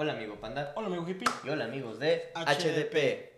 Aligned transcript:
Hola 0.00 0.12
amigo 0.12 0.36
Panda. 0.36 0.72
Hola 0.76 0.86
amigo 0.86 1.08
hippie. 1.08 1.26
Y 1.42 1.48
hola 1.48 1.64
amigos 1.64 1.98
de 1.98 2.30
HDP. 2.32 2.62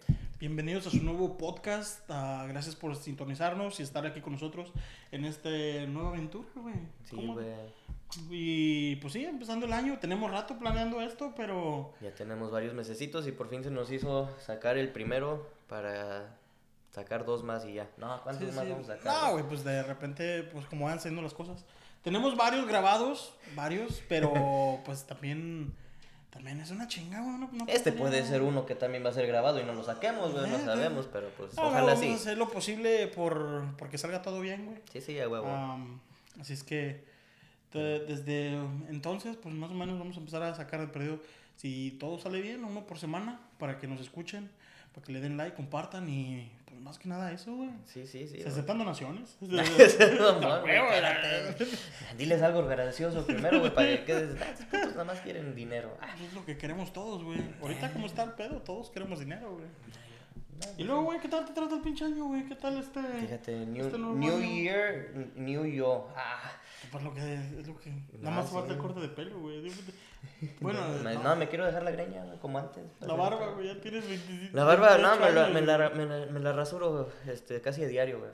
HDP. 0.05 0.39
Bienvenidos 0.39 0.87
a 0.87 0.91
su 0.91 1.03
nuevo 1.03 1.39
podcast. 1.39 2.01
Ah, 2.11 2.45
gracias 2.51 2.77
por 2.77 2.95
sintonizarnos 2.97 3.81
y 3.81 3.83
estar 3.83 4.05
aquí 4.05 4.21
con 4.21 4.35
nosotros 4.35 4.71
en 5.11 5.25
esta 5.25 5.49
nueva 5.89 6.11
aventura, 6.11 6.47
güey. 6.55 6.75
Sí, 7.05 7.17
güey. 7.17 7.47
Y 8.29 8.97
pues 8.97 9.15
sí, 9.15 9.25
empezando 9.25 9.65
el 9.65 9.73
año. 9.73 9.99
Tenemos 10.01 10.31
rato 10.31 10.59
planeando 10.59 11.01
esto, 11.01 11.33
pero 11.35 11.95
Ya 12.03 12.15
tenemos 12.15 12.51
varios 12.51 12.75
mesecitos 12.75 13.27
y 13.27 13.33
por 13.33 13.49
fin 13.49 13.65
se 13.65 13.71
nos 13.71 13.91
hizo 13.91 14.29
sacar 14.39 14.77
el 14.77 14.91
primero 14.93 15.49
para 15.67 16.37
sacar 16.91 17.25
dos 17.25 17.43
más 17.43 17.65
y 17.65 17.73
ya. 17.73 17.89
No, 17.97 18.21
¿cuántos 18.23 18.51
Sí, 18.51 18.55
más 18.55 18.67
sí. 18.67 18.71
vamos 18.73 18.91
a 18.91 18.99
sacar? 18.99 19.23
No, 19.23 19.33
güey, 19.33 19.45
pues 19.45 19.65
de 19.65 19.83
repente, 19.83 20.43
pues 20.43 20.67
como 20.67 20.85
van 20.85 21.01
siendo 21.01 21.23
las 21.23 21.33
cosas. 21.33 21.65
Tenemos 22.03 22.37
varios 22.37 22.67
grabados, 22.67 23.33
varios, 23.55 24.03
pero 24.11 24.33
pues 24.85 25.05
también, 25.07 25.73
también 26.31 26.61
es 26.61 26.71
una 26.71 26.87
chinga, 26.89 27.21
güey. 27.21 27.37
no- 27.39 27.51
no 27.53 27.65
Este 27.67 27.93
puede 27.93 28.25
ser 28.25 28.43
uno 28.43 28.65
que 28.67 28.75
también 28.75 29.05
va 29.05 29.11
a 29.11 29.13
ser 29.13 29.27
grabado 29.27 29.61
y 29.61 29.65
no 29.65 29.73
lo 29.75 29.83
saquemos, 29.83 30.33
güey, 30.33 30.49
no 30.51 30.57
Eh, 30.59 30.65
sabemos, 30.65 31.09
pero 31.13 31.29
pues 31.37 31.53
ojalá 31.59 31.95
vamos 31.95 32.01
sí. 32.01 32.11
a 32.11 32.15
hacer 32.15 32.39
lo 32.39 32.49
posible 32.51 33.09
por 33.09 33.65
porque 33.77 33.99
salga 33.99 34.23
todo 34.23 34.41
bien, 34.41 34.67
güey. 34.67 34.79
Sí, 34.93 35.01
sí, 35.01 35.19
a 35.21 35.29
huevo. 35.29 35.49
Am, 35.49 36.01
así 36.41 36.53
es 36.53 36.63
que 36.63 37.05
te- 37.71 38.01
desde 38.01 38.55
entonces, 38.89 39.37
pues 39.37 39.55
más 39.55 39.71
o 39.71 39.75
menos 39.75 39.99
vamos 39.99 40.17
a 40.17 40.21
empezar 40.21 40.43
a 40.43 40.55
sacar 40.55 40.81
el 40.81 40.91
periodo. 40.91 41.19
Si 41.57 41.93
todo 42.01 42.19
sale 42.19 42.41
bien, 42.41 42.65
uno 42.65 42.87
por 42.87 42.99
semana, 42.99 43.39
para 43.59 43.79
que 43.79 43.87
nos 43.87 44.01
escuchen, 44.01 44.51
para 44.95 45.05
que 45.05 45.13
le 45.13 45.21
den 45.21 45.37
like, 45.37 45.55
compartan 45.57 46.09
y 46.09 46.51
más 46.81 46.99
que 46.99 47.09
nada 47.09 47.31
eso, 47.33 47.55
güey. 47.55 47.71
Sí, 47.87 48.07
sí, 48.07 48.27
sí. 48.27 48.29
Se 48.29 48.37
güey. 48.39 48.49
aceptan 48.49 48.79
donaciones. 48.79 49.37
No, 49.41 49.51
espérate. 50.67 51.67
Diles 52.17 52.43
algo 52.43 52.67
gracioso 52.67 53.25
primero, 53.27 53.61
güey, 53.61 53.75
para 53.75 54.05
que. 54.05 54.13
"Ah, 54.13 54.51
estos 54.51 54.67
putos 54.67 54.91
nada 54.93 55.05
más 55.05 55.21
quieren 55.21 55.55
dinero. 55.55 55.97
Ah, 56.01 56.13
Eso 56.15 56.25
es 56.25 56.33
lo 56.35 56.45
que 56.45 56.57
queremos 56.57 56.93
todos, 56.93 57.23
güey. 57.25 57.41
Ahorita 57.61 57.93
como 57.93 58.07
está 58.07 58.23
el 58.25 58.33
pedo, 58.33 58.63
todos 58.63 58.91
queremos 58.91 59.21
dinero, 59.21 59.53
güey. 59.55 59.67
Y 60.77 60.85
luego, 60.85 61.05
güey, 61.05 61.19
¿qué 61.21 61.29
tal 61.29 61.47
te 61.47 61.55
trata 61.55 61.75
el 61.77 61.81
pinche 61.81 62.05
año, 62.05 62.27
güey? 62.27 62.45
¿Qué 62.47 62.55
tal 62.55 62.77
este...? 62.79 63.01
Fíjate, 63.21 63.65
New, 63.65 63.87
este 63.87 63.99
new? 63.99 64.41
Year, 64.43 65.09
New 65.35 65.65
Yo. 65.65 66.09
Ah, 66.15 66.53
Pues 66.93 67.03
lo 67.03 67.15
que 67.15 67.21
es 67.59 67.67
lo 67.67 67.79
que... 67.79 67.91
Nada 68.21 68.37
más 68.43 68.51
falta 68.51 68.73
el 68.75 68.79
corte 68.79 69.01
de 69.01 69.09
pelo, 69.09 69.41
güey. 69.41 69.63
Bueno, 70.61 70.81
me- 71.05 71.15
no, 71.15 71.23
no, 71.23 71.37
me 71.37 71.49
quiero 71.49 71.67
dejar 71.67 71.83
la 71.83 71.91
greña, 71.91 72.25
como 72.41 72.59
antes. 72.59 72.83
la 73.01 73.15
barba, 73.15 73.53
güey, 73.53 73.67
ya 73.69 73.81
tienes 73.81 74.07
25 74.09 74.57
La 74.57 74.65
barba, 74.65 74.99
no, 74.99 75.11
28 75.19 75.21
me 75.25 75.33
la, 75.33 75.45
años, 75.45 75.55
me, 75.55 75.61
la, 75.63 75.91
me, 75.91 76.07
la, 76.07 76.27
me 76.33 76.41
la 76.41 76.53
rasuro 76.53 77.11
este, 77.27 77.61
casi 77.61 77.85
a 77.85 77.89
diario, 77.89 78.19
güey. 78.21 78.31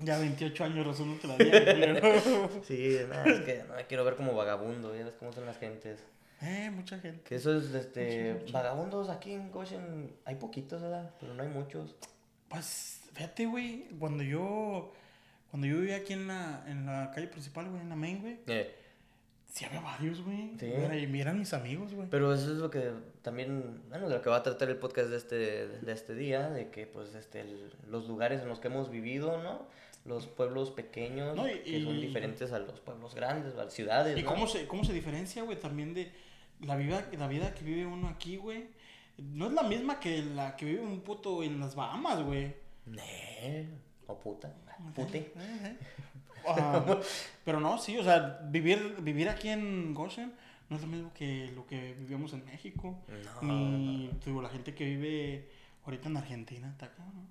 Ya 0.00 0.18
28 0.18 0.64
años 0.64 0.86
razonándote 0.86 1.28
la 1.28 1.36
culero. 1.36 2.50
Sí, 2.64 2.98
nada, 3.08 3.24
es 3.26 3.40
que 3.40 3.64
no 3.68 3.74
me 3.74 3.86
quiero 3.86 4.04
ver 4.04 4.16
como 4.16 4.34
vagabundo, 4.34 4.94
ya 4.96 5.04
ves 5.04 5.14
cómo 5.18 5.32
son 5.32 5.46
las 5.46 5.58
gentes. 5.58 6.00
Eh, 6.42 6.70
mucha 6.70 6.98
gente. 6.98 7.22
Que 7.22 7.36
eso 7.36 7.56
es, 7.56 7.72
este, 7.72 8.32
Mucho, 8.32 8.40
mucho. 8.42 8.52
vagabundos 8.52 9.08
aquí 9.08 9.32
en 9.32 9.50
Goshen, 9.52 10.12
hay 10.24 10.34
poquitos, 10.34 10.82
¿verdad? 10.82 11.10
Pero 11.20 11.32
no 11.34 11.42
hay 11.42 11.48
muchos. 11.48 11.94
Pues, 12.48 13.00
fíjate, 13.14 13.46
güey, 13.46 13.86
cuando 13.98 14.22
yo... 14.24 14.92
Cuando 15.50 15.68
yo 15.68 15.76
vivía 15.76 15.96
aquí 15.98 16.12
en 16.12 16.26
la, 16.26 16.64
en 16.66 16.84
la 16.84 17.10
calle 17.14 17.28
principal, 17.28 17.68
güey, 17.70 17.80
en 17.80 17.88
la 17.88 17.96
main, 17.96 18.20
güey, 18.20 18.40
Eh, 18.48 18.74
sí 19.48 19.64
había 19.64 19.80
varios, 19.80 20.22
güey. 20.22 20.52
Sí. 20.58 20.66
Era- 20.66 20.96
Y 20.96 21.20
eran 21.20 21.38
mis 21.38 21.52
amigos, 21.54 21.92
güey. 21.94 22.08
pero 22.10 22.32
eso 22.34 22.52
es 22.52 22.58
lo 22.58 22.70
que 22.70 22.90
también, 23.22 23.82
bueno, 23.88 24.08
de 24.08 24.16
lo 24.16 24.22
que 24.22 24.30
va 24.30 24.36
a 24.36 24.42
tratar 24.42 24.68
el 24.68 24.76
podcast 24.76 25.08
de 25.10 25.16
este, 25.16 25.36
de 25.68 25.92
este 25.92 26.14
día, 26.14 26.50
de 26.50 26.70
que, 26.70 26.86
pues, 26.86 27.14
este, 27.14 27.40
el- 27.40 27.72
los 27.88 28.06
lugares 28.08 28.42
en 28.42 28.48
los 28.48 28.60
que 28.60 28.68
hemos 28.68 28.90
vivido, 28.90 29.42
¿no? 29.42 29.66
Los 30.04 30.26
pueblos 30.26 30.70
pequeños, 30.70 31.34
No, 31.36 31.48
y- 31.48 31.58
que 31.60 31.82
son 31.82 32.00
diferentes 32.00 32.52
a 32.52 32.58
los 32.60 32.80
pueblos 32.80 33.14
grandes, 33.14 33.54
a 33.54 33.64
las 33.64 33.72
ciudades, 33.72 34.16
¿Y 34.18 34.22
¿no? 34.22 34.28
cómo 34.28 34.46
se, 34.46 34.66
cómo 34.66 34.84
se 34.84 34.92
diferencia, 34.92 35.42
güey, 35.42 35.58
también 35.58 35.94
de 35.94 36.12
la 36.60 36.76
vida, 36.76 37.08
la 37.18 37.26
vida 37.28 37.54
que 37.54 37.64
vive 37.64 37.86
uno 37.86 38.08
aquí, 38.08 38.36
güey? 38.36 38.68
No 39.18 39.46
es 39.46 39.52
la 39.54 39.62
misma 39.62 39.98
que 39.98 40.22
la 40.22 40.56
que 40.56 40.66
vive 40.66 40.80
un 40.82 41.00
puto 41.00 41.42
en 41.42 41.58
las 41.58 41.74
Bahamas, 41.74 42.22
güey. 42.22 42.54
Nee, 42.84 43.66
o 44.06 44.18
puta, 44.18 44.52
pute. 44.94 45.32
Ah, 46.48 47.00
pero 47.44 47.58
no, 47.58 47.76
sí, 47.76 47.98
o 47.98 48.04
sea, 48.04 48.38
vivir, 48.44 48.98
vivir 49.00 49.28
aquí 49.28 49.48
en 49.48 49.92
Goshen 49.94 50.32
no 50.68 50.76
es 50.76 50.82
lo 50.82 50.88
mismo 50.88 51.12
que 51.12 51.50
lo 51.56 51.66
que 51.66 51.94
vivíamos 51.94 52.32
en 52.34 52.44
México. 52.44 52.96
No, 53.42 53.42
ni 53.42 54.10
digo, 54.24 54.40
la 54.40 54.48
gente 54.48 54.72
que 54.72 54.84
vive 54.84 55.48
ahorita 55.84 56.08
en 56.08 56.16
Argentina, 56.18 56.68
está 56.70 56.86
acá, 56.86 57.02
¿no? 57.14 57.22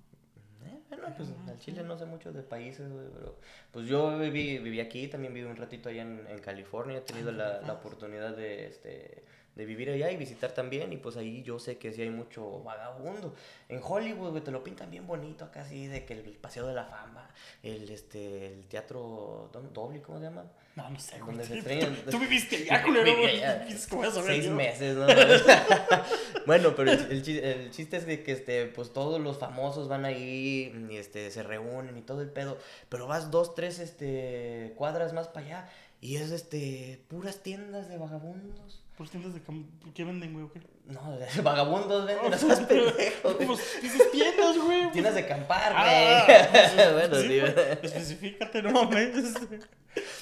Eh, 0.66 0.80
Bueno, 0.90 1.04
pues 1.16 1.30
al 1.48 1.58
Chile 1.58 1.82
no 1.82 1.96
sé 1.96 2.04
mucho 2.04 2.30
de 2.30 2.42
países, 2.42 2.90
güey, 2.92 3.06
pero 3.14 3.38
pues 3.72 3.86
yo 3.86 4.18
viví, 4.18 4.58
viví 4.58 4.80
aquí, 4.80 5.08
también 5.08 5.32
viví 5.32 5.46
un 5.48 5.56
ratito 5.56 5.88
allá 5.88 6.02
en, 6.02 6.26
en 6.28 6.38
California, 6.40 6.98
he 6.98 7.00
tenido 7.00 7.32
la, 7.32 7.62
la 7.62 7.72
oportunidad 7.72 8.36
de, 8.36 8.66
este, 8.66 9.24
de 9.56 9.64
vivir 9.64 9.90
allá 9.90 10.10
y 10.10 10.16
visitar 10.16 10.52
también, 10.52 10.92
y 10.92 10.98
pues 10.98 11.16
ahí 11.16 11.42
yo 11.42 11.58
sé 11.58 11.78
que 11.78 11.92
sí 11.92 12.02
hay 12.02 12.10
mucho 12.10 12.62
vagabundo. 12.62 13.34
En 13.68 13.80
Hollywood, 13.82 14.30
güey, 14.30 14.44
te 14.44 14.50
lo 14.50 14.62
pintan 14.62 14.90
bien 14.90 15.06
bonito 15.06 15.44
acá, 15.46 15.62
así, 15.62 15.86
de 15.86 16.04
que 16.04 16.12
el 16.14 16.20
Paseo 16.40 16.66
de 16.66 16.74
la 16.74 16.84
Fama, 16.84 17.28
el, 17.62 17.88
este, 17.90 18.46
el 18.52 18.66
teatro 18.66 19.50
doble, 19.72 20.00
¿cómo 20.02 20.18
se 20.18 20.24
llama? 20.26 20.44
No, 20.76 20.90
no 20.90 21.00
sé, 21.00 21.18
güey. 21.20 21.38
Donde 21.38 21.62
se 21.62 21.62
Tú, 22.04 22.10
tú 22.12 22.18
viviste 22.20 22.56
allá, 22.56 22.82
culero, 22.84 23.12
¿cómo 23.88 24.02
vas 24.02 24.16
a 24.16 24.20
ver 24.20 24.26
Seis 24.26 24.44
yo? 24.44 24.54
meses, 24.54 24.94
¿no? 24.94 25.06
bueno, 26.46 26.74
pero 26.76 26.92
el, 26.92 27.00
el 27.10 27.22
chi- 27.22 27.38
el 27.38 27.70
chiste 27.70 27.96
es 27.96 28.06
de 28.06 28.22
que 28.22 28.32
este, 28.32 28.66
pues 28.66 28.92
todos 28.92 29.20
los 29.20 29.38
famosos 29.38 29.88
van 29.88 30.04
ahí 30.04 30.86
y 30.90 30.96
este, 30.96 31.30
se 31.30 31.42
reúnen 31.42 31.96
y 31.96 32.02
todo 32.02 32.20
el 32.22 32.28
pedo. 32.30 32.58
Pero 32.88 33.06
vas 33.06 33.30
dos, 33.30 33.54
tres 33.54 33.78
este, 33.78 34.74
cuadras 34.76 35.12
más 35.12 35.28
para 35.28 35.46
allá 35.46 35.68
y 36.00 36.16
es 36.16 36.30
este, 36.30 37.00
puras 37.08 37.38
tiendas 37.42 37.88
de 37.88 37.96
vagabundos. 37.96 38.82
Pues 38.96 39.10
tiendas 39.10 39.34
de 39.34 39.42
cam- 39.44 39.66
¿Qué 39.94 40.04
venden, 40.04 40.32
güey? 40.32 40.46
o 40.46 40.52
qué? 40.52 40.60
No, 40.86 41.18
vagabundos 41.42 42.06
venden, 42.06 42.30
no 42.30 42.38
seas 42.38 42.60
pendejo. 42.68 43.34
güey. 43.34 43.46
Pues 43.46 43.78
dices 43.82 44.10
tiendas, 44.10 44.56
güey. 44.58 44.90
Tiendas 44.92 45.14
de 45.14 45.20
acampar, 45.20 45.72
güey. 45.72 45.84
Ah, 45.84 46.24
pues, 46.74 46.92
bueno, 46.92 47.14
sí, 47.16 47.28
sí. 47.28 47.40
güey. 47.40 47.52
Especifícate, 47.82 48.62
no 48.62 48.72
mames. 48.72 49.34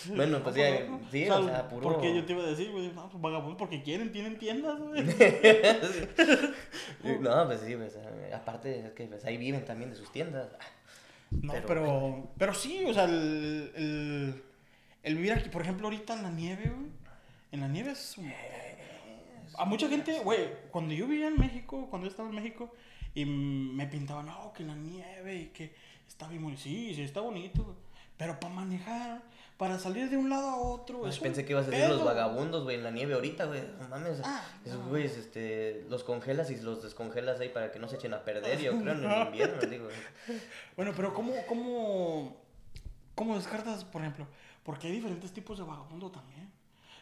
Bueno, 0.06 0.40
pues 0.42 0.54
ya, 0.56 0.86
sí, 1.10 1.28
o 1.28 1.44
sea, 1.46 1.68
puro. 1.68 1.82
Porque 1.82 2.14
yo 2.14 2.24
te 2.24 2.32
iba 2.32 2.42
a 2.44 2.46
decir, 2.46 2.70
güey, 2.70 2.88
no, 2.92 3.08
pues 3.08 3.20
vagabundos 3.22 3.58
porque 3.58 3.82
quieren, 3.82 4.10
tienen 4.12 4.38
tiendas, 4.38 4.78
güey. 4.80 5.02
No, 7.20 7.46
pues 7.46 7.60
sí, 7.60 7.74
pues, 7.76 7.94
eh, 7.96 8.32
aparte 8.34 8.86
es 8.86 8.92
que 8.92 9.04
pues, 9.06 9.24
ahí 9.24 9.36
viven 9.36 9.64
también 9.64 9.90
de 9.90 9.96
sus 9.96 10.10
tiendas. 10.12 10.48
No, 11.30 11.52
Pero- 11.52 11.66
pero, 11.66 12.28
pero, 12.38 12.54
sí, 12.54 12.84
o 12.86 12.94
sea, 12.94 13.04
el, 13.04 13.72
el, 13.74 14.42
el 15.02 15.14
vivir 15.16 15.32
aquí, 15.32 15.48
por 15.48 15.62
ejemplo, 15.62 15.86
ahorita 15.88 16.14
en 16.14 16.22
la 16.22 16.30
nieve, 16.30 16.70
güey. 16.74 16.90
En 17.50 17.60
la 17.60 17.68
nieve 17.68 17.92
es 17.92 18.18
un... 18.18 18.32
A 19.58 19.64
mucha 19.64 19.88
gente, 19.88 20.20
güey, 20.20 20.48
cuando 20.70 20.94
yo 20.94 21.06
vivía 21.06 21.28
en 21.28 21.38
México, 21.38 21.86
cuando 21.90 22.06
yo 22.06 22.10
estaba 22.10 22.28
en 22.28 22.34
México, 22.34 22.72
y 23.14 23.24
me 23.24 23.86
pintaban, 23.86 24.26
no, 24.26 24.52
que 24.52 24.64
la 24.64 24.74
nieve 24.74 25.36
y 25.36 25.46
que 25.46 25.74
está 26.06 26.28
bien 26.28 26.42
bonito. 26.42 26.62
Sí, 26.62 26.94
sí, 26.94 27.02
está 27.02 27.20
bonito. 27.20 27.76
Pero 28.16 28.38
para 28.38 28.54
manejar, 28.54 29.22
para 29.56 29.78
salir 29.78 30.08
de 30.08 30.16
un 30.16 30.30
lado 30.30 30.48
a 30.48 30.56
otro, 30.56 31.04
Ay, 31.04 31.18
pensé 31.20 31.44
que 31.44 31.52
ibas 31.52 31.66
a 31.66 31.70
decir 31.70 31.88
los 31.88 32.04
vagabundos, 32.04 32.62
güey, 32.62 32.76
en 32.76 32.84
la 32.84 32.90
nieve 32.90 33.14
ahorita, 33.14 33.46
güey. 33.46 33.62
No 33.80 33.88
mames. 33.88 34.20
Ah, 34.24 34.44
esos 34.64 34.80
no. 34.80 34.88
güeyes, 34.88 35.16
este, 35.16 35.84
los 35.88 36.04
congelas 36.04 36.50
y 36.50 36.56
los 36.60 36.82
descongelas 36.82 37.40
ahí 37.40 37.48
para 37.48 37.72
que 37.72 37.78
no 37.78 37.88
se 37.88 37.96
echen 37.96 38.14
a 38.14 38.24
perder, 38.24 38.60
yo 38.60 38.72
creo, 38.80 38.92
en 38.92 39.04
el 39.04 39.26
invierno, 39.26 39.60
digo. 39.68 39.88
Bueno, 40.76 40.92
pero 40.94 41.12
¿cómo, 41.12 41.32
cómo, 41.48 42.36
cómo 43.14 43.36
descartas, 43.36 43.84
por 43.84 44.02
ejemplo? 44.02 44.28
Porque 44.62 44.86
hay 44.86 44.92
diferentes 44.94 45.32
tipos 45.32 45.58
de 45.58 45.64
vagabundo 45.64 46.10
también. 46.10 46.43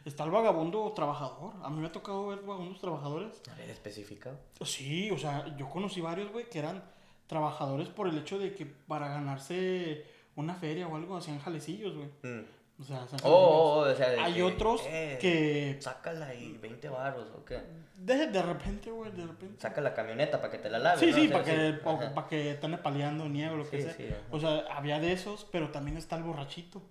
Está 0.04 0.24
el 0.24 0.30
vagabundo 0.30 0.90
trabajador. 0.92 1.54
A 1.62 1.70
mí 1.70 1.80
me 1.80 1.86
ha 1.86 1.92
tocado 1.92 2.26
ver 2.28 2.40
vagabundos 2.40 2.80
trabajadores. 2.80 3.40
A 3.52 3.54
ver, 3.56 3.70
especificado. 3.70 4.36
Sí, 4.64 5.10
o 5.10 5.18
sea, 5.18 5.54
yo 5.56 5.68
conocí 5.68 6.00
varios, 6.00 6.32
güey, 6.32 6.48
que 6.48 6.58
eran 6.58 6.82
trabajadores 7.26 7.88
por 7.88 8.08
el 8.08 8.18
hecho 8.18 8.38
de 8.38 8.54
que 8.54 8.66
para 8.66 9.08
ganarse 9.08 10.04
una 10.36 10.54
feria 10.54 10.88
o 10.88 10.96
algo 10.96 11.16
hacían 11.16 11.38
jalecillos, 11.38 11.94
güey. 11.94 12.08
Mm. 12.22 12.44
O 12.80 12.84
sea, 12.84 13.02
hacían 13.04 13.20
Oh, 13.24 13.28
oh, 13.30 13.74
oh, 13.74 13.90
o 13.90 13.94
sea, 13.94 14.24
Hay 14.24 14.34
que, 14.34 14.42
otros 14.42 14.82
eh, 14.86 15.18
que 15.20 15.76
Sácala 15.80 16.34
y 16.34 16.56
20 16.58 16.88
baros, 16.88 17.28
¿o 17.36 17.44
qué? 17.44 17.60
de, 17.96 18.26
de 18.26 18.42
repente, 18.42 18.90
güey, 18.90 19.12
de 19.12 19.24
repente. 19.24 19.60
Saca 19.60 19.80
la 19.80 19.94
camioneta 19.94 20.40
para 20.40 20.50
que 20.50 20.58
te 20.58 20.68
la 20.68 20.80
lave. 20.80 20.98
Sí, 20.98 21.06
¿no? 21.06 21.16
sí, 21.16 21.26
O 21.26 21.28
sea, 21.28 21.42
para 21.42 21.44
que, 21.44 21.72
pa- 21.74 21.92
ajá. 21.92 22.14
pa' 22.14 22.26
que 22.28 22.50
estén 22.52 22.76
paleando 22.82 23.28
nieve 23.28 23.54
o 23.54 23.58
lo 23.58 23.70
que 23.70 23.82
sea. 23.82 23.92
sí, 23.92 24.08
o 24.32 24.40
sea, 24.40 24.64
había 24.74 24.98
de 24.98 25.12
esos, 25.12 25.46
pero 25.52 25.70
también 25.70 25.96
está 25.96 26.16
el 26.16 26.24
borrachito. 26.24 26.82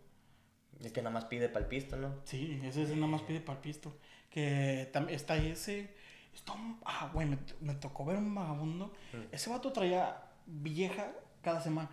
El 0.83 0.91
que 0.91 1.01
nada 1.01 1.13
más 1.13 1.25
pide 1.25 1.49
pa'l 1.49 1.67
pisto, 1.67 1.95
¿no? 1.95 2.15
Sí, 2.23 2.59
ese, 2.63 2.83
ese 2.83 2.95
nada 2.95 3.07
más 3.07 3.21
pide 3.21 3.39
para 3.39 3.57
el 3.57 3.61
pisto. 3.61 3.95
Que 4.29 4.89
también 4.91 5.15
está 5.15 5.35
ese. 5.37 5.93
Está 6.33 6.53
un- 6.53 6.79
ah, 6.85 7.09
güey, 7.13 7.27
me, 7.27 7.37
me 7.59 7.75
tocó 7.75 8.05
ver 8.05 8.17
un 8.17 8.33
vagabundo. 8.33 8.93
Mm. 9.13 9.33
Ese 9.33 9.49
vato 9.49 9.71
traía 9.71 10.21
vieja 10.45 11.11
cada 11.41 11.61
semana. 11.61 11.89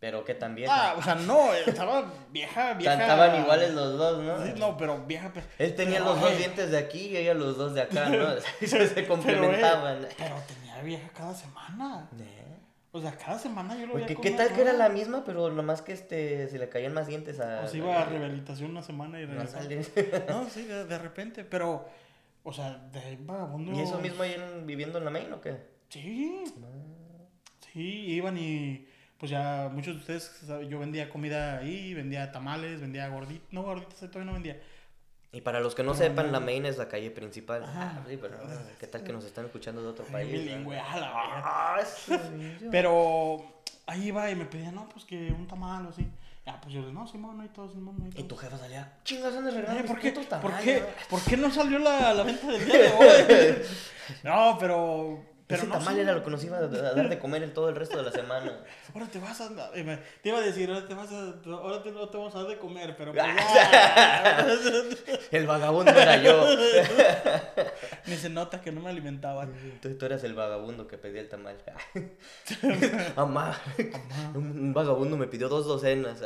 Pero 0.00 0.24
que 0.24 0.34
también. 0.34 0.68
Ah, 0.70 0.94
o 0.96 1.02
sea, 1.02 1.16
no, 1.16 1.52
estaba 1.54 2.12
vieja, 2.30 2.74
vieja. 2.78 2.96
Cantaban 2.96 3.40
iguales 3.40 3.74
los 3.74 3.98
dos, 3.98 4.22
¿no? 4.22 4.44
Sí, 4.44 4.52
no, 4.56 4.76
pero 4.76 5.04
vieja. 5.06 5.32
Él 5.58 5.74
tenía 5.74 5.98
pero, 5.98 6.12
los 6.12 6.20
dos 6.20 6.32
eh, 6.32 6.36
dientes 6.36 6.70
de 6.70 6.78
aquí 6.78 7.08
y 7.08 7.16
ella 7.16 7.34
los 7.34 7.56
dos 7.56 7.74
de 7.74 7.82
acá, 7.82 8.08
¿no? 8.08 8.28
se 8.60 8.68
pero, 8.68 8.84
eh, 8.84 9.06
complementaban. 9.08 10.06
Pero, 10.16 10.36
tenía 10.46 10.80
vieja 10.82 11.08
cada 11.08 11.34
semana. 11.34 12.08
O 12.92 13.00
sea, 13.00 13.12
cada 13.16 13.38
semana 13.38 13.78
yo 13.78 13.86
lo 13.86 13.94
veía 13.94 14.06
con 14.14 14.22
¿Qué 14.22 14.30
tal 14.30 14.52
que 14.54 14.62
era 14.62 14.72
la 14.72 14.88
misma, 14.88 15.22
pero 15.24 15.50
nomás 15.50 15.82
que 15.82 15.92
este, 15.92 16.48
se 16.48 16.58
le 16.58 16.68
caían 16.70 16.94
más 16.94 17.06
dientes 17.06 17.38
a... 17.38 17.60
O 17.60 17.68
se 17.68 17.76
iba 17.78 18.00
a 18.00 18.04
rehabilitación 18.06 18.70
una 18.70 18.82
semana 18.82 19.20
y 19.20 19.26
No 19.26 19.32
regresaba. 19.34 19.62
sale. 19.62 19.82
No, 20.28 20.48
sí, 20.48 20.64
de, 20.64 20.84
de 20.86 20.98
repente, 20.98 21.44
pero, 21.44 21.86
O 22.42 22.52
sea, 22.52 22.78
de 22.92 22.98
ahí 23.00 23.18
vagabundos. 23.20 23.76
¿Y 23.76 23.82
eso 23.82 23.98
mismo 24.00 24.22
ahí 24.22 24.32
en- 24.34 24.66
viviendo 24.66 24.98
en 24.98 25.04
la 25.04 25.10
main 25.10 25.30
o 25.32 25.40
qué? 25.40 25.56
Sí. 25.90 26.44
Sí, 27.72 27.80
iban 28.14 28.36
y. 28.38 28.86
Pues 29.18 29.30
ya 29.32 29.68
muchos 29.72 29.94
de 29.94 30.00
ustedes, 30.00 30.46
yo 30.68 30.78
vendía 30.78 31.10
comida 31.10 31.58
ahí, 31.58 31.92
vendía 31.92 32.30
tamales, 32.30 32.80
vendía 32.80 33.08
gorditas. 33.08 33.48
No, 33.52 33.64
gorditas 33.64 33.98
todavía 33.98 34.24
no 34.26 34.32
vendía. 34.34 34.60
Y 35.30 35.42
para 35.42 35.60
los 35.60 35.74
que 35.74 35.82
no 35.82 35.94
sepan, 35.94 36.32
la 36.32 36.40
main 36.40 36.64
es 36.64 36.78
la 36.78 36.88
calle 36.88 37.10
principal. 37.10 37.62
Ajá. 37.62 37.96
Ah, 37.98 38.04
sí, 38.08 38.18
pero 38.20 38.38
¿qué 38.80 38.86
tal 38.86 39.02
que 39.02 39.12
nos 39.12 39.24
están 39.24 39.44
escuchando 39.44 39.82
de 39.82 39.88
otro 39.88 40.04
Ay, 40.08 40.12
país? 40.12 40.32
bilingüe, 40.32 40.78
a 40.78 40.96
la. 40.98 41.10
Ah. 41.14 41.80
Pero 42.70 43.62
ahí 43.86 44.06
iba 44.06 44.30
y 44.30 44.34
me 44.34 44.46
pedía, 44.46 44.72
no, 44.72 44.88
pues 44.88 45.04
que 45.04 45.30
un 45.30 45.46
tamal 45.46 45.86
o 45.86 45.90
así. 45.90 46.06
Ya, 46.46 46.58
pues 46.62 46.72
yo 46.72 46.80
le 46.80 46.92
no, 46.92 47.06
Simón, 47.06 47.36
no 47.36 47.42
hay 47.42 47.50
todo, 47.50 47.70
Simón, 47.70 47.96
no 47.98 48.06
hay 48.06 48.10
todo. 48.10 48.22
Y 48.22 48.26
tu 48.26 48.34
jefa 48.36 48.56
salía, 48.56 48.90
chingas, 49.04 49.36
andas 49.36 49.52
regalando 49.52 49.84
¿por, 49.86 50.02
mis 50.02 50.12
qué, 50.14 50.20
¿por, 50.40 50.58
qué. 50.60 50.82
¿Por 51.10 51.20
qué 51.20 51.36
no 51.36 51.50
salió 51.50 51.78
la, 51.78 52.14
la 52.14 52.22
venta 52.22 52.46
del 52.46 52.64
día 52.64 52.78
de 52.78 52.88
hoy? 52.98 53.62
No, 54.24 54.56
pero. 54.58 55.22
Pero 55.48 55.62
Ese 55.62 55.68
no 55.70 55.78
tamal 55.78 55.98
era 55.98 56.12
lo 56.12 56.22
que 56.22 56.30
nos 56.30 56.44
iba 56.44 56.58
a 56.58 56.66
dar 56.68 57.08
de 57.08 57.18
comer 57.18 57.42
en 57.42 57.52
todo 57.54 57.70
el 57.70 57.74
resto 57.74 57.96
de 57.96 58.02
la 58.04 58.12
semana. 58.12 58.52
Ahora 58.94 59.06
te 59.06 59.18
vas 59.18 59.40
a. 59.40 59.48
eh, 59.74 59.98
Te 60.22 60.28
iba 60.28 60.38
a 60.38 60.42
decir, 60.42 60.68
ahora 60.70 60.86
te 60.86 60.94
vas 60.94 61.10
a. 61.10 61.34
Ahora 61.50 61.82
te, 61.82 61.90
no 61.90 62.06
te 62.08 62.16
vamos 62.18 62.34
a 62.36 62.40
dar 62.40 62.48
de 62.48 62.58
comer, 62.58 62.94
pero. 62.96 63.12
pues. 63.14 63.24
El 65.30 65.46
vagabundo 65.46 65.90
era 65.90 66.22
yo. 66.22 66.46
Ni 68.06 68.16
se 68.16 68.28
nota 68.28 68.60
que 68.60 68.70
no 68.72 68.80
me 68.82 68.90
alimentaban. 68.90 69.52
Tú, 69.82 69.94
tú 69.96 70.06
eras 70.06 70.22
el 70.24 70.34
vagabundo 70.34 70.86
que 70.86 70.98
pedía 70.98 71.20
el 71.22 71.28
tamal. 71.28 71.56
Mamá, 73.16 73.58
un 74.34 74.72
vagabundo 74.74 75.16
me 75.16 75.26
pidió 75.26 75.48
dos 75.48 75.66
docenas. 75.66 76.20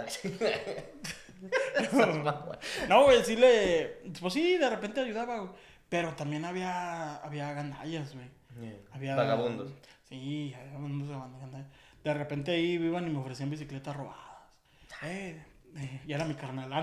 No, 2.88 3.04
güey, 3.04 3.24
sí 3.24 3.36
le. 3.36 4.00
Pues 4.20 4.34
sí, 4.34 4.56
de 4.58 4.70
repente 4.70 5.00
ayudaba, 5.00 5.38
güey. 5.38 5.50
Pero 5.88 6.14
también 6.14 6.44
había. 6.44 7.16
Había 7.16 7.52
gandallas, 7.52 8.14
güey. 8.14 8.26
Había. 8.92 9.16
Vagabundos. 9.16 9.70
Sí, 10.08 10.54
había 10.54 10.78
unos 10.78 11.08
de 11.08 11.14
gandallas. 11.14 11.68
De 12.04 12.14
repente 12.14 12.52
ahí 12.52 12.72
iban 12.72 13.06
y 13.06 13.10
me 13.10 13.18
ofrecían 13.18 13.50
bicicletas 13.50 13.96
robadas. 13.96 14.18
Eh, 15.02 15.42
eh, 15.76 16.00
y 16.06 16.12
era 16.12 16.24
mi 16.24 16.34
carnal. 16.34 16.68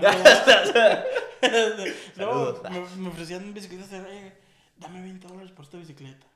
no, 2.16 2.62
me, 2.70 2.80
me 2.96 3.08
ofrecían 3.08 3.54
bicicletas. 3.54 3.92
Eh, 3.92 4.32
dame 4.78 5.02
20 5.02 5.28
dólares 5.28 5.52
por 5.52 5.64
esta 5.64 5.78
bicicleta. 5.78 6.26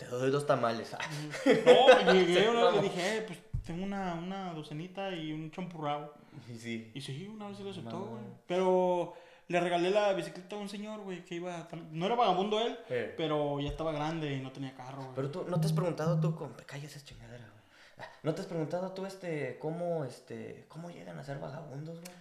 Te 0.00 0.06
doy 0.06 0.30
dos 0.30 0.46
tamales. 0.46 0.96
No, 1.44 2.12
llegué 2.12 2.48
una 2.48 2.64
vez 2.70 2.74
le 2.74 2.82
dije, 2.82 3.18
eh, 3.18 3.22
pues 3.26 3.38
tengo 3.66 3.84
una, 3.84 4.14
una 4.14 4.54
docenita 4.54 5.14
y 5.14 5.32
un 5.32 5.50
champurrado. 5.50 6.14
Y 6.48 6.58
sí. 6.58 6.90
Y 6.94 7.00
sí, 7.02 7.30
una 7.30 7.48
vez 7.48 7.58
sí 7.58 7.62
lo 7.62 7.70
aceptó, 7.70 7.98
güey. 7.98 8.22
Pero 8.46 9.14
le 9.50 9.58
regalé 9.58 9.90
la 9.90 10.12
bicicleta 10.12 10.54
a 10.54 10.60
un 10.60 10.68
señor, 10.68 11.00
güey, 11.00 11.24
que 11.24 11.34
iba. 11.34 11.68
No 11.90 12.06
era 12.06 12.14
vagabundo 12.14 12.60
él, 12.60 12.78
pero 13.16 13.58
ya 13.58 13.68
estaba 13.70 13.90
grande 13.90 14.32
y 14.32 14.40
no 14.40 14.52
tenía 14.52 14.76
carro, 14.76 15.02
güey. 15.02 15.14
Pero 15.16 15.30
tú, 15.32 15.44
¿no 15.48 15.60
te 15.60 15.66
has 15.66 15.72
preguntado 15.72 16.20
tú, 16.20 16.36
con... 16.36 16.54
calles 16.66 16.94
esa 16.94 17.04
chingadera, 17.04 17.44
güey? 17.50 17.64
Ah, 17.98 18.12
¿No 18.22 18.32
te 18.32 18.42
has 18.42 18.46
preguntado 18.46 18.92
tú, 18.92 19.06
este, 19.06 19.58
cómo, 19.58 20.04
este, 20.04 20.66
cómo 20.68 20.88
llegan 20.90 21.18
a 21.18 21.24
ser 21.24 21.40
vagabundos, 21.40 21.96
güey? 22.00 22.16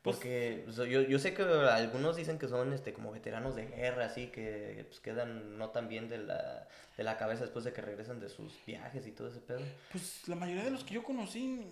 Pues- 0.00 0.16
Porque 0.16 0.64
sea, 0.70 0.86
yo, 0.86 1.02
yo 1.02 1.18
sé 1.18 1.34
que 1.34 1.42
algunos 1.42 2.16
dicen 2.16 2.38
que 2.38 2.48
son, 2.48 2.72
este, 2.72 2.94
como 2.94 3.12
veteranos 3.12 3.54
de 3.56 3.66
guerra, 3.66 4.06
así, 4.06 4.28
que 4.28 4.86
pues, 4.88 5.00
quedan 5.00 5.58
no 5.58 5.68
tan 5.68 5.86
bien 5.86 6.08
de 6.08 6.16
la, 6.16 6.66
de 6.96 7.04
la 7.04 7.18
cabeza 7.18 7.42
después 7.42 7.66
de 7.66 7.74
que 7.74 7.82
regresan 7.82 8.20
de 8.20 8.30
sus 8.30 8.54
viajes 8.64 9.06
y 9.06 9.12
todo 9.12 9.28
ese 9.28 9.40
pedo. 9.40 9.60
Pues 9.92 10.26
la 10.28 10.36
mayoría 10.36 10.64
de 10.64 10.70
los 10.70 10.84
que 10.84 10.94
yo 10.94 11.02
conocí 11.04 11.70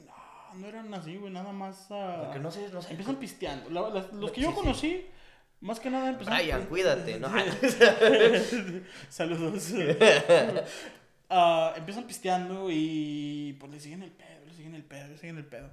no, 0.54 0.66
eran 0.66 0.92
así, 0.94 1.16
güey, 1.16 1.32
nada 1.32 1.52
más. 1.52 1.86
Porque 1.88 2.38
no 2.38 2.50
sé, 2.50 2.68
no 2.72 2.82
sé. 2.82 2.90
Empiezan 2.90 3.16
pisteando. 3.16 3.70
La- 3.70 4.08
los 4.12 4.32
que 4.32 4.40
yo 4.40 4.50
sí. 4.50 4.54
conocí, 4.54 5.06
más 5.60 5.80
que 5.80 5.90
nada 5.90 6.10
empezaron. 6.10 6.38
Brian, 6.38 6.66
cuídate, 6.66 7.18
¿no? 7.18 7.28
Saludos. 9.08 9.72
Ah, 11.30 11.74
empiezan 11.76 12.06
pisteando 12.06 12.68
y 12.70 13.54
pues 13.60 13.70
le 13.70 13.78
siguen 13.80 14.02
el 14.02 14.10
pedo, 14.10 14.46
le 14.46 14.54
siguen 14.54 14.74
el 14.74 14.82
pedo, 14.82 15.08
le 15.08 15.18
siguen 15.18 15.36
el 15.36 15.44
pedo. 15.44 15.68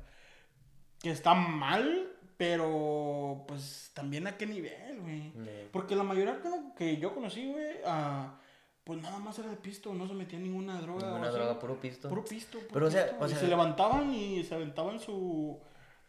Que 1.02 1.12
está 1.12 1.34
mal, 1.34 2.10
pero 2.36 3.46
pues 3.48 3.90
también 3.94 4.28
a 4.28 4.36
qué 4.38 4.46
nivel, 4.48 5.00
güey. 5.00 5.32
Porque 5.72 5.96
la 5.96 6.04
mayoría 6.04 6.42
que, 6.78 6.98
yo 6.98 7.14
conocí, 7.16 7.46
güey, 7.50 7.78
ah, 7.86 8.38
pues 8.86 9.02
nada 9.02 9.20
más 9.20 9.38
era 9.40 9.50
de 9.50 9.58
pisto, 9.58 9.94
no 9.94 10.08
se 10.08 10.14
metía 10.14 10.40
ninguna 10.40 10.80
droga. 10.80 11.08
o 11.08 11.10
Ninguna 11.12 11.32
droga, 11.32 11.60
puro 11.60 11.76
pisto. 11.82 12.08
Puro 12.08 12.24
pisto. 12.24 12.60
puro 12.60 12.70
Pero, 12.72 12.88
o 12.88 12.92
sea, 12.92 13.18
o 13.20 13.26
Y 13.26 13.30
sea- 13.30 13.40
se 13.40 13.48
levantaban 13.48 14.14
y 14.14 14.44
se 14.46 14.56
aventaban 14.56 15.00
su. 15.00 15.60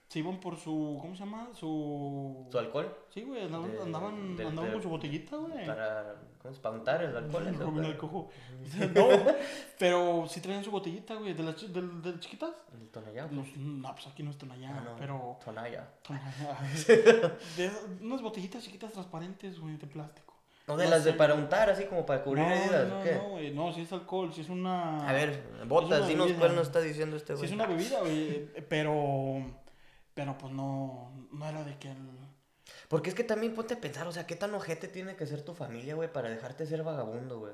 Se 0.08 0.20
iban 0.20 0.38
por 0.38 0.56
su. 0.56 0.98
¿Cómo 1.00 1.14
se 1.16 1.24
llama? 1.24 1.48
Su. 1.52 2.46
¿Su 2.48 2.58
alcohol? 2.58 2.96
Sí, 3.12 3.22
güey, 3.22 3.42
andaban, 3.42 3.72
De- 3.72 3.82
andaban, 3.82 4.36
del- 4.36 4.46
andaban 4.46 4.64
del- 4.66 4.74
con 4.74 4.82
su 4.84 4.88
botellita, 4.88 5.36
güey. 5.36 5.66
Para, 5.66 6.14
¿cómo 6.40 6.54
para 6.54 6.74
untar 6.76 7.02
el 7.02 7.16
alcohol? 7.16 7.72
güey? 7.72 7.90
el 7.90 7.96
cojo. 7.96 8.28
No, 8.94 9.08
pero 9.78 10.26
sí 10.28 10.40
traían 10.40 10.62
su 10.62 10.70
botellita, 10.70 11.14
güey, 11.16 11.34
de 11.34 11.42
las, 11.42 11.72
de, 11.72 11.82
de 11.82 12.20
chiquitas. 12.20 12.54
¿El 12.80 12.88
Tonayá? 12.90 13.26
Los- 13.32 13.56
no, 13.56 13.92
pues 13.94 14.06
aquí 14.06 14.22
no 14.22 14.30
están 14.30 14.52
allá, 14.52 14.76
Ah, 14.76 14.82
no, 14.84 14.96
pero. 14.96 15.38
De 17.56 17.66
esas- 17.66 17.84
unas 18.00 18.22
botellitas 18.22 18.62
chiquitas 18.62 18.92
transparentes, 18.92 19.58
güey, 19.58 19.76
de 19.76 19.86
plástico. 19.88 20.35
No, 20.66 20.76
de 20.76 20.84
No 20.84 20.90
las 20.90 21.04
de 21.04 21.12
para 21.12 21.34
untar, 21.34 21.70
así 21.70 21.84
como 21.84 22.04
para 22.04 22.22
cubrir 22.24 22.44
no, 22.44 22.50
heridas, 22.52 22.88
no, 22.88 23.00
¿o 23.00 23.02
qué? 23.04 23.14
no, 23.14 23.28
güey, 23.30 23.50
no, 23.54 23.72
si 23.72 23.82
es 23.82 23.92
alcohol, 23.92 24.32
si 24.34 24.40
es 24.40 24.48
una. 24.48 25.08
A 25.08 25.12
ver, 25.12 25.40
botas, 25.66 26.08
dinos 26.08 26.32
cuál 26.38 26.56
nos 26.56 26.66
está 26.66 26.80
diciendo 26.80 27.16
este 27.16 27.34
Si 27.34 27.38
güey. 27.38 27.46
es 27.48 27.52
una 27.54 27.66
bebida, 27.66 28.00
güey, 28.00 28.48
pero. 28.68 29.46
Pero 30.14 30.36
pues 30.38 30.52
no. 30.52 31.12
No 31.32 31.48
era 31.48 31.62
de 31.62 31.76
que 31.78 31.90
el. 31.90 31.96
Porque 32.88 33.10
es 33.10 33.14
que 33.14 33.22
también 33.22 33.54
ponte 33.54 33.74
a 33.74 33.80
pensar, 33.80 34.06
o 34.08 34.12
sea, 34.12 34.26
¿qué 34.26 34.34
tan 34.34 34.52
ojete 34.54 34.88
tiene 34.88 35.14
que 35.14 35.26
ser 35.26 35.42
tu 35.42 35.54
familia, 35.54 35.94
güey, 35.94 36.12
para 36.12 36.28
dejarte 36.30 36.66
ser 36.66 36.82
vagabundo, 36.82 37.38
güey? 37.38 37.52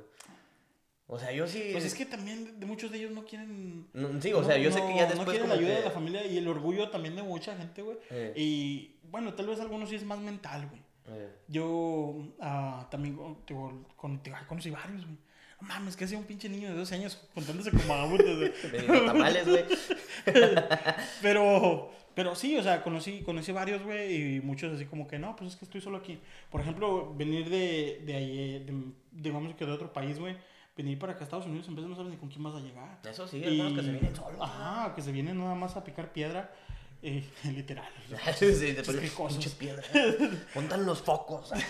O 1.06 1.19
sea, 1.19 1.31
yo 1.32 1.47
sí... 1.47 1.69
Pues 1.73 1.85
es 1.85 1.94
que 1.94 2.06
también 2.06 2.58
de 2.58 2.65
muchos 2.65 2.91
de 2.91 2.97
ellos 2.99 3.11
no 3.11 3.25
quieren. 3.26 3.88
No, 3.93 4.20
sí, 4.23 4.32
o 4.32 4.43
sea, 4.43 4.56
yo 4.56 4.70
sé 4.70 4.81
que 4.81 4.94
ya 4.97 5.03
después 5.06 5.19
No 5.19 5.25
quieren 5.32 5.49
la 5.50 5.55
ayuda 5.56 5.69
que- 5.69 5.79
de 5.81 5.85
la 5.85 5.91
familia 5.91 6.25
y 6.25 6.38
el 6.38 6.49
orgullo 6.49 6.88
también 6.88 7.15
de 7.17 7.23
mucha 7.23 7.55
gente, 7.56 7.82
güey. 7.82 7.99
Eh, 8.11 8.32
Y 8.37 8.97
bueno, 9.11 9.35
tal 9.35 9.47
vez 9.49 9.61
algunos 9.61 9.91
sí 9.91 9.97
es 9.97 10.05
más 10.05 10.19
mental, 10.20 10.67
güey. 10.69 10.81
Eh. 11.08 11.31
Yo 11.49 12.14
ah, 12.40 12.87
también 12.90 13.16
con- 13.16 13.37
digo, 13.46 13.84
con, 13.96 14.22
digo, 14.22 14.37
conocí 14.49 14.70
varios, 14.70 15.04
güey. 15.04 15.19
No 15.60 15.69
mames, 15.69 15.96
que 15.96 16.04
hacía 16.04 16.19
un 16.19 16.25
pinche 16.25 16.49
niño 16.49 16.70
de 16.70 16.75
12 16.76 16.94
años 16.96 17.28
contándose 17.34 17.70
como 17.70 17.87
vagabundos, 17.87 18.37
güey. 18.37 18.52
Tamales, 19.06 19.46
güey. 19.49 19.64
Pero, 21.22 21.90
pero 22.14 22.34
sí, 22.34 22.56
o 22.56 22.62
sea, 22.62 22.82
conocí, 22.82 23.22
conocí 23.22 23.52
varios, 23.52 23.82
güey, 23.82 24.37
y 24.37 24.40
muchos 24.40 24.72
así 24.75 24.84
como 24.87 25.06
que, 25.08 25.19
no, 25.19 25.34
pues 25.37 25.52
es 25.52 25.56
que 25.56 25.64
estoy 25.64 25.81
solo 25.81 25.99
aquí. 25.99 26.19
Por 26.50 26.60
ejemplo, 26.60 27.14
venir 27.14 27.48
de, 27.48 28.02
de 28.05 28.14
ahí, 28.14 28.64
de- 28.64 28.93
digamos 29.12 29.55
que 29.55 29.64
de 29.64 29.72
otro 29.72 29.93
país, 29.93 30.19
güey, 30.19 30.37
venir 30.76 30.98
para 30.98 31.12
acá 31.12 31.22
a 31.22 31.25
Estados 31.25 31.46
Unidos, 31.46 31.69
en 31.69 31.74
vez 31.77 31.84
de 31.84 31.88
no 31.91 31.96
sabes 31.96 32.10
ni 32.10 32.17
con 32.19 32.29
quién 32.29 32.43
vas 32.43 32.55
a 32.55 32.60
llegar. 32.60 32.98
Eso 33.08 33.27
sí, 33.27 33.43
algunos 33.44 33.72
que 33.74 33.82
se 33.82 33.91
vienen 33.93 34.17
solos. 34.17 34.41
Ajá, 34.41 34.94
que 34.94 35.03
se 35.03 35.12
vienen 35.12 35.38
nada 35.38 35.55
más 35.55 35.77
a 35.77 35.84
picar 35.84 36.12
piedra, 36.12 36.53
eh, 37.03 37.25
literal. 37.44 37.89
sí, 38.37 38.55
sí, 38.55 38.73
te 38.75 38.82
ponen 38.82 39.01
cricosos. 39.01 39.39
pinche 39.39 39.51
piedra. 39.51 39.85
Pontan 40.55 40.87
los 40.87 41.03
focos. 41.03 41.51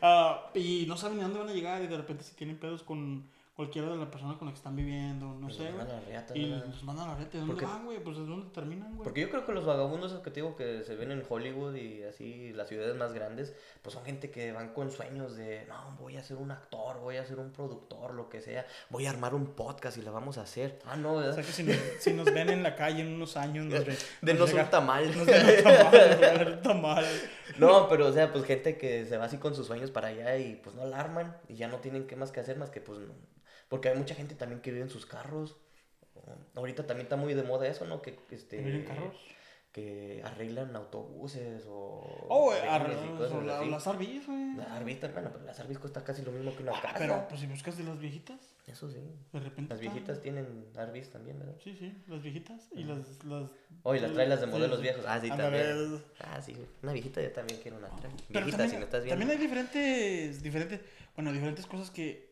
Ah, 0.00 0.50
y 0.54 0.84
no 0.86 0.96
saben 0.96 1.18
ni 1.18 1.22
a 1.22 1.26
dónde 1.26 1.40
van 1.40 1.48
a 1.48 1.52
llegar 1.52 1.82
y 1.82 1.86
de 1.86 1.96
repente 1.96 2.24
si 2.24 2.34
tienen 2.34 2.56
pedos 2.56 2.82
con 2.82 3.24
cualquiera 3.62 3.88
de 3.88 3.96
la 3.96 4.10
persona 4.10 4.36
con 4.38 4.48
la 4.48 4.52
que 4.52 4.56
están 4.58 4.74
viviendo, 4.74 5.26
no 5.34 5.42
Pues 5.46 5.54
sé, 5.56 5.64
los 5.64 5.72
güey. 5.74 5.78
mandan 5.84 5.96
a 5.96 6.00
la 6.00 6.06
riata, 6.08 6.36
Y 6.36 6.50
¿verdad? 6.50 6.66
los 6.66 6.82
mandan 6.82 7.08
a 7.08 7.12
la 7.12 7.18
reta. 7.18 7.30
¿De 7.32 7.38
dónde 7.38 7.52
Porque- 7.54 7.66
van, 7.66 7.84
güey? 7.84 7.98
Pues 8.02 8.16
de 8.16 8.26
dónde 8.26 8.50
terminan, 8.52 8.88
güey. 8.94 9.04
Porque 9.04 9.20
yo 9.20 9.30
creo 9.30 9.46
que 9.46 9.52
los 9.52 9.64
vagabundos 9.64 10.12
que 10.14 10.30
te 10.30 10.40
digo 10.40 10.56
que 10.56 10.82
se 10.82 10.94
ven 10.96 11.12
en 11.12 11.22
Hollywood 11.28 11.74
y 11.76 12.02
así 12.02 12.52
las 12.54 12.68
ciudades 12.68 12.96
más 12.96 13.12
grandes, 13.12 13.54
pues 13.82 13.94
son 13.94 14.04
gente 14.04 14.30
que 14.30 14.52
van 14.52 14.72
con 14.74 14.90
sueños 14.90 15.36
de, 15.36 15.64
no, 15.68 15.96
voy 16.00 16.16
a 16.16 16.22
ser 16.24 16.36
un 16.38 16.50
actor, 16.50 16.98
voy 17.00 17.16
a 17.18 17.24
ser 17.24 17.38
un 17.38 17.50
productor, 17.52 18.14
lo 18.14 18.28
que 18.28 18.40
sea, 18.40 18.66
voy 18.90 19.06
a 19.06 19.10
armar 19.10 19.34
un 19.34 19.46
podcast 19.46 19.96
y 19.98 20.02
la 20.02 20.10
vamos 20.10 20.38
a 20.38 20.42
hacer. 20.42 20.80
Ah, 20.86 20.96
no, 20.96 21.14
O 21.14 21.16
¿verdad? 21.18 21.34
sea 21.34 21.44
que 21.44 21.52
si 21.52 21.62
nos, 21.62 21.76
si 22.00 22.12
nos 22.12 22.26
ven 22.26 22.50
en 22.50 22.62
la 22.62 22.74
calle 22.74 23.02
en 23.02 23.14
unos 23.14 23.36
años, 23.36 23.66
nos 23.66 23.84
ven. 23.86 23.96
Denos 24.22 24.50
un 24.50 24.56
llega- 24.58 24.70
tamal. 24.70 25.06
Nos 25.06 25.16
un 25.16 25.26
tamal, 25.26 26.42
nos 26.44 26.54
un 26.56 26.62
tamal. 26.62 27.06
No, 27.58 27.88
pero 27.88 28.06
o 28.06 28.12
sea, 28.12 28.32
pues 28.32 28.44
gente 28.44 28.78
que 28.78 29.04
se 29.04 29.18
va 29.18 29.26
así 29.26 29.36
con 29.36 29.54
sus 29.54 29.66
sueños 29.66 29.90
para 29.90 30.08
allá 30.08 30.36
y 30.38 30.56
pues 30.56 30.74
no 30.74 30.86
la 30.86 30.98
arman 30.98 31.36
y 31.48 31.54
ya 31.56 31.68
no 31.68 31.76
tienen 31.78 32.06
qué 32.06 32.16
más 32.16 32.32
que 32.32 32.40
hacer 32.40 32.56
más 32.56 32.70
que 32.70 32.80
pues 32.80 32.98
no. 33.00 33.12
Porque 33.72 33.88
hay 33.88 33.96
mucha 33.96 34.14
gente 34.14 34.34
también 34.34 34.60
que 34.60 34.70
vive 34.70 34.82
en 34.84 34.90
sus 34.90 35.06
carros. 35.06 35.56
Ahorita 36.54 36.86
también 36.86 37.06
está 37.06 37.16
muy 37.16 37.32
de 37.32 37.42
moda 37.42 37.66
eso, 37.66 37.86
¿no? 37.86 38.02
Que 38.02 38.14
este 38.30 38.58
¿Viven 38.58 38.84
carros? 38.84 39.16
que 39.72 40.20
arreglan 40.22 40.76
autobuses 40.76 41.64
o 41.66 42.04
Oh, 42.28 42.50
o 42.50 42.52
la- 43.40 43.64
las 43.64 43.86
Arbis, 43.86 44.26
güey. 44.26 44.54
Las 44.56 44.68
Arbis, 44.68 45.00
bueno, 45.00 45.30
pero 45.32 45.44
las 45.46 45.58
Arbis 45.60 45.78
cuesta 45.78 46.04
casi 46.04 46.20
lo 46.20 46.30
mismo 46.30 46.54
que 46.54 46.62
una 46.62 46.72
Ah, 46.76 46.82
casa. 46.82 46.98
Pero 46.98 47.26
pues 47.26 47.40
si 47.40 47.46
buscas 47.46 47.78
de 47.78 47.84
las 47.84 47.98
viejitas, 47.98 48.38
Eso 48.66 48.90
sí. 48.90 48.98
de 49.32 49.40
repente. 49.40 49.72
Las 49.74 49.80
está- 49.80 49.90
viejitas 49.92 50.20
tienen 50.20 50.66
Arbis 50.76 51.08
también, 51.10 51.38
¿verdad? 51.38 51.54
Sí, 51.64 51.74
sí, 51.78 52.04
las 52.06 52.20
viejitas 52.22 52.68
y 52.72 52.84
las. 52.84 53.24
las 53.24 53.50
Oh, 53.82 53.94
y 53.94 54.00
las 54.00 54.12
trae 54.12 54.28
las 54.28 54.42
de 54.42 54.46
modelos 54.48 54.76
sí. 54.76 54.82
viejos. 54.82 55.04
Ah, 55.08 55.18
sí, 55.18 55.28
también. 55.30 56.02
Ah, 56.20 56.42
sí. 56.42 56.54
Una 56.82 56.92
viejita 56.92 57.22
yo 57.22 57.32
también 57.32 57.58
quiero 57.62 57.78
una 57.78 57.88
trae. 57.88 58.12
Viejita, 58.28 58.50
también, 58.58 58.70
si 58.70 58.76
me 58.76 58.84
estás 58.84 59.02
viendo. 59.04 59.20
también 59.20 59.30
hay 59.40 59.46
diferentes, 59.46 60.42
diferentes, 60.42 60.80
bueno, 61.16 61.32
diferentes 61.32 61.64
cosas 61.66 61.90
que, 61.90 62.31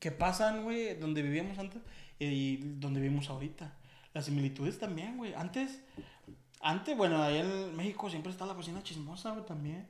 que 0.00 0.10
pasan, 0.10 0.64
güey, 0.64 0.96
donde 0.96 1.22
vivíamos 1.22 1.58
antes 1.58 1.80
y 2.18 2.56
donde 2.56 3.00
vivimos 3.00 3.28
ahorita. 3.30 3.72
Las 4.12 4.24
similitudes 4.24 4.78
también, 4.78 5.16
güey. 5.16 5.34
Antes, 5.34 5.80
antes, 6.60 6.96
bueno, 6.96 7.22
allá 7.22 7.40
en 7.40 7.76
México 7.76 8.10
siempre 8.10 8.32
está 8.32 8.44
la 8.46 8.54
cocina 8.54 8.82
chismosa, 8.82 9.30
güey, 9.30 9.44
también. 9.44 9.86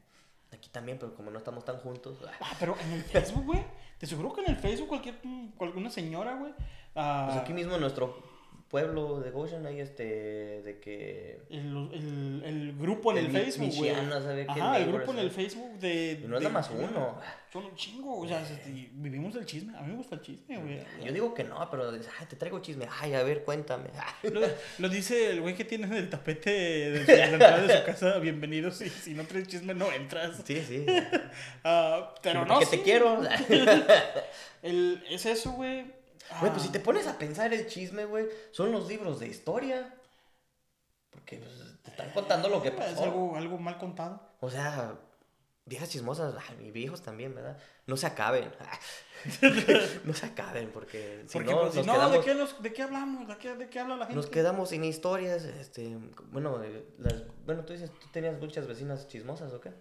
Aquí 0.52 0.68
también, 0.70 0.98
pero 0.98 1.14
como 1.14 1.30
no 1.30 1.38
estamos 1.38 1.64
tan 1.64 1.76
juntos. 1.78 2.18
Ah, 2.40 2.54
pero 2.58 2.76
en 2.84 2.92
el 2.92 3.02
Facebook, 3.04 3.44
güey. 3.44 3.64
Te 3.98 4.06
aseguro 4.06 4.32
que 4.32 4.40
en 4.42 4.50
el 4.50 4.56
Facebook 4.56 4.88
cualquier, 4.88 5.20
alguna 5.60 5.90
señora, 5.90 6.34
güey. 6.34 6.52
ah, 6.96 7.28
Pues 7.30 7.40
aquí 7.40 7.52
mismo 7.52 7.74
en 7.74 7.80
nuestro 7.80 8.29
pueblo 8.70 9.18
de 9.18 9.30
Goshen 9.32 9.66
hay 9.66 9.80
este, 9.80 10.62
de 10.62 10.78
que... 10.80 11.40
el, 11.50 11.90
el, 11.92 12.42
el 12.44 12.74
grupo 12.78 13.10
en 13.10 13.18
el, 13.18 13.28
mi- 13.28 13.40
Facebook, 13.40 13.74
güey. 13.74 13.90
Ajá, 13.90 14.78
el 14.78 14.86
grupo 14.86 15.10
en 15.10 15.18
el 15.18 15.26
¿eh? 15.26 15.30
Facebook 15.30 15.72
de... 15.80 16.20
Y 16.22 16.26
no 16.28 16.36
es 16.36 16.42
nada 16.44 16.54
más 16.54 16.70
uno. 16.70 17.18
Son 17.52 17.64
un 17.64 17.74
chingo, 17.74 18.20
o 18.20 18.28
sea, 18.28 18.40
este, 18.42 18.70
vivimos 18.92 19.34
del 19.34 19.44
chisme. 19.44 19.76
A 19.76 19.80
mí 19.82 19.88
me 19.90 19.96
gusta 19.96 20.14
el 20.14 20.20
chisme, 20.20 20.56
güey. 20.56 20.78
Yo 21.04 21.12
digo 21.12 21.34
que 21.34 21.42
no, 21.42 21.68
pero 21.68 21.90
ay, 21.90 22.26
te 22.28 22.36
traigo 22.36 22.60
chisme. 22.60 22.86
Ay, 23.00 23.14
a 23.14 23.24
ver, 23.24 23.42
cuéntame. 23.42 23.88
Lo, 24.22 24.40
lo 24.78 24.88
dice 24.88 25.30
el 25.30 25.40
güey 25.40 25.56
que 25.56 25.64
tiene 25.64 25.86
en 25.88 25.94
el 25.94 26.08
tapete 26.08 26.50
de, 26.50 27.00
su- 27.04 27.10
de 27.10 27.16
la 27.16 27.26
entrada 27.26 27.62
de 27.66 27.76
su 27.80 27.84
casa. 27.84 28.18
Bienvenidos. 28.20 28.80
Y 28.82 28.88
si 28.88 29.14
no 29.14 29.24
traes 29.24 29.48
chisme, 29.48 29.74
no 29.74 29.90
entras. 29.90 30.42
Sí, 30.44 30.62
sí. 30.62 30.86
Ah, 31.64 32.14
pero 32.22 32.46
no. 32.46 32.60
Sí. 32.60 32.66
te 32.70 32.82
quiero. 32.82 33.20
El, 34.62 35.02
es 35.10 35.26
eso, 35.26 35.52
güey. 35.52 35.84
Güey, 36.38 36.52
pues 36.52 36.62
Ah, 36.62 36.66
si 36.66 36.72
te 36.72 36.80
pones 36.80 37.06
a 37.06 37.18
pensar 37.18 37.52
el 37.52 37.66
chisme, 37.66 38.04
güey, 38.04 38.26
son 38.52 38.70
los 38.72 38.86
libros 38.88 39.18
de 39.18 39.26
historia. 39.26 39.94
Porque 41.10 41.38
pues, 41.38 41.82
te 41.82 41.90
están 41.90 42.10
contando 42.10 42.48
lo 42.48 42.62
que 42.62 42.68
Es 42.68 42.74
pasó. 42.74 43.04
algo, 43.04 43.36
algo 43.36 43.58
mal 43.58 43.78
contado. 43.78 44.20
O 44.40 44.48
sea, 44.50 44.94
viejas 45.66 45.90
chismosas, 45.90 46.34
ay, 46.48 46.66
y 46.66 46.70
viejos 46.70 47.02
también, 47.02 47.34
¿verdad? 47.34 47.58
No 47.86 47.96
se 47.96 48.06
acaben. 48.06 48.50
no 50.04 50.14
se 50.14 50.26
acaben, 50.26 50.70
porque 50.70 51.24
si 51.26 51.32
Porque 51.34 51.50
no, 51.52 51.60
pues, 51.62 51.74
nos, 51.74 51.86
no, 51.86 51.92
quedamos, 51.92 52.12
¿de, 52.12 52.20
qué 52.22 52.68
¿de 52.68 52.72
qué 52.72 52.82
hablamos? 52.82 53.28
¿De 53.28 53.36
qué, 53.36 53.54
¿De 53.54 53.68
qué 53.68 53.80
habla 53.80 53.96
la 53.96 54.06
gente? 54.06 54.16
nos 54.16 54.26
quedamos 54.30 54.70
sin 54.70 54.84
historias. 54.84 55.44
Este, 55.44 55.98
bueno, 56.30 56.62
eh, 56.62 56.86
las, 56.98 57.24
bueno, 57.44 57.64
tú 57.64 57.72
dices, 57.72 57.90
¿tú 58.00 58.06
tenías 58.12 58.38
muchas 58.40 58.66
vecinas 58.66 59.08
chismosas 59.08 59.52
o 59.52 59.60
qué? 59.60 59.72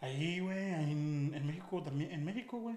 Ahí, 0.00 0.38
güey, 0.40 0.58
en, 0.58 1.32
en 1.34 1.46
México 1.46 1.82
también, 1.82 2.12
en 2.12 2.24
México, 2.24 2.58
güey. 2.58 2.76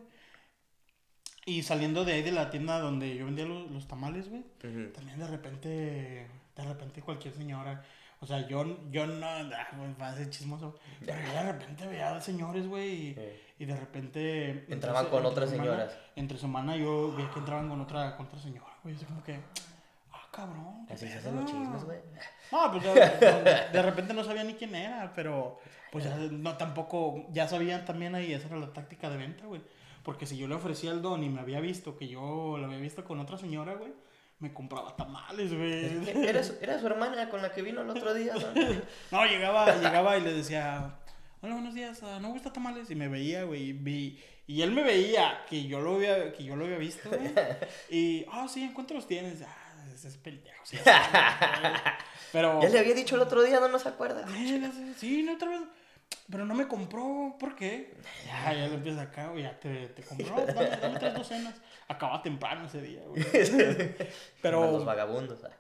Y 1.47 1.63
saliendo 1.63 2.03
de 2.03 2.11
ahí 2.13 2.21
de 2.23 2.33
la 2.33 2.49
tienda 2.49 2.77
donde 2.79 3.15
yo 3.15 3.23
vendía 3.25 3.45
los, 3.45 3.71
los 3.71 3.87
tamales, 3.87 4.29
güey, 4.29 4.43
también 4.91 5.17
de 5.17 5.27
repente, 5.27 5.69
de 6.57 6.63
repente 6.65 7.01
cualquier 7.01 7.33
señora, 7.33 7.83
o 8.19 8.25
sea, 8.25 8.45
yo, 8.47 8.65
yo 8.91 9.07
no, 9.07 9.25
ah, 9.25 9.67
güey, 9.77 9.93
va 9.99 10.09
a 10.09 10.15
ser 10.15 10.29
chismoso, 10.29 10.77
pero 11.05 11.17
yo 11.25 11.31
de 11.33 11.51
repente 11.53 11.87
veía 11.87 12.13
a 12.15 12.19
señores, 12.19 12.67
güey, 12.67 12.89
y, 12.91 13.17
y 13.59 13.65
de 13.65 13.75
repente... 13.77 14.65
Entraban 14.67 15.05
con 15.05 15.19
entre 15.19 15.29
otras 15.31 15.49
semana- 15.49 15.71
señoras. 15.71 15.97
Entre 16.17 16.37
semana 16.37 16.75
yo 16.75 17.15
veía 17.15 17.29
que 17.31 17.39
entraban 17.39 17.69
con 17.69 17.79
otra, 17.79 18.17
con 18.17 18.25
otra 18.25 18.39
señora, 18.39 18.73
güey, 18.83 18.95
así 18.95 19.05
como 19.05 19.23
que, 19.23 19.39
ah, 20.11 20.27
cabrón. 20.31 20.85
Así 20.89 21.07
se 21.07 21.13
pedo". 21.13 21.19
hacen 21.19 21.35
los 21.37 21.45
chismes, 21.45 21.83
güey. 21.85 21.99
No, 22.51 22.71
pues 22.73 22.83
de, 22.83 23.69
de 23.71 23.81
repente 23.81 24.13
no 24.13 24.23
sabía 24.25 24.43
ni 24.43 24.55
quién 24.55 24.75
era, 24.75 25.13
pero 25.15 25.59
pues 25.93 26.03
ya 26.03 26.13
no 26.17 26.57
tampoco, 26.57 27.25
ya 27.31 27.47
sabían 27.47 27.85
también 27.85 28.15
ahí, 28.15 28.33
esa 28.33 28.47
era 28.47 28.57
la 28.57 28.73
táctica 28.73 29.09
de 29.09 29.15
venta, 29.15 29.45
güey. 29.45 29.61
Porque 30.07 30.25
si 30.25 30.37
yo 30.37 30.47
le 30.47 30.55
ofrecía 30.55 30.91
el 30.91 31.01
don 31.01 31.21
y 31.21 31.27
me 31.27 31.41
había 31.41 31.59
visto 31.59 31.97
que 31.97 32.07
yo 32.07 32.55
lo 32.57 32.65
había 32.65 32.77
visto 32.77 33.03
con 33.03 33.19
otra 33.19 33.37
señora, 33.37 33.73
güey, 33.75 33.91
me 34.39 34.53
compraba 34.53 34.95
tamales, 34.95 35.53
güey. 35.53 35.83
Era 36.25 36.41
su, 36.45 36.55
era 36.61 36.79
su 36.79 36.87
hermana 36.87 37.29
con 37.29 37.41
la 37.41 37.51
que 37.51 37.61
vino 37.61 37.81
el 37.81 37.89
otro 37.89 38.13
día, 38.13 38.33
¿no? 38.33 38.39
No, 39.11 39.25
llegaba, 39.25 39.75
llegaba 39.75 40.17
y 40.17 40.21
le 40.21 40.31
decía, 40.31 40.95
hola, 41.41 41.55
buenos 41.55 41.73
días, 41.73 42.01
ah, 42.03 42.19
¿no 42.21 42.29
gusta 42.29 42.53
tamales? 42.53 42.89
Y 42.89 42.95
me 42.95 43.09
veía, 43.09 43.43
güey, 43.43 43.63
y, 43.63 43.73
vi- 43.73 44.23
y 44.47 44.61
él 44.61 44.71
me 44.71 44.83
veía 44.83 45.43
que 45.49 45.65
yo 45.67 45.81
lo 45.81 45.95
había, 45.95 46.31
que 46.31 46.45
yo 46.45 46.55
lo 46.55 46.63
había 46.63 46.77
visto, 46.77 47.09
güey. 47.09 47.33
Y, 47.89 48.25
ah, 48.31 48.47
sí, 48.47 48.63
¿en 48.63 48.71
cuánto 48.71 48.93
los 48.93 49.07
tienes? 49.07 49.41
Ah, 49.41 49.85
ese 49.93 50.07
es 50.07 50.15
pendejo, 50.15 50.63
sí. 50.63 50.77
Pero... 52.31 52.61
Ya 52.61 52.69
le 52.69 52.79
había 52.79 52.93
dicho 52.93 53.15
el 53.15 53.21
otro 53.23 53.43
día, 53.43 53.59
no 53.59 53.67
nos 53.67 53.85
acuerda. 53.85 54.25
Sí, 54.97 55.23
no, 55.23 55.33
otra 55.33 55.49
vez. 55.49 55.61
Pero 56.29 56.45
no 56.45 56.55
me 56.55 56.67
compró, 56.67 57.35
¿por 57.39 57.55
qué? 57.55 57.93
Ya, 58.25 58.53
ya 58.53 58.67
lo 58.67 58.75
empieza 58.75 59.03
acá, 59.03 59.27
güey, 59.29 59.43
ya 59.43 59.57
te, 59.59 59.87
te 59.89 60.03
compró. 60.03 60.35
Dame, 60.45 60.69
dame 60.81 60.99
tres 60.99 61.13
docenas. 61.13 61.55
Acaba 61.87 62.21
temprano 62.21 62.65
ese 62.65 62.81
día, 62.81 63.01
güey. 63.07 63.23
Pero. 64.41 64.59
Como 64.61 64.71
Los 64.73 64.85
vagabundos. 64.85 65.43
ah. 65.45 65.51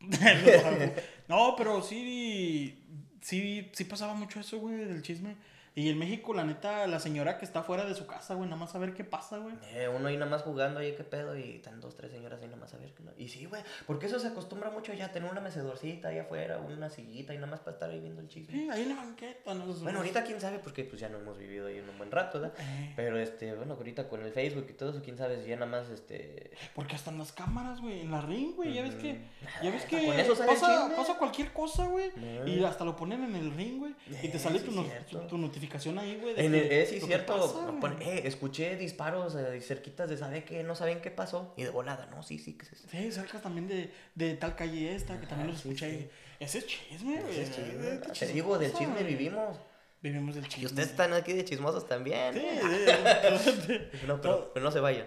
no, 1.28 1.54
pero 1.56 1.82
sí. 1.82 2.84
Sí, 3.22 3.70
sí 3.72 3.84
pasaba 3.84 4.14
mucho 4.14 4.40
eso, 4.40 4.58
güey, 4.58 4.76
del 4.76 5.02
chisme. 5.02 5.36
Y 5.78 5.90
en 5.90 5.98
México, 5.98 6.32
la 6.32 6.42
neta, 6.42 6.86
la 6.86 6.98
señora 6.98 7.36
que 7.36 7.44
está 7.44 7.62
fuera 7.62 7.84
de 7.84 7.94
su 7.94 8.06
casa, 8.06 8.32
güey, 8.34 8.48
nada 8.48 8.58
más 8.58 8.74
a 8.74 8.78
ver 8.78 8.94
qué 8.94 9.04
pasa, 9.04 9.36
güey. 9.36 9.54
Eh, 9.74 9.88
uno 9.94 10.08
ahí 10.08 10.16
nada 10.16 10.30
más 10.30 10.40
jugando, 10.40 10.80
oye, 10.80 10.94
qué 10.94 11.04
pedo, 11.04 11.36
y 11.36 11.56
están 11.56 11.82
dos, 11.82 11.94
tres 11.94 12.10
señoras 12.12 12.40
ahí 12.40 12.46
nada 12.46 12.58
más 12.58 12.72
a 12.72 12.78
ver. 12.78 12.94
que 12.94 13.02
no- 13.02 13.12
Y 13.18 13.28
sí, 13.28 13.44
güey, 13.44 13.60
porque 13.86 14.06
eso 14.06 14.18
se 14.18 14.28
acostumbra 14.28 14.70
mucho 14.70 14.94
ya, 14.94 15.12
tener 15.12 15.30
una 15.30 15.42
mecedorcita 15.42 16.08
ahí 16.08 16.18
afuera, 16.18 16.56
una 16.58 16.88
sillita 16.88 17.34
y 17.34 17.36
nada 17.36 17.48
más 17.50 17.60
para 17.60 17.72
estar 17.72 17.90
ahí 17.90 18.00
viendo 18.00 18.22
el 18.22 18.28
chisme. 18.28 18.54
Sí, 18.54 18.70
ahí 18.70 18.84
en 18.84 18.88
la 18.88 18.94
banqueta, 18.96 19.52
no 19.52 19.66
Bueno, 19.66 19.98
ahorita 19.98 20.24
quién 20.24 20.40
sabe, 20.40 20.60
porque 20.60 20.82
pues 20.84 20.98
ya 20.98 21.10
no 21.10 21.18
hemos 21.18 21.36
vivido 21.36 21.66
ahí 21.66 21.76
en 21.76 21.86
un 21.90 21.98
buen 21.98 22.10
rato, 22.10 22.40
¿verdad? 22.40 22.56
Eh, 22.58 22.92
Pero 22.96 23.18
este, 23.18 23.54
bueno, 23.54 23.74
ahorita 23.74 24.08
con 24.08 24.22
el 24.22 24.32
Facebook 24.32 24.66
y 24.70 24.72
todo 24.72 24.90
eso, 24.90 25.02
quién 25.02 25.18
sabe 25.18 25.42
si 25.42 25.50
ya 25.50 25.56
nada 25.56 25.70
más 25.70 25.90
este. 25.90 26.52
porque 26.74 26.94
hasta 26.96 27.10
en 27.10 27.18
las 27.18 27.32
cámaras, 27.32 27.82
güey, 27.82 28.00
en 28.00 28.10
la 28.12 28.22
ring, 28.22 28.54
güey, 28.56 28.72
ya 28.72 28.80
ves 28.82 28.94
que. 28.94 29.10
Ujú. 29.12 29.20
Ya 29.62 29.70
ves 29.70 29.84
que 29.84 30.06
con 30.06 30.18
eso 30.18 30.34
sale 30.34 30.52
el 30.52 30.92
pasa, 30.96 31.18
cualquier 31.18 31.52
cosa, 31.52 31.86
güey. 31.86 32.10
Mm. 32.16 32.48
Y 32.48 32.64
hasta 32.64 32.84
lo 32.84 32.96
ponen 32.96 33.22
en 33.24 33.36
el 33.36 33.52
ring, 33.54 33.78
güey. 33.78 33.94
Y 34.22 34.28
te 34.28 34.36
Eh, 34.38 34.40
sale 34.40 34.60
tu, 34.60 34.70
no- 34.72 34.82
cierto. 34.84 35.20
tu, 35.20 35.26
tu 35.28 35.38
notificación 35.38 35.65
ahí, 35.98 36.18
güey. 36.20 36.34
En 36.36 36.54
el, 36.54 36.72
eh, 36.72 36.86
sí, 36.86 37.00
cierto. 37.00 37.78
pasa, 37.80 37.96
eh, 38.00 38.22
escuché 38.24 38.76
disparos 38.76 39.34
eh, 39.34 39.60
cerquitas 39.60 40.08
de 40.08 40.16
sabe 40.16 40.44
que 40.44 40.62
no 40.62 40.74
saben 40.74 41.00
qué 41.00 41.10
pasó. 41.10 41.54
Y 41.56 41.62
de 41.64 41.70
volada, 41.70 42.06
no, 42.06 42.22
sí, 42.22 42.38
sí, 42.38 42.54
que 42.54 42.66
se. 42.66 42.76
Sí, 42.76 43.12
cerca 43.12 43.40
también 43.40 43.68
de, 43.68 43.92
de 44.14 44.34
tal 44.34 44.54
calle 44.56 44.94
esta, 44.94 45.20
que 45.20 45.26
también 45.26 45.48
los 45.50 45.60
sí, 45.60 45.68
escuché. 45.68 45.98
sí. 45.98 46.08
Ese 46.38 46.58
es 46.58 46.66
chisme, 46.66 47.20
güey. 47.20 47.40
Es 47.40 47.50
chisme, 47.54 47.96
Te 47.98 48.26
qué 48.26 48.32
digo, 48.32 48.58
del 48.58 48.72
chisme 48.72 49.02
vivimos. 49.02 49.56
Vivimos 50.02 50.34
del 50.34 50.46
chisme. 50.46 50.62
Y 50.62 50.66
ustedes 50.66 50.90
están 50.90 51.12
aquí 51.14 51.32
de 51.32 51.44
chismosos 51.44 51.88
también. 51.88 52.34
Sí, 52.34 52.40
sí. 53.66 54.06
No, 54.06 54.20
pero, 54.20 54.50
pero 54.52 54.64
no 54.64 54.70
se 54.70 54.80
vayan. 54.80 55.06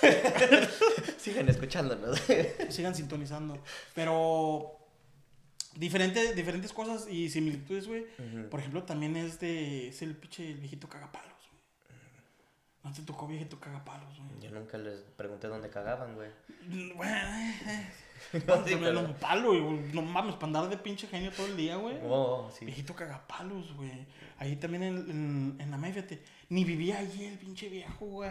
Sigan 1.18 1.48
escuchándonos. 1.48 2.20
Sigan 2.70 2.94
sintonizando. 2.94 3.62
Pero. 3.94 4.79
Diferente, 5.80 6.34
diferentes 6.34 6.74
cosas 6.74 7.08
y 7.10 7.30
similitudes, 7.30 7.88
güey. 7.88 8.04
Por 8.50 8.60
ejemplo, 8.60 8.82
también 8.82 9.16
es 9.16 9.40
de. 9.40 9.88
Es 9.88 10.02
el 10.02 10.14
pinche 10.14 10.46
el 10.50 10.58
viejito 10.58 10.88
cagapalos, 10.90 11.32
güey. 11.50 11.62
No 12.84 12.92
te 12.92 13.00
tocó 13.02 13.26
viejito 13.26 13.58
cagapalos, 13.58 14.14
güey. 14.18 14.42
Yo 14.42 14.50
nunca 14.50 14.76
les 14.76 15.00
pregunté 15.16 15.48
dónde 15.48 15.70
cagaban, 15.70 16.14
güey. 16.16 16.28
Bueno, 16.94 17.14
eh, 17.38 17.54
eh. 17.66 17.92
Sí, 18.66 18.76
pero- 18.78 19.00
un 19.00 19.14
palo, 19.14 19.48
güey. 19.48 19.92
No 19.94 20.02
mames, 20.02 20.34
para 20.34 20.46
andar 20.48 20.68
de 20.68 20.76
pinche 20.76 21.06
genio 21.06 21.32
todo 21.32 21.46
el 21.46 21.56
día, 21.56 21.76
güey. 21.76 21.96
Oh, 22.04 22.50
sí. 22.54 22.66
Viejito 22.66 22.94
cagapalos, 22.94 23.72
güey. 23.74 24.06
Ahí 24.38 24.56
también 24.56 24.82
en, 24.82 24.96
en, 25.10 25.56
en 25.60 25.70
la 25.70 25.78
media, 25.78 25.94
fíjate. 25.94 26.22
Ni 26.50 26.64
vivía 26.64 26.98
allí 26.98 27.24
el 27.24 27.38
pinche 27.38 27.70
viejo, 27.70 28.04
güey. 28.04 28.30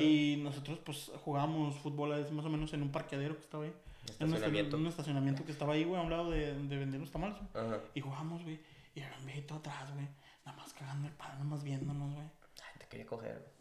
¿Y 0.00 0.38
nosotros, 0.42 0.80
pues, 0.84 1.12
jugábamos 1.24 1.76
fútbol 1.76 2.10
más 2.32 2.44
o 2.44 2.48
menos 2.48 2.72
en 2.72 2.82
un 2.82 2.90
parqueadero 2.90 3.36
que 3.36 3.42
estaba 3.42 3.62
ahí. 3.64 3.72
En 4.18 4.28
un 4.28 4.34
Estacionamiento. 4.34 4.76
estaci- 4.76 4.80
un 4.80 4.86
estacionamiento 4.86 5.44
que 5.44 5.52
estaba 5.52 5.74
ahí, 5.74 5.84
güey, 5.84 6.00
a 6.00 6.04
un 6.04 6.10
lado 6.10 6.30
de, 6.30 6.54
de 6.54 6.76
vender 6.76 7.00
los 7.00 7.10
tamales, 7.10 7.36
güey. 7.52 7.66
Ajá. 7.66 7.78
Y 7.94 8.00
jugamos, 8.00 8.42
güey. 8.42 8.60
Y 8.94 9.00
había 9.02 9.18
un 9.18 9.26
viejito 9.26 9.54
atrás, 9.54 9.92
güey. 9.94 10.08
Nada 10.44 10.56
más 10.58 10.72
cagando 10.72 11.06
el 11.08 11.14
palo, 11.14 11.32
nada 11.34 11.44
más 11.44 11.62
viéndonos, 11.62 12.14
güey. 12.14 12.26
Ay, 12.26 12.78
te 12.78 12.86
quería 12.86 13.06
coger, 13.06 13.34
güey. 13.38 13.60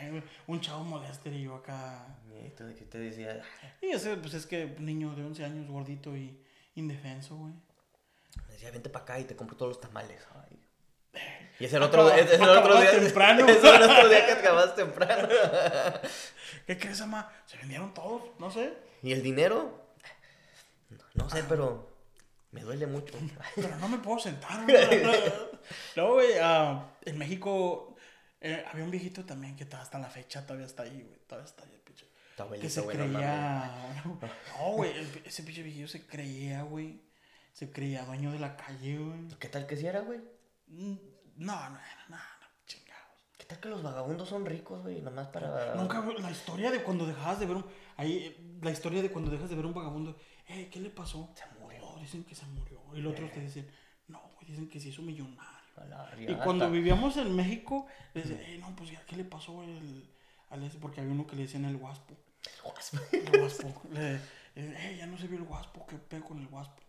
Eh, 0.00 0.22
un 0.48 0.60
chavo 0.60 0.82
molesto 0.84 1.28
y 1.28 1.42
yo 1.42 1.54
acá. 1.56 2.06
Y 2.44 2.50
tú 2.50 2.64
de 2.64 2.74
que 2.74 2.84
te 2.84 2.98
decía, 2.98 3.40
Y 3.80 3.86
ese, 3.88 4.16
pues, 4.16 4.34
es 4.34 4.46
que 4.46 4.74
niño 4.80 5.14
de 5.14 5.24
11 5.24 5.44
años, 5.44 5.68
gordito 5.68 6.16
y 6.16 6.42
indefenso, 6.74 7.36
güey. 7.36 7.52
me 8.46 8.52
decía, 8.54 8.70
vente 8.70 8.90
para 8.90 9.04
acá 9.04 9.20
y 9.20 9.24
te 9.24 9.36
compro 9.36 9.56
todos 9.56 9.70
los 9.72 9.80
tamales. 9.80 10.26
Ay. 10.34 10.58
Y 11.58 11.64
ese 11.64 11.76
era 11.76 11.86
otro, 11.86 12.02
Acaba- 12.06 12.18
ese 12.20 12.34
era 12.34 12.44
el 12.52 12.58
otro 12.58 12.80
día. 12.80 12.90
temprano. 12.90 13.46
Era 13.48 13.76
el 13.76 13.82
otro 13.90 14.08
día 14.10 14.26
que 14.26 14.32
acabas 14.32 14.74
temprano. 14.74 15.28
¿Qué 16.66 16.76
crees, 16.78 17.00
ama? 17.00 17.30
Se 17.46 17.56
vendieron 17.56 17.94
todos, 17.94 18.22
no 18.38 18.50
sé. 18.50 18.74
¿Y 19.02 19.12
el 19.12 19.22
dinero? 19.22 19.86
No 21.14 21.28
sé, 21.30 21.44
pero 21.48 21.88
me 22.52 22.60
duele 22.62 22.86
mucho. 22.86 23.14
Pero 23.56 23.76
no 23.76 23.88
me 23.88 23.98
puedo 23.98 24.18
sentar, 24.18 24.64
güey. 24.64 24.76
Luego, 25.96 26.14
güey, 26.14 26.34
ah, 26.40 26.90
en 27.04 27.18
México 27.18 27.96
eh, 28.40 28.64
había 28.70 28.84
un 28.84 28.90
viejito 28.90 29.24
también 29.24 29.56
que 29.56 29.64
ta- 29.64 29.80
hasta 29.80 29.98
la 29.98 30.08
fecha 30.08 30.42
todavía 30.46 30.66
está 30.66 30.82
ahí, 30.84 31.02
güey. 31.02 31.18
Todavía 31.26 31.48
está 31.48 31.64
ahí 31.64 31.72
el 31.74 31.80
pinche. 31.80 32.06
Que 32.60 32.70
se 32.70 32.80
no 32.82 32.86
creía. 32.88 34.02
No, 34.58 34.72
güey, 34.72 34.92
ese 35.24 35.42
pinche 35.42 35.62
viejillo 35.62 35.88
se 35.88 36.06
creía, 36.06 36.62
güey. 36.62 37.00
Se 37.52 37.70
creía 37.72 38.04
dueño 38.04 38.32
de 38.32 38.38
la 38.38 38.56
calle, 38.56 38.98
güey. 38.98 39.28
¿Qué 39.38 39.48
tal 39.48 39.66
que 39.66 39.76
si 39.76 39.86
era, 39.86 40.00
güey? 40.00 40.20
Mm, 40.68 40.96
No, 41.36 41.70
no 41.70 41.78
era 41.78 42.06
nada, 42.08 42.38
no, 42.40 42.46
chingados. 42.66 43.22
¿Qué 43.38 43.44
tal 43.46 43.58
que 43.60 43.68
los 43.70 43.82
vagabundos 43.82 44.28
son 44.28 44.44
ricos, 44.44 44.82
güey? 44.82 45.00
Nomás 45.00 45.28
para... 45.28 45.74
Nunca, 45.74 46.04
la 46.18 46.30
historia 46.30 46.70
de 46.70 46.82
cuando 46.82 47.06
dejabas 47.06 47.40
de 47.40 47.46
ver 47.46 47.56
un. 47.56 47.66
Ahí, 47.96 48.18
eh, 48.18 48.36
la 48.62 48.70
historia 48.70 49.02
de 49.02 49.10
cuando 49.10 49.30
dejas 49.30 49.48
de 49.50 49.56
ver 49.56 49.66
un 49.66 49.74
vagabundo. 49.74 50.18
Eh, 50.48 50.68
¿qué 50.70 50.80
le 50.80 50.90
pasó? 50.90 51.30
Se 51.34 51.44
murió. 51.60 51.84
Oh, 51.84 51.98
dicen 51.98 52.24
que 52.24 52.34
se 52.34 52.46
murió. 52.46 52.80
Y 52.94 53.00
los 53.00 53.12
otros 53.12 53.30
te 53.32 53.40
dicen, 53.40 53.68
no, 54.08 54.20
güey, 54.34 54.46
dicen 54.46 54.68
que 54.68 54.78
se 54.80 54.88
hizo 54.90 55.02
millonario. 55.02 55.44
Y 56.22 56.34
cuando 56.44 56.70
vivíamos 56.70 57.16
en 57.16 57.34
México, 57.36 57.86
le 58.14 58.22
decían, 58.22 58.40
eh, 58.40 58.58
no, 58.58 58.74
pues 58.76 58.90
ya, 58.90 59.04
¿qué 59.06 59.16
le 59.16 59.24
pasó 59.24 59.62
el, 59.62 60.08
al 60.50 60.62
ese? 60.62 60.78
Porque 60.78 61.00
había 61.00 61.12
uno 61.12 61.26
que 61.26 61.36
le 61.36 61.42
decían 61.42 61.64
el 61.64 61.76
guaspo. 61.76 62.14
El 63.12 63.40
guaspo. 63.40 63.82
Le- 63.92 64.20
eh, 64.54 64.96
ya 64.98 65.06
no 65.06 65.18
se 65.18 65.26
vio 65.26 65.38
el 65.38 65.44
guaspo, 65.44 65.84
¿qué 65.86 65.96
pedo 65.96 66.24
con 66.24 66.38
el 66.38 66.46
guaspo? 66.48 66.82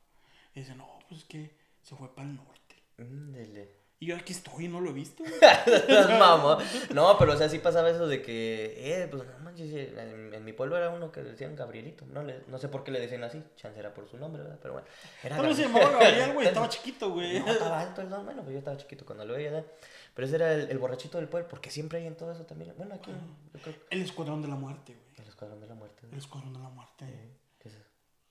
Y 0.55 0.61
dice, 0.61 0.73
no, 0.75 0.87
pues 1.09 1.21
es 1.21 1.27
que 1.27 1.57
se 1.81 1.95
fue 1.95 2.13
para 2.15 2.29
el 2.29 2.35
norte. 2.35 2.75
Ándele. 2.97 3.76
Y 3.99 4.05
yo 4.05 4.15
aquí 4.15 4.31
estoy 4.31 4.65
y 4.65 4.67
no 4.67 4.79
lo 4.79 4.91
he 4.91 4.93
visto. 4.93 5.23
Mamá. 6.19 6.59
No, 6.93 7.17
pero 7.17 7.33
o 7.33 7.35
sea, 7.35 7.49
sí 7.49 7.57
pasaba 7.57 7.89
eso 7.89 8.07
de 8.07 8.21
que, 8.21 8.75
eh, 8.77 9.07
pues 9.09 9.23
no 9.23 9.39
manches, 9.43 9.71
eh, 9.73 9.91
en, 9.97 10.33
en 10.35 10.45
mi 10.45 10.53
pueblo 10.53 10.77
era 10.77 10.91
uno 10.91 11.11
que 11.11 11.23
le 11.23 11.31
decían 11.31 11.55
Gabrielito. 11.55 12.05
No, 12.05 12.21
le, 12.21 12.43
no 12.47 12.59
sé 12.59 12.67
por 12.69 12.83
qué 12.83 12.91
le 12.91 12.99
decían 12.99 13.23
así, 13.23 13.43
chance 13.55 13.79
era 13.79 13.95
por 13.95 14.07
su 14.07 14.17
nombre, 14.17 14.43
¿verdad? 14.43 14.59
Pero 14.61 14.73
bueno. 14.75 14.87
Era 15.23 15.55
se 15.55 15.63
llamaba 15.63 15.89
Gabriel, 15.89 16.33
güey. 16.33 16.47
Estaba 16.47 16.69
chiquito, 16.69 17.09
güey. 17.09 17.39
No, 17.39 17.47
estaba 17.47 17.79
alto 17.79 18.01
el 18.01 18.09
don, 18.09 18.23
bueno, 18.23 18.43
pues 18.43 18.53
yo 18.53 18.59
estaba 18.59 18.77
chiquito 18.77 19.03
cuando 19.03 19.25
lo 19.25 19.33
veía, 19.33 19.49
¿verdad? 19.49 19.71
Pero 20.13 20.27
ese 20.27 20.35
era 20.35 20.53
el, 20.53 20.69
el 20.69 20.77
borrachito 20.77 21.17
del 21.17 21.27
pueblo, 21.27 21.47
porque 21.49 21.71
siempre 21.71 21.97
hay 21.97 22.05
en 22.05 22.15
todo 22.15 22.31
eso 22.31 22.45
también. 22.45 22.75
Bueno, 22.77 22.93
aquí, 22.93 23.09
yo 23.11 23.59
creo 23.61 23.75
El 23.89 24.03
escuadrón 24.03 24.43
de 24.43 24.47
la 24.47 24.55
muerte, 24.55 24.93
güey. 24.93 25.15
el 25.17 25.27
escuadrón 25.27 25.59
de 25.59 25.67
la 25.67 25.73
muerte. 25.73 26.07
El 26.11 26.17
escuadrón 26.19 26.53
de 26.53 26.59
la 26.59 26.69
muerte. 26.69 27.05
De 27.05 27.46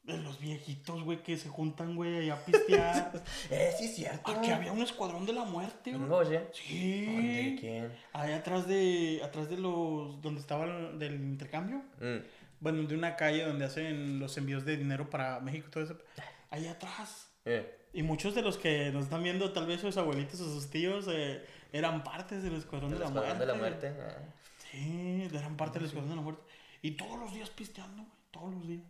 los 0.07 0.39
viejitos, 0.39 1.03
güey, 1.03 1.23
que 1.23 1.37
se 1.37 1.49
juntan, 1.49 1.97
güey, 1.97 2.31
a 2.31 2.37
pistear. 2.45 3.13
Eh, 3.51 3.73
sí, 3.79 3.87
es 3.87 3.95
cierto. 3.97 4.41
que 4.41 4.53
había 4.53 4.73
un 4.73 4.83
escuadrón 4.83 5.27
de 5.27 5.33
la 5.33 5.45
muerte, 5.45 5.91
¿En 5.91 5.99
güey. 5.99 6.09
Goya? 6.09 6.41
¿Dónde? 6.41 6.53
Sí. 6.55 7.57
¿Quién? 7.61 7.93
Ahí 8.13 8.33
atrás 8.33 8.67
de, 8.67 9.21
atrás 9.25 9.49
de 9.49 9.57
los, 9.59 10.21
donde 10.23 10.41
estaba 10.41 10.65
el, 10.65 10.99
del 10.99 11.15
intercambio. 11.15 11.83
Mm. 12.01 12.25
Bueno, 12.61 12.83
de 12.85 12.95
una 12.95 13.17
calle 13.17 13.45
donde 13.45 13.65
hacen 13.65 14.19
los 14.19 14.37
envíos 14.39 14.65
de 14.65 14.77
dinero 14.77 15.11
para 15.11 15.41
México 15.41 15.67
y 15.69 15.71
todo 15.71 15.85
eso. 15.85 15.99
Ahí 16.51 16.67
atrás. 16.67 17.29
Eh. 17.45 17.79
Y 17.93 18.03
muchos 18.03 18.35
de 18.35 18.43
los 18.43 18.59
que 18.59 18.91
nos 18.93 19.05
están 19.05 19.23
viendo, 19.23 19.53
tal 19.53 19.67
vez 19.67 19.81
sus 19.81 19.97
abuelitos 19.97 20.41
o 20.41 20.45
sus 20.45 20.71
tíos, 20.71 21.07
eh, 21.11 21.45
eran 21.73 22.05
partes 22.05 22.43
del 22.43 22.55
escuadrón 22.55 22.91
de 22.93 22.99
la 22.99 23.07
escuadrón 23.07 23.37
muerte. 23.39 23.47
de 23.47 23.53
la 23.53 23.59
muerte. 23.59 23.93
ah. 24.01 24.33
Sí, 24.71 25.29
eran 25.33 25.57
parte 25.57 25.79
del 25.79 25.87
escuadrón 25.87 26.11
de 26.11 26.17
la 26.17 26.23
muerte. 26.23 26.43
Y 26.83 26.93
todos 26.93 27.19
los 27.19 27.33
días 27.33 27.51
pisteando, 27.51 28.03
güey. 28.03 28.17
Todos 28.31 28.55
los 28.55 28.67
días. 28.69 28.83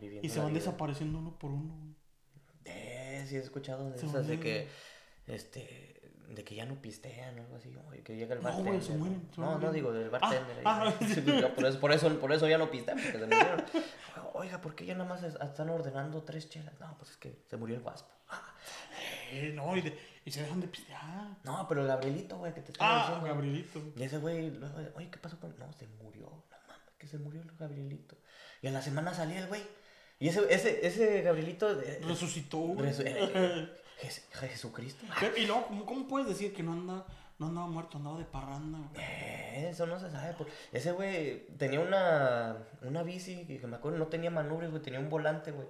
Viviendo 0.00 0.26
Y 0.26 0.30
se 0.30 0.38
van 0.40 0.48
vida. 0.48 0.58
desapareciendo 0.60 1.18
uno 1.18 1.38
por 1.38 1.50
uno. 1.50 1.94
Eh, 2.64 3.24
sí 3.28 3.36
he 3.36 3.40
escuchado 3.40 3.90
de 3.90 3.98
Se 3.98 4.06
esas 4.06 4.26
de 4.26 4.40
que, 4.40 4.68
este, 5.26 6.00
de 6.28 6.42
que 6.44 6.54
ya 6.54 6.64
no 6.66 6.80
pistean 6.82 7.38
o 7.38 7.42
algo 7.42 7.56
así, 7.56 7.72
oye, 7.88 8.02
que 8.02 8.16
llega 8.16 8.34
el 8.34 8.40
No, 8.42 8.48
bartender. 8.48 8.72
güey, 8.74 8.84
se 8.84 8.96
mueren, 8.96 9.28
se 9.34 9.40
No, 9.40 9.58
no 9.58 9.72
digo 9.72 9.92
del 9.92 10.06
Ah, 10.08 10.18
bartender. 10.18 10.62
ah, 10.64 10.92
Sí, 11.00 11.20
por, 11.56 11.66
eso, 11.66 11.80
por, 11.80 11.92
eso, 11.92 12.18
por 12.20 12.32
eso 12.32 12.48
ya 12.48 12.58
no 12.58 12.70
pistean, 12.70 12.98
porque 12.98 13.18
se 13.18 13.24
murieron. 13.26 13.64
Oiga, 14.34 14.60
¿por 14.60 14.74
qué 14.74 14.84
ya 14.84 14.94
nada 14.94 15.08
más 15.08 15.22
es- 15.22 15.36
están 15.40 15.68
ordenando 15.70 16.22
tres 16.24 16.48
chelas? 16.50 16.78
No, 16.80 16.96
pues 16.98 17.12
es 17.12 17.16
que 17.16 17.44
se 17.48 17.56
murió 17.56 17.76
el 17.76 17.82
guaspo. 17.82 18.10
Ah, 18.28 18.52
Eh, 19.30 19.52
no, 19.54 19.76
y, 19.76 19.82
de- 19.82 19.98
y 20.24 20.30
se 20.30 20.42
dejan 20.42 20.60
de 20.60 20.66
pistear. 20.68 21.36
No, 21.44 21.66
pero 21.68 21.82
el 21.82 21.86
Gabrielito, 21.86 22.36
güey, 22.38 22.52
que 22.52 22.60
te 22.62 22.72
estaba 22.72 22.96
Ah, 22.96 23.06
diciendo. 23.06 23.26
Gabrielito. 23.28 23.80
Y 23.96 24.02
ese 24.02 24.18
güey, 24.18 24.50
luego, 24.50 24.76
oye, 24.96 25.10
¿qué 25.10 25.18
pasó 25.18 25.38
con.? 25.38 25.56
No, 25.58 25.72
se 25.72 25.86
murió. 26.02 26.26
No 26.26 26.56
mames, 26.68 26.94
que 26.98 27.06
se 27.06 27.18
murió 27.18 27.42
el 27.42 27.52
Gabrielito. 27.56 28.16
Y 28.62 28.66
a 28.66 28.72
la 28.72 28.82
semana 28.82 29.14
salía 29.14 29.38
el 29.38 29.46
güey. 29.46 29.62
Y 30.18 30.28
ese, 30.28 30.52
ese, 30.52 30.86
ese 30.86 31.22
Gabrielito. 31.22 31.70
eh, 31.80 32.00
Resucitó, 32.06 32.58
güey. 32.58 32.90
resu- 32.90 33.02
eh, 33.06 33.68
Jes- 34.02 34.22
Jesucristo. 34.48 35.04
Y 35.36 35.46
luego, 35.46 35.66
¿cómo, 35.66 35.86
cómo 35.86 36.06
puedes 36.08 36.28
decir 36.28 36.52
que 36.54 36.62
no 36.62 36.72
anda, 36.72 37.06
no 37.38 37.46
andaba 37.48 37.66
muerto, 37.66 37.98
andaba 37.98 38.18
de 38.18 38.24
parranda, 38.24 38.78
güey? 38.78 38.90
Eh, 39.04 39.68
Eso 39.70 39.86
no 39.86 39.98
se 40.00 40.10
sabe. 40.10 40.32
por- 40.34 40.46
Ese 40.72 40.92
güey 40.92 41.46
tenía 41.58 41.80
una, 41.80 42.56
una 42.82 43.02
bici 43.02 43.44
que 43.46 43.66
me 43.66 43.76
acuerdo 43.76 43.98
no 43.98 44.06
tenía 44.08 44.30
manubres, 44.30 44.70
güey, 44.70 44.82
tenía 44.82 45.00
un 45.00 45.08
volante, 45.10 45.50
güey. 45.50 45.66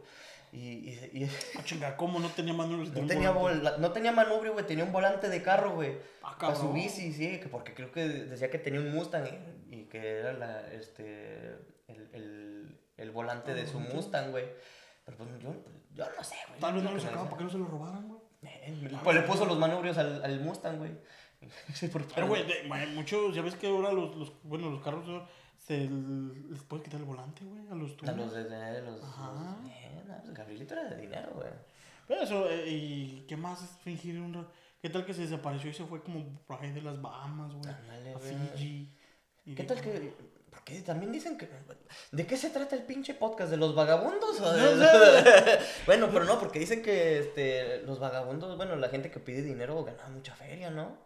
Y, 0.52 0.58
y, 0.58 1.10
y- 1.12 1.30
Ah, 1.58 1.62
chinga, 1.64 1.96
¿cómo 1.96 2.18
no 2.20 2.28
tenía 2.30 2.52
manos 2.52 2.88
no, 2.94 3.06
tenía 3.06 3.30
vola- 3.32 3.76
no 3.78 3.92
tenía 3.92 4.12
manubrio, 4.12 4.52
güey, 4.52 4.64
tenía 4.66 4.84
un 4.84 4.92
volante 4.92 5.28
de 5.28 5.42
carro, 5.42 5.74
güey. 5.74 5.96
Ah, 6.22 6.36
Para 6.40 6.54
su 6.54 6.72
bici, 6.72 7.12
sí, 7.12 7.40
que 7.40 7.48
porque 7.48 7.74
creo 7.74 7.90
que 7.92 8.08
decía 8.08 8.48
que 8.50 8.58
tenía 8.58 8.80
un 8.80 8.92
Mustang 8.94 9.26
eh, 9.26 9.38
y 9.70 9.82
que 9.84 10.18
era 10.18 10.32
la, 10.32 10.72
este, 10.72 11.48
el, 11.88 12.08
el, 12.12 12.78
el 12.96 13.10
volante 13.10 13.54
de 13.54 13.66
su 13.66 13.78
Mustang, 13.80 14.30
güey. 14.30 14.44
Pero 15.04 15.16
pues 15.18 15.30
yo, 15.40 15.54
yo 15.94 16.04
no 16.16 16.24
sé, 16.24 16.34
güey. 16.48 16.60
Tal 16.60 16.74
vez 16.74 16.82
no 16.82 16.90
lo 16.90 16.96
que 16.96 17.02
sacaba 17.02 17.22
decía. 17.22 17.30
para 17.30 17.38
que 17.38 17.44
no 17.44 17.50
se 17.50 17.58
lo 17.58 17.66
robaran, 17.66 18.08
güey. 18.08 18.20
Eh, 18.42 18.90
Pues 19.04 19.16
le 19.16 19.22
puso 19.22 19.44
los 19.46 19.58
manubrios 19.58 19.96
al, 19.98 20.24
al 20.24 20.40
Mustang, 20.40 20.78
güey. 20.78 20.92
Pero, 22.14 22.28
güey, 22.28 22.44
muchos, 22.94 23.34
ya 23.34 23.42
ves 23.42 23.54
que 23.56 23.66
ahora 23.68 23.92
los, 23.92 24.16
los 24.16 24.32
bueno, 24.42 24.70
los 24.70 24.82
carros 24.82 25.04
se 25.58 25.88
les 26.50 26.62
puede 26.62 26.82
quitar 26.84 27.00
el 27.00 27.06
volante, 27.06 27.44
güey, 27.44 27.66
a 27.68 27.74
los 27.74 27.92
A 27.92 27.96
tunes. 27.96 28.16
los 28.16 28.32
de, 28.34 28.44
de- 28.44 28.82
los, 28.82 29.02
Ajá. 29.02 29.56
los- 29.62 29.70
eh, 29.70 30.02
no, 30.06 30.16
pues 30.22 30.34
Gabrielito 30.34 30.74
era 30.74 30.84
de 30.84 30.96
dinero, 31.00 31.30
güey. 31.34 31.48
Pero 32.08 32.22
eso, 32.22 32.48
eh, 32.50 32.64
¿y 32.68 33.24
qué 33.28 33.36
más 33.36 33.62
es 33.62 33.70
fingir 33.82 34.18
un... 34.20 34.46
¿Qué 34.80 34.90
tal 34.90 35.04
que 35.04 35.12
se 35.14 35.22
desapareció 35.22 35.70
y 35.70 35.74
se 35.74 35.84
fue 35.84 36.02
como 36.02 36.38
por 36.46 36.60
ahí 36.62 36.70
de 36.70 36.82
las 36.82 37.00
Bahamas, 37.02 37.52
güey? 37.54 37.68
A. 38.14 38.18
Fiji. 38.18 38.94
¿Qué 39.56 39.64
tal 39.64 39.80
que.? 39.80 40.14
Porque 40.66 40.80
también 40.82 41.12
dicen 41.12 41.38
que. 41.38 41.48
¿De 42.10 42.26
qué 42.26 42.36
se 42.36 42.50
trata 42.50 42.74
el 42.74 42.82
pinche 42.82 43.14
podcast? 43.14 43.50
¿De 43.52 43.56
los 43.56 43.76
vagabundos? 43.76 44.40
o 44.40 44.52
de- 44.52 45.58
bueno, 45.86 46.08
pero 46.12 46.24
no, 46.24 46.40
porque 46.40 46.58
dicen 46.58 46.82
que 46.82 47.20
este, 47.20 47.82
los 47.82 48.00
vagabundos, 48.00 48.56
bueno, 48.56 48.74
la 48.74 48.88
gente 48.88 49.10
que 49.12 49.20
pide 49.20 49.42
dinero 49.42 49.84
gana 49.84 50.08
mucha 50.08 50.34
feria, 50.34 50.70
¿no? 50.70 50.98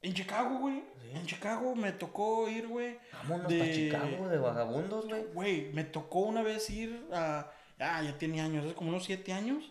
En 0.00 0.14
Chicago, 0.14 0.58
güey. 0.58 0.82
Sí. 1.02 1.10
En 1.14 1.26
Chicago 1.26 1.74
me 1.76 1.92
tocó 1.92 2.48
ir, 2.48 2.66
güey. 2.66 2.98
Vámonos 3.12 3.48
de- 3.48 3.58
para 3.58 3.72
Chicago 3.72 4.28
de 4.30 4.38
vagabundos, 4.38 5.06
güey. 5.06 5.24
Güey, 5.34 5.72
me 5.74 5.84
tocó 5.84 6.20
una 6.20 6.42
vez 6.42 6.70
ir 6.70 7.06
a... 7.12 7.50
Ah, 7.78 8.02
ya 8.02 8.16
tiene 8.16 8.40
años, 8.40 8.64
es 8.64 8.72
como 8.72 8.88
unos 8.88 9.04
siete 9.04 9.32
años. 9.34 9.70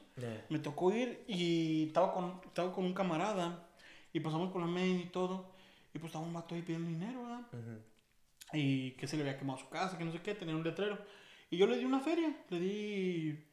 Me 0.49 0.59
tocó 0.59 0.91
ir 0.91 1.23
y 1.27 1.87
estaba 1.87 2.13
con, 2.13 2.39
estaba 2.45 2.71
con 2.73 2.85
un 2.85 2.93
camarada. 2.93 3.67
Y 4.13 4.19
pasamos 4.19 4.51
por 4.51 4.61
la 4.61 4.67
main 4.67 4.99
y 4.99 5.05
todo. 5.05 5.51
Y 5.93 5.97
pues 5.97 6.09
estaba 6.11 6.23
un 6.25 6.33
vato 6.33 6.53
ahí 6.53 6.61
pidiendo 6.61 6.87
dinero, 6.89 7.23
¿verdad? 7.23 7.41
ujú. 7.51 7.88
Y 8.53 8.91
que 8.91 9.07
se 9.07 9.15
le 9.15 9.23
había 9.23 9.37
quemado 9.37 9.59
su 9.59 9.69
casa, 9.69 9.97
que 9.97 10.05
no 10.05 10.11
sé 10.11 10.19
qué, 10.21 10.33
tenía 10.35 10.55
un 10.55 10.63
letrero. 10.63 10.97
Y 11.51 11.57
yo 11.57 11.67
le 11.67 11.77
di 11.77 11.85
una 11.85 11.99
feria, 11.99 12.31
le 12.49 12.59
di... 12.59 13.45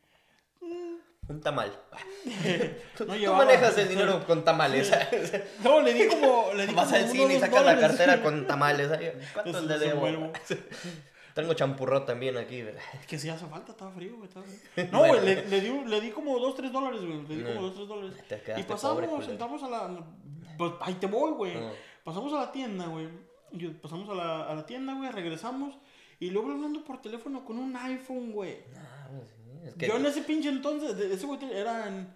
mm, 0.61 1.30
Un 1.30 1.40
tamal. 1.40 1.72
No 3.00 3.06
tú 3.06 3.14
llevaba- 3.14 3.44
manejas 3.44 3.76
el 3.78 3.88
dinero 3.90 4.24
con 4.26 4.44
tamales. 4.44 4.90
No, 5.62 5.80
le 5.80 5.92
di 5.94 6.06
como... 6.09 6.52
Le 6.54 6.66
di 6.66 6.74
Vas 6.74 6.87
como 6.87 6.96
al 6.96 7.09
cine 7.11 7.35
y 7.37 7.40
sacas 7.40 7.64
la 7.64 7.78
cartera 7.78 8.22
con 8.22 8.46
tamales. 8.46 8.90
ay, 8.90 9.12
¿Cuántos 9.35 9.64
le 9.64 9.78
debo? 9.78 10.32
Tengo 11.35 11.52
champurrado 11.52 12.04
también 12.04 12.38
aquí, 12.38 12.62
¿verdad? 12.62 12.80
Es 12.98 13.06
que 13.06 13.18
si 13.18 13.28
hace 13.28 13.44
falta, 13.46 13.72
estaba 13.72 13.90
frío, 13.92 14.16
güey. 14.16 14.26
estaba 14.28 14.46
frío. 14.46 14.88
No, 14.90 15.00
Bueno. 15.00 15.14
güey, 15.20 15.24
le, 15.26 15.46
le, 15.48 15.61
di, 15.61 15.85
le 15.85 16.00
di 16.00 16.11
como 16.11 16.38
2, 16.38 16.54
3 16.54 16.72
dólares, 16.72 17.00
güey. 17.02 17.22
Le 17.28 17.37
di 17.37 17.42
como 17.44 17.61
2, 17.68 17.74
3 17.74 17.88
dólares. 17.88 18.24
Te 18.26 18.37
Y 18.59 18.62
pasamos, 18.62 18.96
pobre, 18.96 19.06
culero. 19.09 19.32
entramos 19.32 19.62
a 19.62 19.68
la. 19.68 20.04
Pues 20.56 20.72
ahí 20.80 20.94
te 20.94 21.06
voy, 21.06 21.32
güey. 21.32 21.54
No. 21.56 21.70
Pasamos 22.04 22.32
a 22.32 22.38
la 22.38 22.52
tienda, 22.52 22.87
güey. 22.87 23.09
Y 23.52 23.68
Pasamos 23.68 24.09
a 24.11 24.14
la, 24.14 24.44
a 24.50 24.54
la 24.54 24.66
tienda, 24.66 24.94
güey, 24.94 25.11
regresamos. 25.11 25.76
Y 26.18 26.30
luego 26.30 26.50
hablando 26.52 26.82
por 26.85 27.00
teléfono 27.02 27.44
con 27.44 27.59
un 27.59 27.76
iPhone, 27.76 28.32
güey. 28.32 28.59
Ah, 28.76 29.09
pues 29.11 29.28
sí, 29.30 29.66
es 29.68 29.74
que- 29.74 29.87
Yo 29.88 29.96
en 29.96 30.06
ese 30.06 30.22
pinche 30.22 30.48
entonces, 30.48 30.96
de- 30.96 31.12
ese 31.14 31.26
güey 31.26 31.38
era 31.52 31.88
en. 31.88 32.09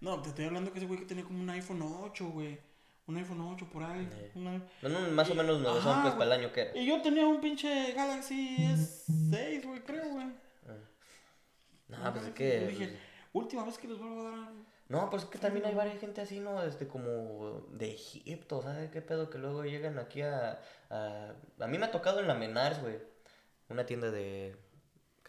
No, 0.00 0.20
te 0.22 0.28
estoy 0.30 0.44
hablando 0.46 0.72
que 0.72 0.78
ese 0.78 0.86
güey 0.86 0.98
que 1.00 1.06
tenía 1.06 1.24
como 1.24 1.40
un 1.40 1.50
iPhone 1.50 1.82
8, 1.82 2.28
güey. 2.30 2.58
Un 3.06 3.16
iPhone 3.16 3.40
8 3.40 3.66
por 3.72 3.82
ahí. 3.82 4.08
Una- 4.36 4.62
No, 4.82 4.88
no, 4.88 5.00
más 5.10 5.28
o 5.30 5.34
menos 5.34 5.60
nuevos 5.60 5.80
Ajá, 5.80 5.92
son 5.94 6.02
pues 6.02 6.14
para 6.14 6.24
el 6.36 6.40
año 6.40 6.52
que 6.52 6.60
era. 6.62 6.76
Y 6.78 6.86
yo 6.86 7.02
tenía 7.02 7.26
un 7.26 7.40
pinche 7.40 7.92
Galaxy 7.92 8.56
S6, 8.58 9.66
güey, 9.66 9.80
creo, 9.84 10.10
güey. 10.10 10.26
No, 11.88 11.98
pues 12.12 12.22
es 12.22 12.28
Yo 12.28 12.34
que. 12.34 12.66
dije, 12.68 12.98
última 13.32 13.64
vez 13.64 13.76
que 13.78 13.88
les 13.88 13.98
vuelvo 13.98 14.28
a 14.28 14.30
dar. 14.30 14.52
No, 14.90 15.08
pues 15.08 15.22
es 15.22 15.28
que 15.30 15.38
también 15.38 15.64
hay 15.66 15.74
varias 15.74 16.00
gente 16.00 16.20
así, 16.20 16.40
¿no? 16.40 16.62
Este, 16.64 16.86
como 16.88 17.62
de 17.70 17.92
Egipto, 17.92 18.60
¿sabes 18.62 18.90
qué 18.90 19.00
pedo? 19.00 19.30
Que 19.30 19.38
luego 19.38 19.64
llegan 19.64 19.98
aquí 19.98 20.22
a. 20.22 20.60
A, 20.90 21.32
a 21.60 21.66
mí 21.68 21.78
me 21.78 21.86
ha 21.86 21.92
tocado 21.92 22.20
en 22.20 22.26
la 22.28 22.34
Menars, 22.34 22.80
güey. 22.82 22.98
Una 23.68 23.86
tienda 23.86 24.10
de. 24.10 24.56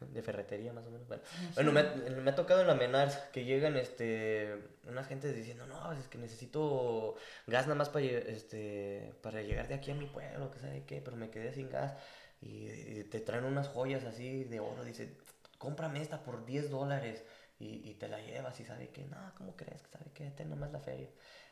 De 0.02 0.24
ferretería, 0.24 0.74
más 0.74 0.88
o 0.88 0.90
menos. 0.90 1.08
Bueno, 1.08 1.22
bueno 1.54 1.72
me, 1.74 1.80
ha- 1.82 1.94
me 2.24 2.32
ha 2.32 2.36
tocado 2.36 2.62
en 2.62 2.68
la 2.68 2.74
Menars 2.74 3.16
que 3.32 3.46
llegan, 3.46 3.78
este. 3.78 4.58
Unas 4.88 5.08
gentes 5.08 5.36
diciendo, 5.36 5.68
no, 5.68 5.92
es 5.94 6.08
que 6.08 6.18
necesito 6.18 7.14
gas 7.46 7.66
nada 7.68 7.76
más 7.76 7.90
para, 7.90 8.04
este, 8.06 9.14
para 9.22 9.44
llegar 9.44 9.68
de 9.68 9.76
aquí 9.76 9.92
a 9.92 9.96
mi 9.96 10.08
pueblo, 10.08 10.50
que 10.50 10.58
sabe 10.60 10.86
qué, 10.88 11.02
pero 11.02 11.18
me 11.18 11.30
quedé 11.30 11.54
sin 11.54 11.70
gas. 11.70 11.94
Y, 12.42 12.68
y 12.72 13.04
te 13.12 13.20
traen 13.20 13.46
unas 13.46 13.68
joyas 13.68 14.04
así 14.06 14.44
de 14.46 14.60
oro. 14.60 14.84
Dice, 14.84 15.16
cómprame 15.60 16.02
esta 16.02 16.24
por 16.24 16.46
10 16.46 16.72
dólares 16.72 17.24
y, 17.62 17.90
y 17.90 17.94
te 17.96 18.08
la 18.08 18.20
llevas 18.20 18.60
y 18.60 18.66
sabe 18.66 18.90
que, 18.90 19.06
no, 19.06 19.18
¿cómo 19.38 19.56
crees? 19.56 19.82
que 19.84 19.90
¿Sabe 19.90 20.06
qué? 20.14 20.32
Ten 20.32 20.50
nomás 20.50 20.72
la 20.72 20.80
feria. 20.80 21.08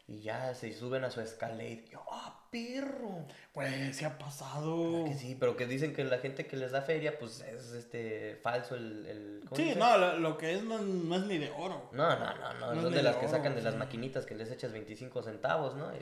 Y 0.08 0.22
ya 0.22 0.56
se 0.56 0.74
suben 0.74 1.04
a 1.04 1.12
su 1.12 1.22
Escalade. 1.22 1.84
Y 1.88 1.90
yo, 1.92 2.04
¡ah, 2.12 2.48
perro! 2.52 3.28
Pues 3.54 3.96
se 3.96 4.06
ha 4.06 4.18
pasado. 4.18 5.04
Que 5.06 5.14
sí, 5.14 5.38
pero 5.40 5.56
que 5.56 5.68
dicen 5.68 5.94
que 5.94 6.04
la 6.04 6.18
gente 6.18 6.48
que 6.48 6.58
les 6.58 6.72
da 6.72 6.82
feria, 6.82 7.20
pues 7.20 7.42
es 7.42 7.74
este 7.74 8.36
falso 8.42 8.76
el... 8.76 9.06
el 9.06 9.40
¿cómo 9.48 9.56
Sí, 9.56 9.64
dice? 9.66 9.78
no, 9.78 9.98
lo, 10.00 10.18
lo 10.18 10.36
que 10.38 10.56
es 10.56 10.64
no, 10.64 10.80
no 10.80 11.16
es 11.16 11.22
ni 11.28 11.38
de 11.38 11.52
oro. 11.52 11.90
No, 11.94 12.18
no, 12.18 12.34
no, 12.36 12.54
no, 12.56 12.74
No 12.74 12.82
son 12.82 12.92
de 12.92 12.98
de 12.98 13.04
las 13.04 13.18
que 13.18 13.28
oro, 13.28 13.36
sacan 13.38 13.54
de 13.54 13.62
las 13.62 13.74
sí. 13.74 13.80
maquinitas 13.80 14.26
que 14.26 14.34
les 14.34 14.50
echas 14.50 14.72
25 14.72 15.22
centavos, 15.22 15.76
¿no? 15.76 15.94
Y- 15.96 16.00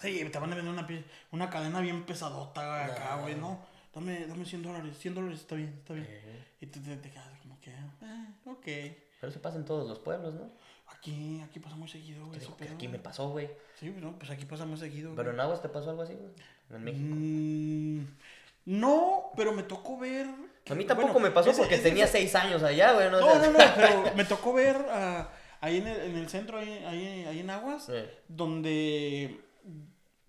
Sí, 0.00 0.24
te 0.32 0.38
van 0.38 0.50
a 0.50 0.56
vender 0.56 0.72
una, 0.72 0.88
una 1.32 1.50
cadena 1.50 1.80
bien 1.82 2.04
pesadota 2.06 2.86
acá, 2.86 3.16
güey. 3.20 3.34
No, 3.34 3.60
dame, 3.94 4.26
dame 4.26 4.46
100 4.46 4.62
dólares. 4.62 4.96
100 4.98 5.14
dólares 5.14 5.40
está 5.40 5.54
bien, 5.56 5.74
está 5.78 5.92
bien. 5.92 6.06
Eh, 6.08 6.44
Y 6.62 6.66
tú 6.66 6.80
te, 6.82 6.96
te 6.96 7.10
quedas 7.10 7.28
como 7.42 7.60
que, 7.60 7.70
eh, 7.70 8.34
ok. 8.46 9.11
Pero 9.22 9.30
eso 9.30 9.40
pasa 9.40 9.56
en 9.56 9.64
todos 9.64 9.88
los 9.88 10.00
pueblos, 10.00 10.34
¿no? 10.34 10.50
Aquí, 10.88 11.40
aquí 11.48 11.60
pasa 11.60 11.76
muy 11.76 11.88
seguido, 11.88 12.26
güey. 12.26 12.40
digo 12.40 12.56
que 12.56 12.64
aquí 12.68 12.88
me 12.88 12.98
pasó, 12.98 13.28
güey. 13.30 13.48
Sí, 13.78 13.94
no, 14.00 14.18
pues 14.18 14.32
aquí 14.32 14.44
pasa 14.46 14.64
muy 14.66 14.76
seguido. 14.78 15.12
Pero 15.14 15.28
güey. 15.30 15.34
en 15.36 15.40
Aguas 15.40 15.62
te 15.62 15.68
pasó 15.68 15.90
algo 15.90 16.02
así, 16.02 16.14
güey. 16.14 16.32
En 16.70 16.82
México. 16.84 17.14
Mm, 17.14 18.80
no, 18.80 19.30
pero 19.36 19.52
me 19.52 19.62
tocó 19.62 19.96
ver. 19.96 20.26
A 20.68 20.74
mí 20.74 20.84
tampoco 20.84 21.12
bueno, 21.12 21.28
me 21.28 21.30
pasó 21.34 21.50
ese- 21.50 21.60
porque 21.60 21.76
ese 21.76 21.84
tenía 21.84 22.08
6 22.08 22.34
años 22.34 22.64
allá, 22.64 22.94
güey. 22.94 23.10
No, 23.12 23.20
No, 23.20 23.34
no, 23.38 23.50
no, 23.52 23.58
pero 23.76 24.14
me 24.16 24.24
tocó 24.24 24.52
ver 24.54 24.74
a, 24.90 25.30
ahí 25.60 25.76
en 25.78 25.86
el, 25.86 26.00
en 26.00 26.16
el 26.16 26.28
centro, 26.28 26.58
ahí, 26.58 26.68
ahí, 26.84 27.24
ahí 27.24 27.38
en 27.38 27.50
Aguas, 27.50 27.90
donde 28.28 29.40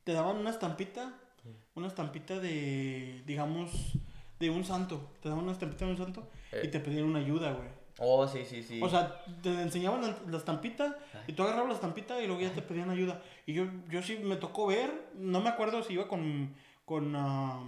te 0.04 0.14
daban 0.14 0.38
una 0.38 0.50
estampita, 0.52 1.14
una 1.76 1.88
estampita 1.88 2.40
de, 2.40 3.24
digamos, 3.26 3.72
de 4.40 4.50
un 4.52 4.64
santo. 4.66 5.12
Te 5.22 5.30
daban 5.30 5.44
una 5.46 5.54
estampita 5.54 5.86
de 5.86 5.92
un 5.92 5.98
santo 5.98 6.30
y 6.52 6.68
Eh. 6.68 6.68
te 6.68 6.80
pedían 6.80 7.06
una 7.06 7.20
ayuda, 7.20 7.52
güey. 7.54 7.70
Oh, 8.06 8.28
sí, 8.28 8.44
sí, 8.46 8.62
sí. 8.62 8.82
O 8.82 8.90
sea, 8.90 9.24
te 9.42 9.50
enseñaban 9.50 10.02
la, 10.02 10.18
la 10.30 10.38
estampita 10.38 10.98
y 11.26 11.34
tú 11.34 11.44
agarrabas 11.44 11.70
la 11.70 11.76
estampita 11.76 12.22
y 12.22 12.28
luego 12.28 12.42
ya 12.42 12.52
te 12.52 12.62
pedían 12.62 12.90
ayuda. 12.90 13.22
Y 13.46 13.54
yo, 13.54 13.66
yo 13.90 14.02
sí 14.02 14.18
me 14.18 14.36
tocó 14.36 14.68
ver, 14.68 14.92
no 15.16 15.40
me 15.42 15.50
acuerdo 15.50 15.82
si 15.84 15.94
iba 15.94 16.08
con, 16.08 16.54
con, 16.86 17.16
ah, 17.16 17.64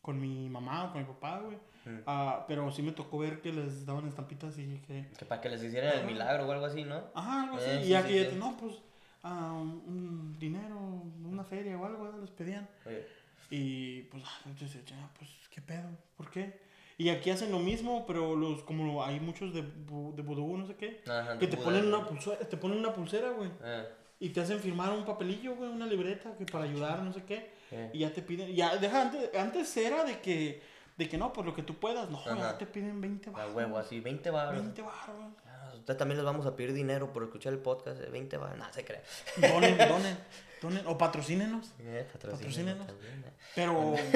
con 0.00 0.20
mi 0.20 0.48
mamá 0.48 0.84
o 0.84 0.92
con 0.92 1.02
mi 1.02 1.06
papá, 1.08 1.40
güey. 1.40 1.56
Mm. 1.84 2.02
Ah, 2.06 2.44
pero 2.46 2.70
sí 2.70 2.82
me 2.82 2.92
tocó 2.92 3.18
ver 3.18 3.40
que 3.40 3.52
les 3.52 3.84
daban 3.84 4.06
estampitas 4.06 4.56
y 4.58 4.78
que... 4.86 5.08
que 5.18 5.24
para 5.24 5.40
que 5.40 5.48
les 5.48 5.62
hicieran 5.62 5.98
el 5.98 6.06
milagro 6.06 6.46
o 6.46 6.52
algo 6.52 6.66
así, 6.66 6.84
¿no? 6.84 7.02
Ajá, 7.14 7.44
algo 7.44 7.56
así. 7.56 7.70
Eh, 7.70 7.80
y 7.82 7.86
sí, 7.86 7.94
aquí, 7.94 8.18
sí, 8.18 8.26
sí. 8.30 8.36
no, 8.36 8.56
pues, 8.56 8.74
ah, 9.22 9.52
un 9.54 10.36
dinero, 10.38 10.76
una 11.24 11.42
feria 11.42 11.76
o 11.78 11.84
algo, 11.84 12.12
les 12.20 12.30
pedían. 12.30 12.68
Oye, 12.86 13.06
Y 13.50 14.02
pues, 14.02 14.22
ah, 14.24 14.40
entonces, 14.46 14.84
ya, 14.84 15.10
pues, 15.18 15.30
¿qué 15.50 15.60
pedo? 15.60 15.88
¿Por 16.16 16.30
qué? 16.30 16.69
Y 17.00 17.08
aquí 17.08 17.30
hacen 17.30 17.50
lo 17.50 17.58
mismo, 17.58 18.04
pero 18.06 18.36
los 18.36 18.62
como 18.62 19.02
hay 19.02 19.20
muchos 19.20 19.54
de, 19.54 19.62
de 19.62 20.22
vudú, 20.22 20.56
no 20.58 20.66
sé 20.66 20.74
qué, 20.76 21.02
Ajá, 21.08 21.38
que 21.38 21.46
te 21.46 21.56
Buda, 21.56 21.64
ponen, 21.68 21.86
una 21.86 22.06
pulsera, 22.06 22.38
te 22.40 22.56
ponen 22.58 22.78
una 22.78 22.92
pulsera, 22.92 23.30
güey. 23.30 23.50
Eh, 23.64 23.88
Y 24.18 24.28
te 24.28 24.40
hacen 24.42 24.60
firmar 24.60 24.90
un 24.90 25.06
papelillo, 25.06 25.54
güey, 25.56 25.70
una 25.70 25.86
libreta 25.86 26.36
que 26.36 26.44
para 26.44 26.64
ayudar, 26.64 27.02
no 27.02 27.12
sé 27.14 27.22
qué. 27.24 27.50
eh. 27.70 27.90
Y 27.94 28.00
ya 28.00 28.12
te 28.12 28.20
piden, 28.20 28.54
ya, 28.54 28.76
deja, 28.76 29.00
antes, 29.00 29.34
antes 29.34 29.74
era 29.78 30.04
de 30.04 30.20
que, 30.20 30.60
de 30.98 31.08
que 31.08 31.16
no, 31.16 31.32
pues 31.32 31.46
lo 31.46 31.54
que 31.54 31.62
tú 31.62 31.74
puedas. 31.76 32.10
No, 32.10 32.22
ya 32.36 32.58
te 32.58 32.66
piden 32.66 33.00
20 33.00 33.30
A 33.30 33.32
baros. 33.32 33.54
huevo, 33.54 33.78
así, 33.78 34.00
20 34.00 34.28
baros. 34.30 34.60
20 34.62 34.82
baros. 34.82 35.32
Ah, 35.80 35.82
Usted 35.82 35.96
también 35.96 36.16
les 36.18 36.24
vamos 36.24 36.46
a 36.46 36.54
pedir 36.56 36.72
dinero 36.72 37.12
por 37.12 37.22
escuchar 37.24 37.52
el 37.52 37.58
podcast 37.58 37.98
de 38.00 38.08
20 38.10 38.36
baros. 38.36 38.58
No, 38.58 38.72
se 38.72 38.84
cree. 38.84 39.00
Donen, 39.36 39.76
donen, 39.88 40.18
donen. 40.62 40.86
O 40.86 40.96
patrocínenos. 40.98 41.72
Eh, 41.78 42.06
patrocínenos 42.12 42.86
también, 42.86 43.24
eh. 43.26 43.32
Pero 43.54 43.94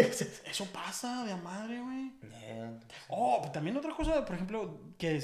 eso 0.46 0.66
pasa 0.72 1.24
de 1.24 1.32
a 1.32 1.36
madre, 1.36 1.80
güey. 1.80 2.12
Oh, 3.08 3.38
pues 3.40 3.52
también 3.52 3.76
otra 3.76 3.92
cosa, 3.94 4.24
por 4.24 4.34
ejemplo, 4.34 4.80
que 4.98 5.20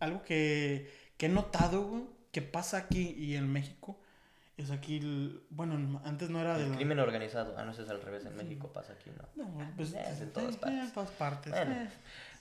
algo 0.00 0.22
que, 0.22 0.90
que 1.16 1.26
he 1.26 1.28
notado, 1.28 1.82
güey, 1.82 2.04
que 2.32 2.42
pasa 2.42 2.76
aquí 2.78 3.14
y 3.18 3.36
en 3.36 3.50
México, 3.52 3.98
es 4.56 4.70
aquí, 4.70 4.98
el- 4.98 5.42
bueno, 5.50 5.74
en- 5.74 5.98
antes 6.04 6.28
no 6.30 6.38
era 6.40 6.56
el 6.56 6.66
del... 6.68 6.76
crimen 6.76 6.98
organizado. 7.00 7.54
Ah, 7.56 7.64
no, 7.64 7.72
eso 7.72 7.82
es 7.82 7.88
al 7.88 8.02
revés. 8.02 8.26
En 8.26 8.36
México 8.36 8.70
pasa 8.72 8.92
aquí, 8.92 9.10
¿no? 9.10 9.44
No, 9.44 9.72
pues, 9.76 9.92
Eh, 9.94 10.04
es 10.12 10.20
en 10.20 10.28
eh, 10.28 10.30
todas 10.32 10.54
eh, 10.54 10.58
partes. 10.58 10.78
en 10.84 10.92
todas 10.92 11.10
partes. 11.12 11.52
Bueno. 11.52 11.72
eh, 11.74 11.88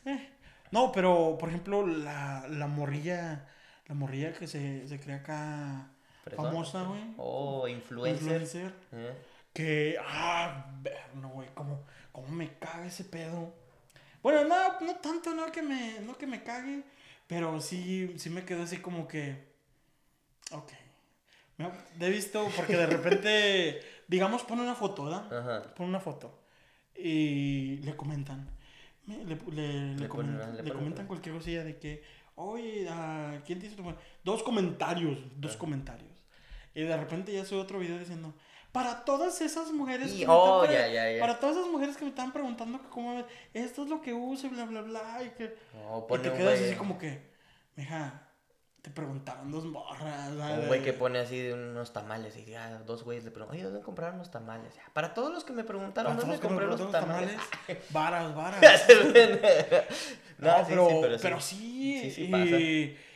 eh. 0.06 0.30
No, 0.72 0.92
pero, 0.92 1.38
por 1.40 1.50
ejemplo, 1.50 1.86
la, 1.86 2.48
la 2.50 2.68
morrilla, 2.68 3.48
la 3.88 3.96
morrilla 3.96 4.34
que 4.34 4.48
se, 4.48 4.88
se 4.88 5.00
crea 5.00 5.18
acá 5.18 5.88
famosa, 6.36 6.84
güey. 6.84 7.02
Oh, 7.18 7.68
influencer. 7.68 8.42
influencer, 8.42 8.74
Eh, 8.92 9.16
Que, 9.54 9.98
ah, 10.02 10.66
ver, 10.82 11.00
no, 11.16 11.30
güey, 11.30 11.50
cómo, 11.56 11.84
cómo 12.12 12.28
me 12.30 12.58
caga 12.60 12.86
ese 12.86 13.04
pedo. 13.04 13.54
Bueno, 14.22 14.44
no, 14.46 14.80
no 14.82 14.96
tanto, 14.98 15.34
no 15.34 15.52
que 15.52 15.62
me, 15.64 16.00
no 16.02 16.18
que 16.18 16.28
me 16.28 16.44
cague, 16.44 16.84
pero 17.28 17.60
sí, 17.62 18.14
sí 18.18 18.30
me 18.30 18.46
quedó 18.46 18.64
así 18.64 18.78
como 18.78 19.08
que, 19.08 19.48
ok. 20.52 20.72
Me 21.58 22.08
he 22.08 22.10
visto 22.10 22.48
porque 22.56 22.78
de 22.78 22.86
repente, 22.86 23.82
digamos, 24.08 24.44
pone 24.44 24.62
una 24.62 24.76
foto, 24.76 25.06
¿verdad? 25.06 25.34
Ajá. 25.38 25.74
Pone 25.76 25.90
una 25.90 26.00
foto 26.00 26.40
y 26.96 27.78
le 27.84 27.96
comentan, 27.96 28.46
me- 28.46 28.59
le, 29.18 29.36
le, 29.36 29.96
le 29.96 29.96
Le 29.96 30.08
comentan, 30.08 31.06
ponen- 31.06 31.08
cualquier 31.08 31.36
cosilla 31.36 31.64
de 31.64 31.78
que, 31.78 32.04
oye, 32.36 32.88
¿quién 33.46 33.60
te 33.60 33.66
hizo 33.68 33.76
tu 33.76 33.84
Dos 34.24 34.44
comentarios, 34.44 35.18
dos 35.38 35.56
Ah. 35.56 35.60
comentarios. 35.60 36.10
Y 36.76 36.82
de 36.84 36.96
repente 36.98 37.34
ya 37.34 37.44
sube 37.46 37.60
otro 37.60 37.80
video 37.80 37.98
diciendo, 37.98 38.34
para 38.72 39.04
todas 39.04 39.42
esas 39.42 39.72
mujeres 39.72 40.14
Y- 40.14 40.20
que 40.20 40.28
me 40.28 40.34
oh, 40.34 40.64
están 40.64 40.92
ya. 40.92 41.20
para 41.20 41.40
todas 41.40 41.58
esas 41.58 41.70
mujeres 41.72 41.98
que 41.98 42.04
me 42.04 42.10
están 42.12 42.32
preguntando 42.32 42.80
que 42.82 42.88
cómo 42.90 43.24
esto 43.54 43.84
es 43.84 43.90
lo 43.90 44.00
que 44.02 44.14
uso 44.14 44.46
y 44.48 44.52
bla 44.52 44.66
bla 44.66 44.82
bla 44.82 45.24
y 45.24 45.30
que 45.32 45.56
No, 45.74 46.00
y 46.06 46.08
pone 46.08 46.24
te 46.30 46.34
quedas 46.38 46.60
así 46.62 46.76
como 46.76 46.98
que, 47.00 47.20
mija, 47.76 48.29
te 48.82 48.90
preguntaron 48.90 49.52
dos 49.52 49.66
morras, 49.66 50.30
Un 50.30 50.68
güey 50.68 50.82
que 50.82 50.94
pone 50.94 51.20
así 51.20 51.38
de 51.38 51.54
unos 51.54 51.92
tamales 51.92 52.38
y 52.38 52.46
ya 52.46 52.80
dos 52.80 53.04
güeyes 53.04 53.26
le 53.26 53.32
preguntan, 53.32 53.58
oye, 53.58 53.66
¿dónde 53.66 53.82
compraron 53.82 54.20
los 54.20 54.32
tamales? 54.32 54.74
Para 54.94 55.14
todos 55.14 55.34
los 55.34 55.44
que 55.44 55.54
me 55.54 55.64
preguntaron, 55.64 56.16
¿dónde 56.16 56.36
me 56.36 56.40
compré 56.40 56.66
los 56.66 56.76
preguntaron 56.76 57.10
tamales? 57.10 57.38
varas, 57.92 58.36
varas. 58.36 58.62
no, 60.38 60.58
No, 60.58 60.66
sí, 60.66 60.70
pero, 60.70 61.18
sí, 61.18 61.20
pero, 61.22 61.42
sí, 61.42 61.56
sí. 61.58 62.02
Sí, 62.02 62.12
sí 62.12 62.24
y, 62.24 62.28
pasa. 62.32 62.58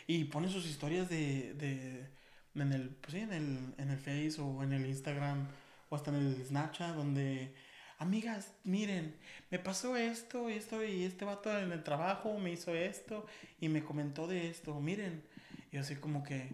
y 0.08 0.24
pone 0.26 0.50
sus 0.50 0.66
historias 0.66 1.10
de, 1.10 1.54
de 1.54 2.14
en 2.56 2.72
el, 2.72 2.90
pues 2.90 3.14
sí, 3.14 3.20
en 3.20 3.34
el, 3.34 3.74
en 3.78 3.90
el 3.90 3.98
Face 3.98 4.36
o 4.40 4.64
en 4.64 4.74
el 4.74 4.86
Instagram 4.86 5.48
o 5.90 5.96
hasta 5.96 6.12
en 6.12 6.18
el 6.18 6.46
Snapchat 6.46 6.96
donde, 6.96 7.54
amigas, 8.00 8.52
miren, 8.64 9.16
me 9.50 9.60
pasó 9.60 9.96
esto, 9.96 10.50
esto 10.50 10.84
y 10.84 11.04
este 11.04 11.26
vato 11.26 11.58
en 11.58 11.72
el 11.72 11.84
trabajo 11.84 12.38
me 12.38 12.52
hizo 12.52 12.74
esto 12.74 13.26
y 13.60 13.70
me 13.70 13.84
comentó 13.84 14.28
de 14.28 14.50
esto, 14.50 14.80
miren, 14.80 15.24
y 15.74 15.78
así 15.78 15.96
como 15.98 16.24
que, 16.24 16.50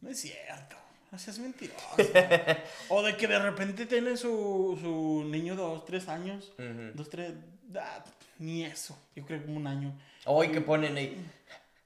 no 0.00 0.10
es 0.10 0.20
cierto. 0.20 0.76
No 1.10 1.18
seas 1.18 1.40
mentirosa. 1.40 1.96
o 2.88 3.02
de 3.02 3.16
que 3.16 3.26
de 3.26 3.38
repente 3.40 3.84
tiene 3.86 4.16
su, 4.16 4.78
su 4.80 5.24
niño 5.28 5.56
de 5.56 5.62
dos, 5.62 5.84
tres 5.84 6.06
años. 6.08 6.52
Ujú. 6.56 6.92
Dos, 6.94 7.10
tres. 7.10 7.32
ah, 7.76 8.04
ni 8.38 8.64
eso. 8.64 8.96
Yo 9.16 9.24
creo 9.26 9.40
que 9.40 9.46
como 9.46 9.56
un 9.56 9.66
año. 9.66 9.92
Hoy 10.26 10.52
que 10.52 10.60
ponen 10.60 10.96
ahí, 10.96 11.20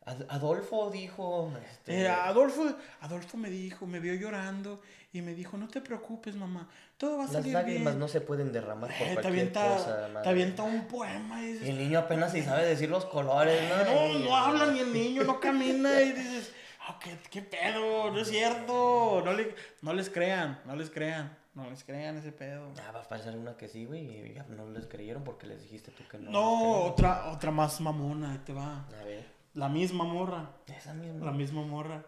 Ad- 0.04 0.26
Adolfo 0.28 0.90
dijo, 0.90 1.50
este, 1.72 2.02
Eh, 2.02 2.08
Adolfo, 2.08 2.76
Adolfo 3.00 3.38
me 3.38 3.48
dijo, 3.48 3.86
me 3.86 3.98
vio 3.98 4.12
llorando 4.14 4.82
y 5.14 5.22
me 5.22 5.32
dijo, 5.34 5.56
no 5.56 5.68
te 5.68 5.80
preocupes, 5.80 6.34
mamá, 6.36 6.68
todo 6.96 7.16
va 7.18 7.22
a 7.24 7.26
las 7.26 7.32
salir 7.32 7.52
lágrimas 7.54 7.94
bien. 7.94 7.98
no 7.98 8.08
se 8.08 8.20
pueden 8.20 8.52
derramar 8.52 8.90
por 8.96 9.06
Eh, 9.06 9.10
te, 9.10 9.12
cualquier 9.14 9.26
avienta, 9.26 9.68
cosa, 9.76 10.06
te 10.06 10.12
madre. 10.12 10.30
avienta 10.30 10.62
un 10.62 10.86
poema 10.86 11.42
y 11.42 11.58
Y 11.64 11.68
el 11.70 11.78
niño 11.78 11.98
apenas 11.98 12.32
si 12.32 12.42
sabe 12.42 12.64
decir 12.66 12.88
los 12.88 13.04
colores, 13.06 13.60
¿no? 13.68 14.08
no, 14.12 14.18
no 14.20 14.36
habla 14.36 14.66
ni 14.66 14.80
el 14.80 14.92
niño, 14.92 15.24
no 15.24 15.40
camina 15.40 16.00
y 16.00 16.12
dices, 16.12 16.52
ah, 16.86 16.98
¿qué, 17.02 17.16
qué 17.30 17.42
pedo, 17.42 18.10
no 18.10 18.20
es 18.20 18.28
cierto, 18.28 19.22
no, 19.24 19.32
le, 19.32 19.54
no 19.82 19.92
les 19.92 20.08
crean, 20.10 20.60
no 20.66 20.76
les 20.76 20.88
crean, 20.90 21.36
no 21.54 21.68
les 21.68 21.82
crean 21.84 22.16
ese 22.16 22.32
pedo. 22.32 22.70
Ah, 22.86 22.92
va 22.92 23.00
a 23.00 23.08
pasar 23.08 23.36
una 23.36 23.56
que 23.56 23.68
sí, 23.68 23.84
güey, 23.86 24.30
y 24.30 24.34
ya 24.34 24.44
no 24.48 24.68
les 24.70 24.86
creyeron 24.86 25.24
porque 25.24 25.46
les 25.46 25.62
dijiste 25.62 25.90
tú 25.90 26.02
que 26.08 26.18
no. 26.18 26.30
No, 26.30 26.82
otra, 26.84 27.30
otra 27.32 27.50
más 27.50 27.80
mamona, 27.80 28.32
ahí 28.32 28.38
te 28.38 28.52
va. 28.52 28.86
A 29.00 29.04
ver, 29.04 29.24
La 29.54 29.68
misma 29.68 30.04
morra, 30.04 30.50
esa 30.66 30.94
misma. 30.94 31.26
la 31.26 31.32
misma 31.32 31.62
morra. 31.62 32.04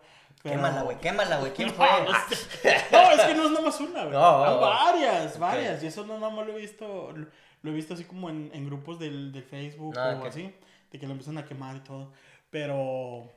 Pero- 0.50 0.56
Quémala, 0.56 0.82
güey, 0.82 0.98
quémala, 0.98 1.38
güey, 1.38 1.52
¿quién 1.52 1.70
fue? 1.74 1.86
No, 1.86 2.10
es- 2.10 2.48
no, 2.92 3.10
es 3.12 3.20
que 3.22 3.34
no 3.34 3.44
es 3.44 3.50
nada 3.50 3.60
más 3.66 3.80
una, 3.80 4.00
güey. 4.04 4.12
No, 4.12 4.60
varias, 4.60 5.38
varias. 5.38 5.82
Y 5.82 5.86
eso 5.88 6.04
no 6.06 6.18
nada 6.18 6.30
más 6.32 6.46
lo 6.46 6.56
he 6.56 6.60
visto, 6.60 7.12
lo, 7.12 7.26
lo 7.62 7.70
he 7.70 7.74
visto 7.74 7.94
así 7.94 8.04
como 8.04 8.30
en, 8.30 8.50
en 8.54 8.66
grupos 8.66 8.98
del, 8.98 9.32
del 9.32 9.42
Facebook 9.44 9.96
Ah, 9.98 10.18
o 10.22 10.26
así, 10.26 10.54
de 10.90 10.98
que 10.98 11.06
lo 11.06 11.12
empiezan 11.12 11.38
a 11.38 11.44
quemar 11.44 11.76
y 11.76 11.80
todo. 11.80 12.12
Pero... 12.50 13.30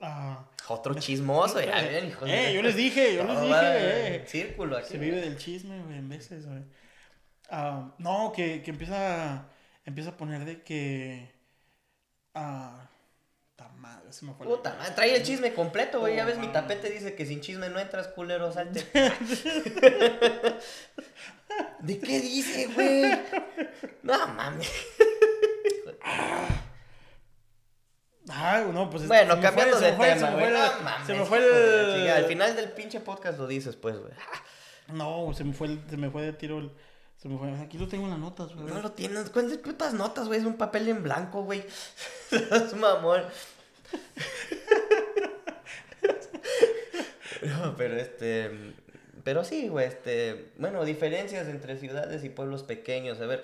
ah, 0.00 0.44
Otro 0.68 0.94
chismoso, 0.94 1.60
ya 1.60 1.74
ven, 1.82 2.06
hijo 2.08 2.24
eh, 2.26 2.52
yo 2.54 2.62
les 2.62 2.76
dije, 2.76 3.14
yo 3.16 3.24
les 3.24 3.40
dije, 3.40 4.16
eh. 4.16 4.24
Círculo 4.26 4.76
aquí. 4.76 4.88
Se 4.88 4.98
vive 4.98 5.20
del 5.20 5.36
chisme, 5.36 5.82
güey, 5.82 5.98
en 5.98 6.08
veces, 6.08 6.46
güey. 6.46 6.62
Ah, 7.50 7.92
no, 7.98 8.32
que, 8.34 8.62
que 8.62 8.70
empieza, 8.70 9.46
empieza 9.84 10.10
a 10.10 10.16
poner 10.16 10.44
de 10.44 10.62
que... 10.62 11.30
Ah, 12.34 12.88
ta 13.56 13.68
madre, 13.68 14.12
se 14.12 14.24
me 14.24 14.34
fue 14.34 14.46
la- 14.46 14.52
Puta 14.56 14.74
madre, 14.74 14.92
trae 14.94 15.14
el 15.16 15.22
chisme 15.22 15.54
completo, 15.54 16.00
güey. 16.00 16.16
Ya 16.16 16.24
ves, 16.24 16.38
mi 16.38 16.48
tapete 16.48 16.90
dice 16.90 17.14
que 17.14 17.24
sin 17.26 17.40
chisme 17.40 17.68
no 17.70 17.78
entras, 17.78 18.08
culero, 18.08 18.52
salte. 18.52 18.84
¿De 21.80 21.98
qué 22.00 22.20
dice, 22.20 22.66
güey? 22.74 23.02
No 24.02 24.26
mames. 24.28 24.70
Ah, 28.28 28.64
no, 28.72 28.88
pues 28.90 29.02
es- 29.02 29.08
Bueno, 29.08 29.38
cambiando 29.40 29.78
de 29.78 29.92
tema, 29.92 30.30
güey. 30.30 30.52
Se 31.06 31.14
me 31.14 31.24
fue 31.24 31.38
el... 31.38 32.10
Al 32.10 32.24
final 32.24 32.56
del 32.56 32.70
pinche 32.72 33.00
podcast 33.00 33.38
lo 33.38 33.46
dices, 33.46 33.76
pues, 33.76 33.98
güey. 33.98 34.12
No, 34.88 35.32
se 35.34 35.44
me 35.44 35.52
fue 35.52 35.68
el, 35.68 35.80
se 35.88 35.96
me 35.96 36.10
fue 36.10 36.22
de 36.22 36.32
tiro 36.32 36.58
el, 36.58 36.72
se 37.24 37.30
me 37.30 37.38
fue, 37.38 37.50
aquí 37.58 37.78
lo 37.78 37.88
tengo 37.88 38.04
en 38.04 38.10
las 38.10 38.18
notas, 38.18 38.54
güey. 38.54 38.66
No 38.66 38.82
lo 38.82 38.92
tienes. 38.92 39.30
¿Cuántas 39.30 39.56
putas 39.56 39.94
notas, 39.94 40.26
güey? 40.26 40.40
Es 40.40 40.44
un 40.44 40.58
papel 40.58 40.88
en 40.88 41.02
blanco, 41.02 41.42
güey. 41.42 41.64
Es 42.30 42.74
mamón. 42.76 43.22
No, 47.42 47.74
pero 47.76 47.96
este. 47.96 48.74
Pero 49.22 49.42
sí, 49.42 49.68
güey, 49.68 49.86
este. 49.86 50.52
Bueno, 50.58 50.84
diferencias 50.84 51.48
entre 51.48 51.78
ciudades 51.78 52.24
y 52.24 52.28
pueblos 52.28 52.62
pequeños. 52.62 53.20
A 53.20 53.26
ver. 53.26 53.42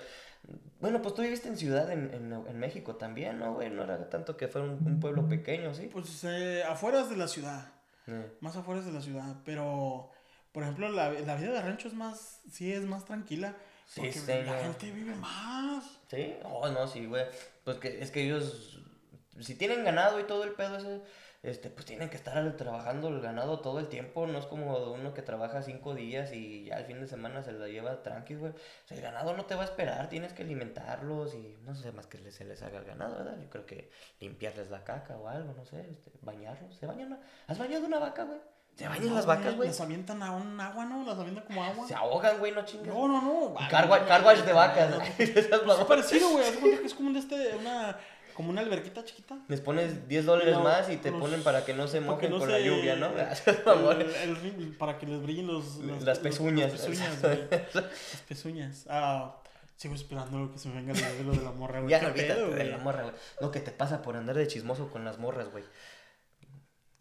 Bueno, 0.79 1.01
pues 1.01 1.15
tú 1.15 1.23
viviste 1.23 1.47
en 1.47 1.57
ciudad 1.57 1.91
en, 1.91 2.13
en, 2.13 2.33
en 2.33 2.59
México 2.59 2.95
también, 2.97 3.39
¿no, 3.39 3.55
güey? 3.55 3.69
No 3.71 3.83
era 3.83 4.09
tanto 4.09 4.37
que 4.37 4.47
fuera 4.47 4.67
un, 4.67 4.73
un 4.85 4.99
pueblo 4.99 5.27
pequeño, 5.27 5.73
¿sí? 5.73 5.89
Pues 5.91 6.23
eh, 6.23 6.63
afueras 6.63 7.09
de 7.09 7.17
la 7.17 7.27
ciudad, 7.27 7.71
Eh, 8.07 8.31
más 8.41 8.55
afuera 8.55 8.81
de 8.81 8.91
la 8.91 9.01
ciudad, 9.01 9.35
pero 9.45 10.09
por 10.51 10.63
ejemplo 10.63 10.89
la, 10.89 11.11
la 11.11 11.35
vida 11.35 11.51
de 11.53 11.61
rancho 11.61 11.87
es 11.87 11.93
más, 11.93 12.41
sí 12.51 12.73
es 12.73 12.83
más 12.85 13.05
tranquila, 13.05 13.55
Sí, 13.91 13.99
porque 13.99 14.13
señor. 14.13 14.45
la 14.45 14.63
gente 14.63 14.89
vive 14.91 15.15
más. 15.15 15.83
¿Sí? 16.09 16.37
Oh, 16.45 16.69
no, 16.69 16.87
sí, 16.87 17.05
güey. 17.05 17.25
Pues 17.65 17.77
que 17.77 18.01
es 18.01 18.09
que 18.09 18.23
ellos. 18.23 18.79
Si 19.41 19.55
tienen 19.55 19.83
ganado 19.83 20.17
y 20.19 20.23
todo 20.23 20.45
el 20.45 20.53
pedo 20.53 20.77
ese. 20.77 21.01
este, 21.43 21.69
pues 21.69 21.85
tienen 21.85 22.09
que 22.09 22.15
estar 22.15 22.55
trabajando 22.55 23.09
el 23.09 23.19
ganado 23.19 23.59
todo 23.59 23.79
el 23.79 23.89
tiempo, 23.89 24.27
no 24.27 24.39
es 24.39 24.45
como 24.45 24.77
uno 24.93 25.13
que 25.13 25.21
trabaja 25.23 25.61
cinco 25.61 25.93
días 25.93 26.31
y 26.31 26.65
ya 26.65 26.77
el 26.77 26.85
fin 26.85 27.01
de 27.01 27.07
semana 27.07 27.43
se 27.43 27.51
lo 27.51 27.67
lleva 27.67 28.01
tranqui, 28.01 28.35
güey. 28.35 28.53
O 28.53 28.87
sea, 28.87 28.95
el 28.95 29.03
ganado 29.03 29.35
no 29.35 29.45
te 29.45 29.55
va 29.55 29.63
a 29.63 29.65
esperar, 29.65 30.07
tienes 30.07 30.31
que 30.33 30.43
alimentarlos 30.43 31.33
y 31.33 31.57
no 31.65 31.75
sé 31.75 31.91
más 31.91 32.07
que 32.07 32.31
se 32.31 32.45
les 32.45 32.61
haga 32.61 32.79
al 32.79 32.85
ganado, 32.85 33.17
¿verdad? 33.17 33.37
Yo 33.41 33.49
creo 33.49 33.65
que 33.65 33.91
limpiarles 34.21 34.69
la 34.69 34.83
caca 34.85 35.17
o 35.17 35.27
algo, 35.27 35.53
no 35.53 35.65
sé, 35.65 35.81
este, 35.91 36.11
bañarlos. 36.21 36.75
¿Se 36.77 36.85
bañan? 36.85 37.19
¿Has 37.47 37.57
bañado 37.59 37.85
una 37.87 37.99
vaca, 37.99 38.23
güey? 38.23 38.39
¿Se 38.81 38.87
bañan 38.87 39.13
las 39.13 39.25
vacas, 39.27 39.55
güey? 39.55 39.69
Las 39.69 39.79
avientan 39.79 40.23
a 40.23 40.31
un 40.31 40.59
agua, 40.59 40.85
¿no? 40.85 41.05
Las 41.05 41.19
avientan 41.19 41.43
como 41.45 41.63
agua. 41.63 41.87
Se 41.87 41.93
ahogan, 41.93 42.39
güey, 42.39 42.51
no 42.51 42.65
chingas. 42.65 42.87
No, 42.87 43.07
no, 43.07 43.21
no. 43.21 43.55
Cargo, 43.69 43.95
carguas 44.07 44.43
de 44.43 44.53
vacas. 44.53 44.95
Es 45.19 45.47
parecido, 45.87 46.29
güey. 46.31 46.45
Es 46.83 46.93
como 46.95 47.11
de 47.11 47.19
este, 47.19 47.55
una 47.59 47.97
como 48.33 48.49
una 48.49 48.61
alberquita 48.61 49.03
chiquita. 49.03 49.37
Les 49.49 49.61
pones 49.61 50.07
10 50.07 50.25
dólares 50.25 50.57
más 50.57 50.89
y 50.89 50.97
te 50.97 51.11
ponen 51.11 51.43
para 51.43 51.63
que 51.63 51.75
no 51.75 51.87
se 51.87 52.01
mojen 52.01 52.31
con 52.31 52.49
la 52.49 52.59
lluvia, 52.59 52.95
¿no? 52.95 53.11
para 54.79 54.97
que 54.97 55.05
les 55.05 55.21
brillen 55.21 55.45
los, 55.45 55.77
las 56.01 56.17
pezuñas. 56.17 56.71
Las 56.71 56.81
pezuñas, 56.81 57.21
Las 57.73 58.21
pezuñas. 58.27 58.85
Ah, 58.89 59.35
sigo 59.75 59.93
esperando 59.93 60.51
que 60.51 60.57
se 60.57 60.69
me 60.69 60.81
venga 60.81 60.93
el 60.93 61.25
lo 61.27 61.33
de 61.33 61.43
la 61.43 61.51
morra, 61.51 61.81
güey. 61.81 61.91
Ya 61.91 62.01
no 62.01 62.07
olvídate 62.07 62.47
de 62.47 62.63
la 62.63 62.77
morra, 62.79 63.03
güey. 63.03 63.15
No, 63.41 63.51
que 63.51 63.59
te 63.59 63.71
pasa 63.71 64.01
por 64.01 64.15
andar 64.15 64.35
de 64.35 64.47
chismoso 64.47 64.89
con 64.89 65.05
las 65.05 65.19
morras, 65.19 65.51
güey. 65.51 65.63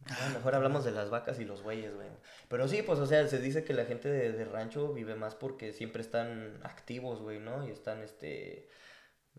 Ah, 0.09 0.31
mejor 0.35 0.55
hablamos 0.55 0.85
de 0.85 0.93
las 0.93 1.11
vacas 1.11 1.39
y 1.41 1.45
los 1.45 1.63
güeyes, 1.63 1.95
güey. 1.95 2.09
Pero 2.49 2.67
sí, 2.69 2.83
pues, 2.83 2.99
o 2.99 3.07
sea, 3.07 3.27
se 3.29 3.39
dice 3.39 3.65
que 3.65 3.75
la 3.75 3.85
gente 3.85 4.09
de, 4.09 4.33
de 4.33 4.45
rancho 4.45 4.93
vive 4.93 5.15
más 5.15 5.35
porque 5.35 5.73
siempre 5.73 6.03
están 6.03 6.59
activos, 6.63 7.21
güey, 7.21 7.39
¿no? 7.39 7.67
Y 7.67 7.71
están, 7.71 8.03
este 8.03 8.69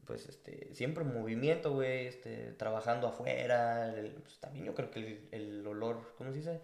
pues 0.06 0.28
este, 0.28 0.74
siempre 0.74 1.04
en 1.04 1.14
movimiento, 1.14 1.74
güey, 1.74 2.08
este, 2.08 2.54
trabajando 2.54 3.08
afuera, 3.08 3.94
pues, 4.24 4.40
también 4.40 4.66
yo 4.66 4.74
creo 4.74 4.90
que 4.90 5.00
el, 5.00 5.30
el, 5.32 5.68
olor, 5.68 6.16
¿cómo 6.18 6.32
se 6.32 6.38
dice? 6.38 6.62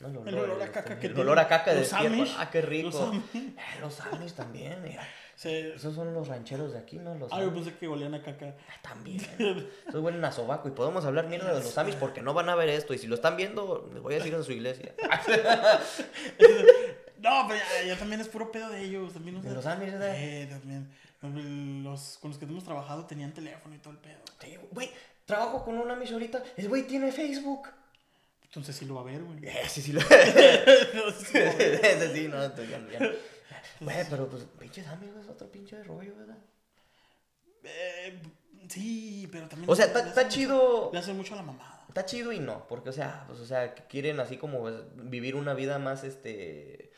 No, 0.00 0.08
el 0.08 0.16
olor, 0.16 0.28
el 0.28 0.38
olor 0.38 0.62
a 0.62 0.72
caca 0.72 0.98
que 0.98 1.06
El 1.06 1.18
olor 1.18 1.38
a 1.38 1.48
caca 1.48 1.72
de 1.72 1.86
Amish, 1.92 2.34
ah, 2.38 2.50
qué 2.50 2.62
rico. 2.62 2.90
Los 2.90 3.00
Amish, 3.00 3.34
eh, 3.34 3.54
los 3.80 4.00
Amish 4.00 4.32
también, 4.32 4.82
mira. 4.82 5.06
Esos 5.42 5.94
son 5.94 6.12
los 6.12 6.28
rancheros 6.28 6.72
de 6.72 6.78
aquí, 6.78 6.98
¿no? 6.98 7.14
Los 7.14 7.32
ah, 7.32 7.40
yo 7.40 7.54
pensé 7.54 7.74
que 7.74 7.88
olían 7.88 8.14
a 8.14 8.22
caca. 8.22 8.54
Ah, 8.68 8.74
también. 8.82 9.26
Esos 9.88 10.02
huelen 10.02 10.22
a 10.24 10.32
sobaco 10.32 10.68
y 10.68 10.72
podemos 10.72 11.06
hablar 11.06 11.28
mierda 11.28 11.54
de 11.54 11.62
los 11.62 11.78
Amish 11.78 11.96
porque 11.96 12.20
no 12.20 12.34
van 12.34 12.50
a 12.50 12.54
ver 12.54 12.68
esto 12.68 12.92
y 12.92 12.98
si 12.98 13.06
lo 13.06 13.14
están 13.14 13.38
viendo, 13.38 13.88
les 13.92 14.02
voy 14.02 14.12
a 14.14 14.18
decir 14.18 14.34
en 14.34 14.44
su 14.44 14.52
iglesia. 14.52 14.94
no, 17.20 17.46
pero 17.48 17.58
ya, 17.86 17.98
también 17.98 18.20
es 18.20 18.28
puro 18.28 18.52
pedo 18.52 18.68
de 18.68 18.82
ellos, 18.82 19.14
también. 19.14 19.40
de 19.40 19.54
los 19.54 19.64
Amish, 19.64 19.92
¿verdad? 19.92 20.14
Eh, 20.14 20.46
también. 20.50 20.92
Los 21.82 22.18
con 22.20 22.30
los 22.30 22.38
que 22.38 22.44
hemos 22.44 22.64
trabajado 22.64 23.06
tenían 23.06 23.32
teléfono 23.32 23.74
y 23.74 23.78
todo 23.78 23.94
el 23.94 23.98
pedo. 23.98 24.20
Sí, 24.42 24.58
güey, 24.72 24.90
trabajo 25.24 25.64
con 25.64 25.78
una 25.78 25.94
Amish 25.94 26.12
ahorita. 26.12 26.42
El 26.56 26.68
güey 26.68 26.82
tiene 26.82 27.12
Facebook. 27.12 27.70
Entonces 28.42 28.76
sí 28.76 28.84
lo 28.84 28.96
va 28.96 29.00
a 29.02 29.04
ver, 29.04 29.22
güey. 29.22 29.38
Eh, 29.42 29.62
sí, 29.68 29.80
sí 29.80 29.92
lo 29.92 30.00
Ese 30.02 31.24
sí, 32.12 32.28
no, 32.28 32.42
entonces 32.42 32.68
ya, 32.68 32.78
ya. 32.98 33.10
Güey, 33.80 34.06
pero 34.08 34.28
pues, 34.28 34.44
pinches 34.58 34.86
amigos, 34.88 35.26
otro 35.28 35.50
pinche 35.50 35.82
rollo, 35.84 36.14
¿verdad? 36.16 36.38
Eh, 37.64 38.22
sí, 38.68 39.28
pero 39.32 39.48
también. 39.48 39.70
O 39.70 39.74
sea, 39.74 39.86
está 39.86 40.28
chido. 40.28 40.90
Le 40.92 40.98
hace 40.98 41.12
mucho 41.12 41.34
a 41.34 41.38
la 41.38 41.42
mamada. 41.42 41.84
Está 41.88 42.04
chido 42.04 42.32
y 42.32 42.38
no, 42.38 42.68
porque, 42.68 42.90
o 42.90 42.92
sea, 42.92 43.24
pues, 43.26 43.40
o 43.40 43.46
sea, 43.46 43.74
quieren 43.74 44.20
así 44.20 44.36
como 44.36 44.70
vivir 44.94 45.34
una 45.34 45.54
vida 45.54 45.78
más, 45.78 46.04
este 46.04 46.90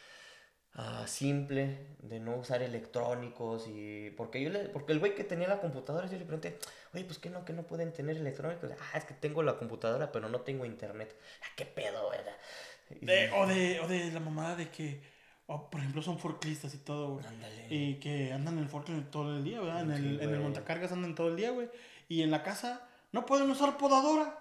Ah, 0.75 1.05
simple, 1.07 1.97
de 1.99 2.19
no 2.19 2.37
usar 2.37 2.63
electrónicos 2.63 3.69
y 3.69 4.09
porque 4.17 4.41
yo 4.43 4.49
le, 4.49 4.71
porque 4.71 4.95
el 4.95 5.01
güey 5.01 5.15
que 5.15 5.23
tenía 5.23 5.47
la 5.47 5.61
computadora 5.61 6.07
yo 6.09 6.17
le 6.17 6.25
pregunté, 6.25 6.57
oye, 6.95 7.05
pues 7.05 7.19
que 7.19 7.29
no, 7.29 7.45
que 7.45 7.53
no 7.53 7.65
pueden 7.65 7.93
tener 7.93 8.17
electrónicos, 8.17 8.71
ah, 8.73 8.97
es 8.97 9.05
que 9.05 9.13
tengo 9.13 9.43
la 9.43 9.59
computadora 9.59 10.11
pero 10.11 10.31
no 10.31 10.41
tengo 10.41 10.65
internet, 10.65 11.15
ah, 11.43 11.53
qué 11.57 11.67
pedo, 11.67 12.09
¿verdad? 12.09 12.35
o, 13.37 13.47
de, 13.47 13.81
o 13.81 13.87
de 13.87 14.13
la 14.13 14.21
mamada 14.21 14.57
de 14.57 14.71
que, 14.71 15.03
por 15.71 15.81
ejemplo, 15.81 16.03
son 16.03 16.19
forklistas 16.19 16.75
y 16.75 16.79
todo, 16.79 17.15
güey. 17.15 17.25
Y 17.71 17.95
que 17.97 18.33
andan 18.33 18.59
en 18.59 18.65
el 18.65 18.69
forklift 18.69 19.11
todo 19.11 19.37
el 19.37 19.45
día, 19.45 19.61
¿verdad? 19.61 19.83
En, 19.83 19.91
el, 19.91 20.21
en 20.21 20.31
el 20.31 20.41
montacargas 20.41 20.93
andan 20.93 21.15
todo 21.15 21.29
el 21.29 21.37
día, 21.37 21.51
güey. 21.51 21.69
Y 22.09 22.23
en 22.23 22.31
la 22.31 22.43
casa 22.43 22.83
no 23.13 23.27
pueden 23.27 23.51
usar 23.51 23.77
podadora. 23.77 24.39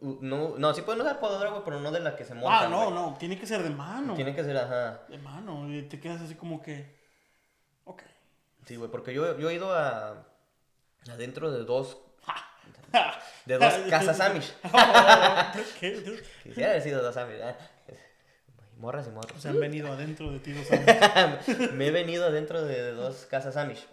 No, 0.00 0.56
no, 0.56 0.74
sí 0.74 0.82
pueden 0.82 1.02
usar 1.02 1.20
podadora, 1.20 1.50
güey, 1.50 1.62
pero 1.64 1.80
no 1.80 1.92
de 1.92 2.00
la 2.00 2.16
que 2.16 2.24
se 2.24 2.34
monta. 2.34 2.60
Ah, 2.60 2.68
no, 2.68 2.90
no, 2.90 3.16
tiene 3.18 3.38
que 3.38 3.46
ser 3.46 3.62
de 3.62 3.70
mano. 3.70 4.14
Tiene 4.14 4.34
que 4.34 4.42
ser, 4.42 4.56
ajá. 4.56 5.02
De 5.08 5.18
mano, 5.18 5.72
y 5.72 5.82
te 5.82 6.00
quedas 6.00 6.22
así 6.22 6.34
como 6.34 6.62
que. 6.62 6.96
Ok. 7.84 8.02
Sí, 8.64 8.76
güey, 8.76 8.90
porque 8.90 9.12
yo, 9.12 9.38
yo 9.38 9.50
he 9.50 9.54
ido 9.54 9.74
a. 9.74 10.26
adentro 11.10 11.50
de 11.50 11.64
dos. 11.64 11.98
de 13.44 13.58
dos 13.58 13.74
casas 13.90 14.20
Amish. 14.20 14.54
Quisiera 16.42 16.70
haber 16.70 16.82
sido 16.82 17.02
dos 17.02 17.16
Amish. 17.16 17.40
¿eh? 17.40 17.54
Morras 18.76 19.06
y 19.06 19.10
morras. 19.10 19.40
Se 19.40 19.48
han 19.48 19.58
venido 19.58 19.92
adentro 19.92 20.30
de 20.30 20.38
ti 20.38 20.52
dos 20.52 20.66
Amish. 21.14 21.72
Me 21.72 21.88
he 21.88 21.90
venido 21.90 22.26
adentro 22.26 22.62
de 22.62 22.92
dos 22.92 23.26
casas 23.26 23.56
Amish. 23.56 23.86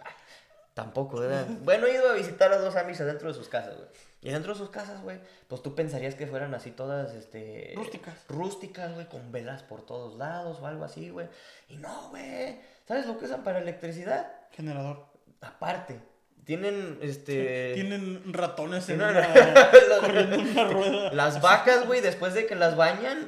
Tampoco, 0.74 1.20
¿verdad? 1.20 1.46
bueno, 1.62 1.86
he 1.86 1.94
ido 1.94 2.08
a 2.10 2.14
visitar 2.14 2.52
a 2.52 2.58
dos 2.58 2.76
Amish 2.76 3.00
adentro 3.00 3.28
de 3.28 3.34
sus 3.34 3.48
casas, 3.48 3.76
güey. 3.76 3.88
Y 4.22 4.30
dentro 4.30 4.54
de 4.54 4.58
sus 4.58 4.70
casas, 4.70 5.02
güey, 5.02 5.20
pues 5.48 5.62
tú 5.62 5.74
pensarías 5.74 6.14
que 6.14 6.26
fueran 6.26 6.54
así 6.54 6.70
todas, 6.70 7.14
este... 7.14 7.72
Rústicas. 7.76 8.14
Rústicas, 8.28 8.94
güey, 8.94 9.06
con 9.06 9.30
velas 9.30 9.62
por 9.62 9.84
todos 9.84 10.16
lados 10.16 10.60
o 10.60 10.66
algo 10.66 10.84
así, 10.84 11.10
güey. 11.10 11.28
Y 11.68 11.76
no, 11.76 12.08
güey. 12.08 12.58
¿Sabes 12.88 13.06
lo 13.06 13.18
que 13.18 13.26
usan 13.26 13.44
para 13.44 13.60
electricidad? 13.60 14.32
Generador. 14.50 15.06
Aparte. 15.42 16.00
Tienen, 16.44 16.98
este... 17.00 17.72
tienen 17.74 18.32
ratones 18.32 18.88
en 18.90 19.00
una... 19.00 19.28
corriendo 20.00 20.36
en 20.36 20.48
una 20.48 20.64
rueda. 20.68 21.12
Las 21.12 21.40
vacas, 21.40 21.86
güey, 21.86 22.00
después 22.00 22.34
de 22.34 22.46
que 22.46 22.54
las 22.54 22.76
bañan... 22.76 23.26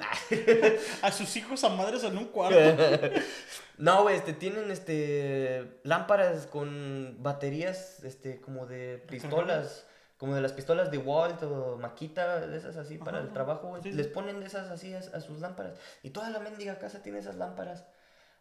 a 1.02 1.12
sus 1.12 1.36
hijos 1.36 1.64
a 1.64 1.70
madres 1.70 2.04
en 2.04 2.18
un 2.18 2.26
cuarto. 2.26 2.58
no, 3.78 4.02
güey, 4.02 4.16
este, 4.16 4.34
tienen, 4.34 4.70
este... 4.70 5.78
Lámparas 5.82 6.46
con 6.46 7.16
baterías, 7.22 8.04
este, 8.04 8.40
como 8.40 8.66
de 8.66 8.98
pistolas 9.08 9.86
como 10.18 10.34
de 10.34 10.40
las 10.40 10.52
pistolas 10.52 10.90
de 10.90 10.96
Walt 10.96 11.42
o 11.42 11.76
Maquita, 11.76 12.46
de 12.46 12.56
esas 12.56 12.76
así 12.76 12.96
para 12.96 13.20
el 13.20 13.32
trabajo, 13.32 13.78
les 13.84 14.06
ponen 14.06 14.40
de 14.40 14.46
esas 14.46 14.70
así 14.70 14.94
a, 14.94 15.20
sus 15.20 15.40
lámparas. 15.40 15.74
Y 16.02 16.08
toda 16.08 16.30
la 16.30 16.38
mendiga 16.38 16.78
casa 16.78 17.02
tiene 17.02 17.18
esas 17.18 17.36
lámparas. 17.36 17.84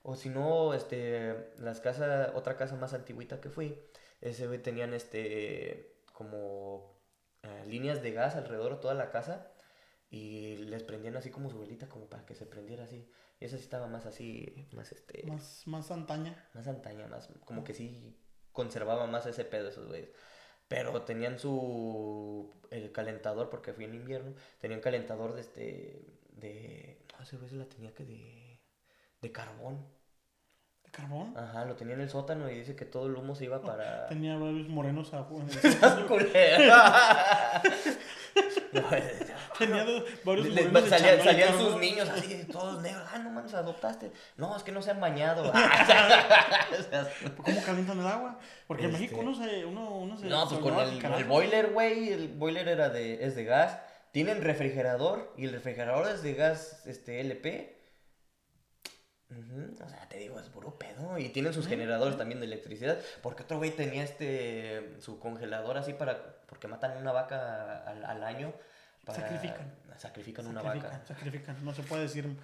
O 0.01 0.15
si 0.15 0.29
no, 0.29 0.73
este, 0.73 1.51
las 1.57 1.81
casas, 1.81 2.29
otra 2.33 2.55
casa 2.55 2.77
más 2.77 2.93
antiguita 2.93 3.41
que 3.41 3.49
fui, 3.49 3.77
ese 4.29 4.47
güey 4.47 4.61
tenían 4.61 4.93
este, 4.93 6.01
como 6.13 6.99
eh, 7.43 7.65
líneas 7.67 8.01
de 8.01 8.11
gas 8.11 8.35
alrededor 8.35 8.75
de 8.75 8.81
toda 8.81 8.93
la 8.93 9.11
casa 9.11 9.51
y 10.09 10.57
les 10.57 10.83
prendían 10.83 11.15
así 11.17 11.29
como 11.29 11.49
su 11.49 11.59
velita 11.59 11.89
como 11.89 12.09
para 12.09 12.25
que 12.25 12.35
se 12.35 12.45
prendiera 12.45 12.85
así. 12.85 13.09
Y 13.39 13.45
esa 13.45 13.57
sí 13.57 13.63
estaba 13.63 13.87
más 13.87 14.05
así, 14.05 14.67
más 14.71 14.91
este... 14.91 15.23
Más, 15.27 15.63
más 15.65 15.91
antaña. 15.91 16.49
Más 16.53 16.67
antaña, 16.67 17.07
más, 17.07 17.29
como 17.45 17.63
que 17.63 17.73
sí 17.73 18.15
conservaba 18.51 19.05
más 19.05 19.27
ese 19.27 19.45
pedo 19.45 19.69
esos 19.69 19.87
güeyes. 19.87 20.09
Pero 20.67 21.03
tenían 21.03 21.37
su. 21.37 22.51
El 22.71 22.91
calentador, 22.91 23.51
porque 23.51 23.73
fui 23.73 23.83
en 23.85 23.93
invierno. 23.93 24.33
Tenían 24.59 24.81
calentador 24.81 25.33
de 25.35 25.41
este. 25.41 26.01
De. 26.31 27.05
No 27.19 27.25
sé, 27.25 27.37
si 27.47 27.55
la 27.55 27.65
tenía 27.65 27.93
que 27.93 28.03
de. 28.03 28.61
De 29.21 29.31
carbón. 29.31 29.85
¿De 30.95 31.01
carbón? 31.01 31.33
Ajá, 31.37 31.65
lo 31.65 31.75
tenía 31.75 31.95
en 31.95 32.01
el 32.01 32.09
sótano 32.09 32.49
y 32.49 32.55
dice 32.55 32.75
que 32.75 32.85
todo 32.85 33.07
el 33.07 33.15
humo 33.15 33.35
se 33.35 33.45
iba 33.45 33.61
para. 33.61 34.07
Tenía 34.07 34.37
varios 34.37 34.67
morenos 34.69 35.13
a. 35.13 35.27
Tenía 39.57 39.85
varios 40.23 40.49
morenos 40.49 40.89
salían, 40.89 41.21
salían 41.21 41.57
sus 41.57 41.77
niños 41.77 42.09
así, 42.09 42.45
todos 42.51 42.81
negros. 42.81 43.03
Ah, 43.13 43.19
no 43.19 43.31
mames, 43.31 43.53
adoptaste. 43.53 44.11
No, 44.37 44.55
es 44.55 44.63
que 44.63 44.71
no 44.71 44.81
se 44.81 44.91
han 44.91 44.99
bañado. 44.99 45.51
¿Cómo 47.43 47.63
calientan 47.63 47.99
el 47.99 48.07
agua? 48.07 48.39
Porque 48.67 48.85
en 48.85 48.93
México 48.93 49.15
este, 49.15 49.25
uno 49.25 49.35
se, 49.35 49.65
uno, 49.65 49.97
uno 49.97 50.17
se. 50.17 50.27
No, 50.27 50.47
pues 50.47 50.61
con 50.61 50.79
el, 50.79 51.03
el, 51.03 51.23
boiler, 51.25 51.71
güey. 51.71 52.09
El 52.09 52.29
boiler 52.29 52.67
era 52.67 52.89
de, 52.89 53.25
es 53.25 53.35
de 53.35 53.45
gas. 53.45 53.79
Tienen 54.11 54.41
refrigerador 54.41 55.33
y 55.37 55.45
el 55.45 55.51
refrigerador 55.51 56.07
es 56.07 56.23
de 56.23 56.33
gas 56.33 56.83
este, 56.85 57.19
LP. 57.21 57.74
O 59.31 59.89
sea, 59.89 60.07
te 60.07 60.17
digo, 60.17 60.39
es 60.39 60.49
puro 60.49 60.77
pedo. 60.77 61.17
Y 61.17 61.29
tienen 61.29 61.53
sus 61.53 61.67
generadores 61.67 62.17
también 62.17 62.39
de 62.39 62.45
electricidad. 62.45 62.99
Porque 63.21 63.43
otro 63.43 63.57
güey 63.57 63.71
tenía 63.71 64.03
este 64.03 64.95
su 64.99 65.19
congelador 65.19 65.77
así 65.77 65.93
para. 65.93 66.35
Porque 66.45 66.67
matan 66.67 66.97
una 66.97 67.11
vaca 67.11 67.83
al, 67.83 68.23
año. 68.23 68.53
sacrifican. 69.07 69.73
Sacrifican 69.97 70.47
una 70.47 70.61
vaca. 70.61 71.01
Sacrifican. 71.07 71.63
No 71.65 71.73
se 71.73 71.83
puede 71.83 72.03
decir. 72.03 72.37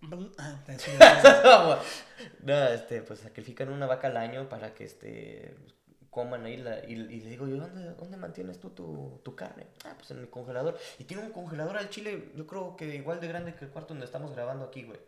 no, 2.42 2.64
este, 2.68 3.02
pues 3.02 3.18
sacrifican 3.18 3.70
una 3.70 3.86
vaca 3.86 4.06
al 4.06 4.16
año 4.16 4.48
para 4.48 4.72
que 4.72 4.84
este 4.84 5.56
coman 6.10 6.44
ahí 6.44 6.56
la, 6.56 6.84
y, 6.84 6.94
le 6.94 7.30
digo 7.30 7.48
yo, 7.48 7.56
¿dónde, 7.56 7.94
¿dónde 7.94 8.16
mantienes 8.16 8.60
tú 8.60 8.70
tu, 8.70 9.20
tu, 9.24 9.34
carne? 9.34 9.66
Ah, 9.84 9.94
pues 9.96 10.10
en 10.12 10.20
mi 10.20 10.28
congelador. 10.28 10.78
Y 10.98 11.04
tiene 11.04 11.24
un 11.24 11.32
congelador 11.32 11.76
al 11.76 11.90
chile, 11.90 12.30
yo 12.36 12.46
creo 12.46 12.76
que 12.76 12.94
igual 12.94 13.20
de 13.20 13.28
grande 13.28 13.54
que 13.54 13.64
el 13.64 13.70
cuarto 13.70 13.94
donde 13.94 14.06
estamos 14.06 14.32
grabando 14.32 14.66
aquí, 14.66 14.84
güey. 14.84 15.00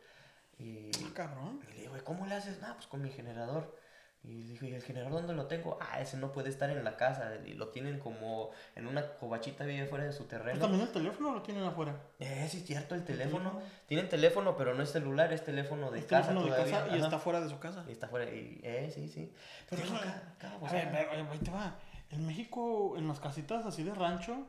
Y, 0.61 0.91
ah, 1.05 1.11
cabrón. 1.15 1.61
Y 1.71 1.75
le 1.75 1.81
digo, 1.83 1.95
¿cómo 2.05 2.27
le 2.27 2.35
haces? 2.35 2.59
Ah, 2.63 2.73
pues 2.75 2.87
con 2.87 3.03
mi 3.03 3.11
generador. 3.11 3.77
Y 4.23 4.43
dije, 4.43 4.69
¿y 4.69 4.75
el 4.75 4.83
generador 4.83 5.15
dónde 5.21 5.33
lo 5.33 5.47
tengo? 5.47 5.79
Ah, 5.81 5.99
ese 5.99 6.19
no 6.19 6.31
puede 6.31 6.51
estar 6.51 6.69
en 6.69 6.85
la 6.85 6.99
casa. 6.99 7.37
Y 7.47 7.55
lo 7.55 7.69
tienen 7.69 7.99
como 7.99 8.51
en 8.77 8.87
una 8.87 9.15
cobachita 9.15 9.65
bien 9.65 9.89
fuera 9.89 10.05
de 10.05 10.13
su 10.13 10.19
Pues 10.27 10.29
terreno. 10.29 10.61
también 10.61 10.83
el 10.83 10.93
teléfono 10.93 11.33
lo 11.33 11.41
tienen 11.41 11.65
afuera. 11.65 11.97
Eh, 12.19 12.47
sí, 12.51 12.59
es 12.59 12.67
cierto, 12.67 12.95
el 12.95 13.03
teléfono. 13.05 13.59
Tienen 13.87 14.11
teléfono, 14.11 14.57
pero 14.59 14.75
no 14.75 14.83
es 14.83 14.91
celular, 14.91 15.33
es 15.33 15.43
teléfono 15.43 15.91
de 15.91 16.01
Es 16.01 16.05
casa. 16.05 16.29
teléfono 16.29 16.55
de 16.55 16.63
casa 16.63 16.87
y 16.89 16.97
Ajá. 16.97 17.05
está 17.07 17.19
fuera 17.19 17.41
de 17.41 17.49
su 17.49 17.59
casa. 17.59 17.83
Y 17.89 17.93
está 17.93 18.09
fuera. 18.09 18.31
Y, 18.31 18.61
eh, 18.63 18.91
sí, 18.95 19.09
sí. 19.09 19.33
Pero 19.71 19.85
A 19.85 20.71
ver, 20.71 20.89
pero, 20.93 21.31
ahí 21.33 21.39
te 21.39 21.51
va. 21.51 21.79
En 22.11 22.27
México, 22.27 22.97
en 22.99 23.09
las 23.09 23.21
casitas 23.21 23.65
así 23.65 23.85
de 23.85 23.95
rancho, 23.95 24.47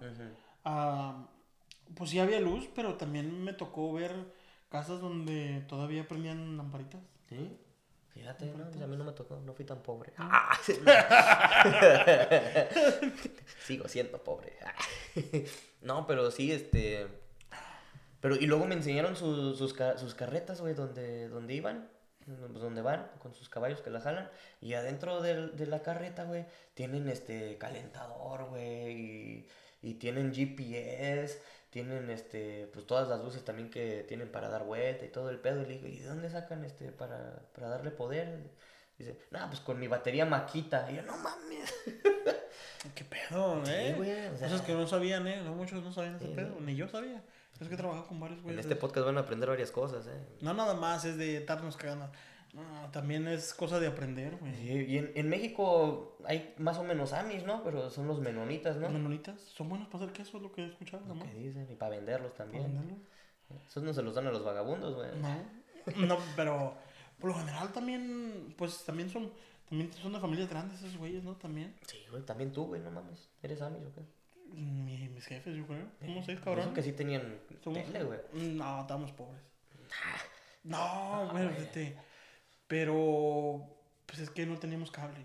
ah, 0.66 1.28
pues 1.96 2.10
sí 2.10 2.20
había 2.20 2.42
luz, 2.42 2.68
pero 2.76 2.96
también 2.96 3.42
me 3.44 3.54
tocó 3.54 3.94
ver 3.94 4.12
casas 4.72 5.00
donde 5.02 5.64
todavía 5.68 6.08
prendían 6.08 6.58
lamparitas. 6.58 7.02
¿Sí? 7.30 7.58
Fíjate, 8.10 8.46
no, 8.58 8.70
pues 8.70 8.82
a 8.82 8.88
mí 8.88 8.98
no 8.98 9.06
me 9.06 9.14
tocó, 9.14 9.40
no 9.40 9.54
fui 9.54 9.64
tan 9.64 9.82
pobre. 9.84 10.12
Ah. 10.18 10.50
Ah, 10.52 10.58
sí. 10.62 10.74
Sigo 13.66 13.88
siendo 13.88 14.22
pobre. 14.24 14.54
no, 15.82 16.06
pero 16.08 16.32
sí, 16.32 16.52
este... 16.52 17.08
Pero, 18.20 18.36
y 18.36 18.46
luego 18.46 18.68
me 18.68 18.76
enseñaron 18.76 19.16
sus, 19.16 19.58
sus, 19.58 19.76
sus 19.98 20.14
carretas, 20.16 20.62
güey, 20.62 20.74
donde, 20.76 21.28
donde 21.30 21.56
iban, 21.56 21.90
pues, 22.26 22.38
donde 22.62 22.82
van, 22.84 23.10
con 23.18 23.34
sus 23.34 23.50
caballos 23.50 23.82
que 23.82 23.90
la 23.90 24.00
jalan. 24.00 24.30
Y 24.60 24.74
adentro 24.74 25.22
del- 25.22 25.56
de 25.58 25.66
la 25.66 25.82
carreta, 25.82 26.26
güey, 26.26 26.46
tienen 26.76 27.10
este 27.10 27.58
calentador, 27.58 28.46
güey, 28.50 28.92
y, 28.92 29.48
y 29.82 29.94
tienen 29.96 30.32
GPS, 30.34 31.42
tienen 31.72 32.10
este, 32.12 32.70
pues 32.74 32.86
todas 32.86 33.08
las 33.08 33.22
luces 33.24 33.44
también 33.44 33.70
que 33.72 34.04
tienen 34.08 34.30
para 34.32 34.50
dar 34.50 34.64
vuelta 34.66 35.04
y 35.06 35.10
todo 35.10 35.30
el 35.32 35.40
pedo. 35.40 35.62
Y 35.64 35.66
le 35.66 35.72
digo, 35.74 35.88
¿y 35.88 35.98
de 36.00 36.06
dónde 36.08 36.30
sacan 36.30 36.64
este 36.64 36.92
para, 36.92 37.42
para 37.56 37.70
darle 37.70 37.90
poder? 37.92 38.38
Dice, 39.00 39.18
no, 39.32 39.48
pues 39.48 39.60
con 39.62 39.80
mi 39.80 39.88
batería 39.88 40.26
maquita. 40.26 40.92
Y 40.92 40.98
yo, 40.98 41.02
no 41.02 41.18
mames. 41.18 41.74
¿Qué 42.96 43.04
pedo, 43.06 43.66
Sí, 43.66 43.72
eh? 43.74 43.94
güey, 43.98 44.12
o 44.28 44.38
sea- 44.38 44.48
Cosas 44.50 44.62
que 44.66 44.74
no 44.74 44.86
sabían, 44.88 45.28
eh. 45.28 45.42
No, 45.44 45.54
muchos 45.54 45.84
no 45.84 45.92
sabían 45.92 46.16
ese 46.18 46.28
Sí, 46.28 46.34
pedo. 46.36 46.50
no. 46.50 46.62
Ni 46.62 46.76
yo 46.76 46.88
sabía. 46.88 47.24
Es 47.60 47.68
que 47.68 47.76
he 47.76 47.78
trabajado 47.78 48.08
con 48.08 48.20
varios 48.20 48.40
En 48.40 48.44
güeyes. 48.44 48.66
este 48.66 48.76
podcast 48.76 49.06
van 49.06 49.18
a 49.18 49.22
aprender 49.22 49.48
varias 49.48 49.70
cosas, 49.72 50.08
eh. 50.08 50.20
No 50.42 50.54
nada 50.54 50.74
más 50.74 51.06
es 51.06 51.16
de 51.18 51.38
estarnos 51.38 51.78
cagando. 51.78 52.12
No, 52.54 52.90
también 52.92 53.28
es 53.30 53.54
cosa 53.54 53.80
de 53.80 53.88
aprender, 53.88 54.36
güey. 54.38 54.54
Sí, 54.56 54.68
y 54.90 54.98
en, 54.98 55.12
en 55.16 55.30
México 55.30 56.18
hay 56.26 56.54
más 56.58 56.78
o 56.78 56.84
menos 56.84 57.14
amis, 57.14 57.46
¿no? 57.46 57.64
Pero 57.64 57.90
son 57.90 58.08
los 58.08 58.20
menonitas, 58.20 58.76
¿no? 58.78 58.90
Menonitas 58.90 59.40
son 59.40 59.70
buenos 59.70 59.88
para 59.88 60.04
hacer 60.04 60.14
queso, 60.14 60.38
es 60.38 60.44
lo 60.44 60.52
que 60.52 60.64
he 60.64 60.68
escuchado, 60.68 61.06
¿no? 61.06 61.24
que 61.24 61.34
dicen, 61.34 61.68
y 61.72 61.76
para 61.76 61.92
venderlos 61.96 62.32
Para 62.34 62.46
también. 62.52 62.64
venderlo. 62.74 62.98
Esos 63.68 63.84
no 63.84 63.94
se 63.94 64.02
los 64.02 64.16
dan 64.16 64.28
a 64.28 64.32
los 64.32 64.44
vagabundos, 64.44 64.96
güey. 64.96 65.10
No, 65.20 66.06
no, 66.08 66.18
pero 66.36 66.76
por 67.20 67.30
lo 67.32 67.38
general 67.38 67.72
también, 67.72 68.54
pues 68.58 68.84
también 68.84 69.10
son, 69.10 69.32
también 69.70 69.92
son 69.94 70.12
de 70.14 70.20
familias 70.20 70.50
grandes 70.50 70.80
esos 70.82 70.98
güeyes, 70.98 71.24
¿no? 71.24 71.36
También. 71.36 71.76
Sí, 71.88 72.00
güey, 72.10 72.24
también 72.24 72.52
tú, 72.52 72.66
güey, 72.66 72.82
no 72.82 72.92
mames. 72.92 73.30
¿Eres 73.42 73.62
amis 73.62 73.82
o 73.86 73.94
qué? 73.94 74.02
Mi- 74.54 75.08
mis 75.10 75.26
jefes, 75.26 75.56
yo 75.56 75.66
creo. 75.66 75.86
¿Cómo 76.02 76.22
seis, 76.24 76.38
Eso 76.38 76.44
cabrón? 76.46 76.74
que 76.74 76.84
sí 76.84 76.92
tenían 76.92 77.40
Somos- 77.64 77.86
tele, 77.86 78.04
güey. 78.04 78.20
No, 78.34 78.82
estamos 78.82 79.12
pobres. 79.14 79.42
No, 80.64 81.30
güey, 81.32 81.48
fíjate. 81.50 81.98
Pero, 82.72 83.68
pues 84.06 84.20
es 84.20 84.30
que 84.30 84.46
no 84.46 84.58
teníamos 84.58 84.92
cable. 84.92 85.20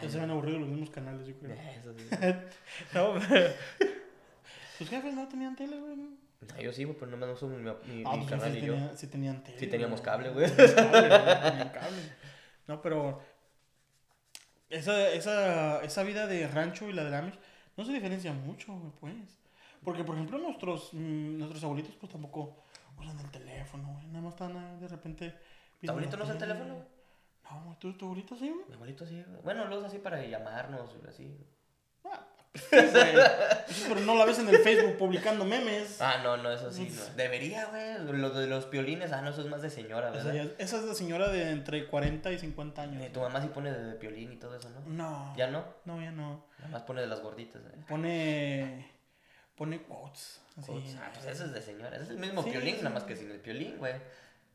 Ya 0.00 0.08
se 0.08 0.16
habían 0.16 0.30
aburrido 0.30 0.60
los 0.60 0.68
mismos 0.68 0.90
canales, 0.90 1.26
yo 1.26 1.36
creo. 1.36 1.56
Eso 1.76 1.92
sí. 1.98 2.04
No, 2.94 3.14
pero- 3.28 3.50
Tus 4.78 4.88
jefes 4.88 5.12
no 5.12 5.26
tenían 5.26 5.56
tele, 5.56 5.76
güey. 5.80 5.96
¿no? 5.96 6.60
Yo 6.62 6.72
sí, 6.72 6.84
güey, 6.84 6.96
pero 6.96 7.10
no 7.10 7.16
me 7.16 7.26
no 7.26 7.34
somos 7.34 7.58
mi, 7.58 7.64
mi, 7.64 8.04
Ah, 8.06 8.12
mi 8.12 8.18
pues 8.18 8.30
canal 8.30 8.52
sí, 8.52 8.58
y 8.58 8.60
yo. 8.66 8.74
tenía- 8.74 8.96
sí 8.96 9.06
tenían 9.08 9.42
tele. 9.42 9.58
Sí 9.58 9.66
teníamos 9.66 10.00
cable, 10.00 10.30
güey. 10.30 10.46
Teníamos 10.48 10.74
cable, 10.92 11.08
tenían 11.50 11.68
cable. 11.70 12.02
No, 12.68 12.80
pero 12.80 13.20
esa, 14.70 15.08
esa, 15.10 15.82
esa 15.82 16.02
vida 16.04 16.28
de 16.28 16.46
rancho 16.46 16.88
y 16.88 16.92
la 16.92 17.02
de 17.02 17.16
Amish 17.16 17.38
no 17.76 17.84
se 17.84 17.92
diferencia 17.92 18.32
mucho, 18.32 18.72
güey, 18.72 18.92
pues. 19.00 19.40
Porque, 19.82 20.04
por 20.04 20.14
ejemplo, 20.14 20.38
nuestros, 20.38 20.90
mm, 20.94 21.38
nuestros 21.38 21.64
abuelitos, 21.64 21.96
pues 21.96 22.12
tampoco 22.12 22.62
usan 23.00 23.18
el 23.18 23.30
teléfono, 23.32 23.94
güey. 23.94 24.06
Nada 24.06 24.20
más 24.20 24.34
están 24.34 24.78
de 24.78 24.86
repente. 24.86 25.34
¿Tu 25.82 25.90
abuelito 25.90 26.16
la 26.16 26.18
no 26.18 26.24
usa 26.24 26.32
el 26.34 26.40
teléfono? 26.40 26.84
No, 27.50 27.76
¿tú, 27.80 27.96
tu 27.96 28.06
abuelito 28.06 28.36
sí, 28.36 28.50
güey? 28.50 28.64
Mi 28.68 28.74
abuelito 28.74 29.06
sí, 29.06 29.22
güey. 29.26 29.42
Bueno, 29.42 29.64
lo 29.66 29.78
usa 29.78 29.88
así 29.88 29.98
para 29.98 30.22
llamarnos, 30.24 30.90
así. 31.08 31.36
Ah, 32.04 32.26
Pero 32.70 34.00
no 34.04 34.14
la 34.16 34.24
ves 34.24 34.38
en 34.40 34.48
el 34.48 34.58
Facebook 34.58 34.96
publicando 34.98 35.44
memes. 35.44 36.00
Ah, 36.00 36.20
no, 36.22 36.36
no, 36.36 36.50
eso 36.50 36.70
sí, 36.72 36.90
no. 36.94 37.14
Debería, 37.14 37.66
güey. 37.66 38.18
Lo 38.18 38.30
de 38.30 38.46
los 38.48 38.66
piolines, 38.66 39.12
ah, 39.12 39.22
no, 39.22 39.30
eso 39.30 39.42
es 39.42 39.46
más 39.48 39.62
de 39.62 39.70
señora, 39.70 40.10
¿verdad? 40.10 40.34
esa 40.58 40.78
es 40.78 40.84
la 40.84 40.94
señora 40.94 41.28
de 41.28 41.50
entre 41.52 41.86
40 41.86 42.32
y 42.32 42.38
50 42.38 42.82
años. 42.82 43.02
Eh, 43.02 43.10
tu 43.10 43.20
mamá 43.20 43.40
sí 43.40 43.48
pone 43.48 43.72
de, 43.72 43.84
de 43.84 43.94
piolín 43.94 44.32
y 44.32 44.36
todo 44.36 44.56
eso, 44.56 44.68
¿no? 44.70 44.80
No. 44.86 45.34
¿Ya 45.36 45.46
no? 45.48 45.64
No, 45.84 46.00
ya 46.02 46.10
no. 46.10 46.44
Nada 46.58 46.70
más 46.70 46.82
pone 46.82 47.00
de 47.02 47.06
las 47.06 47.20
gorditas, 47.20 47.62
¿eh? 47.62 47.84
Pone. 47.88 48.90
Pone 49.54 49.82
quotes. 49.82 50.40
Así. 50.56 50.66
Quotes. 50.72 50.96
Ah, 51.00 51.10
pues 51.12 51.26
eso 51.26 51.44
es 51.44 51.52
de 51.52 51.62
señora. 51.62 51.96
Es 51.96 52.10
el 52.10 52.18
mismo 52.18 52.42
Sí, 52.42 52.50
piolín, 52.50 52.76
sí. 52.76 52.82
nada 52.82 52.94
más 52.94 53.04
que 53.04 53.16
sin 53.16 53.30
el 53.30 53.40
piolín, 53.40 53.76
güey. 53.78 53.94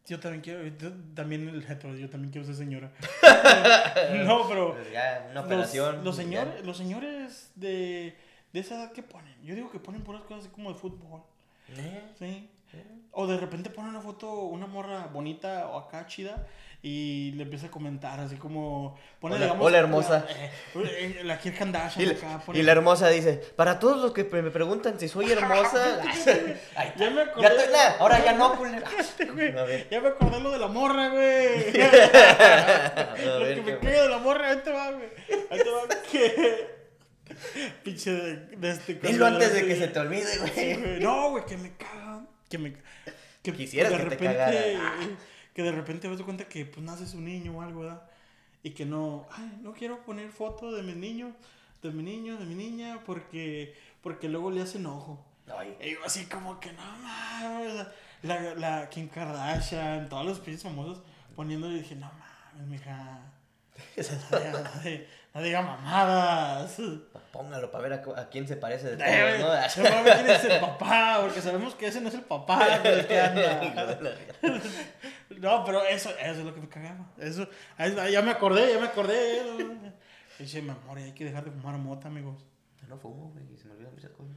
Yo 0.05 0.19
también 0.19 0.41
quiero. 0.41 0.65
yo 0.67 0.91
también 1.15 1.47
el 1.47 1.63
hetero, 1.63 1.95
yo 1.95 2.09
también 2.09 2.31
quiero 2.31 2.45
ser 2.45 2.55
señora. 2.55 2.91
no, 4.25 4.47
pero. 4.49 4.73
Pues 4.73 4.91
ya, 4.91 5.25
una 5.29 5.35
Los, 5.35 5.45
operación. 5.45 6.03
los 6.03 6.15
señores, 6.15 6.65
los 6.65 6.77
señores 6.77 7.51
de, 7.55 8.17
de 8.51 8.59
esa 8.59 8.75
edad, 8.75 8.91
¿qué 8.91 9.01
ponen? 9.03 9.33
Yo 9.43 9.55
digo 9.55 9.71
que 9.71 9.79
ponen 9.79 10.01
puras 10.03 10.23
cosas 10.23 10.45
así 10.45 10.49
como 10.49 10.73
de 10.73 10.79
fútbol. 10.79 11.21
¿Eh? 11.69 12.03
Sí. 12.19 12.49
¿Eh? 12.73 12.83
O 13.11 13.27
de 13.27 13.37
repente 13.37 13.69
ponen 13.69 13.91
una 13.91 14.01
foto, 14.01 14.29
una 14.43 14.67
morra 14.67 15.07
bonita 15.07 15.69
o 15.69 15.77
acá 15.77 16.05
chida 16.07 16.47
y 16.85 17.31
le 17.37 17.43
empieza 17.43 17.67
a 17.67 17.71
comentar 17.71 18.19
así 18.19 18.35
como... 18.35 18.99
Pone, 19.21 19.35
Hola- 19.37 19.55
hola, 19.57 19.77
hermosa. 19.77 20.25
La, 20.75 20.81
eh, 20.89 21.21
la 21.23 21.39
Kim 21.39 21.53
Kardashian 21.55 22.03
Y, 22.03 22.05
la- 22.07 22.13
acá. 22.13 22.43
pone- 22.45 22.59
y 22.59 22.61
la 22.61 22.73
hermosa 22.73 23.07
dice, 23.07 23.35
para 23.55 23.79
todos 23.79 24.01
los 24.01 24.11
que 24.11 24.25
me 24.25 24.51
preguntan 24.51 24.99
si 24.99 25.07
soy 25.07 25.31
hermosa... 25.31 26.01
Ay, 26.75 26.91
Ya 26.97 27.09
me 27.09 27.15
ya 27.15 27.21
acordé. 27.23 27.47
estoy, 27.47 27.71
nah, 27.73 27.95
ahora 27.99 28.21
ya 28.25 28.33
no, 28.33 28.55
culera. 28.57 28.85
Ya 29.89 30.01
me 30.01 30.07
acordé 30.09 30.39
lo 30.41 30.51
de 30.51 30.59
la 30.59 30.67
morra, 30.67 31.07
güey. 31.07 31.71
Lo 33.23 33.39
que 33.45 33.61
me 33.63 33.77
caga 33.79 34.03
de 34.03 34.09
la 34.09 34.17
morra, 34.17 34.49
ahí 34.49 34.57
te 34.63 34.71
va, 34.71 34.91
güey. 34.91 35.07
Ahí 35.51 35.59
te 35.59 35.69
va, 35.69 35.81
que... 36.11 36.67
Pinche 37.83 38.11
de, 38.11 38.35
de 38.57 38.69
este... 38.71 38.95
Dilo 38.95 39.25
antes 39.25 39.53
de 39.53 39.65
que 39.65 39.75
se 39.77 39.87
te 39.87 39.99
olvide, 39.99 40.37
güey. 40.37 40.75
güey. 40.75 40.99
No, 40.99 41.29
güey, 41.31 41.45
que 41.45 41.55
me 41.57 41.71
caga. 41.77 42.25
Que 42.49 42.57
me... 42.57 42.73
Que 43.41 43.53
Quisieras 43.53 43.91
de 43.91 43.97
que 43.97 44.03
te 44.03 44.09
repente, 44.09 44.35
cagara. 44.37 44.55
Que 45.53 45.63
de 45.63 45.71
repente 45.71 46.07
te 46.07 46.13
das 46.15 46.23
cuenta 46.23 46.45
que 46.45 46.65
pues 46.65 46.83
naces 46.85 47.13
un 47.13 47.25
niño 47.25 47.57
o 47.57 47.61
algo, 47.61 47.81
¿verdad? 47.81 48.03
Y 48.63 48.71
que 48.71 48.85
no... 48.85 49.27
Ay, 49.31 49.59
no 49.61 49.73
quiero 49.73 50.03
poner 50.03 50.29
foto 50.29 50.71
de 50.71 50.81
mi 50.83 50.93
niño, 50.93 51.35
de 51.81 51.91
mi 51.91 52.03
niño, 52.03 52.37
de 52.37 52.45
mi 52.45 52.55
niña, 52.55 53.01
porque... 53.05 53.75
Porque 54.01 54.27
luego 54.29 54.51
le 54.51 54.61
hace 54.61 54.77
enojo. 54.77 55.23
Ay, 55.57 55.77
Y 55.81 55.93
yo 55.93 55.99
así 56.05 56.25
como 56.25 56.59
que 56.59 56.71
no 56.73 56.83
mames. 56.97 57.87
La, 58.23 58.55
la 58.55 58.89
Kim 58.89 59.09
Kardashian, 59.09 60.09
todos 60.09 60.25
los 60.25 60.39
pinches 60.39 60.63
famosos 60.63 61.01
poniendo 61.35 61.69
y 61.71 61.79
dije, 61.79 61.95
no 61.95 62.09
mames, 62.53 62.67
mija. 62.67 63.21
No 65.33 65.41
diga, 65.41 65.63
no 65.63 65.67
no 65.67 65.77
mamadas. 65.77 66.77
póngalo 67.31 67.71
para 67.71 67.83
ver 67.89 67.93
a, 67.93 68.21
a 68.21 68.29
quién 68.29 68.47
se 68.47 68.55
parece 68.55 68.95
de 68.95 69.03
Eh, 69.03 69.39
todos, 69.39 69.77
no 69.77 70.03
quién 70.03 70.29
es 70.29 70.43
el 70.43 70.59
papá, 70.59 71.17
porque 71.21 71.41
sabemos 71.41 71.73
que 71.73 71.87
ese 71.87 72.01
no 72.01 72.09
es 72.09 72.13
el 72.13 72.21
papá 72.21 72.77
con 72.77 72.91
el 72.91 73.07
que 73.07 73.19
anda. 73.19 73.99
¿No? 75.43 75.63
Pero 75.65 75.83
eso, 75.83 76.09
eso 76.09 76.39
es 76.39 76.45
lo 76.45 76.55
que 76.55 76.61
me 76.61 76.69
cagaba. 76.69 77.11
Eso, 77.17 77.47
ya 78.09 78.21
me 78.21 78.31
acordé, 78.31 78.73
ya 78.73 78.79
me 78.79 78.87
acordé. 78.87 79.93
Dice, 80.39 80.61
memoria, 80.61 81.05
hay 81.05 81.11
que 81.11 81.25
dejar 81.25 81.43
de 81.43 81.51
fumar 81.51 81.77
mota, 81.77 82.07
amigos. 82.07 82.43
Yo 82.81 82.87
no 82.87 82.97
fumo, 82.97 83.29
güey, 83.31 83.53
y 83.53 83.57
se 83.57 83.67
me 83.67 83.73
olvidan 83.73 83.93
muchas 83.93 84.11
cosas. 84.11 84.35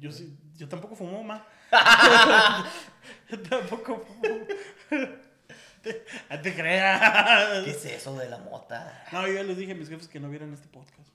Yo, 0.00 0.10
sí, 0.10 0.36
yo 0.56 0.68
tampoco 0.68 0.96
fumo, 0.96 1.22
ma. 1.22 1.46
yo 3.30 3.40
tampoco 3.40 4.04
fumo. 4.04 4.46
Te, 5.80 6.04
te 6.42 6.54
creas. 6.54 7.64
¿Qué 7.64 7.70
es 7.70 7.84
eso 7.86 8.14
de 8.18 8.28
la 8.28 8.36
mota? 8.36 9.06
No, 9.12 9.26
yo 9.26 9.32
ya 9.32 9.42
les 9.42 9.56
dije 9.56 9.72
a 9.72 9.74
mis 9.74 9.88
jefes 9.88 10.08
que 10.08 10.20
no 10.20 10.28
vieran 10.28 10.52
este 10.52 10.68
podcast. 10.68 11.08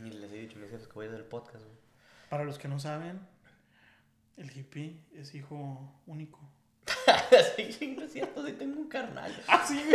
Ni 0.00 0.10
les 0.10 0.32
he 0.32 0.36
dicho 0.36 0.56
a 0.56 0.60
mis 0.60 0.70
jefes 0.70 0.86
que 0.86 0.94
voy 0.94 1.08
del 1.08 1.24
podcast, 1.24 1.62
güey. 1.62 1.76
Para 2.30 2.44
los 2.44 2.58
que 2.58 2.66
no 2.66 2.80
saben, 2.80 3.20
el 4.38 4.56
hippie 4.56 5.04
es 5.12 5.34
hijo 5.34 6.00
único. 6.06 6.40
Sí, 7.56 7.72
sí, 7.72 7.96
no 7.98 8.04
es 8.04 8.12
cierto, 8.12 8.44
sí 8.46 8.52
tengo 8.52 8.80
un 8.80 8.88
carnal. 8.88 9.32
¡Ah, 9.48 9.64
sí! 9.66 9.80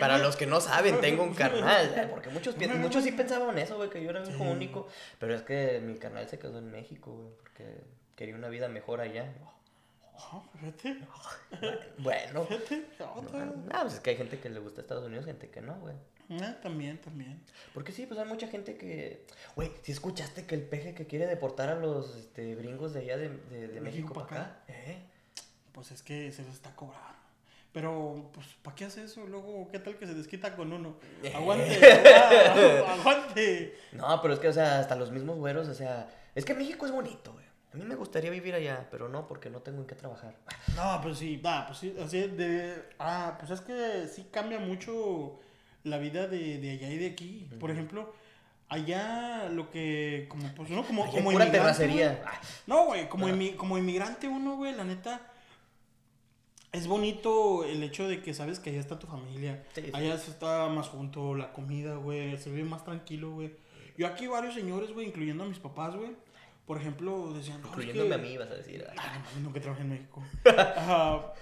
Para 0.00 0.18
los 0.18 0.36
que 0.36 0.46
no 0.46 0.60
saben, 0.60 1.00
tengo 1.00 1.22
un 1.22 1.34
carnal. 1.34 1.92
eh, 1.96 2.08
Porque 2.10 2.30
muchos, 2.30 2.56
muchos 2.78 3.04
sí 3.04 3.12
pensaban 3.12 3.58
eso, 3.58 3.76
güey, 3.76 3.90
que 3.90 4.02
yo 4.02 4.10
era 4.10 4.22
el 4.22 4.30
hijo 4.30 4.44
único. 4.44 4.88
Pero 5.18 5.34
es 5.34 5.42
que 5.42 5.80
mi 5.80 5.96
carnal 5.98 6.28
se 6.28 6.38
quedó 6.38 6.58
en 6.58 6.70
México, 6.70 7.12
güey, 7.12 7.34
porque 7.36 7.84
quería 8.16 8.34
una 8.34 8.48
vida 8.48 8.68
mejor 8.68 9.00
allá. 9.00 9.32
Oh, 10.14 10.42
fíjate, 10.58 10.96
Bueno, 11.98 12.44
fíjate. 12.44 12.84
no, 12.98 13.12
otra. 13.14 13.44
no, 13.44 13.80
pues 13.82 13.94
es 13.94 14.00
que 14.00 14.10
hay 14.10 14.16
gente 14.16 14.38
que 14.38 14.48
le 14.48 14.60
gusta 14.60 14.80
Estados 14.80 15.04
Unidos, 15.04 15.26
gente 15.26 15.50
que 15.50 15.60
no, 15.60 15.74
güey. 15.80 15.94
Ah, 16.40 16.56
también, 16.62 16.98
también. 16.98 17.40
Porque 17.74 17.92
sí, 17.92 18.06
pues 18.06 18.18
hay 18.20 18.26
mucha 18.26 18.48
gente 18.48 18.76
que. 18.76 19.26
Güey, 19.56 19.70
si 19.82 19.92
escuchaste 19.92 20.46
que 20.46 20.54
el 20.54 20.62
peje 20.62 20.94
que 20.94 21.06
quiere 21.06 21.26
deportar 21.26 21.68
a 21.68 21.74
los 21.74 22.16
este, 22.16 22.54
gringos 22.54 22.92
de 22.92 23.00
allá 23.00 23.16
de, 23.16 23.28
de, 23.50 23.68
de 23.68 23.80
México 23.80 24.14
para 24.14 24.26
pa' 24.26 24.34
acá? 24.36 24.56
¿Eh? 24.68 24.98
Pues 25.72 25.90
es 25.90 26.02
que 26.02 26.30
se 26.32 26.42
los 26.42 26.54
está 26.54 26.74
cobrando. 26.76 27.12
Pero, 27.72 28.30
pues, 28.34 28.46
¿para 28.62 28.76
qué 28.76 28.84
hace 28.84 29.04
eso? 29.04 29.26
Luego, 29.26 29.68
¿qué 29.70 29.78
tal 29.78 29.96
que 29.96 30.06
se 30.06 30.14
desquita 30.14 30.54
con 30.54 30.72
uno? 30.72 30.96
Aguante, 31.34 31.80
ah, 32.14 32.96
aguante. 32.98 33.78
No, 33.92 34.20
pero 34.20 34.34
es 34.34 34.40
que, 34.40 34.48
o 34.48 34.52
sea, 34.52 34.78
hasta 34.78 34.94
los 34.94 35.10
mismos 35.10 35.38
güeros, 35.38 35.68
o 35.68 35.74
sea, 35.74 36.08
es 36.34 36.44
que 36.44 36.54
México 36.54 36.84
es 36.84 36.92
bonito, 36.92 37.32
güey. 37.32 37.46
A 37.72 37.76
mí 37.78 37.84
me 37.84 37.94
gustaría 37.94 38.30
vivir 38.30 38.54
allá, 38.54 38.86
pero 38.90 39.08
no, 39.08 39.26
porque 39.26 39.48
no 39.48 39.60
tengo 39.60 39.80
en 39.80 39.86
qué 39.86 39.94
trabajar. 39.94 40.34
No, 40.76 41.00
pues 41.02 41.16
sí, 41.16 41.38
va, 41.38 41.66
pues 41.66 41.78
sí, 41.78 41.96
así 42.04 42.20
de... 42.28 42.82
Ah, 42.98 43.36
pues 43.38 43.50
es 43.50 43.62
que 43.62 44.06
sí 44.08 44.28
cambia 44.30 44.58
mucho 44.58 45.40
la 45.84 45.98
vida 45.98 46.26
de, 46.28 46.58
de 46.58 46.70
allá 46.72 46.90
y 46.90 46.98
de 46.98 47.06
aquí. 47.06 47.48
Por 47.60 47.70
ejemplo, 47.70 48.14
allá 48.68 49.48
lo 49.50 49.70
que, 49.70 50.26
como, 50.28 50.52
pues 50.54 50.70
uno 50.70 50.84
como, 50.84 51.02
como 51.02 51.12
pura 51.30 51.46
inmigrante, 51.46 51.58
terracería. 51.58 52.22
No, 52.66 52.86
güey, 52.86 53.08
como, 53.08 53.28
inmi- 53.28 53.56
como 53.56 53.76
inmigrante 53.78 54.28
uno, 54.28 54.56
güey, 54.56 54.74
la 54.74 54.84
neta, 54.84 55.20
es 56.72 56.86
bonito 56.86 57.64
el 57.64 57.82
hecho 57.82 58.08
de 58.08 58.22
que 58.22 58.32
sabes 58.32 58.58
que 58.58 58.70
allá 58.70 58.80
está 58.80 58.98
tu 58.98 59.06
familia. 59.06 59.62
Sí, 59.74 59.82
sí. 59.84 59.90
Allá 59.92 60.16
se 60.18 60.30
está 60.30 60.68
más 60.68 60.88
junto, 60.88 61.34
la 61.34 61.52
comida, 61.52 61.96
güey, 61.96 62.38
se 62.38 62.50
vive 62.50 62.64
más 62.64 62.84
tranquilo, 62.84 63.32
güey. 63.32 63.52
Yo 63.98 64.06
aquí 64.06 64.26
varios 64.26 64.54
señores, 64.54 64.90
güey, 64.92 65.06
incluyendo 65.08 65.44
a 65.44 65.46
mis 65.48 65.58
papás, 65.58 65.94
güey, 65.94 66.12
por 66.64 66.78
ejemplo, 66.78 67.34
decían, 67.34 67.60
no, 67.60 67.66
es 67.66 67.72
Incluyéndome 67.72 68.08
que... 68.08 68.14
a 68.14 68.18
mí, 68.18 68.38
vas 68.38 68.50
a 68.50 68.54
decir. 68.54 68.84
ay, 68.88 68.96
Ah, 68.98 69.12
no, 69.18 69.24
mames, 69.24 69.42
nunca 69.42 69.60
trabajé 69.60 69.82
en 69.82 69.88
México. 69.90 70.22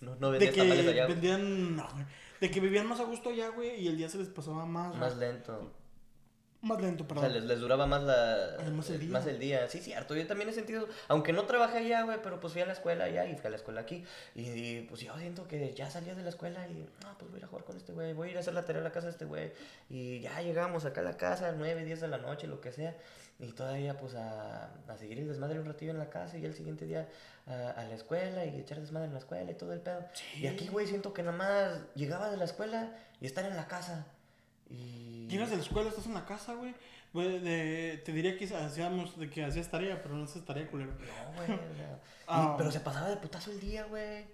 No, 0.00 0.16
no 0.16 0.30
de 0.32 0.38
vendías 0.38 0.66
que 0.66 0.72
allá. 0.90 1.06
vendían, 1.06 1.76
no, 1.76 1.88
güey, 1.94 2.04
de 2.40 2.50
que 2.50 2.60
vivían 2.60 2.86
más 2.86 3.00
a 3.00 3.04
gusto 3.04 3.30
allá, 3.30 3.48
güey, 3.48 3.80
y 3.80 3.88
el 3.88 3.96
día 3.96 4.08
se 4.08 4.18
les 4.18 4.28
pasaba 4.28 4.64
más, 4.66 4.94
Más 4.96 5.16
lento. 5.16 5.72
más 6.62 6.80
lento, 6.80 7.04
O 7.04 7.06
perdón. 7.06 7.24
sea, 7.24 7.32
les, 7.34 7.44
les 7.44 7.60
duraba 7.60 7.86
más 7.86 8.02
la... 8.02 8.56
Ah, 8.58 8.70
más 8.72 8.88
el 8.90 8.98
día. 8.98 9.10
Más 9.10 9.26
el 9.26 9.38
día. 9.38 9.68
Sí, 9.68 9.80
cierto. 9.80 10.14
Yo 10.16 10.26
también 10.26 10.48
he 10.48 10.52
sentido... 10.52 10.88
Aunque 11.08 11.32
no 11.34 11.44
trabajé 11.44 11.78
allá, 11.78 12.02
güey, 12.04 12.18
pero 12.22 12.40
pues 12.40 12.52
fui 12.54 12.62
a 12.62 12.66
la 12.66 12.72
escuela 12.72 13.04
allá 13.04 13.26
y 13.26 13.36
fui 13.36 13.46
a 13.46 13.50
la 13.50 13.56
escuela 13.56 13.82
aquí. 13.82 14.02
Y, 14.34 14.48
y, 14.48 14.80
pues 14.88 15.02
yo 15.02 15.14
siento 15.18 15.46
que 15.46 15.74
ya 15.74 15.90
salía 15.90 16.14
de 16.14 16.22
la 16.22 16.30
escuela 16.30 16.66
y... 16.68 16.86
No, 17.02 17.18
pues 17.18 17.30
voy 17.30 17.36
a 17.36 17.38
ir 17.40 17.44
a 17.44 17.48
jugar 17.48 17.64
con 17.64 17.76
este 17.76 17.92
güey. 17.92 18.14
Voy 18.14 18.28
a 18.28 18.30
ir 18.32 18.36
a 18.38 18.40
hacer 18.40 18.54
la 18.54 18.64
tarea 18.64 18.80
a 18.80 18.84
la 18.84 18.92
casa 18.92 19.06
de 19.08 19.12
este 19.12 19.26
güey. 19.26 19.52
Y 19.90 20.20
ya 20.20 20.40
llegamos 20.40 20.86
acá 20.86 21.02
a 21.02 21.04
la 21.04 21.16
casa, 21.18 21.52
9, 21.56 21.84
10 21.84 22.00
de 22.00 22.08
la 22.08 22.18
noche, 22.18 22.46
lo 22.46 22.60
que 22.62 22.72
sea. 22.72 22.96
Y 23.40 23.50
todavía 23.52 23.98
pues 23.98 24.14
a, 24.14 24.66
a 24.88 24.96
seguir 24.96 25.18
el 25.18 25.26
desmadre 25.28 25.58
un 25.58 25.66
ratillo 25.66 25.90
en 25.90 25.98
la 25.98 26.08
casa 26.08 26.38
y 26.38 26.44
el 26.44 26.54
siguiente 26.54 26.86
día 26.86 27.08
a, 27.46 27.70
a 27.70 27.84
la 27.84 27.94
escuela 27.94 28.44
y 28.46 28.58
echar 28.60 28.80
desmadre 28.80 29.06
en 29.08 29.12
la 29.12 29.18
escuela 29.18 29.50
y 29.50 29.54
todo 29.54 29.72
el 29.72 29.80
pedo. 29.80 30.04
Y 30.38 30.46
aquí, 30.46 30.68
güey, 30.68 30.86
siento 30.86 31.12
que 31.12 31.22
nada 31.22 31.36
más 31.36 31.80
llegaba 31.96 32.30
de 32.30 32.36
la 32.36 32.44
escuela 32.44 32.92
y 33.20 33.26
estar 33.26 33.44
en 33.44 33.56
la 33.56 33.66
casa. 33.66 34.06
Y... 34.70 35.26
Llegas 35.28 35.50
de 35.50 35.56
la 35.56 35.62
escuela, 35.62 35.88
estás 35.90 36.06
en 36.06 36.14
la 36.14 36.24
casa, 36.24 36.54
güey. 36.54 36.74
te 37.12 38.12
diría 38.12 38.38
que 38.38 38.44
hacíamos 38.54 39.18
de 39.18 39.28
que 39.28 39.44
hacías 39.44 39.68
tarea, 39.68 40.00
pero 40.02 40.14
no 40.14 40.24
haces 40.24 40.44
tarea, 40.44 40.68
culero. 40.70 40.92
No, 40.92 41.32
güey. 41.36 41.50
o 41.52 41.74
sea, 41.76 41.98
Ah. 42.26 42.52
y- 42.54 42.56
pero 42.58 42.70
se 42.70 42.80
pasaba 42.80 43.08
de 43.10 43.16
putazo 43.18 43.50
el 43.50 43.60
día, 43.60 43.84
güey. 43.84 44.24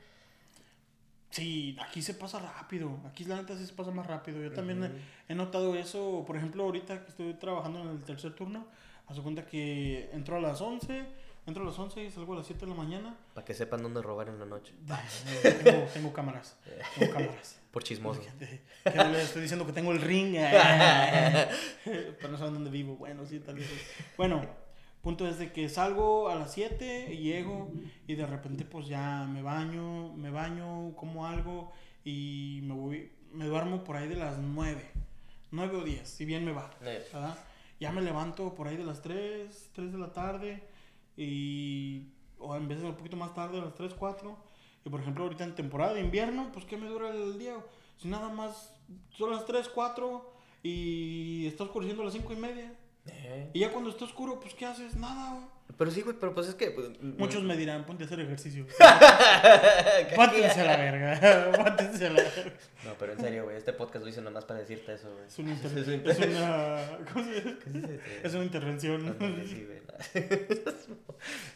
Sí, 1.31 1.77
aquí 1.81 2.03
se 2.03 2.15
pasa 2.15 2.39
rápido. 2.41 2.99
Aquí 3.09 3.25
la 3.25 3.37
neta 3.37 3.57
sí 3.57 3.65
se 3.67 3.73
pasa 3.73 3.91
más 3.93 4.07
rápido. 4.07 4.43
Yo 4.43 4.53
también 4.53 4.83
Ujú. 4.83 4.93
he, 5.29 5.33
he 5.33 5.35
notado 5.37 5.75
eso. 5.77 6.25
Por 6.27 6.37
ejemplo, 6.37 6.65
ahorita 6.65 7.03
que 7.05 7.11
estoy 7.11 7.35
trabajando 7.35 7.81
en 7.83 7.89
el 7.89 8.03
tercer 8.03 8.35
turno, 8.35 8.67
haz 9.11 9.17
de 9.17 9.23
cuenta 9.23 9.45
que 9.45 10.09
entro 10.13 10.37
a 10.37 10.41
las 10.41 10.61
11, 10.61 11.05
entro 11.45 11.65
a 11.65 11.67
las 11.67 11.77
11 11.77 12.05
y 12.05 12.11
salgo 12.13 12.35
a 12.35 12.37
las 12.37 12.47
7 12.47 12.65
de 12.65 12.71
la 12.71 12.77
mañana. 12.77 13.17
Para 13.35 13.45
que 13.45 13.55
sepan 13.55 13.83
dónde 13.83 14.01
robar 14.01 14.29
en 14.29 14.39
la 14.39 14.47
noche. 14.47 14.73
Tengo, 15.43 15.85
tengo 15.93 16.13
cámaras. 16.13 16.57
Tengo 16.97 17.13
cámaras. 17.13 17.61
Por 17.73 17.83
chismoso. 17.83 18.21
Que 18.21 18.95
no 18.95 19.09
les 19.11 19.25
estoy 19.25 19.43
diciendo 19.43 19.67
que 19.67 19.73
tengo 19.73 19.91
el 19.91 20.01
ring. 20.01 20.35
Pero 21.85 22.29
no 22.31 22.39
saben 22.39 22.55
dónde 22.55 22.71
vivo. 22.71 22.97
Bueno, 22.97 23.27
sí, 23.27 23.41
tal 23.41 23.57
vez. 23.57 23.69
Bueno, 24.17 24.43
punto 25.03 25.27
es 25.27 25.39
de 25.39 25.53
que 25.53 25.69
salgo 25.69 26.29
a 26.29 26.37
las 26.37 26.53
7 26.53 27.13
y 27.13 27.17
llego 27.19 27.73
y 28.07 28.15
de 28.15 28.27
repente 28.27 28.65
pues 28.65 28.87
ya 28.87 29.27
me 29.29 29.43
baño, 29.43 30.13
me 30.15 30.31
baño, 30.31 30.95
como 30.95 31.27
algo 31.27 31.73
y 32.05 32.61
me 32.63 32.75
voy, 32.75 33.13
me 33.33 33.47
duermo 33.47 33.83
por 33.83 33.97
ahí 33.97 34.07
de 34.07 34.17
las 34.17 34.39
9. 34.39 34.89
9 35.51 35.77
o 35.79 35.83
10, 35.83 36.09
si 36.09 36.25
bien 36.25 36.45
me 36.45 36.53
va. 36.53 36.71
¿verdad? 36.81 37.37
Ya 37.81 37.91
me 37.91 38.03
levanto 38.03 38.55
por 38.55 38.69
ahí 38.69 38.77
de 38.77 38.85
las 38.85 39.01
3, 39.01 39.71
3 39.73 39.93
de 39.93 39.99
la 39.99 40.13
tarde 40.13 40.63
y 41.17 42.13
o 42.39 42.55
en 42.57 42.69
veces 42.69 42.85
un 42.85 42.95
poquito 42.95 43.17
más 43.17 43.35
tarde, 43.35 43.59
a 43.59 43.65
las 43.65 43.75
3, 43.75 43.95
4. 43.95 44.37
Y 44.85 44.89
por 44.91 45.01
ejemplo, 45.01 45.25
ahorita 45.25 45.45
en 45.45 45.55
temporada 45.55 45.95
de 45.95 46.01
invierno, 46.01 46.51
pues 46.53 46.65
¿qué 46.65 46.77
me 46.77 46.89
dura 46.89 47.11
el 47.11 47.39
día? 47.39 47.57
Si 47.99 48.09
nada 48.09 48.29
más 48.31 48.75
son 49.11 49.31
las 49.31 49.45
3, 49.47 49.69
4 49.69 50.33
y 50.63 51.47
está 51.47 51.65
oscureciendo 51.65 52.03
a 52.03 52.07
las 52.07 52.15
5 52.15 52.33
y 52.33 52.37
media. 52.37 52.75
Eh. 53.13 53.51
Y 53.53 53.61
ya 53.61 53.71
cuando 53.71 53.91
está 53.91 54.05
oscuro, 54.05 54.41
pues 54.41 54.55
¿qué 54.55 54.67
haces? 54.67 54.95
Nada. 54.97 55.35
güey. 55.35 55.45
Pero 55.79 55.91
sí, 55.93 56.03
güey, 56.03 56.17
pero 56.19 56.35
pues 56.35 56.49
es 56.49 56.55
que... 56.57 56.73
pues, 56.73 56.89
Muchos 57.01 57.43
me 57.45 57.57
dirán, 57.57 57.87
ponte 57.87 58.03
a 58.03 58.07
hacer 58.07 58.21
ejercicio. 58.21 58.67
¿Qué 60.09 60.15
Póntense 60.17 60.61
a 60.61 60.65
la 60.65 60.77
verga. 60.77 61.53
Póntense 61.65 62.07
a 62.07 62.11
la 62.11 62.23
verga. 62.23 62.53
No, 62.85 62.95
pero 62.99 63.13
en 63.13 63.21
serio, 63.21 63.45
güey, 63.45 63.57
este 63.57 63.73
podcast 63.73 64.03
lo 64.05 64.11
hice 64.11 64.21
nomás 64.21 64.45
para 64.45 64.61
decirte 64.61 64.95
eso, 64.95 65.11
güey. 65.13 65.27
Es 65.27 65.39
una, 65.39 65.53
inter- 65.53 65.79
Es 65.79 65.87
un- 65.89 66.11
es 66.11 66.37
una, 66.39 66.99
¿cómo 67.13 67.25
se 67.25 67.33
dice? 67.33 68.01
Es 68.25 68.35
una 68.35 68.45
intervención. 68.45 69.17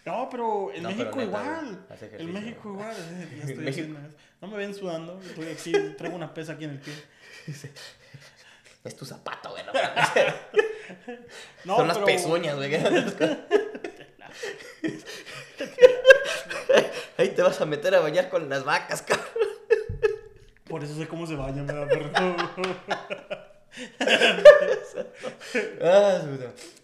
No, 0.07 0.29
pero 0.31 0.73
en 0.73 0.83
No, 0.83 0.91
México 0.91 1.21
igual. 1.23 1.87
En 2.19 2.33
México 2.33 2.73
güey. 2.75 2.87
igual. 2.87 2.97
eh, 2.97 3.29
ya 3.31 3.39
estoy 3.41 3.55
México- 3.57 3.71
haciendo 3.71 3.99
eso. 4.09 4.17
No 4.41 4.49
me 4.49 4.57
ven 4.59 4.75
sudando. 4.75 5.21
Estoy 5.23 5.47
aquí, 5.49 5.73
traigo 5.97 6.17
una 6.17 6.33
pesa 6.33 6.53
aquí 6.53 6.65
en 6.65 6.71
el 6.71 6.79
pie. 6.79 6.93
Es 8.85 8.97
tu 8.97 9.05
zapato, 9.05 9.51
güey. 9.51 9.65
No, 11.65 11.77
Son 11.77 11.89
las 11.89 11.97
pero- 11.97 12.07
pezuñas, 12.07 12.57
güey. 12.57 12.75
Ahí 17.17 17.31
te 17.31 17.43
vas 17.43 17.61
a 17.61 17.67
meter 17.67 17.95
a 17.95 18.01
bañar 18.01 18.29
con 18.29 18.49
las 18.49 18.65
vacas, 18.65 19.03
cabrón. 19.03 19.29
Por 20.69 20.83
eso 20.85 20.95
sé 20.95 21.07
cómo 21.09 21.27
se 21.27 21.37
baña, 21.37 21.63
me 21.63 21.73
da 21.73 21.87
perro. 21.87 22.11
Ah, 25.83 26.21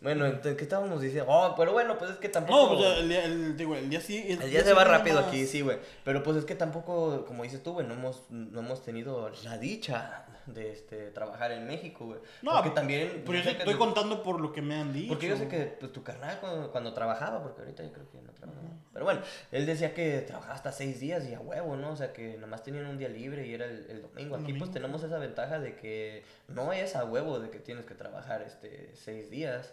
bueno, 0.00 0.26
entonces, 0.26 0.56
¿qué 0.56 0.64
estábamos 0.64 1.00
diciendo? 1.00 1.30
Oh, 1.30 1.54
pero 1.56 1.72
bueno, 1.72 1.98
pues 1.98 2.12
es 2.12 2.16
que 2.16 2.28
tampoco... 2.28 2.74
No, 2.74 2.78
pues 2.78 2.98
el 2.98 3.08
día, 3.08 3.24
el, 3.24 3.56
digo, 3.56 3.76
el 3.76 3.88
día 3.90 4.00
sí. 4.00 4.24
El 4.28 4.50
día 4.50 4.64
se 4.64 4.72
va 4.72 4.84
sí 4.84 4.90
rápido 4.90 5.18
aquí, 5.18 5.46
sí, 5.46 5.60
güey. 5.60 5.78
Pero 6.04 6.22
pues 6.22 6.36
es 6.36 6.44
que 6.44 6.54
tampoco, 6.54 7.24
como 7.26 7.42
dices 7.42 7.62
tú, 7.62 7.72
güey, 7.72 7.86
no 7.86 7.94
hemos, 7.94 8.22
no 8.30 8.60
hemos 8.60 8.82
tenido 8.82 9.30
la 9.44 9.58
dicha 9.58 10.26
de 10.46 10.72
este, 10.72 11.10
trabajar 11.10 11.52
en 11.52 11.66
México, 11.66 12.06
güey. 12.06 12.20
No, 12.42 12.52
porque 12.54 12.70
también... 12.70 13.22
Pero 13.24 13.38
yo 13.38 13.44
sé 13.44 13.50
sí 13.50 13.54
que 13.56 13.62
estoy 13.62 13.76
contando 13.76 14.22
por 14.22 14.40
lo 14.40 14.52
que 14.52 14.62
me 14.62 14.76
han 14.76 14.92
dicho. 14.92 15.08
Porque 15.08 15.28
yo 15.28 15.36
sé 15.36 15.48
que 15.48 15.76
pues, 15.78 15.92
tu 15.92 16.02
carnal 16.02 16.38
cuando, 16.40 16.70
cuando 16.72 16.92
trabajaba, 16.92 17.42
porque 17.42 17.62
ahorita 17.62 17.82
yo 17.82 17.92
creo 17.92 18.10
que 18.10 18.22
no 18.22 18.32
trabaja. 18.32 18.60
Pero 18.92 19.04
bueno, 19.04 19.20
él 19.52 19.66
decía 19.66 19.94
que 19.94 20.20
trabajaba 20.20 20.54
hasta 20.54 20.72
seis 20.72 20.98
días 20.98 21.26
y 21.28 21.34
a 21.34 21.40
huevo, 21.40 21.76
¿no? 21.76 21.92
O 21.92 21.96
sea, 21.96 22.12
que 22.12 22.36
nomás 22.38 22.62
tenían 22.62 22.86
un 22.86 22.98
día 22.98 23.08
libre 23.08 23.46
y 23.46 23.54
era 23.54 23.66
el, 23.66 23.86
el 23.88 24.02
domingo. 24.02 24.36
Aquí 24.36 24.52
pues 24.54 24.70
tenemos 24.70 25.02
esa 25.04 25.18
ventaja 25.18 25.60
de 25.60 25.76
que 25.76 26.24
no 26.48 26.72
es 26.72 26.96
a 26.96 27.04
huevo 27.04 27.38
de 27.38 27.50
que 27.50 27.58
tienes 27.58 27.86
que 27.86 27.94
trabajar 28.00 28.42
este, 28.42 28.90
seis 28.96 29.30
días. 29.30 29.72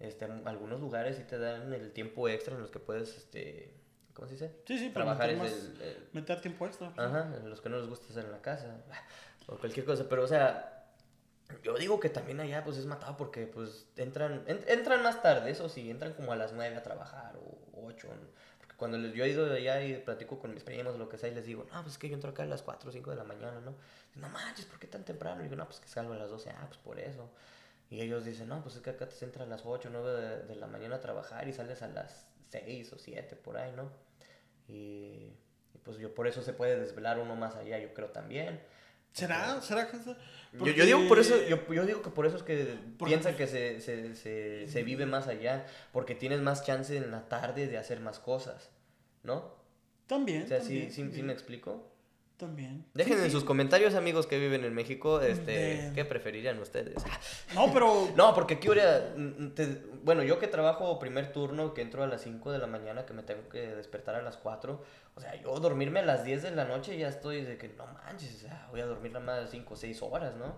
Este, 0.00 0.24
algunos 0.24 0.80
lugares 0.80 1.16
sí 1.16 1.24
te 1.24 1.38
dan 1.38 1.72
el 1.72 1.92
tiempo 1.92 2.28
extra 2.28 2.54
en 2.54 2.60
los 2.60 2.70
que 2.70 2.78
puedes, 2.78 3.16
este, 3.16 3.72
¿cómo 4.14 4.26
se 4.28 4.34
dice? 4.34 4.50
Sí, 4.66 4.78
sí, 4.78 4.90
Trabajar 4.90 5.28
meter, 5.28 5.46
es 5.46 5.52
más- 5.52 5.64
el- 5.76 5.82
el, 5.82 6.08
meter 6.12 6.40
tiempo 6.40 6.66
extra. 6.66 6.90
pues. 6.94 7.06
Ajá, 7.06 7.32
en 7.36 7.50
los 7.50 7.60
que 7.60 7.68
no 7.68 7.78
les 7.78 7.88
gusta 7.88 8.06
estar 8.08 8.24
en 8.24 8.32
la 8.32 8.40
casa 8.42 8.76
o 9.48 9.56
cualquier 9.56 9.84
cosa, 9.86 10.06
pero 10.08 10.24
o 10.24 10.26
sea, 10.26 10.70
yo 11.62 11.74
digo 11.76 12.00
que 12.00 12.08
también 12.08 12.40
allá 12.40 12.64
pues 12.64 12.76
es 12.78 12.86
matado 12.86 13.16
porque 13.16 13.46
pues 13.46 13.86
entran 13.96 14.42
en- 14.46 14.64
entran 14.68 15.02
más 15.02 15.20
tarde, 15.22 15.50
eso 15.50 15.68
sí, 15.68 15.90
entran 15.90 16.12
como 16.14 16.32
a 16.32 16.36
las 16.36 16.52
9 16.52 16.76
a 16.76 16.82
trabajar 16.82 17.36
o 17.36 17.86
8, 17.86 18.08
porque 18.58 18.74
cuando 18.76 18.98
yo 18.98 19.24
he 19.24 19.28
ido 19.28 19.52
allá 19.52 19.80
y 19.82 19.96
platico 19.98 20.38
con 20.40 20.52
mis 20.54 20.64
primos 20.64 20.94
o 20.94 20.98
lo 20.98 21.08
que 21.08 21.18
sea 21.18 21.28
y 21.28 21.34
les 21.34 21.46
digo, 21.46 21.66
"No, 21.72 21.82
pues 21.82 21.92
es 21.94 21.98
que 21.98 22.08
yo 22.08 22.14
entro 22.14 22.30
acá 22.30 22.42
a 22.42 22.46
las 22.46 22.62
4 22.62 22.88
o 22.90 22.92
5 22.92 23.10
de 23.10 23.16
la 23.16 23.24
mañana, 23.24 23.60
¿no?" 23.60 23.74
No 24.16 24.28
manches, 24.30 24.64
¿por 24.66 24.78
qué 24.80 24.86
tan 24.88 25.04
temprano? 25.04 25.40
Y 25.40 25.44
digo, 25.44 25.54
"No, 25.56 25.66
pues 25.66 25.78
que 25.80 25.88
salgo 25.88 26.14
a 26.14 26.16
las 26.16 26.30
12." 26.30 26.50
Ah, 26.50 26.64
pues 26.66 26.78
por 26.78 26.98
eso. 26.98 27.30
Y 27.90 28.00
ellos 28.00 28.24
dicen, 28.24 28.48
"No, 28.48 28.62
pues 28.62 28.76
es 28.76 28.82
que 28.82 28.90
acá 28.90 29.08
te 29.08 29.24
entras 29.24 29.46
a 29.46 29.50
las 29.50 29.62
8 29.64 29.88
o 29.88 29.92
9 29.92 30.10
de, 30.12 30.42
de 30.44 30.56
la 30.56 30.66
mañana 30.66 30.96
a 30.96 31.00
trabajar 31.00 31.46
y 31.48 31.52
sales 31.52 31.82
a 31.82 31.88
las 31.88 32.26
6 32.50 32.92
o 32.92 32.98
7 32.98 33.36
por 33.36 33.56
ahí, 33.56 33.72
¿no?" 33.76 33.90
Y, 34.68 35.32
y, 35.74 35.78
pues 35.82 35.98
yo 35.98 36.14
por 36.14 36.26
eso 36.26 36.42
se 36.42 36.52
puede 36.52 36.78
desvelar 36.78 37.18
uno 37.18 37.36
más 37.36 37.56
allá, 37.56 37.78
yo 37.78 37.92
creo 37.94 38.08
también. 38.08 38.60
¿Será? 39.12 39.60
¿Será 39.62 39.88
que 39.88 39.96
Yo, 40.52 40.66
yo 40.66 40.84
digo 40.84 41.06
por 41.06 41.20
eso, 41.20 41.36
yo, 41.46 41.72
yo 41.72 41.86
digo 41.86 42.02
que 42.02 42.10
por 42.10 42.26
eso 42.26 42.36
es 42.36 42.42
que 42.42 42.76
Porque, 42.98 43.14
piensan 43.14 43.36
que 43.36 43.46
se, 43.46 43.80
se, 43.80 44.16
se, 44.16 44.66
se 44.66 44.82
vive 44.82 45.06
más 45.06 45.28
allá, 45.28 45.66
porque 45.92 46.16
tienes 46.16 46.40
más 46.40 46.64
chance 46.64 46.96
en 46.96 47.12
la 47.12 47.28
tarde 47.28 47.68
de 47.68 47.78
hacer 47.78 48.00
más 48.00 48.18
cosas, 48.18 48.70
¿no? 49.22 49.54
También. 50.08 50.42
O 50.42 50.46
sea, 50.48 50.58
también, 50.58 50.90
¿sí, 50.90 51.04
sí, 51.04 51.14
sí 51.14 51.22
me 51.22 51.32
explico? 51.32 51.93
También. 52.36 52.84
Dejen 52.94 53.14
Sí, 53.16 53.18
en 53.20 53.26
sí. 53.26 53.30
sus 53.30 53.44
comentarios, 53.44 53.94
amigos 53.94 54.26
que 54.26 54.38
viven 54.40 54.64
en 54.64 54.74
México, 54.74 55.20
este, 55.20 55.52
De- 55.52 55.92
¿qué 55.94 56.04
preferirían 56.04 56.58
ustedes? 56.58 56.96
No, 57.54 57.72
pero. 57.72 58.08
No, 58.16 58.34
porque 58.34 58.54
aquí 58.54 58.66
ahora, 58.66 59.12
mm, 59.16 59.50
te- 59.50 59.82
bueno, 60.02 60.24
yo 60.24 60.40
que 60.40 60.48
trabajo 60.48 60.98
primer 60.98 61.32
turno, 61.32 61.74
que 61.74 61.82
entro 61.82 62.02
a 62.02 62.08
las 62.08 62.22
5 62.22 62.50
de 62.50 62.58
la 62.58 62.66
mañana, 62.66 63.06
que 63.06 63.12
me 63.12 63.22
tengo 63.22 63.48
que 63.48 63.68
despertar 63.76 64.16
a 64.16 64.22
las 64.22 64.36
4, 64.36 64.82
o 65.14 65.20
sea, 65.20 65.34
yo 65.40 65.54
dormirme 65.60 66.00
a 66.00 66.04
las 66.04 66.24
10 66.24 66.42
de 66.42 66.50
la 66.50 66.64
noche 66.64 66.98
ya 66.98 67.06
estoy 67.08 67.42
de 67.42 67.56
que 67.56 67.68
no 67.68 67.86
manches, 67.86 68.34
o 68.34 68.38
sea, 68.48 68.66
voy 68.72 68.80
a 68.80 68.86
dormir 68.86 69.12
nada 69.12 69.24
más 69.24 69.50
5 69.50 69.74
o 69.74 69.76
6 69.76 70.02
horas, 70.02 70.34
¿no? 70.34 70.56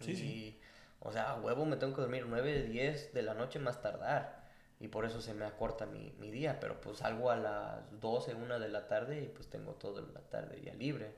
Sí, 0.00 0.10
y, 0.10 0.16
sí. 0.16 0.60
O 1.00 1.12
sea, 1.12 1.30
a 1.30 1.40
huevo 1.40 1.64
me 1.66 1.76
tengo 1.76 1.94
que 1.94 2.00
dormir 2.00 2.24
9, 2.28 2.64
10 2.64 3.14
de 3.14 3.22
la 3.22 3.34
noche 3.34 3.58
más 3.60 3.80
tardar. 3.80 4.43
Y 4.84 4.88
por 4.88 5.06
eso 5.06 5.22
se 5.22 5.32
me 5.32 5.46
acorta 5.46 5.86
mi, 5.86 6.12
mi 6.20 6.30
día, 6.30 6.60
pero 6.60 6.78
pues 6.78 6.98
salgo 6.98 7.30
a 7.30 7.36
las 7.36 8.00
12, 8.02 8.34
1 8.34 8.58
de 8.58 8.68
la 8.68 8.86
tarde 8.86 9.22
y 9.22 9.28
pues 9.28 9.48
tengo 9.48 9.72
toda 9.72 10.02
la 10.02 10.20
tarde 10.20 10.60
ya 10.62 10.74
libre. 10.74 11.14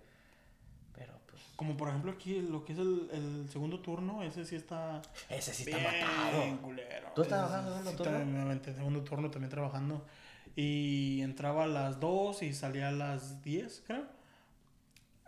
Pero 0.95 1.15
pues... 1.29 1.43
Como 1.57 1.77
por 1.77 1.89
ejemplo 1.89 2.13
aquí 2.13 2.41
lo 2.43 2.65
que 2.65 2.75
es 2.75 2.79
el, 2.79 3.11
el 3.13 3.49
segundo 3.51 3.81
turno, 3.81 4.23
ese 4.23 4.45
sí 4.45 4.55
está... 4.55 5.03
Ese 5.29 5.53
sí 5.53 5.65
está 5.65 5.79
bien 5.79 6.07
matado. 6.07 6.63
culero. 6.63 7.09
¿Tú 7.17 7.23
estás 7.23 7.41
trabajando 7.41 7.77
sí 7.77 7.83
segundo 7.83 8.05
turno? 8.05 8.43
aventé 8.43 8.73
segundo 8.73 9.03
turno 9.03 9.31
también 9.33 9.51
trabajando. 9.51 10.07
Y 10.55 11.21
entraba 11.23 11.65
a 11.65 11.67
las 11.67 11.99
2 11.99 12.45
y 12.45 12.53
salía 12.55 12.91
a 12.91 12.93
las 12.93 13.43
10, 13.43 13.83
creo. 13.85 14.05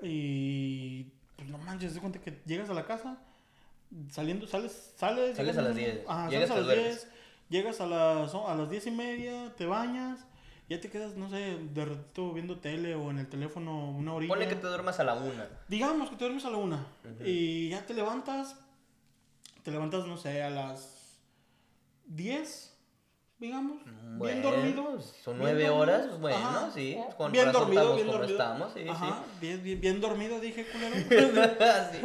Y 0.01 1.09
pues 1.34 1.49
no 1.49 1.59
manches, 1.59 1.93
de 1.93 2.01
cuenta 2.01 2.20
que 2.20 2.41
llegas 2.47 2.70
a 2.70 2.74
la 2.74 2.86
casa, 2.86 3.18
saliendo, 4.12 4.47
sales, 4.47 4.93
sales, 4.97 5.36
Sales 5.36 5.57
llegas 5.57 5.59
a 5.59 5.62
las 5.62 5.74
10, 5.74 6.05
Ajá, 6.07 6.30
llegas, 6.30 6.49
sales 6.49 6.51
a 6.51 6.55
te 6.55 6.61
las 6.61 6.66
duermes. 6.66 7.03
10, 7.03 7.17
llegas 7.49 7.80
a 7.80 7.86
las, 7.86 8.34
a 8.34 8.55
las 8.55 8.70
10 8.70 8.86
y 8.88 8.90
media, 8.90 9.55
te 9.57 9.66
bañas, 9.66 10.20
ya 10.68 10.80
te 10.80 10.90
quedas, 10.90 11.16
no 11.16 11.30
sé, 11.30 11.59
de 11.59 11.84
ratito 11.84 12.32
viendo 12.32 12.59
tele 12.59 12.94
o 12.94 13.11
en 13.11 13.18
el 13.18 13.28
teléfono 13.28 13.90
una 13.90 14.14
horita. 14.14 14.34
Ponle 14.34 14.49
que 14.49 14.55
te 14.55 14.66
duermas 14.66 15.01
a 15.01 15.05
la 15.05 15.14
1. 15.14 15.32
Digamos 15.68 16.11
que 16.11 16.16
te 16.16 16.24
duermes 16.24 16.44
a 16.44 16.51
la 16.51 16.59
una 16.59 16.86
y 17.24 17.70
ya 17.70 17.84
te 17.86 17.94
levantas, 17.94 18.57
te 19.62 19.70
levantas, 19.70 20.07
no 20.07 20.16
sé, 20.18 20.42
a 20.42 20.51
las 20.51 21.20
10, 22.07 22.76
digamos, 23.38 23.78
bien 24.20 24.42
dormido. 24.42 25.01
Son 25.01 25.38
bien 25.38 25.55
9 25.55 25.62
dormido. 25.64 25.76
horas, 25.76 26.20
bueno, 26.20 26.36
Ajá. 26.36 26.70
sí. 26.74 26.99
Con 27.16 27.32
bien 27.32 27.51
dormido, 27.51 27.94
bien 27.94 28.07
dormido. 28.07 28.32
estamos, 28.32 28.72
sí, 28.74 28.86
Ajá, 28.88 29.22
bien, 29.40 29.62
bien, 29.62 29.80
bien 29.80 30.01
dormido, 30.03 30.38
dije, 30.38 30.66
culero. 30.66 30.96
sí. 31.92 31.99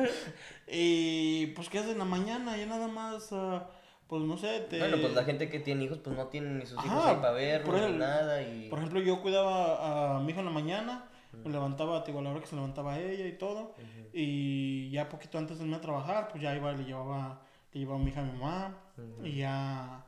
y 0.72 1.48
pues, 1.48 1.68
¿qué 1.70 1.80
haces 1.80 1.92
en 1.92 1.98
la 2.00 2.06
mañana? 2.06 2.56
Ya 2.56 2.66
nada 2.66 2.88
más, 2.88 3.28
ah, 3.34 3.68
pues 4.14 4.26
no 4.28 4.38
sé, 4.38 4.60
te... 4.70 4.78
Bueno, 4.78 4.98
pues 5.02 5.14
la 5.16 5.24
gente 5.24 5.50
que 5.50 5.60
tiene 5.60 5.86
hijos, 5.86 5.98
pues 5.98 6.16
no 6.16 6.28
tienen 6.28 6.60
ni 6.60 6.68
sus 6.68 6.78
hijos 6.86 7.04
ahí 7.04 7.16
para 7.16 7.32
verlos 7.32 7.90
ni 7.92 7.98
nada. 7.98 8.44
Y... 8.44 8.70
Por 8.70 8.78
ejemplo, 8.78 9.00
yo 9.02 9.20
cuidaba 9.24 10.18
a 10.18 10.20
mi 10.20 10.32
hijo 10.32 10.42
en 10.42 10.46
la 10.46 10.52
mañana, 10.52 11.06
me 11.44 11.50
levantaba, 11.52 12.04
te 12.04 12.12
digo, 12.12 12.20
a 12.20 12.24
la 12.24 12.30
hora 12.30 12.40
que 12.42 12.46
se 12.46 12.54
levantaba 12.56 13.00
ella 13.00 13.26
y 13.26 13.32
todo. 13.40 13.74
Y 14.14 14.92
ya 14.92 15.10
poquito 15.10 15.40
antes 15.40 15.58
de 15.58 15.64
irme 15.64 15.78
a 15.78 15.82
trabajar, 15.82 16.28
pues 16.30 16.44
ya 16.44 16.56
iba, 16.56 16.72
le 16.74 16.84
llevaba, 16.86 17.42
le 17.74 17.80
llevaba 17.80 18.00
a 18.00 18.04
mi 18.04 18.12
hija 18.12 18.22
a 18.22 18.24
mi 18.26 18.34
mamá. 18.38 18.78
Ujú. 18.98 19.26
Y 19.26 19.38
ya, 19.38 20.06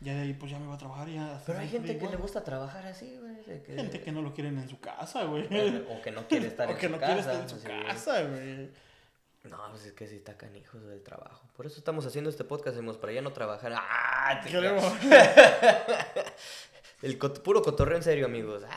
ya 0.00 0.14
de 0.14 0.22
ahí 0.22 0.32
pues 0.34 0.50
ya 0.50 0.58
me 0.58 0.64
iba 0.64 0.74
a 0.74 0.78
trabajar. 0.78 1.08
Ya, 1.08 1.40
Pero 1.46 1.60
hay 1.60 1.68
gente 1.68 1.96
que 1.96 2.08
le 2.08 2.16
gusta 2.16 2.42
trabajar 2.42 2.84
así, 2.86 3.16
güey. 3.20 3.62
que- 3.62 3.76
Gente 3.76 4.00
que 4.00 4.10
no 4.10 4.20
lo 4.20 4.32
quieren 4.34 4.58
en 4.58 4.68
su 4.68 4.80
casa, 4.80 5.22
güey. 5.22 5.44
O 5.44 6.02
que 6.02 6.10
no 6.10 6.26
quiere 6.26 6.46
estar 6.48 6.66
o 6.66 6.72
en 6.72 6.76
que 6.76 6.86
su 6.86 6.92
no 6.92 6.98
casa. 6.98 7.06
quiere 7.14 7.20
estar 7.20 7.40
en 7.40 7.48
su 7.48 7.58
sí. 7.60 7.68
casa, 7.68 8.22
güey. 8.24 8.70
No, 9.44 9.58
pues 9.70 9.84
es 9.86 9.92
que 9.92 10.06
sí 10.06 10.16
está 10.16 10.36
canijo 10.36 10.78
del 10.78 11.02
trabajo. 11.02 11.46
Por 11.56 11.66
eso 11.66 11.78
estamos 11.78 12.06
haciendo 12.06 12.30
este 12.30 12.44
podcast, 12.44 12.76
decimos, 12.76 12.96
para 12.96 13.12
ya 13.12 13.20
no 13.22 13.32
trabajar. 13.32 13.72
¡Ah! 13.76 14.40
El 17.02 17.18
cot- 17.18 17.40
puro 17.42 17.62
cotorreo 17.62 17.96
en 17.98 18.02
serio, 18.02 18.24
amigos. 18.26 18.62
Ah. 18.66 18.76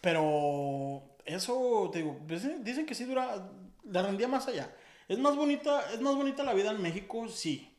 Pero 0.00 1.02
eso, 1.24 1.88
te 1.92 1.98
digo, 1.98 2.18
dicen 2.26 2.64
dicen 2.64 2.86
que 2.86 2.94
sí 2.94 3.04
dura, 3.04 3.48
la 3.84 4.02
rendía 4.02 4.26
más 4.28 4.48
allá. 4.48 4.74
Es 5.08 5.18
más 5.18 5.36
bonita, 5.36 5.90
es 5.92 6.00
más 6.00 6.14
bonita 6.16 6.42
la 6.44 6.54
vida 6.54 6.70
en 6.72 6.82
México, 6.82 7.28
sí. 7.28 7.74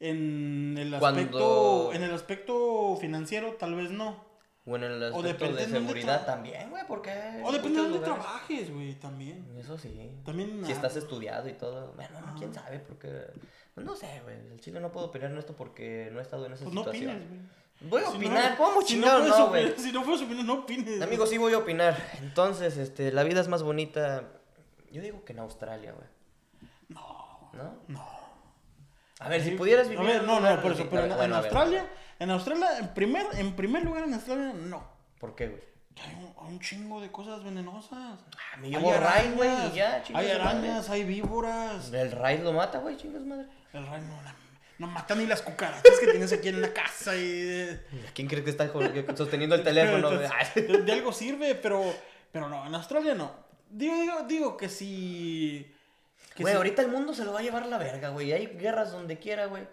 En 0.00 0.76
el 0.78 0.98
Cuando- 0.98 1.20
aspecto, 1.20 1.92
en 1.92 2.02
el 2.02 2.12
aspecto 2.12 2.96
financiero, 3.00 3.52
tal 3.54 3.74
vez 3.74 3.90
no. 3.90 4.25
Bueno, 4.66 4.86
en 4.86 4.92
el 4.92 5.02
aspecto 5.04 5.22
depende 5.28 5.64
de 5.66 5.72
seguridad 5.72 6.26
también, 6.26 6.68
güey, 6.70 6.82
porque... 6.88 7.10
O 7.44 7.52
depende 7.52 7.78
de 7.78 7.82
dónde 7.88 7.98
lugares- 8.00 8.04
trabajes, 8.24 8.74
güey, 8.74 8.94
también. 8.96 9.46
Eso 9.58 9.78
sí. 9.78 10.10
También, 10.24 10.60
Si 10.66 10.72
ah, 10.72 10.74
estás 10.74 10.96
estudiado 10.96 11.48
y 11.48 11.52
todo. 11.52 11.92
Bueno, 11.94 12.18
Ajá. 12.18 12.34
quién 12.36 12.52
sabe, 12.52 12.80
porque. 12.80 13.26
pues, 13.74 13.86
no 13.86 13.94
sé, 13.94 14.20
güey. 14.24 14.36
El 14.52 14.60
chile 14.60 14.80
no 14.80 14.90
puedo 14.90 15.06
opinar 15.06 15.30
en 15.30 15.38
esto 15.38 15.54
porque 15.54 16.10
no 16.12 16.18
he 16.18 16.22
estado 16.22 16.46
en 16.46 16.52
esa 16.54 16.64
Pues 16.64 16.74
no 16.74 16.80
situación. 16.82 17.10
opines, 17.16 17.28
güey. 17.28 17.90
Voy 17.90 18.02
a 18.02 18.10
Si 18.10 18.16
opinar, 18.16 18.50
no- 18.52 18.56
¿cómo 18.56 18.82
chingados 18.82 19.28
no, 19.28 19.48
güey? 19.48 19.72
Si 19.78 19.92
no 19.92 20.02
puedes 20.02 20.22
opinar, 20.22 20.44
no 20.46 20.54
opines. 20.54 21.00
Amigos, 21.00 21.30
sí 21.30 21.38
voy 21.38 21.52
a 21.52 21.58
opinar. 21.58 21.96
Entonces, 22.20 22.76
este, 22.76 23.12
la 23.12 23.22
vida 23.22 23.40
es 23.40 23.46
más 23.48 23.62
bonita. 23.62 24.24
Yo 24.90 25.00
digo 25.00 25.24
que 25.24 25.32
en 25.32 25.38
Australia, 25.38 25.92
güey. 25.92 26.08
No, 26.88 27.50
¿No? 27.52 27.74
no. 27.88 28.25
A 29.20 29.28
ver, 29.28 29.42
si 29.42 29.52
pudieras 29.52 29.86
A 29.86 29.90
vivir. 29.90 30.04
ver, 30.06 30.16
en 30.16 30.20
un 30.22 30.26
no, 30.26 30.40
no, 30.40 30.62
por 30.62 30.72
eso, 30.72 30.86
pero 30.90 31.02
en, 31.04 31.08
bueno, 31.08 31.24
en 31.24 31.32
a 31.32 31.40
ver. 31.40 31.46
Australia, 31.52 31.86
en 32.18 32.30
Australia, 32.30 32.78
en 32.78 32.88
primer, 32.94 33.26
en 33.34 33.56
primer 33.56 33.84
lugar 33.84 34.04
en 34.04 34.14
Australia, 34.14 34.52
no. 34.54 34.86
¿Por 35.18 35.34
qué, 35.34 35.48
güey? 35.48 35.62
Hay 36.04 36.14
un, 36.14 36.34
hay 36.46 36.52
un 36.52 36.60
chingo 36.60 37.00
de 37.00 37.10
cosas 37.10 37.42
venenosas. 37.42 37.92
Ah, 38.36 38.56
me 38.58 38.68
llevo 38.68 38.92
raid, 38.92 39.34
güey, 39.34 39.48
y 39.72 39.76
ya, 39.76 40.02
chingue 40.02 40.20
hay 40.20 40.28
madre. 40.28 40.40
arañas, 40.42 40.90
hay 40.90 41.04
víboras. 41.04 41.90
El 41.92 42.12
raid 42.12 42.40
lo 42.40 42.52
mata, 42.52 42.78
güey, 42.78 42.96
chingas 42.98 43.22
madre. 43.22 43.46
El 43.72 43.86
rey 43.86 44.00
no, 44.02 44.22
la- 44.22 44.34
no 44.78 44.86
mata 44.88 45.14
ni 45.14 45.24
las 45.26 45.40
cucarachas 45.40 45.98
que 45.98 46.08
tienes 46.08 46.30
aquí 46.34 46.48
en 46.48 46.60
la 46.60 46.70
casa 46.74 47.16
y 47.16 47.80
¿Quién 48.14 48.28
crees 48.28 48.44
que 48.44 48.50
está 48.50 48.70
sosteniendo 49.16 49.54
el 49.56 49.62
teléfono, 49.62 50.10
de- 50.18 50.28
de 50.84 50.92
algo 50.92 51.12
sirve, 51.14 51.54
pero, 51.54 51.82
pero 52.30 52.50
no, 52.50 52.66
en 52.66 52.74
Australia 52.74 53.14
no. 53.14 53.32
Digo, 53.70 53.94
digo, 53.98 54.22
digo 54.28 54.56
que 54.58 54.68
si... 54.68 55.74
Güey, 56.42 56.54
ahorita 56.54 56.82
el 56.82 56.88
mundo 56.88 57.14
se 57.14 57.24
lo 57.24 57.32
va 57.32 57.40
a 57.40 57.42
llevar 57.42 57.62
a 57.62 57.66
la 57.66 57.78
verga, 57.78 58.10
güey. 58.10 58.32
Hay 58.32 58.46
guerras 58.46 58.92
donde 58.92 59.18
quiera, 59.18 59.46
güey. 59.46 59.66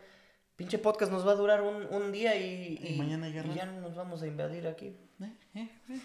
Pinche 0.56 0.78
podcast 0.78 1.12
nos 1.12 1.28
va 1.28 1.32
a 1.32 1.36
durar 1.36 1.62
un, 1.62 1.88
un 1.94 2.12
día 2.12 2.36
y, 2.36 2.80
Y 2.82 2.96
mañana 2.98 3.26
hay 3.26 3.38
y 3.38 3.54
ya 3.56 3.66
nos 3.66 3.96
vamos 3.96 4.22
a 4.22 4.28
invadir 4.28 4.68
aquí. 4.68 4.96
Eh, 5.22 5.34
eh, 5.56 5.70
eh. 5.90 6.00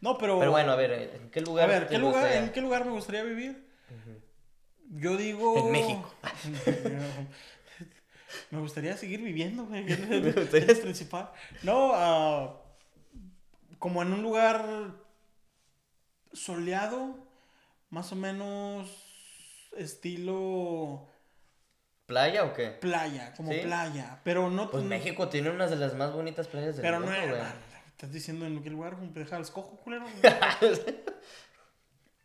No, 0.00 0.18
pero... 0.18 0.38
Pero 0.38 0.50
bueno, 0.50 0.72
a 0.72 0.76
ver, 0.76 0.92
¿en 1.14 1.30
qué 1.30 1.40
lugar? 1.40 1.70
a 1.70 1.72
ver, 1.72 1.88
¿qué 1.88 1.98
lugar, 1.98 2.14
gustaría? 2.22 2.44
¿en 2.44 2.52
qué 2.52 2.60
lugar 2.60 2.84
me 2.84 2.90
gustaría 2.90 3.22
vivir? 3.22 3.68
Yo 4.90 5.16
digo... 5.16 5.56
En 5.58 5.70
México. 5.70 6.12
me 8.50 8.58
gustaría 8.58 8.96
seguir 8.96 9.22
viviendo, 9.22 9.64
güey. 9.66 9.84
Me 9.84 9.92
Es 10.28 10.34
gustaría- 10.34 10.74
lo 10.74 10.80
principal. 10.80 11.30
No, 11.62 11.92
ah, 11.94 12.60
como 13.78 14.02
en 14.02 14.12
un 14.12 14.22
lugar 14.22 14.92
soleado, 16.32 17.16
más 17.90 18.10
o 18.12 18.16
menos 18.16 18.88
estilo 19.76 21.08
¿Playa 22.06 22.44
o 22.44 22.52
qué? 22.52 22.68
playa, 22.70 23.32
como 23.34 23.52
¿Sí? 23.52 23.60
playa, 23.62 24.20
pero 24.24 24.50
no 24.50 24.70
Pues 24.70 24.82
no- 24.82 24.88
México 24.88 25.28
tiene 25.28 25.50
unas 25.50 25.70
de 25.70 25.76
las 25.76 25.94
más 25.94 26.12
bonitas 26.12 26.48
playas 26.48 26.76
del 26.76 26.82
pero 26.82 26.98
no 27.00 27.06
mundo, 27.06 27.20
es- 27.20 27.28
güey. 27.30 27.42
estás 27.86 28.12
diciendo 28.12 28.44
en 28.46 28.62
qué 28.62 28.70
lugar, 28.70 28.94
como 28.96 29.12
dejar 29.12 29.40
el 29.40 29.48
cojo, 29.50 29.76
culero. 29.76 30.04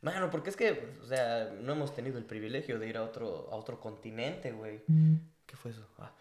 Mano, 0.01 0.29
porque 0.29 0.49
es 0.51 0.55
que, 0.55 0.93
o 1.03 1.05
sea, 1.07 1.49
no 1.59 1.73
hemos 1.73 1.93
tenido 1.95 2.17
el 2.17 2.25
privilegio 2.25 2.77
de 2.79 2.87
ir 2.87 2.97
a 2.97 3.03
otro, 3.03 3.49
a 3.51 3.55
otro 3.55 3.79
continente, 3.79 4.51
güey. 4.51 4.83
¿Qué 5.45 5.55
fue 5.55 5.71
eso? 5.71 5.87
Ah, 5.97 6.11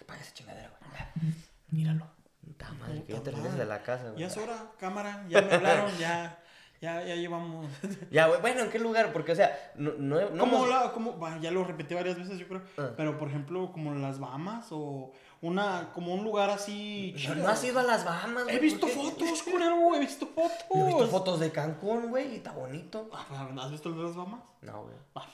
apaga 0.00 0.20
esa 0.20 0.32
chingadera, 0.34 0.70
güey. 0.80 1.34
Míralo. 1.70 2.06
Puta 2.44 2.72
madre, 2.72 3.02
que 3.04 3.12
ya 3.12 3.22
te 3.22 3.30
a 3.30 3.64
la 3.66 3.82
casa, 3.82 4.04
güey. 4.08 4.20
ya 4.20 4.26
es 4.28 4.36
hora, 4.38 4.70
cámara, 4.78 5.26
ya 5.28 5.42
me 5.42 5.52
hablaron, 5.54 5.98
ya 5.98 6.42
ya 6.80 7.02
ya 7.04 7.14
llevamos 7.16 7.66
Ya, 8.10 8.26
güey, 8.28 8.40
bueno, 8.40 8.60
¿en 8.62 8.70
qué 8.70 8.78
lugar? 8.78 9.12
Porque, 9.12 9.32
o 9.32 9.36
sea, 9.36 9.72
no, 9.76 9.92
no, 9.98 10.30
no 10.30 10.44
hemos- 10.44 10.68
la 10.68 10.92
bah, 11.18 11.38
ya 11.40 11.50
lo 11.50 11.64
repetí 11.64 11.94
varias 11.94 12.16
veces, 12.18 12.38
yo 12.38 12.46
creo, 12.48 12.62
Ah. 12.76 12.90
pero 12.96 13.18
por 13.18 13.28
ejemplo, 13.28 13.72
como 13.72 13.94
las 13.94 14.18
Bahamas 14.20 14.68
o 14.70 15.12
una 15.40 15.90
como 15.92 16.14
un 16.14 16.24
lugar 16.24 16.50
así 16.50 17.12
No, 17.14 17.18
chido. 17.20 17.34
no 17.36 17.48
has 17.48 17.62
ido 17.64 17.78
a 17.78 17.82
las 17.84 18.04
Bahamas, 18.04 18.42
He 18.48 18.58
güey, 18.58 18.58
visto 18.60 18.86
¿por 18.88 18.90
qué? 18.90 19.10
fotos, 19.24 19.42
culero, 19.44 19.94
he 19.94 20.00
visto 20.00 20.26
fotos. 20.26 20.52
Yo 20.74 20.80
he 20.80 20.86
visto 20.86 21.06
fotos 21.08 21.40
de 21.40 21.50
Cancún, 21.52 22.08
güey, 22.10 22.32
y 22.32 22.36
está 22.36 22.52
bonito. 22.52 23.08
Ah, 23.12 23.48
¿Has 23.60 23.70
visto 23.70 23.88
las 23.90 24.16
Bahamas? 24.16 24.40
No, 24.62 24.82
güey. 24.82 24.94
Ah, 25.14 25.26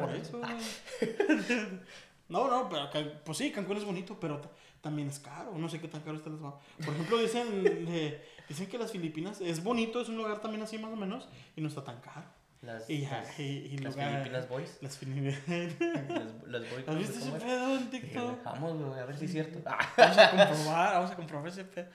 por 0.00 0.10
eso. 0.14 0.40
no, 2.28 2.48
no, 2.48 2.68
pero 2.68 2.88
pues 3.24 3.38
sí, 3.38 3.50
Cancún 3.52 3.76
es 3.76 3.84
bonito, 3.84 4.16
pero 4.18 4.38
ta- 4.38 4.48
también 4.80 5.08
es 5.08 5.18
caro. 5.18 5.52
No 5.56 5.68
sé 5.68 5.80
qué 5.80 5.88
tan 5.88 6.00
caro 6.00 6.16
está 6.16 6.30
las 6.30 6.40
Bahamas. 6.40 6.60
Por 6.84 6.94
ejemplo, 6.94 7.18
dicen, 7.18 7.64
eh, 7.88 8.24
dicen 8.52 8.68
que 8.68 8.78
las 8.78 8.92
Filipinas 8.92 9.40
es 9.40 9.62
bonito, 9.62 10.00
es 10.00 10.08
un 10.08 10.16
lugar 10.16 10.40
también 10.40 10.62
así 10.62 10.78
más 10.78 10.92
o 10.92 10.96
menos, 10.96 11.28
y 11.56 11.60
no 11.60 11.68
está 11.68 11.82
tan 11.84 12.00
caro. 12.00 12.24
Las, 12.62 12.88
Y 12.88 12.98
las, 13.06 13.38
y, 13.40 13.42
y 13.42 13.78
las 13.78 13.94
lugar- 13.96 14.10
Filipinas 14.12 14.48
Boys. 14.48 14.78
Las 14.82 14.96
Filipinas. 14.96 15.36
Las, 16.46 16.70
Boys. 16.70 16.86
¿Has 16.88 16.96
visto 16.96 17.18
ese 17.18 17.24
¿cómo 17.24 17.36
es? 17.36 17.42
pedo 17.42 17.76
en 17.76 17.90
TikTok? 17.90 18.44
Vamos, 18.44 18.78
güey, 18.82 19.00
a 19.00 19.04
ver 19.04 19.16
si 19.18 19.24
es 19.24 19.32
cierto. 19.32 19.58
Vamos 19.96 20.18
a 20.18 20.30
comprobar, 20.30 20.94
vamos 20.94 21.10
a 21.10 21.16
comprobar 21.16 21.48
ese 21.48 21.64
pedo. 21.64 21.88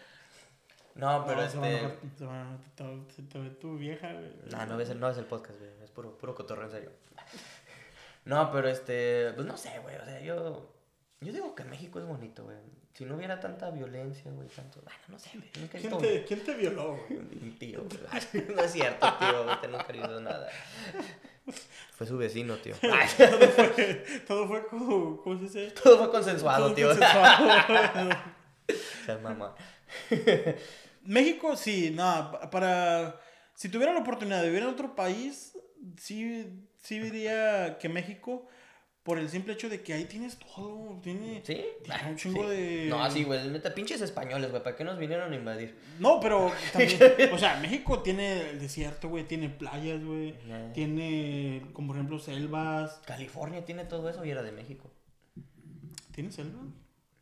No, 0.95 1.23
pero 1.25 1.37
No, 1.37 1.43
este. 1.43 1.97
te- 3.29 3.39
ve 3.39 3.49
tu 3.51 3.77
vieja, 3.77 4.11
güey. 4.11 4.31
No, 4.51 4.65
no 4.65 4.75
ves 4.77 4.89
el, 4.89 4.99
no 4.99 5.07
ves 5.07 5.17
el 5.17 5.25
podcast, 5.25 5.57
güey. 5.59 5.71
Es 5.83 5.91
puro, 5.91 6.17
puro 6.17 6.35
cotorreo 6.35 6.65
en 6.65 6.71
serio. 6.71 6.91
No, 8.25 8.51
pero 8.51 8.67
este. 8.67 9.31
Pues 9.35 9.47
no 9.47 9.55
sé, 9.55 9.79
güey. 9.79 9.95
O 9.95 10.03
sea, 10.03 10.19
yo. 10.19 10.69
Yo 11.21 11.33
digo 11.33 11.55
que 11.55 11.63
México 11.63 11.99
es 11.99 12.05
bonito, 12.05 12.43
güey. 12.43 12.57
Si 12.93 13.05
no 13.05 13.15
hubiera 13.15 13.39
tanta 13.39 13.69
violencia, 13.71 14.31
güey, 14.31 14.47
tanto. 14.49 14.81
Bueno, 14.81 14.99
no 15.09 15.19
sé, 15.19 15.29
güey. 15.35 15.49
Nunca 15.59 15.77
he 15.77 15.81
¿Quién 15.81 15.93
visto 15.93 15.97
te, 16.07 16.23
¿Quién 16.25 16.39
te 16.43 16.53
violó, 16.55 16.95
güey? 17.07 17.19
un- 17.19 17.55
tío, 17.59 17.83
güey. 17.83 18.45
No 18.55 18.61
es 18.63 18.71
cierto, 18.71 19.13
tío. 19.19 19.51
Usted 19.51 19.69
nunca 19.69 19.87
visto 19.91 20.21
nada. 20.21 20.49
Fue 21.91 22.05
su 22.07 22.17
vecino, 22.17 22.55
tío. 22.57 22.75
Todo 22.81 22.97
fue, 23.49 23.85
todo 24.27 24.47
fue 24.47 24.67
como, 24.67 25.21
¿cómo 25.21 25.37
se 25.37 25.43
dice? 25.45 25.71
Todo 25.81 25.97
fue 25.99 26.11
consensuado, 26.11 26.65
Todo 26.65 26.75
tío. 26.75 26.87
consensuado. 26.89 28.09
Seas 29.05 29.21
mamá. 29.21 29.55
México, 31.03 31.55
sí, 31.55 31.91
nada, 31.91 32.49
para... 32.49 33.19
Si 33.55 33.69
tuviera 33.69 33.93
la 33.93 34.01
oportunidad 34.01 34.41
de 34.41 34.49
vivir 34.49 34.63
en 34.63 34.69
otro 34.69 34.93
país, 34.95 35.57
sí, 35.97 36.45
sí 36.83 36.99
diría 36.99 37.77
que 37.79 37.89
México, 37.89 38.47
por 39.07 39.17
el 39.19 39.29
simple 39.29 39.53
hecho 39.53 39.69
de 39.69 39.81
que 39.81 39.93
ahí 39.93 40.03
tienes 40.03 40.37
todo. 40.37 40.99
Tiene, 41.01 41.41
¿Sí? 41.45 41.63
tiene 41.81 41.99
Ah, 42.03 42.07
un 42.09 42.17
chingo 42.17 42.43
sí. 42.43 42.49
de. 42.49 42.85
No, 42.89 43.09
sí, 43.09 43.23
güey, 43.23 43.47
neta, 43.49 43.73
pinches 43.73 44.01
españoles, 44.01 44.51
güey, 44.51 44.61
¿para 44.61 44.75
qué 44.75 44.83
nos 44.83 44.99
vinieron 44.99 45.31
a 45.31 45.35
invadir? 45.37 45.77
No, 45.97 46.19
pero 46.19 46.51
también. 46.73 46.99
o 47.31 47.37
sea, 47.37 47.57
México 47.61 48.01
tiene 48.03 48.49
el 48.49 48.59
desierto, 48.59 49.07
güey. 49.07 49.23
Tiene 49.23 49.47
playas, 49.49 50.03
güey. 50.03 50.35
Tiene, 50.73 51.61
como 51.71 51.87
por 51.87 51.95
ejemplo, 51.95 52.19
selvas. 52.19 52.99
California 53.05 53.63
tiene 53.63 53.85
todo 53.85 54.09
eso 54.09 54.25
y 54.25 54.29
era 54.31 54.43
de 54.43 54.51
México. 54.51 54.91
¿Tiene 56.11 56.29
selvas? 56.31 56.65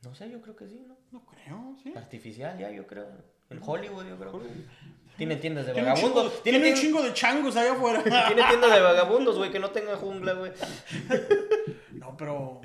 No 0.02 0.16
sé, 0.16 0.32
yo 0.32 0.42
creo 0.42 0.56
que 0.56 0.68
sí, 0.68 0.84
¿no? 0.88 0.98
No 1.12 1.24
creo, 1.26 1.76
sí. 1.84 1.94
Artificial 1.96 2.58
ya, 2.58 2.72
yo 2.72 2.88
creo. 2.88 3.06
En 3.52 3.60
Hollywood, 3.64 4.08
yo 4.08 4.18
creo. 4.18 4.42
Tienen 5.18 5.40
tiendas 5.40 5.66
de 5.66 5.74
Tiene 5.74 5.94
chingo, 5.94 6.10
vagabundos. 6.14 6.44
tiene 6.44 6.70
un 6.70 6.76
chingo 6.76 7.02
de 7.02 7.14
changos 7.14 7.56
allá 7.56 7.74
afuera. 7.74 8.04
Tiene 8.28 8.44
tiendas 8.48 8.72
de 8.72 8.82
vagabundos, 8.82 9.38
güey, 9.38 9.52
que 9.52 9.60
no 9.60 9.72
tengan 9.72 9.98
jungla, 9.98 10.34
güey. 10.34 10.52
No, 11.94 12.16
pero. 12.18 12.62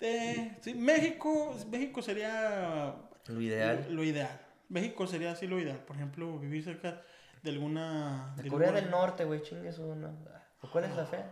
eh, 0.00 0.56
sí, 0.60 0.74
México, 0.74 1.56
México 1.70 2.02
sería 2.02 2.94
Lo 3.28 3.40
ideal. 3.40 3.86
Lo, 3.88 3.96
lo 3.96 4.04
ideal. 4.04 4.40
México 4.68 5.06
sería 5.06 5.32
así 5.32 5.46
lo 5.46 5.58
ideal. 5.58 5.78
Por 5.78 5.96
ejemplo, 5.96 6.38
vivir 6.38 6.62
cerca 6.64 7.02
de 7.42 7.50
alguna. 7.50 8.34
De 8.36 8.42
de 8.44 8.48
Corea 8.50 8.72
del 8.72 8.90
Norte, 8.90 9.24
güey, 9.24 9.42
chingue 9.42 9.68
eso, 9.68 9.94
¿no? 9.94 10.10
¿Cuál 10.72 10.84
es 10.84 10.96
la 10.96 11.06
fea? 11.06 11.30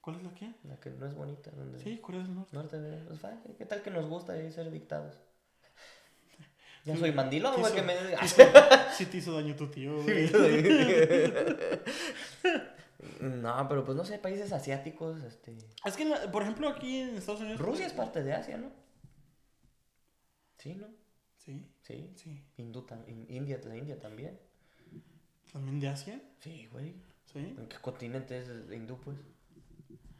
¿Cuál 0.00 0.16
es 0.16 0.22
la 0.22 0.34
qué? 0.34 0.52
La 0.64 0.76
que 0.80 0.90
no 0.90 1.06
es 1.06 1.14
bonita. 1.14 1.50
Donde... 1.50 1.78
Sí, 1.78 1.98
Corea 1.98 2.22
del 2.22 2.34
Norte. 2.34 2.56
Norte 2.56 2.80
de 2.80 2.96
pues, 3.04 3.20
¿Qué 3.58 3.66
tal 3.66 3.82
que 3.82 3.90
nos 3.90 4.06
gusta 4.06 4.34
ser 4.50 4.70
dictados? 4.70 5.20
Ya 6.88 6.96
soy 6.96 7.12
mandilón, 7.12 7.60
güey, 7.60 7.74
que 7.74 7.82
me... 7.82 7.94
Sí 8.96 9.06
te 9.06 9.18
hizo 9.18 9.34
daño 9.34 9.54
tu 9.54 9.68
tío, 9.70 10.02
güey. 10.02 10.30
no, 13.20 13.68
pero 13.68 13.84
pues 13.84 13.96
no 13.96 14.04
sé, 14.04 14.18
países 14.18 14.52
asiáticos, 14.52 15.22
este... 15.22 15.56
Es 15.84 15.96
que, 15.96 16.06
por 16.32 16.42
ejemplo, 16.42 16.68
aquí 16.68 17.00
en 17.00 17.16
Estados 17.16 17.42
Unidos. 17.42 17.60
Rusia 17.60 17.86
es 17.86 17.92
parte 17.92 18.22
de 18.22 18.32
Asia, 18.32 18.56
¿no? 18.56 18.72
Sí, 20.58 20.74
¿no? 20.74 20.88
Sí, 21.36 21.70
Sí. 21.82 22.12
sí. 22.16 22.44
In- 22.56 23.26
India, 23.28 23.60
la 23.64 23.76
India 23.76 23.98
también. 24.00 24.38
También 25.52 25.80
de 25.80 25.88
Asia. 25.88 26.20
Sí, 26.40 26.66
güey. 26.72 26.94
Sí. 27.32 27.54
¿En 27.58 27.68
qué 27.68 27.76
continente 27.78 28.38
es 28.38 28.48
hindú, 28.72 28.98
pues? 29.00 29.18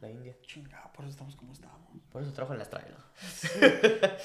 La 0.01 0.09
India. 0.09 0.35
Chingada, 0.43 0.91
por 0.93 1.05
eso 1.05 1.11
estamos 1.11 1.35
como 1.35 1.53
estamos. 1.53 1.89
Por 2.11 2.21
eso 2.21 2.31
trabajo 2.31 2.53
en 2.53 2.59
las 2.59 2.69
trailas. 2.69 3.01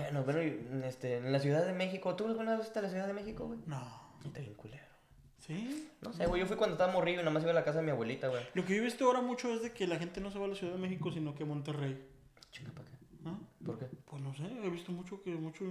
bueno, 0.00 0.24
bueno, 0.24 0.40
este, 0.86 1.16
en 1.18 1.32
la 1.32 1.38
Ciudad 1.40 1.64
de 1.66 1.72
México, 1.72 2.14
¿tú 2.16 2.26
alguna 2.26 2.50
vez 2.52 2.60
fuiste 2.60 2.78
a 2.78 2.82
la 2.82 2.88
Ciudad 2.90 3.06
de 3.06 3.12
México, 3.12 3.46
güey? 3.46 3.58
No. 3.66 3.82
Está 4.24 4.40
bien 4.40 4.54
culero. 4.54 4.82
¿Sí? 5.38 5.88
No 6.00 6.12
sé, 6.12 6.26
güey, 6.26 6.40
yo 6.40 6.46
fui 6.46 6.56
cuando 6.56 6.74
estaba 6.74 6.90
morrido 6.92 7.16
y 7.20 7.24
nada 7.24 7.30
más 7.34 7.42
iba 7.42 7.52
a 7.52 7.54
la 7.54 7.64
casa 7.64 7.78
de 7.80 7.84
mi 7.84 7.90
abuelita, 7.90 8.28
güey. 8.28 8.42
Lo 8.54 8.64
que 8.64 8.74
yo 8.76 8.80
he 8.80 8.84
visto 8.84 9.04
ahora 9.04 9.20
mucho 9.20 9.52
es 9.52 9.62
de 9.62 9.72
que 9.72 9.86
la 9.86 9.96
gente 9.98 10.20
no 10.22 10.30
se 10.30 10.38
va 10.38 10.46
a 10.46 10.48
la 10.48 10.54
Ciudad 10.54 10.72
de 10.72 10.78
México, 10.78 11.12
sino 11.12 11.34
que 11.34 11.42
a 11.42 11.46
Monterrey. 11.46 12.02
Chinga, 12.50 12.70
¿para 12.72 12.86
qué? 12.88 12.94
¿Ah? 13.26 13.38
¿Por 13.64 13.78
qué? 13.78 13.86
Pues 14.06 14.22
no 14.22 14.32
sé, 14.34 14.44
he 14.62 14.70
visto 14.70 14.90
mucho 14.92 15.20
que 15.22 15.30
mucho 15.34 15.64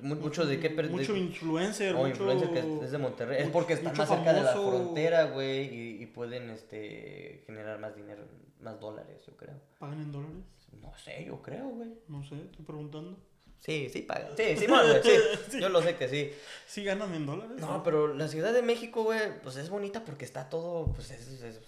Mu- 0.00 0.16
mucho 0.16 0.44
de 0.46 0.58
qué 0.58 0.70
mucho 0.70 1.12
de- 1.12 1.18
influencer, 1.20 1.94
Oh, 1.94 1.98
mucho 1.98 2.10
influencer 2.10 2.50
que 2.50 2.84
es 2.84 2.90
de 2.90 2.98
Monterrey. 2.98 3.42
Es 3.42 3.50
porque 3.50 3.74
está 3.74 3.92
más 3.92 4.08
cerca 4.08 4.32
de 4.32 4.42
la 4.42 4.52
frontera, 4.52 5.24
güey, 5.26 5.72
y, 5.74 6.02
y 6.02 6.06
pueden 6.06 6.50
este, 6.50 7.42
generar 7.46 7.78
más 7.78 7.94
dinero, 7.94 8.22
más 8.60 8.80
dólares, 8.80 9.22
yo 9.26 9.36
creo. 9.36 9.54
pagan 9.78 10.00
en 10.00 10.10
dólares. 10.12 10.36
No 10.80 10.92
sé, 10.96 11.24
yo 11.26 11.40
creo, 11.42 11.68
güey. 11.68 11.90
No 12.08 12.22
sé, 12.24 12.36
estoy 12.36 12.64
preguntando. 12.64 13.16
Sí, 13.60 13.88
sí 13.90 14.02
pagan. 14.02 14.30
Sí, 14.36 14.56
sí, 14.58 14.66
güey, 14.66 15.02
sí. 15.50 15.60
Yo 15.60 15.68
lo 15.68 15.82
sé 15.82 15.94
que 15.96 16.08
sí. 16.08 16.32
¿Sí 16.66 16.82
ganan 16.84 17.14
en 17.14 17.26
dólares? 17.26 17.58
No, 17.58 17.82
pero 17.82 18.12
la 18.14 18.26
Ciudad 18.28 18.52
de 18.52 18.62
México, 18.62 19.04
güey, 19.04 19.20
pues 19.42 19.56
es 19.56 19.68
bonita 19.70 20.04
porque 20.04 20.24
está 20.24 20.48
todo, 20.48 20.86
pues 20.94 21.10
es, 21.10 21.28
es 21.42 21.60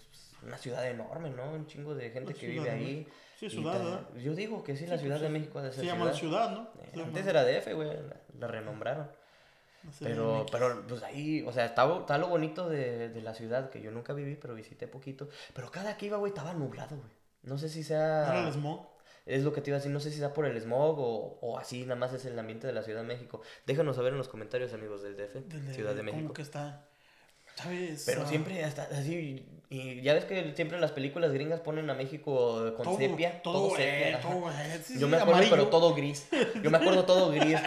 una 0.42 0.58
ciudad 0.58 0.88
enorme, 0.88 1.30
¿no? 1.30 1.52
Un 1.52 1.66
chingo 1.66 1.94
de 1.94 2.10
gente 2.10 2.34
que 2.34 2.46
vive 2.46 2.66
¿no? 2.66 2.72
ahí. 2.72 3.06
Sí, 3.38 3.50
ciudad, 3.50 3.78
¿verdad? 3.78 4.00
Yo 4.22 4.34
digo 4.34 4.62
que 4.64 4.76
sí, 4.76 4.86
la 4.86 4.96
Sí, 4.96 5.02
Ciudad 5.02 5.16
pues, 5.18 5.22
de 5.32 5.38
México 5.38 5.58
ha 5.58 5.62
de 5.62 5.72
ser 5.72 5.80
Se 5.80 5.86
llama 5.86 6.12
ciudad. 6.12 6.48
ciudad, 6.48 6.50
¿no? 6.52 6.62
Eh, 6.82 6.88
Se 6.92 6.96
llama- 6.96 7.08
Antes 7.08 7.26
era 7.26 7.44
DF, 7.44 7.72
güey, 7.74 7.88
la, 7.88 8.16
la 8.38 8.46
renombraron. 8.46 9.08
Pero, 9.98 10.46
pero, 10.52 10.80
pues 10.86 11.02
ahí, 11.02 11.42
o 11.46 11.52
sea, 11.52 11.64
estaba, 11.64 11.98
estaba 12.00 12.18
lo 12.18 12.28
bonito 12.28 12.68
de, 12.68 13.08
de 13.08 13.20
la 13.20 13.34
ciudad, 13.34 13.68
que 13.68 13.80
yo 13.82 13.90
nunca 13.90 14.12
viví, 14.12 14.36
pero 14.36 14.54
visité 14.54 14.86
poquito. 14.86 15.28
Pero 15.54 15.70
cada 15.72 15.96
que 15.96 16.06
iba, 16.06 16.18
güey, 16.18 16.30
estaba 16.30 16.54
nublado, 16.54 16.96
güey. 16.96 17.10
No 17.42 17.58
sé 17.58 17.68
si 17.68 17.80
¿No 17.80 17.86
sea... 17.86 18.28
era 18.28 18.46
el 18.46 18.52
smog? 18.52 18.86
Es 19.26 19.44
lo 19.44 19.52
que 19.52 19.60
te 19.60 19.70
iba 19.70 19.76
a 19.76 19.80
decir, 19.80 19.92
no 19.92 20.00
sé 20.00 20.10
si 20.10 20.18
sea 20.18 20.34
por 20.34 20.46
el 20.46 20.60
smog 20.60 20.98
o, 20.98 21.38
o 21.40 21.58
así, 21.58 21.82
nada 21.82 21.94
más 21.96 22.12
es 22.12 22.24
el 22.24 22.38
ambiente 22.38 22.66
de 22.66 22.72
la 22.72 22.82
Ciudad 22.82 23.02
de 23.02 23.06
México. 23.06 23.40
Déjanos 23.66 23.96
saber 23.96 24.12
en 24.12 24.18
los 24.18 24.28
comentarios, 24.28 24.72
amigos 24.72 25.02
del 25.02 25.16
DF, 25.16 25.34
Del 25.48 25.74
Ciudad 25.74 25.94
de 25.94 26.02
México. 26.02 26.32
que 26.32 26.42
está, 26.42 26.86
¿sabes? 27.54 28.02
Pero 28.06 28.22
Ah, 28.22 28.26
siempre 28.26 28.64
hasta 28.64 28.82
así, 28.84 29.46
y 29.70 30.02
ya 30.02 30.14
ves 30.14 30.24
que 30.24 30.52
siempre 30.54 30.76
en 30.76 30.80
las 30.80 30.92
películas 30.92 31.32
gringas 31.32 31.60
ponen 31.60 31.88
a 31.88 31.94
México 31.94 32.74
con 32.76 32.84
todo, 32.84 32.96
sepia. 32.98 33.42
todo, 33.42 33.70
sepia, 33.70 34.08
eh, 34.10 34.14
ajá. 34.14 34.28
todo, 34.28 34.50
eh, 34.50 34.80
sí, 34.84 34.98
Yo 34.98 35.08
me 35.08 35.16
acuerdo, 35.16 35.34
amarillo. 35.34 35.54
pero 35.56 35.68
todo 35.68 35.94
gris. 35.94 36.28
Yo 36.62 36.70
me 36.70 36.78
acuerdo 36.78 37.04
todo 37.04 37.30
gris. 37.32 37.58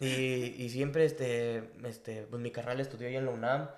Y, 0.00 0.54
y 0.58 0.68
siempre, 0.70 1.04
este, 1.04 1.70
este, 1.84 2.22
pues 2.28 2.42
mi 2.42 2.50
carnal 2.50 2.80
estudió 2.80 3.06
ahí 3.08 3.16
en 3.16 3.24
la 3.26 3.30
UNAM 3.30 3.68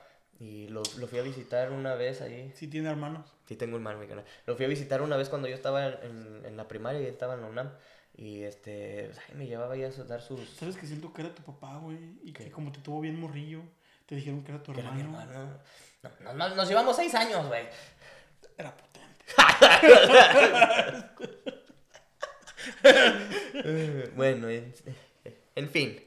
y 0.40 0.68
lo, 0.68 0.82
lo 0.98 1.06
fui 1.06 1.18
a 1.18 1.22
visitar 1.22 1.70
una 1.70 1.94
vez 1.94 2.20
ahí. 2.22 2.50
Sí 2.54 2.66
tiene 2.66 2.88
hermanos. 2.90 3.33
Sí, 3.46 3.56
tengo 3.56 3.76
un 3.76 3.82
hermano, 3.82 3.98
mi 3.98 4.06
canal. 4.06 4.24
Lo 4.46 4.56
fui 4.56 4.64
a 4.64 4.68
visitar 4.68 5.02
una 5.02 5.16
vez 5.16 5.28
cuando 5.28 5.48
yo 5.48 5.54
estaba 5.54 5.86
en, 5.86 6.42
en, 6.44 6.56
la 6.56 6.66
primaria 6.66 7.00
y 7.00 7.04
él 7.04 7.10
estaba 7.12 7.34
en 7.34 7.42
la 7.42 7.46
UNAM. 7.48 7.72
Y 8.16 8.42
este, 8.42 9.10
pues, 9.12 9.20
ay, 9.28 9.34
me 9.34 9.46
llevaba 9.46 9.74
ahí 9.74 9.82
a 9.82 9.90
dar 9.90 10.22
sus. 10.22 10.48
¿Sabes 10.50 10.76
que 10.76 10.86
siento 10.86 11.12
que 11.12 11.22
era 11.22 11.34
tu 11.34 11.42
papá, 11.42 11.76
güey? 11.78 11.98
Y 12.22 12.32
¿Qué? 12.32 12.44
que 12.44 12.50
como 12.50 12.72
te 12.72 12.80
tuvo 12.80 13.00
bien 13.00 13.20
morrillo, 13.20 13.62
te 14.06 14.14
dijeron 14.14 14.44
que 14.44 14.52
era 14.52 14.62
tu 14.62 14.72
que 14.72 14.80
era 14.80 14.92
mi 14.92 15.00
hermano. 15.00 15.30
hermano. 15.30 15.58
No, 16.02 16.10
no, 16.20 16.32
no, 16.32 16.54
nos 16.54 16.68
llevamos 16.68 16.96
seis 16.96 17.14
años, 17.14 17.46
güey. 17.48 17.66
Era 18.56 18.76
potente. 18.76 19.24
Bueno, 24.16 24.48
en, 24.48 24.72
en 25.54 25.68
fin. 25.68 26.00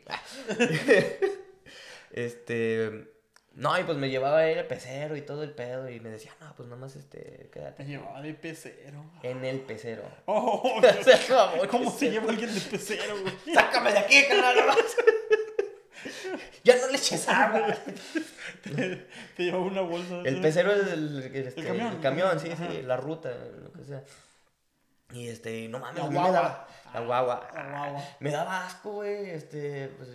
este. 2.12 3.17
No, 3.58 3.78
y 3.80 3.84
pues 3.84 3.98
me 3.98 4.10
llevaba 4.12 4.46
él 4.48 4.60
el 4.60 4.68
pecero 4.68 5.16
y 5.18 5.22
todo 5.22 5.42
el 5.42 5.50
pedo. 5.52 5.90
Y 5.90 6.00
me 6.00 6.10
decía, 6.12 6.32
no, 6.40 6.54
pues 6.56 6.70
nada 6.70 6.80
más 6.80 6.96
este, 6.96 7.18
Te 7.20 7.50
quédate 7.50 7.86
llevaba 7.86 8.22
de 8.22 8.36
pecero. 8.36 9.04
en 9.24 9.44
el 9.44 9.62
pecero. 9.62 10.04
Oh, 10.26 10.80
O 10.80 11.04
sea, 11.04 11.20
como 11.58 11.68
¿Cómo 11.68 11.92
se 11.92 12.12
lleva 12.12 12.30
alguien 12.30 12.54
de 12.54 12.62
pecero, 12.62 13.20
güey? 13.20 13.34
Sácame 13.56 13.92
de 13.94 13.98
aquí, 14.00 14.24
carnal. 14.28 14.56
ya 16.64 16.78
no 16.78 16.88
le 16.88 16.98
eches 16.98 17.28
agua. 17.28 17.76
Te, 18.62 19.08
te 19.36 19.44
llevaba 19.44 19.64
una 19.66 19.82
bolsa. 19.82 20.22
El 20.24 20.40
pecero 20.40 20.72
es 20.74 20.88
el, 20.94 21.24
el, 21.34 21.48
este, 21.48 21.62
El 21.62 21.68
camión, 21.68 21.94
el 21.94 22.00
camión, 22.00 22.40
sí, 22.40 22.50
sí, 22.56 22.82
la 22.84 22.96
ruta, 22.98 23.32
lo 23.64 23.72
que 23.74 23.84
sea. 23.84 24.04
Y 25.14 25.30
este, 25.30 25.68
no 25.70 25.80
mames, 25.80 25.98
La 25.98 26.04
a 26.06 26.10
mí 26.10 26.14
me 26.14 26.20
guagua. 26.20 26.32
daba. 26.42 26.68
La 26.94 27.00
guagua. 27.02 27.48
La 27.56 27.64
guagua. 27.70 28.04
Me 28.20 28.30
daba 28.32 28.66
asco, 28.68 28.92
güey. 28.92 29.32
Este, 29.32 29.88
pues. 29.98 30.10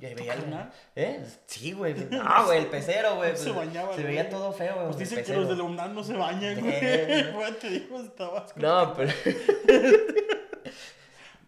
Ya 0.00 0.14
veía 0.14 0.34
el-? 0.34 0.70
¿Eh? 0.94 1.24
Sí, 1.46 1.72
güey. 1.72 1.94
No, 2.10 2.46
güey, 2.46 2.58
el 2.60 2.66
pecero, 2.66 3.16
güey. 3.16 3.32
No 3.32 3.36
se 3.36 3.52
pues, 3.52 3.66
bañaba, 3.66 3.88
Se 3.94 4.02
güey. 4.02 4.06
veía 4.06 4.28
todo 4.28 4.52
feo, 4.52 4.74
güey. 4.74 4.86
Pues 4.86 4.98
dicen 4.98 5.24
que 5.24 5.34
los 5.34 5.48
de 5.48 5.56
la 5.56 5.62
UNAM 5.62 5.94
no 5.94 6.04
se 6.04 6.14
bañan, 6.14 6.60
güey. 6.60 6.74
Eh. 6.82 7.32
Güey, 7.34 7.52
te 7.54 7.70
digo, 7.70 8.00
estabas. 8.00 8.56
No, 8.56 8.94
pero. 8.94 9.12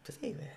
pues 0.03 0.18
sí, 0.20 0.32
güey. 0.32 0.49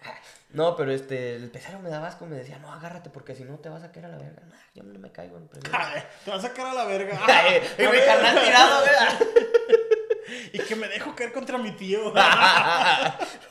No, 0.53 0.75
pero 0.75 0.91
este, 0.91 1.35
el 1.35 1.49
pecero 1.49 1.79
me 1.79 1.89
daba 1.89 2.07
asco, 2.07 2.25
me 2.25 2.35
decía, 2.35 2.59
no, 2.59 2.71
agárrate 2.73 3.09
porque 3.09 3.35
si 3.35 3.45
no 3.45 3.57
te 3.59 3.69
vas 3.69 3.83
a 3.83 3.91
caer 3.91 4.07
a 4.07 4.09
la 4.09 4.17
verga. 4.17 4.41
Nah, 4.49 4.57
yo 4.75 4.83
no 4.83 4.99
me 4.99 5.09
caigo 5.09 5.37
en 5.37 5.47
primero. 5.47 5.77
Te 6.25 6.31
vas 6.31 6.43
a 6.43 6.47
sacar 6.49 6.67
a 6.67 6.73
la 6.73 6.85
verga. 6.85 7.17
Y 7.77 7.83
mi 7.83 7.99
carnal 8.05 8.43
tirado, 8.43 8.81
güey. 8.81 8.91
Y 10.53 10.59
que 10.59 10.75
me 10.75 10.87
dejo 10.89 11.15
caer 11.15 11.31
contra 11.31 11.57
mi 11.57 11.71
tío. 11.71 12.13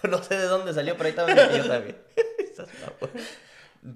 no 0.03 0.22
sé 0.22 0.37
de 0.37 0.45
dónde 0.45 0.74
salió, 0.74 0.95
pero 0.97 1.07
ahí 1.07 1.11
estaba 1.11 1.28
mi 1.28 1.55
tío 1.55 1.66
también. 1.66 1.97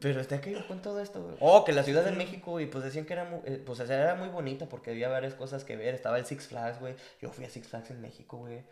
Pero 0.00 0.20
este 0.20 0.34
aquí 0.36 0.54
con 0.66 0.80
todo 0.80 1.00
esto, 1.00 1.22
güey. 1.22 1.36
Oh, 1.40 1.62
que 1.64 1.72
la 1.72 1.82
Ciudad 1.82 2.04
de 2.04 2.12
México, 2.12 2.58
y 2.58 2.66
pues 2.66 2.84
decían 2.84 3.04
que 3.04 3.12
era 3.12 3.24
muy, 3.24 3.40
eh, 3.44 3.62
pues 3.64 3.80
o 3.80 3.86
sea, 3.86 4.00
era 4.00 4.14
muy 4.14 4.28
bonita 4.28 4.66
porque 4.66 4.92
había 4.92 5.08
varias 5.10 5.34
cosas 5.34 5.62
que 5.64 5.76
ver. 5.76 5.94
Estaba 5.94 6.18
el 6.18 6.24
Six 6.24 6.46
Flags, 6.48 6.80
güey. 6.80 6.94
Yo 7.20 7.30
fui 7.30 7.44
a 7.44 7.50
Six 7.50 7.68
Flags 7.68 7.90
en 7.90 8.00
México, 8.00 8.38
güey. 8.38 8.62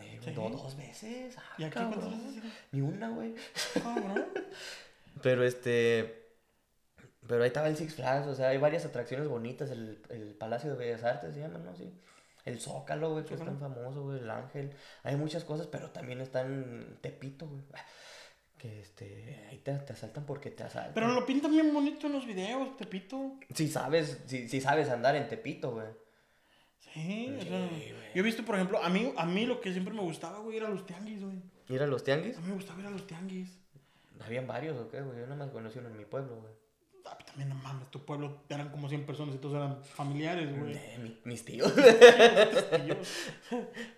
Eh, 0.00 0.18
¿Sí? 0.24 0.30
do- 0.32 0.48
dos 0.48 0.74
veces. 0.76 1.36
Ah, 1.36 1.42
¿Y 1.58 1.64
aquí 1.64 1.74
cabrón. 1.74 2.00
cuántas 2.00 2.34
veces? 2.36 2.52
Ni 2.72 2.80
una, 2.80 3.10
güey. 3.10 3.34
Cabrón. 3.82 4.24
Pero 5.22 5.44
este. 5.44 6.18
Pero 7.28 7.42
ahí 7.42 7.48
estaba 7.48 7.68
el 7.68 7.76
Six 7.76 7.94
Flags, 7.94 8.26
o 8.26 8.34
sea, 8.34 8.48
hay 8.48 8.58
varias 8.58 8.84
atracciones 8.86 9.28
bonitas. 9.28 9.70
El, 9.70 10.00
el 10.08 10.34
Palacio 10.34 10.70
de 10.70 10.76
Bellas 10.76 11.04
Artes 11.04 11.34
se 11.34 11.40
llama, 11.40 11.58
¿no? 11.58 11.76
Sí. 11.76 11.92
El 12.44 12.58
Zócalo, 12.58 13.12
güey, 13.12 13.24
que 13.24 13.34
es 13.34 13.44
tan 13.44 13.60
famoso, 13.60 14.02
güey. 14.02 14.18
El 14.18 14.30
Ángel. 14.30 14.72
Hay 15.04 15.14
muchas 15.16 15.44
cosas, 15.44 15.66
pero 15.68 15.90
también 15.90 16.20
está 16.20 16.40
en 16.40 16.98
Tepito, 17.00 17.46
güey. 17.46 17.62
Que 18.62 18.80
este. 18.80 19.44
Ahí 19.50 19.58
te, 19.58 19.72
te 19.74 19.92
asaltan 19.92 20.24
porque 20.24 20.52
te 20.52 20.62
asaltan. 20.62 20.94
Pero 20.94 21.08
lo 21.08 21.26
pintan 21.26 21.50
bien 21.50 21.74
bonito 21.74 22.06
en 22.06 22.12
los 22.12 22.24
videos, 22.24 22.76
Tepito. 22.76 23.34
Si 23.52 23.66
sabes, 23.66 24.20
si, 24.26 24.48
si 24.48 24.60
sabes 24.60 24.88
andar 24.88 25.16
en 25.16 25.26
Tepito, 25.28 25.72
güey. 25.72 25.88
Sí, 26.78 27.34
o 27.36 27.40
Sí, 27.42 27.48
sea, 27.48 27.58
güey. 27.66 27.88
yo 28.14 28.20
he 28.20 28.22
visto, 28.22 28.44
por 28.44 28.54
ejemplo, 28.54 28.80
a 28.80 28.88
mí, 28.88 29.12
a 29.16 29.26
mí 29.26 29.46
lo 29.46 29.60
que 29.60 29.72
siempre 29.72 29.92
me 29.92 30.02
gustaba, 30.02 30.38
güey, 30.38 30.58
era 30.58 30.68
los 30.68 30.86
tianguis, 30.86 31.20
güey. 31.24 31.42
Ir 31.70 31.82
a 31.82 31.88
los 31.88 32.04
tianguis. 32.04 32.36
A 32.36 32.40
mí 32.40 32.46
me 32.48 32.54
gustaba 32.54 32.80
ir 32.80 32.86
a 32.86 32.90
los 32.90 33.04
tianguis. 33.04 33.50
Habían 34.24 34.46
varios, 34.46 34.78
¿o 34.78 34.88
qué, 34.88 35.00
güey? 35.00 35.16
Yo 35.18 35.24
nada 35.26 35.34
más 35.36 35.50
conocí 35.50 35.80
uno 35.80 35.88
en 35.88 35.96
mi 35.96 36.04
pueblo, 36.04 36.36
güey. 36.36 36.52
Ah, 37.06 37.18
también 37.26 37.48
no 37.48 37.54
mames, 37.56 37.90
tu 37.90 38.04
pueblo 38.04 38.38
eran 38.48 38.68
como 38.70 38.88
100 38.88 39.04
personas 39.06 39.34
y 39.34 39.38
todos 39.38 39.54
eran 39.56 39.82
familiares, 39.84 40.58
güey. 40.58 40.74
Eh, 40.74 40.98
mi- 41.02 41.16
mis 41.24 41.44
tíos. 41.44 41.72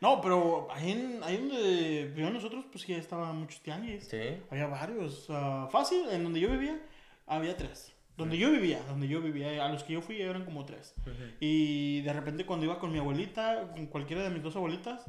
No, 0.00 0.20
pero 0.20 0.68
ahí, 0.70 0.90
en, 0.92 1.22
ahí 1.22 1.36
donde 1.36 2.04
vivíamos 2.14 2.34
nosotros, 2.34 2.64
pues 2.70 2.86
ya 2.86 2.96
estaban 2.96 3.36
muchos 3.38 3.60
tianguis. 3.62 4.04
sí. 4.04 4.20
Había 4.50 4.66
varios. 4.66 5.26
ah, 5.30 5.68
fácil, 5.70 6.08
en 6.10 6.22
donde 6.24 6.40
yo 6.40 6.50
vivía, 6.50 6.78
había 7.26 7.56
tres. 7.56 7.92
Donde 8.16 8.38
yo 8.38 8.50
vivía, 8.52 8.80
donde 8.86 9.08
yo 9.08 9.20
vivía, 9.20 9.64
a 9.66 9.68
los 9.70 9.82
que 9.82 9.94
yo 9.94 10.00
fui 10.00 10.20
eran 10.22 10.44
como 10.44 10.64
tres. 10.64 10.94
Y 11.40 12.00
de 12.02 12.12
repente 12.12 12.46
cuando 12.46 12.64
iba 12.64 12.78
con 12.78 12.92
mi 12.92 12.98
abuelita, 12.98 13.72
con 13.74 13.86
cualquiera 13.86 14.22
de 14.22 14.30
mis 14.30 14.42
dos 14.42 14.54
abuelitas, 14.54 15.04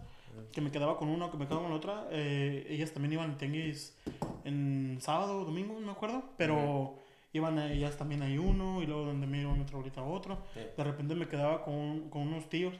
que 0.51 0.59
me 0.59 0.71
quedaba 0.71 0.97
con 0.97 1.09
una 1.09 1.27
o 1.27 1.31
que 1.31 1.37
me 1.37 1.45
quedaba 1.45 1.61
con 1.61 1.69
la 1.71 1.77
otra, 1.77 2.07
eh, 2.11 2.65
ellas 2.67 2.91
también 2.93 3.13
iban 3.13 3.31
en 3.31 3.37
tianguis 3.37 3.95
en 4.43 4.97
sábado 5.01 5.45
domingo, 5.45 5.75
no 5.79 5.85
me 5.85 5.91
acuerdo, 5.91 6.23
pero 6.35 6.97
iban 7.37 7.59
a 7.59 7.71
ellas 7.71 7.97
también 7.97 8.21
hay 8.21 8.37
uno 8.37 8.81
y 8.81 8.85
luego 8.85 9.05
donde 9.05 9.27
me 9.27 9.41
iba 9.41 9.51
otra 9.51 9.73
abuelita 9.73 10.01
otro. 10.03 10.43
Sí. 10.53 10.61
De 10.77 10.83
repente 10.83 11.15
me 11.15 11.27
quedaba 11.27 11.63
con, 11.63 12.09
con 12.09 12.21
unos 12.23 12.47
tíos, 12.49 12.73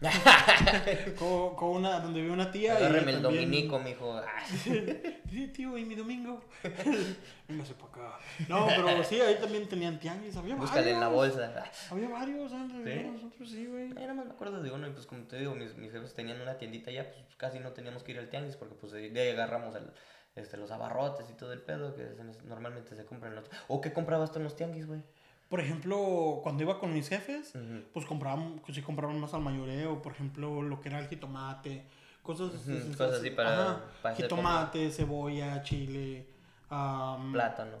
con, 1.18 1.54
con 1.56 1.68
una, 1.70 2.00
donde 2.00 2.20
vivía 2.20 2.32
una 2.34 2.50
tía. 2.50 2.74
y 2.74 2.76
Agárreme 2.76 3.12
el 3.12 3.22
también- 3.22 3.44
dominico, 3.44 3.78
mijo. 3.78 4.12
Ah, 4.14 4.24
Sí, 5.30 5.46
tío, 5.48 5.76
y 5.76 5.84
mi 5.84 5.94
domingo. 5.94 6.40
Véngase 7.48 7.74
para 7.74 7.88
acá. 8.08 8.18
No, 8.48 8.66
pero 8.66 9.04
sí, 9.04 9.20
ahí 9.20 9.36
también 9.40 9.68
tenían 9.68 9.98
tianguis. 9.98 10.36
Había 10.36 10.54
Búscale 10.56 10.90
en 10.92 11.00
la 11.00 11.08
varios. 11.08 11.36
bolsa. 11.36 11.64
Había 11.90 12.08
varios 12.08 12.52
antes 12.52 12.84
de 12.84 12.92
¿Sí? 12.92 12.98
vivir 12.98 13.12
nosotros, 13.12 13.50
sí, 13.50 13.66
güey. 13.66 13.88
Nada 13.90 14.14
más 14.14 14.26
me 14.26 14.32
acuerdo 14.32 14.62
de 14.62 14.70
uno 14.70 14.86
y 14.86 14.90
pues 14.90 15.06
como 15.06 15.22
te 15.24 15.38
digo, 15.38 15.54
mis, 15.54 15.76
mis 15.76 15.92
jefes 15.92 16.14
tenían 16.14 16.40
una 16.40 16.56
tiendita 16.56 16.90
allá, 16.90 17.10
pues 17.10 17.36
casi 17.36 17.58
no 17.58 17.72
teníamos 17.72 18.02
que 18.02 18.12
ir 18.12 18.18
al 18.18 18.28
tianguis 18.28 18.56
porque 18.56 18.74
pues 18.74 18.92
de 18.92 19.20
ahí 19.20 19.30
agarramos 19.30 19.74
el, 19.76 19.90
este, 20.38 20.56
los 20.56 20.70
abarrotes 20.70 21.28
y 21.30 21.32
todo 21.34 21.52
el 21.52 21.60
pedo 21.60 21.94
que 21.94 22.06
se- 22.14 22.42
normalmente 22.46 22.94
se 22.96 23.04
compran 23.04 23.32
en 23.32 23.36
los... 23.40 23.50
¿O 23.68 23.80
qué 23.80 23.92
comprabas 23.92 24.30
tú 24.32 24.38
en 24.38 24.44
los 24.44 24.56
tianguis, 24.56 24.86
güey? 24.86 25.02
Por 25.48 25.60
ejemplo, 25.60 26.40
cuando 26.42 26.62
iba 26.62 26.78
con 26.78 26.92
mis 26.92 27.08
jefes, 27.08 27.52
pues 27.94 28.04
compraban, 28.06 28.58
pues 28.64 28.74
sí 28.76 28.82
compraban 28.82 29.18
más 29.18 29.32
al 29.34 29.40
mayoreo. 29.40 30.02
Por 30.02 30.12
ejemplo, 30.12 30.60
lo 30.62 30.80
que 30.80 30.88
era 30.90 30.98
el 30.98 31.08
jitomate, 31.08 31.84
cosas, 32.22 32.50
cosas 32.96 33.14
así 33.20 33.30
para- 33.30 33.82
para 34.02 34.14
Jitomate, 34.14 34.90
cebolla, 34.90 35.62
chile. 35.62 36.26
Plátano, 36.68 37.78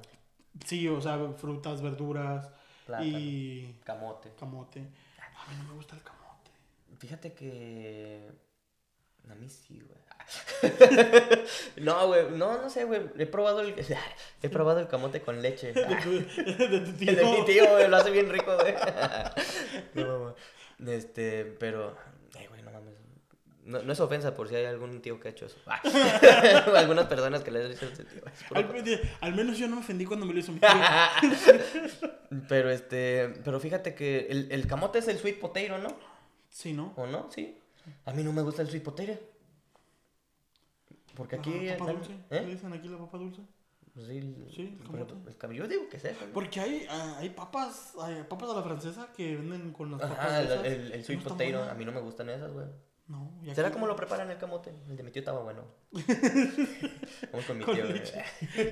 Sí, 0.64 0.88
o 0.88 1.00
sea, 1.00 1.18
frutas, 1.36 1.82
verduras. 1.82 2.50
plátano, 2.86 3.06
Y 3.08 3.76
camote. 3.84 4.32
camote. 4.38 4.80
A 4.80 5.50
mí 5.50 5.56
no 5.58 5.68
me 5.68 5.74
gusta 5.74 5.94
el 5.94 6.02
camote. 6.02 6.50
Fíjate 6.98 7.34
que... 7.34 8.30
A 9.30 9.34
mí 9.34 9.46
sí, 9.50 9.78
güey. 9.86 10.00
no, 11.76 12.06
güey, 12.06 12.30
no, 12.32 12.60
no 12.60 12.70
sé, 12.70 12.84
güey. 12.84 13.00
He 13.18 13.26
probado 13.26 13.60
el... 13.60 13.74
He 14.42 14.48
probado 14.48 14.80
el 14.80 14.88
camote 14.88 15.20
con 15.20 15.40
leche. 15.40 15.72
De 15.72 15.96
tu, 16.02 16.10
de 16.12 16.80
tu 16.80 16.92
tío. 16.92 17.14
De 17.14 17.24
mi 17.24 17.44
tío, 17.44 17.70
güey, 17.70 17.88
lo 17.88 17.96
hace 17.96 18.10
bien 18.10 18.30
rico, 18.30 18.54
güey. 18.56 18.74
No, 19.94 20.18
mamá. 20.18 20.34
Este, 20.86 21.44
pero, 21.44 21.96
ay, 22.36 22.46
güey, 22.46 22.62
no 22.62 22.70
mames. 22.70 22.94
No, 23.64 23.82
no 23.82 23.92
es 23.92 24.00
ofensa 24.00 24.34
por 24.34 24.48
si 24.48 24.54
hay 24.54 24.64
algún 24.64 25.02
tío 25.02 25.20
que 25.20 25.28
ha 25.28 25.30
hecho 25.30 25.46
eso. 25.46 25.56
Ah. 25.66 25.80
Algunas 26.76 27.06
personas 27.06 27.42
que 27.42 27.50
les 27.50 27.68
dicen 27.68 27.90
ese 27.92 28.04
tío. 28.04 28.22
Al, 28.54 28.66
al 29.20 29.34
menos 29.34 29.58
yo 29.58 29.66
no 29.68 29.76
me 29.76 29.82
ofendí 29.82 30.06
cuando 30.06 30.24
me 30.24 30.32
lo 30.32 30.40
hizo 30.40 30.52
mi 30.52 30.60
tío. 30.60 30.70
Pero 32.48 32.70
este, 32.70 33.34
pero 33.44 33.60
fíjate 33.60 33.94
que 33.94 34.26
el, 34.30 34.48
el 34.52 34.66
camote 34.66 35.00
es 35.00 35.08
el 35.08 35.18
sweet 35.18 35.38
potato, 35.40 35.78
¿no? 35.78 35.96
Sí, 36.48 36.72
¿no? 36.72 36.94
¿O 36.96 37.06
no? 37.06 37.30
Sí. 37.30 37.58
A 38.04 38.12
mí 38.12 38.22
no 38.22 38.32
me 38.32 38.42
gusta 38.42 38.62
el 38.62 38.68
sweet 38.68 38.84
potato. 38.84 39.18
Porque 41.18 41.36
aquí. 41.36 41.66
La 41.66 41.76
papa 41.76 41.92
dulce. 41.92 42.12
¿Le 42.30 42.38
¿Eh? 42.38 42.46
dicen 42.46 42.72
aquí 42.72 42.88
la 42.88 42.96
papa 42.96 43.18
dulce? 43.18 43.42
Pues 43.92 44.06
sí, 44.06 44.16
el- 44.18 44.46
Sí, 44.54 44.78
el 44.80 44.86
camote. 44.86 45.14
el 45.28 45.38
cam- 45.38 45.52
yo 45.52 45.66
digo 45.68 45.88
que 45.90 45.96
es 45.98 46.04
eso. 46.04 46.24
Porque 46.32 46.60
hay, 46.60 46.86
ah, 46.88 47.16
hay 47.18 47.30
papas, 47.30 47.92
hay 48.00 48.22
papas 48.28 48.50
a 48.50 48.54
la 48.54 48.62
francesa 48.62 49.08
que 49.16 49.36
venden 49.36 49.72
con 49.72 49.90
las 49.90 50.00
papas 50.00 50.18
Ajá, 50.18 50.40
el, 50.42 50.66
el, 50.66 50.92
el 50.92 51.04
sweet 51.04 51.22
potato. 51.22 51.62
A 51.64 51.74
mí 51.74 51.84
no 51.84 51.92
me 51.92 52.00
gustan 52.00 52.28
esas, 52.30 52.52
güey. 52.52 52.66
No. 53.08 53.32
y 53.42 53.54
¿Será 53.54 53.70
como 53.70 53.86
lo 53.86 53.96
preparan 53.96 54.30
el 54.30 54.36
camote? 54.36 54.70
El 54.86 54.94
de 54.98 55.02
mi 55.02 55.10
tío 55.10 55.20
estaba 55.20 55.40
bueno. 55.40 55.64
Vamos 57.32 57.46
con 57.46 57.56
mi 57.58 57.64
Con 57.64 57.74
tío. 57.74 57.84
güey. 57.86 57.98
leche. 57.98 58.22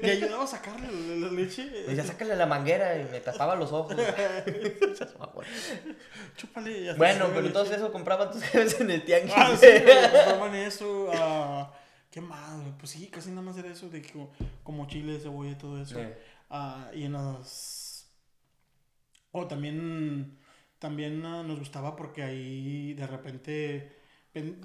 Le 0.02 0.10
ayudaba 0.12 0.44
a 0.44 0.46
sacarle 0.46 0.88
la, 0.92 1.26
la 1.26 1.32
leche. 1.32 1.64
Me 1.64 1.94
decía, 1.94 2.04
sácale 2.04 2.36
la 2.36 2.44
manguera 2.44 2.98
y 3.00 3.04
me 3.10 3.20
tapaba 3.20 3.56
los 3.56 3.72
ojos. 3.72 3.96
Chúpale. 6.36 6.78
y 6.80 6.88
hasta 6.88 6.98
bueno, 6.98 7.26
pero 7.34 7.46
entonces 7.46 7.76
eso 7.78 7.90
compraban 7.90 8.30
tus 8.30 8.42
jefes 8.42 8.78
en 8.80 8.90
el 8.90 9.04
tianguis. 9.04 9.32
Ah, 9.36 9.56
sí, 9.58 9.66
compraban 9.66 10.54
eso. 10.54 11.10
ah, 11.14 11.72
¿Qué 12.16 12.22
más? 12.22 12.58
güey? 12.62 12.72
Pues 12.78 12.92
sí, 12.92 13.08
casi 13.08 13.28
nada 13.28 13.42
más 13.42 13.58
era 13.58 13.70
eso 13.70 13.90
de 13.90 14.00
que 14.00 14.26
como, 14.62 14.86
chile, 14.86 15.20
cebolla 15.20 15.50
y 15.50 15.54
todo 15.56 15.82
eso. 15.82 16.00
Eh, 16.00 16.16
Ah, 16.48 16.90
y 16.94 17.02
en 17.04 17.12
las... 17.12 18.08
O 19.32 19.46
también, 19.46 20.38
también 20.78 21.22
ah, 21.26 21.42
nos 21.42 21.58
gustaba 21.58 21.94
porque 21.94 22.22
ahí 22.22 22.94
de 22.94 23.06
repente... 23.06 23.98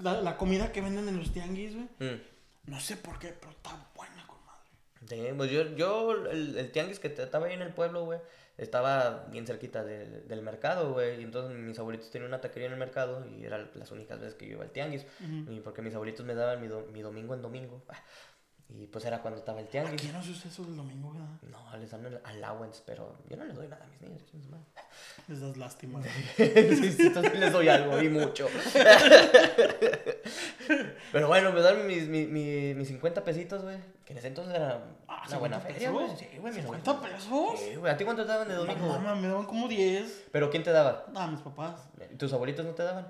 La, 0.00 0.22
la 0.22 0.38
comida 0.38 0.72
que 0.72 0.80
venden 0.80 1.08
en 1.08 1.18
los 1.18 1.30
tianguis, 1.30 1.74
güey. 1.74 1.88
mm. 1.98 2.22
No 2.70 2.80
sé 2.80 2.96
por 2.96 3.18
qué, 3.18 3.36
pero 3.38 3.52
está 3.52 3.86
buena 3.94 4.26
con 4.26 4.38
madre. 4.46 4.70
Sí, 5.06 5.34
pues 5.36 5.50
yo, 5.50 5.76
yo 5.76 6.24
el, 6.30 6.56
el 6.56 6.72
tianguis 6.72 7.00
que 7.00 7.08
estaba 7.08 7.48
ahí 7.48 7.52
en 7.52 7.60
el 7.60 7.74
pueblo, 7.74 8.06
güey, 8.06 8.18
estaba 8.58 9.26
bien 9.30 9.46
cerquita 9.46 9.82
del- 9.84 10.26
del 10.28 10.42
mercado, 10.42 10.92
güey. 10.92 11.20
Y 11.20 11.24
entonces 11.24 11.56
mis 11.56 11.78
abuelitos 11.78 12.10
tenían 12.10 12.28
una 12.28 12.40
taquería 12.40 12.66
en 12.66 12.72
el 12.74 12.78
mercado 12.78 13.24
y 13.26 13.44
eran 13.44 13.70
las 13.74 13.90
únicas 13.90 14.20
veces 14.20 14.34
que 14.34 14.46
yo 14.46 14.52
iba 14.52 14.64
al 14.64 14.70
tianguis. 14.70 15.06
Y 15.48 15.60
porque 15.60 15.82
mis 15.82 15.94
abuelitos 15.94 16.24
me 16.26 16.34
daban 16.34 16.60
mi, 16.60 16.68
do- 16.68 16.86
mi 16.92 17.02
domingo 17.02 17.34
en 17.34 17.42
domingo. 17.42 17.82
Y 18.74 18.86
pues 18.86 19.04
era 19.04 19.20
cuando 19.20 19.38
estaba 19.38 19.58
el 19.60 19.66
Aquí 19.66 19.72
tianguis. 19.72 20.12
no 20.12 20.22
se 20.22 20.30
usa 20.30 20.48
eso 20.50 20.64
del 20.64 20.76
domingo, 20.76 21.12
¿verdad? 21.12 21.28
No, 21.50 21.76
les 21.78 21.90
dan 21.90 22.06
el 22.06 22.18
allowance, 22.24 22.82
pero 22.86 23.16
yo 23.28 23.36
no 23.36 23.44
les 23.44 23.54
doy 23.54 23.68
nada 23.68 23.84
a 23.84 23.88
mis 23.88 24.00
niños. 24.00 24.22
Les 25.28 25.40
das 25.40 25.56
lástima. 25.56 26.00
entonces 26.38 27.38
les 27.38 27.52
doy 27.52 27.68
algo 27.68 28.00
y 28.02 28.08
mucho. 28.08 28.48
Pero 31.12 31.28
bueno, 31.28 31.52
me 31.52 31.60
dan 31.60 31.86
mis, 31.86 32.08
mis, 32.08 32.28
mis, 32.28 32.74
mis 32.76 32.88
50 32.88 33.22
pesitos, 33.24 33.62
güey. 33.62 33.76
Que 34.04 34.12
en 34.12 34.18
ese 34.18 34.28
entonces 34.28 34.54
era 34.54 34.82
Ah, 35.06 35.24
una 35.28 35.38
buena 35.38 35.56
50 35.60 35.60
feria, 35.74 35.90
güey. 35.90 36.16
Sí, 36.16 36.26
güey, 36.38 36.52
mis 36.54 36.62
50 36.62 36.90
abuelitos. 36.90 37.24
pesos. 37.26 37.60
Sí, 37.60 37.74
güey. 37.76 37.92
¿A 37.92 37.96
ti 37.96 38.04
cuánto 38.04 38.22
te 38.22 38.28
daban 38.28 38.48
de 38.48 38.54
domingo? 38.54 38.86
güey? 38.86 38.98
Mamá, 39.00 39.14
me 39.14 39.28
daban 39.28 39.44
como 39.46 39.68
10. 39.68 40.28
¿Pero 40.32 40.50
quién 40.50 40.62
te 40.62 40.70
daba? 40.72 41.06
Ah, 41.14 41.26
mis 41.26 41.40
papás. 41.40 41.88
¿Tus 42.18 42.32
abuelitos 42.32 42.64
no 42.64 42.72
te 42.72 42.82
daban? 42.82 43.06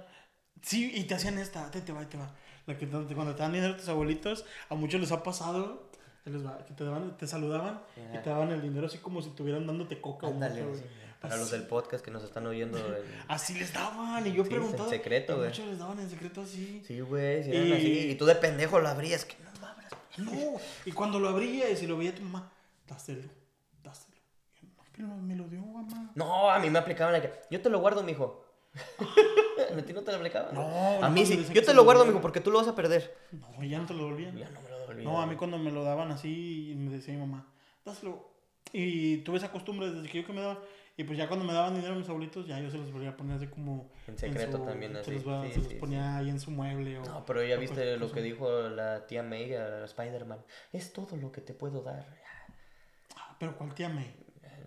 Sí, 0.62 0.92
y 0.94 1.04
te 1.04 1.14
hacían 1.14 1.38
esta, 1.38 1.70
te, 1.70 1.80
te 1.80 1.92
va, 1.92 2.08
te 2.08 2.16
va. 2.16 2.30
La 2.66 2.78
que 2.78 2.86
te- 2.86 3.14
cuando 3.14 3.34
te 3.34 3.42
dan 3.42 3.52
dinero 3.52 3.76
tus 3.76 3.88
abuelitos, 3.88 4.44
a 4.68 4.74
muchos 4.74 5.00
les 5.00 5.10
ha 5.12 5.22
pasado, 5.22 5.90
que, 6.24 6.30
les 6.30 6.44
va, 6.46 6.64
que 6.64 6.74
te, 6.74 6.84
daban, 6.84 7.16
te 7.16 7.26
saludaban 7.26 7.80
y 8.14 8.18
te 8.18 8.30
daban 8.30 8.50
el 8.52 8.62
dinero 8.62 8.86
así 8.86 8.98
como 8.98 9.20
si 9.22 9.30
estuvieran 9.30 9.66
dándote 9.66 10.00
coca 10.00 10.28
Ándale, 10.28 10.62
o 10.62 10.74
sí, 10.74 10.80
güey. 10.80 11.02
Para 11.20 11.36
los 11.36 11.50
del 11.52 11.62
podcast 11.68 12.04
que 12.04 12.10
nos 12.10 12.22
están 12.24 12.46
oyendo. 12.46 12.78
el- 12.96 13.04
Así 13.28 13.54
les 13.54 13.72
daban, 13.72 14.26
y 14.26 14.32
yo 14.32 14.42
Sí, 14.44 14.50
preguntaba. 14.50 14.84
en 14.84 14.90
secreto, 14.90 15.36
güey. 15.36 15.48
Muchos 15.48 15.66
les 15.66 15.78
daban 15.78 15.98
en 16.00 16.10
secreto 16.10 16.40
así. 16.42 16.82
Sí, 16.86 17.00
güey, 17.00 17.42
si 17.44 17.50
eran 17.50 17.66
Y- 17.68 17.72
así. 17.72 18.10
Y 18.10 18.14
tú 18.16 18.24
de 18.26 18.34
pendejo 18.36 18.78
lo 18.80 18.88
abrías. 18.88 19.24
Que 19.24 19.36
no 19.42 19.50
lo 19.60 19.66
abras. 19.66 19.92
No, 20.18 20.32
y 20.84 20.92
cuando 20.92 21.18
lo 21.20 21.28
abría 21.28 21.68
y 21.70 21.86
lo 21.86 21.96
veía 21.96 22.14
tu 22.14 22.22
mamá, 22.22 22.50
dáselo, 22.88 23.22
dáselo. 23.82 24.16
Y 24.60 24.66
yo, 24.66 24.68
No, 24.76 24.84
pero 24.92 25.08
me 25.16 25.34
lo 25.36 25.48
dio 25.48 25.60
mamá. 25.62 26.10
No, 26.14 26.50
a 26.50 26.58
mí 26.58 26.70
me 26.70 26.78
aplicaban 26.78 27.12
la 27.12 27.22
que. 27.22 27.32
Yo 27.50 27.60
te 27.60 27.70
lo 27.70 27.80
guardo, 27.80 28.02
mijo. 28.02 28.44
¿A 28.74 29.82
ti 29.82 29.92
no 29.92 30.02
te 30.02 30.10
lo 30.12 30.18
aplicaban? 30.18 30.54
No, 30.54 31.02
A 31.04 31.08
mí 31.10 31.24
sí. 31.26 31.44
Yo 31.52 31.62
te 31.62 31.68
lo 31.68 31.78
lo 31.78 31.84
guardo, 31.84 32.04
mijo, 32.04 32.20
porque 32.20 32.40
tú 32.40 32.50
lo 32.50 32.58
vas 32.58 32.68
a 32.68 32.74
perder. 32.74 33.14
No, 33.32 33.62
ya 33.64 33.78
no 33.78 33.86
te 33.86 33.94
lo 33.94 34.04
devolvían. 34.04 34.36
Ya 34.36 34.48
no 34.50 34.60
me 34.62 34.68
lo 34.70 34.78
devolví. 34.80 35.04
No, 35.04 35.20
a 35.20 35.26
mí 35.26 35.36
cuando 35.36 35.58
me 35.58 35.70
lo 35.70 35.84
daban 35.84 36.10
así, 36.10 36.70
y 36.72 36.74
me 36.74 36.90
decía 36.90 37.14
mi 37.14 37.20
mamá, 37.20 37.46
dáselo. 37.84 38.30
Y 38.72 39.18
tuve 39.18 39.36
esa 39.38 39.50
costumbre 39.52 39.90
desde 39.90 40.08
que 40.08 40.20
yo 40.22 40.26
que 40.26 40.32
me 40.32 40.40
daban. 40.40 40.58
Y 40.96 41.04
pues 41.04 41.16
ya 41.18 41.26
cuando 41.26 41.44
me 41.46 41.54
daban 41.54 41.74
dinero 41.74 41.94
mis 41.94 42.08
abuelitos, 42.08 42.46
ya 42.46 42.60
yo 42.60 42.70
se 42.70 42.76
los 42.76 42.92
volvía 42.92 43.10
a 43.10 43.16
poner 43.16 43.36
así 43.36 43.46
como... 43.46 43.90
En 44.06 44.18
secreto 44.18 44.58
su- 44.58 44.64
también, 44.64 44.92
Se 44.92 44.98
así. 45.00 45.10
los, 45.12 45.26
va- 45.28 45.44
Sí, 45.46 45.52
se 45.52 45.58
los 45.60 45.68
sí, 45.68 45.74
ponía 45.76 46.16
ahí 46.18 46.28
en 46.28 46.38
su 46.38 46.50
mueble 46.50 46.98
o... 46.98 47.04
No, 47.04 47.24
pero 47.24 47.42
ya 47.42 47.56
o 47.56 47.60
viste 47.60 47.96
lo 47.96 48.12
que 48.12 48.20
dijo 48.20 48.50
la 48.68 49.06
tía 49.06 49.22
May 49.22 49.54
a 49.54 49.84
Spider-Man. 49.86 50.44
Es 50.70 50.92
todo 50.92 51.16
lo 51.16 51.32
que 51.32 51.40
te 51.40 51.54
puedo 51.54 51.80
dar. 51.82 52.06
Ah, 53.16 53.36
pero 53.40 53.56
¿cuál 53.56 53.74
tía 53.74 53.88
May? 53.88 54.14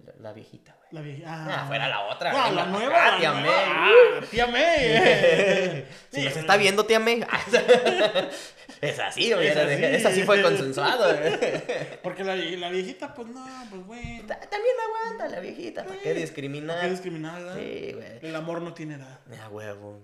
La, 0.06 0.14
la 0.20 0.34
viejita, 0.34 0.76
güey. 0.80 0.85
La 0.96 1.02
vieja... 1.02 1.24
Ah, 1.28 1.66
fuera 1.68 1.90
la 1.90 2.06
otra. 2.06 2.32
Ah, 2.32 2.50
venga 2.50 2.64
la 2.64 2.72
nueva, 2.72 3.12
la 3.12 3.18
tía 3.20 3.32
nueva. 3.34 3.66
May. 3.66 3.66
Ah, 3.68 4.26
tía 4.32 4.48
May. 4.48 5.86
Si 6.12 6.24
nos 6.24 6.38
está 6.38 6.56
viendo, 6.56 6.86
tía 6.86 7.00
May. 7.02 7.22
es 8.82 9.00
así, 9.00 9.34
güey. 9.34 9.48
Es 9.48 9.58
así. 9.58 9.76
de- 9.76 9.96
Esa 9.98 10.12
sí 10.12 10.24
fue 10.24 10.42
consensuado. 10.42 11.14
Porque 12.04 12.24
la, 12.24 12.36
la 12.38 12.70
viejita, 12.70 13.14
pues 13.14 13.28
no, 13.28 13.46
pues 13.70 13.86
bueno. 13.86 14.24
Ta- 14.26 14.40
También 14.40 14.76
aguanta 14.88 15.28
la 15.36 15.42
viejita. 15.42 15.84
¿Para 15.84 16.00
qué 16.00 16.12
¿Por 16.12 16.22
discriminar? 16.22 16.80
qué 16.80 16.90
discriminar, 16.90 17.44
verdad? 17.44 17.56
Sí, 17.58 17.92
güey. 17.94 18.20
El 18.22 18.36
amor 18.36 18.62
no 18.62 18.74
tiene 18.74 18.96
edad. 18.96 19.20
Ah, 19.44 19.50
huevo. 19.50 20.00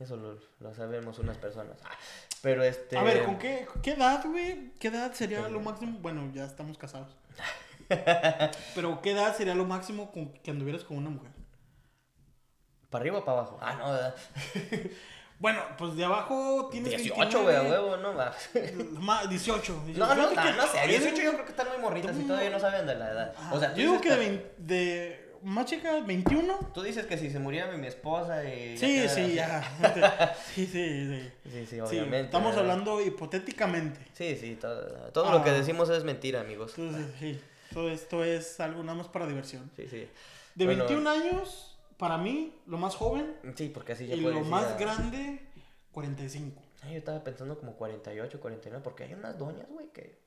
Eso 0.00 0.16
lo, 0.16 0.36
lo 0.58 0.74
sabemos 0.74 1.20
unas 1.20 1.36
personas. 1.38 1.76
Ah, 1.84 1.96
Pero 2.42 2.64
este. 2.64 2.98
A 2.98 3.04
ver, 3.04 3.22
¿con 3.22 3.38
qué, 3.38 3.68
qué 3.84 3.92
edad, 3.92 4.24
güey? 4.24 4.72
¿Qué 4.80 4.88
edad 4.88 5.12
sería 5.12 5.48
lo 5.48 5.60
máximo? 5.60 5.98
Bueno, 6.00 6.28
ya 6.34 6.44
estamos 6.44 6.76
casados. 6.76 7.14
Pero 8.74 9.00
¿qué 9.02 9.12
edad 9.12 9.36
sería 9.36 9.54
lo 9.54 9.64
máximo 9.64 10.10
con, 10.12 10.32
que 10.34 10.50
anduvieras 10.50 10.84
con 10.84 10.96
una 10.96 11.10
mujer? 11.10 11.30
¿Para 12.90 13.02
arriba 13.02 13.18
o 13.18 13.24
para 13.24 13.38
abajo? 13.38 13.58
Ah, 13.60 13.74
no, 13.74 13.90
¿verdad? 13.92 14.14
Bueno, 15.40 15.60
pues 15.76 15.96
de 15.96 16.04
abajo 16.04 16.68
tienes 16.70 16.96
18, 16.96 17.42
güey, 17.42 17.56
a 17.56 17.62
huevo, 17.62 17.96
no 17.96 18.14
va. 18.14 18.32
Ma- 19.00 19.26
18. 19.26 19.82
No, 19.96 20.14
no, 20.14 20.14
no, 20.14 20.28
que- 20.30 20.52
no 20.52 20.66
sé, 20.68 20.86
18 20.86 21.22
yo 21.22 21.32
creo 21.32 21.44
que 21.44 21.50
están 21.50 21.68
muy 21.68 21.78
morritas 21.78 22.16
y 22.18 22.22
todavía 22.22 22.50
no 22.50 22.60
saben 22.60 22.86
de 22.86 22.94
la 22.94 23.10
edad. 23.10 23.34
O 23.52 23.58
sea, 23.58 23.70
yo 23.74 23.78
digo 23.82 24.00
que 24.00 24.10
de, 24.14 24.54
de 24.58 25.32
más 25.42 25.66
chica, 25.66 26.00
21. 26.00 26.70
Tú 26.72 26.82
dices 26.82 27.04
que 27.06 27.18
si 27.18 27.30
se 27.30 27.40
muriera 27.40 27.70
mi, 27.76 27.86
esposa 27.86 28.44
y... 28.44 28.78
Sí, 28.78 29.08
sí, 29.08 29.34
ya. 29.34 29.60
Sí, 30.54 30.66
sí, 30.66 30.70
sí. 30.70 31.30
Sí, 31.50 31.50
sí, 31.50 31.66
Sí, 31.66 31.80
obviamente. 31.80 32.26
estamos 32.26 32.54
¿verdad? 32.54 32.70
hablando 32.70 33.00
hipotéticamente. 33.02 34.00
Sí, 34.14 34.36
sí, 34.36 34.56
todo, 34.58 34.86
todo 35.12 35.32
lo 35.32 35.42
que 35.44 35.50
Ah. 35.50 35.54
decimos 35.54 35.90
es 35.90 36.04
mentira, 36.04 36.40
amigos. 36.40 36.74
Entonces, 36.78 37.06
sí, 37.18 37.40
todo 37.74 37.90
esto 37.90 38.24
es 38.24 38.58
algo 38.60 38.82
nada 38.82 38.96
más 38.98 39.08
para 39.08 39.26
diversión. 39.26 39.70
Sí, 39.76 39.86
sí. 39.88 40.08
De 40.54 40.64
Bueno. 40.64 40.84
21 40.86 41.10
años, 41.10 41.76
para 41.98 42.16
mí, 42.16 42.54
lo 42.66 42.78
más 42.78 42.94
joven 42.96 43.34
Sí, 43.56 43.68
porque 43.68 43.92
así 43.92 44.06
ya 44.06 44.14
y 44.14 44.20
lo 44.20 44.40
más 44.44 44.64
a- 44.72 44.76
grande, 44.76 45.40
45. 45.92 46.62
Ay, 46.82 46.92
yo 46.92 46.98
estaba 46.98 47.22
pensando 47.24 47.58
como 47.58 47.74
48, 47.76 48.40
49, 48.40 48.82
porque 48.84 49.04
hay 49.04 49.14
unas 49.14 49.38
doñas, 49.38 49.66
güey, 49.70 49.88
que... 49.92 50.18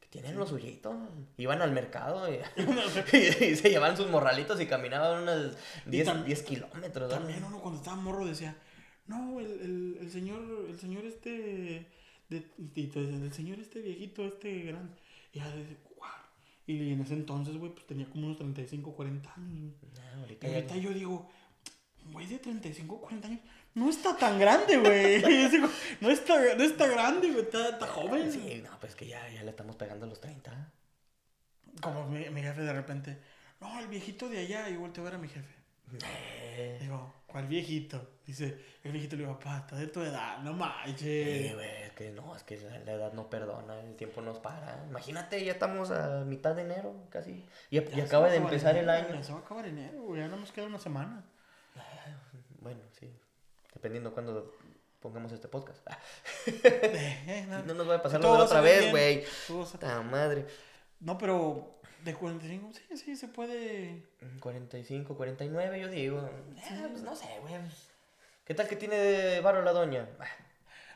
que 0.00 0.06
tienen 0.08 0.36
lo 0.38 0.46
suyito. 0.46 0.96
Iban 1.36 1.60
al 1.62 1.72
mercado 1.72 2.28
y, 2.32 2.38
y 3.44 3.56
se 3.56 3.70
llevaban 3.70 3.96
sus 3.96 4.08
morralitos 4.08 4.60
y 4.60 4.66
caminaban 4.66 5.22
unos 5.22 5.56
10, 5.86 6.08
tam- 6.08 6.24
10 6.24 6.42
kilómetros. 6.42 7.10
También 7.10 7.42
uno 7.44 7.60
cuando 7.60 7.78
estaba 7.80 7.96
morro 7.96 8.24
decía, 8.24 8.56
no, 9.06 9.40
el, 9.40 9.46
el, 9.60 9.98
el 10.00 10.10
señor, 10.10 10.40
el 10.68 10.78
señor 10.78 11.04
este, 11.04 11.30
de, 11.30 11.86
de- 12.28 12.46
de- 12.58 13.24
el 13.26 13.32
señor 13.32 13.58
este 13.58 13.80
viejito, 13.80 14.24
este 14.24 14.62
grande. 14.62 14.94
Y 15.36 15.38
ya 15.38 15.50
dice, 15.54 15.76
"Guau". 15.96 16.10
Y 16.66 16.92
en 16.92 17.00
ese 17.02 17.14
entonces, 17.14 17.56
güey, 17.58 17.72
pues 17.72 17.86
tenía 17.86 18.06
como 18.08 18.26
unos 18.26 18.38
35, 18.38 18.94
40 18.94 19.32
años. 19.34 19.74
No, 19.82 20.20
ahorita 20.20 20.46
Y 20.46 20.50
ya- 20.50 20.56
ahorita 20.56 20.76
yo 20.76 20.90
digo, 20.94 21.30
güey 22.12 22.26
de 22.26 22.38
35, 22.38 23.00
40 23.00 23.28
años, 23.28 23.40
no 23.74 23.90
está 23.90 24.16
tan 24.16 24.38
grande, 24.38 24.76
güey. 24.78 25.22
No 26.00 26.10
está, 26.10 26.54
no 26.56 26.62
está 26.64 26.86
grande, 26.86 27.30
güey, 27.30 27.44
está, 27.44 27.68
está 27.70 27.86
joven. 27.86 28.32
Sí, 28.32 28.62
no, 28.64 28.78
pues 28.80 28.94
que 28.94 29.06
ya, 29.06 29.28
ya 29.30 29.42
le 29.42 29.50
estamos 29.50 29.76
pegando 29.76 30.06
a 30.06 30.08
los 30.08 30.20
30. 30.20 30.72
Como 31.82 32.06
mi, 32.08 32.28
mi 32.30 32.40
jefe 32.42 32.62
de 32.62 32.72
repente, 32.72 33.18
no, 33.60 33.78
el 33.80 33.88
viejito 33.88 34.28
de 34.28 34.38
allá, 34.38 34.68
y 34.70 34.76
volteo 34.76 35.02
a 35.02 35.10
ver 35.10 35.14
a 35.16 35.18
mi 35.18 35.28
jefe. 35.28 35.54
Digo, 36.80 37.12
¿cuál 37.36 37.48
viejito? 37.48 38.00
Dice, 38.26 38.58
el 38.82 38.92
viejito 38.92 39.14
le 39.14 39.24
digo, 39.24 39.38
papá, 39.38 39.58
está 39.58 39.76
de 39.76 39.88
tu 39.88 40.00
edad, 40.00 40.38
no 40.38 40.52
Sí, 40.52 40.58
manches. 40.58 41.54
güey, 41.54 41.82
es 41.82 41.92
que 41.92 42.10
no, 42.12 42.34
es 42.34 42.42
que 42.44 42.56
la 42.86 42.92
edad 42.92 43.12
no 43.12 43.28
perdona, 43.28 43.78
el 43.82 43.94
tiempo 43.94 44.22
nos 44.22 44.38
para. 44.38 44.82
Imagínate, 44.88 45.44
ya 45.44 45.52
estamos 45.52 45.90
a 45.90 46.24
mitad 46.24 46.54
de 46.56 46.62
enero, 46.62 46.94
casi. 47.10 47.44
Y, 47.70 47.78
y 47.78 48.00
acaba 48.00 48.30
de 48.30 48.38
empezar 48.38 48.74
el 48.78 48.88
año. 48.88 49.22
Se 49.22 49.32
va 49.32 49.40
a 49.40 49.42
acabar 49.42 49.66
enero, 49.66 50.00
güey, 50.00 50.22
ya 50.22 50.28
nada 50.28 50.38
más 50.40 50.50
queda 50.50 50.64
una 50.64 50.78
semana. 50.78 51.24
Bueno, 52.60 52.80
sí. 52.98 53.14
Dependiendo 53.74 54.14
cuándo 54.14 54.54
pongamos 55.00 55.30
este 55.32 55.48
podcast. 55.48 55.86
Ah, 55.86 55.98
Eh, 56.46 57.44
no, 57.50 57.62
no 57.66 57.74
nos 57.74 57.86
va 57.90 57.96
a 57.96 58.02
pasar 58.02 58.22
lo 58.22 58.34
de 58.34 58.42
otra 58.44 58.62
vez, 58.62 58.90
güey. 58.90 59.24
Puta 59.46 60.00
madre. 60.00 60.46
No, 61.00 61.18
pero 61.18 61.75
de 62.06 62.14
45, 62.14 62.70
sí, 62.72 62.96
sí, 62.96 63.16
se 63.16 63.28
puede. 63.28 64.02
45, 64.40 65.14
49, 65.16 65.80
yo 65.80 65.88
digo. 65.88 66.20
Eh, 66.56 66.86
pues 66.90 67.02
no 67.02 67.14
sé, 67.14 67.26
güey. 67.42 67.54
¿Qué 68.44 68.54
tal 68.54 68.68
que 68.68 68.76
tiene 68.76 68.96
de 68.96 69.40
varo 69.40 69.62
la 69.62 69.72
doña? 69.72 70.08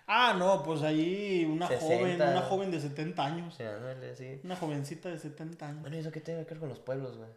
Ah, 0.07 0.35
no, 0.39 0.63
pues 0.63 0.83
ahí 0.83 1.45
una 1.45 1.69
60. 1.69 1.87
joven, 1.97 2.15
una 2.23 2.43
joven 2.43 2.71
de 2.71 2.81
70 2.81 3.23
O 3.23 3.27
años. 3.27 3.55
sea, 3.55 3.79
no 3.79 3.93
le 3.95 4.11
así. 4.11 4.41
Una 4.43 4.57
jovencita 4.57 5.09
de 5.09 5.19
70 5.19 5.69
años. 5.69 5.81
Bueno, 5.83 5.97
¿y 5.97 6.01
eso 6.01 6.11
qué 6.11 6.21
tiene 6.21 6.45
que 6.45 6.51
ver 6.55 6.59
con 6.61 6.69
los 6.69 6.79
pueblos, 6.81 7.17
güey? 7.17 7.31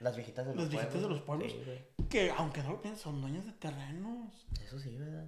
Las 0.00 0.16
viejitas 0.16 0.46
de 0.46 0.54
los 0.54 0.64
Las 0.64 0.70
pueblos. 0.72 0.82
viejitas 0.92 1.02
de 1.02 1.08
los 1.08 1.22
pueblos. 1.22 1.52
Sí. 1.52 2.06
Que 2.08 2.30
aunque 2.36 2.62
no 2.62 2.70
lo 2.70 2.82
pienses, 2.82 3.02
son 3.02 3.20
dueñas 3.20 3.44
de 3.46 3.52
terrenos. 3.52 4.46
Eso 4.64 4.78
sí, 4.78 4.96
¿verdad? 4.96 5.26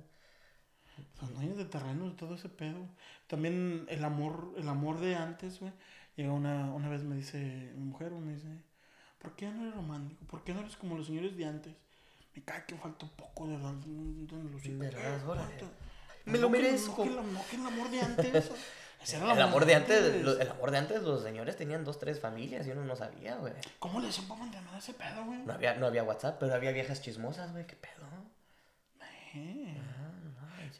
Son 1.18 1.34
dueños 1.34 1.56
de 1.56 1.64
terrenos 1.66 2.12
y 2.12 2.16
todo 2.16 2.34
ese 2.34 2.48
pedo. 2.48 2.86
También 3.26 3.86
el 3.88 4.04
amor, 4.04 4.52
el 4.56 4.68
amor 4.68 5.00
de 5.00 5.14
antes, 5.14 5.60
güey. 5.60 5.72
Llega 6.16 6.32
una, 6.32 6.72
una 6.72 6.88
vez 6.88 7.02
me 7.02 7.16
dice, 7.16 7.38
mi 7.76 7.84
mujer 7.84 8.10
me 8.12 8.34
dice, 8.34 8.48
¿por 9.18 9.34
qué 9.34 9.46
no 9.50 9.62
eres 9.62 9.74
romántico? 9.74 10.24
¿Por 10.26 10.44
qué 10.44 10.52
no 10.54 10.60
eres 10.60 10.76
como 10.76 10.96
los 10.96 11.06
señores 11.06 11.36
de 11.36 11.44
antes? 11.46 11.72
Me 12.34 12.42
cae 12.42 12.64
que 12.66 12.74
falta 12.76 13.04
un 13.06 13.12
poco 13.12 13.46
de 13.46 13.56
verdad. 13.56 13.74
Me 16.24 16.38
lo 16.38 16.48
merezco. 16.50 17.04
No 17.04 17.42
que, 17.50 17.56
el- 17.56 17.66
amor 17.66 17.90
de 17.90 18.00
antes. 18.00 18.50
ese 19.02 19.16
era 19.16 19.32
El 19.32 19.40
amor 19.42 19.64
de 19.66 19.74
antes, 19.74 20.22
lo- 20.22 20.38
el 20.38 20.48
amor 20.50 20.70
de 20.70 20.78
antes, 20.78 21.02
los 21.02 21.22
señores 21.22 21.56
tenían 21.56 21.84
dos, 21.84 21.98
tres 21.98 22.20
familias 22.20 22.66
y 22.66 22.70
uno 22.70 22.84
no 22.84 22.94
sabía, 22.96 23.36
güey. 23.36 23.52
¿Cómo 23.78 24.00
le 24.00 24.08
hacían 24.08 24.28
para 24.28 24.40
mantener 24.40 24.74
ese 24.76 24.94
pedo, 24.94 25.24
güey? 25.24 25.40
No 25.40 25.52
había, 25.54 25.74
no 25.74 25.86
había 25.86 26.04
WhatsApp, 26.04 26.36
pero 26.38 26.54
había 26.54 26.70
viejas 26.72 27.02
chismosas, 27.02 27.52
güey, 27.52 27.66
qué 27.66 27.76
pedo. 27.76 28.06
Eh. 29.34 29.76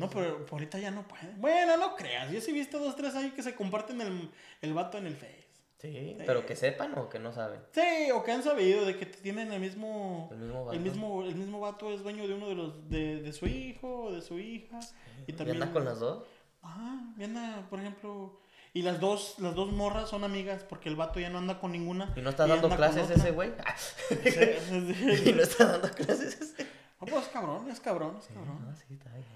Ah, 0.02 0.06
no, 0.06 0.10
pero 0.10 0.44
por 0.46 0.54
ahorita 0.54 0.78
ya 0.78 0.90
no 0.90 1.06
pueden. 1.06 1.40
Bueno, 1.40 1.76
no 1.76 1.94
creas. 1.96 2.30
Yo 2.30 2.40
sí 2.40 2.50
he 2.50 2.54
visto 2.54 2.78
dos, 2.78 2.96
tres 2.96 3.14
ahí 3.14 3.30
que 3.30 3.42
se 3.42 3.54
comparten 3.54 4.00
el, 4.00 4.30
el 4.60 4.74
vato 4.74 4.98
en 4.98 5.06
el 5.06 5.16
Face. 5.16 5.46
Sí, 5.78 6.16
pero 6.26 6.46
que 6.46 6.54
sepan 6.54 6.96
o 6.96 7.08
que 7.08 7.18
no 7.18 7.32
saben. 7.32 7.60
Sí, 7.72 8.10
o 8.14 8.22
que 8.22 8.30
han 8.30 8.44
sabido 8.44 8.84
de 8.84 8.96
que 8.96 9.06
tienen 9.06 9.52
el 9.52 9.60
mismo. 9.60 10.28
El 10.30 10.38
mismo 10.38 10.64
vato. 10.64 10.76
El 10.76 10.80
mismo, 10.80 11.22
el 11.24 11.34
mismo 11.34 11.58
vato 11.60 11.92
es 11.92 12.02
dueño 12.04 12.28
de 12.28 12.34
uno 12.34 12.48
de 12.48 12.54
los. 12.54 12.88
de, 12.88 13.20
de 13.20 13.32
su 13.32 13.46
hijo 13.46 14.04
o 14.04 14.12
de 14.12 14.22
su 14.22 14.38
hija. 14.38 14.78
Y 15.26 15.32
¿Y 15.32 15.34
también. 15.34 15.60
anda 15.60 15.72
con 15.72 15.84
las 15.84 15.98
dos? 15.98 16.24
Ajá, 16.62 17.00
y 17.18 17.24
anda, 17.24 17.66
por 17.68 17.80
ejemplo. 17.80 18.38
Y 18.74 18.82
las 18.82 19.00
dos, 19.00 19.34
las 19.38 19.54
dos 19.54 19.72
morras 19.72 20.08
son 20.08 20.24
amigas 20.24 20.62
porque 20.62 20.88
el 20.88 20.96
vato 20.96 21.18
ya 21.20 21.28
no 21.30 21.38
anda 21.38 21.58
con 21.58 21.72
ninguna. 21.72 22.12
¿Y 22.16 22.22
no 22.22 22.30
está 22.30 22.46
y 22.46 22.50
dando 22.50 22.70
clases 22.70 23.10
ese 23.10 23.32
güey? 23.32 23.50
Sí, 23.76 24.30
¿Y 25.26 25.32
no 25.32 25.42
está 25.42 25.66
dando 25.66 25.90
clases 25.90 26.40
ese? 26.40 26.66
No, 27.00 27.06
pues 27.06 27.26
cabrón, 27.26 27.68
es 27.68 27.80
cabrón, 27.80 28.16
es 28.20 28.28
cabrón. 28.28 28.64
No, 28.64 28.76
sí, 28.76 28.84
está 28.94 29.10
bien. 29.10 29.26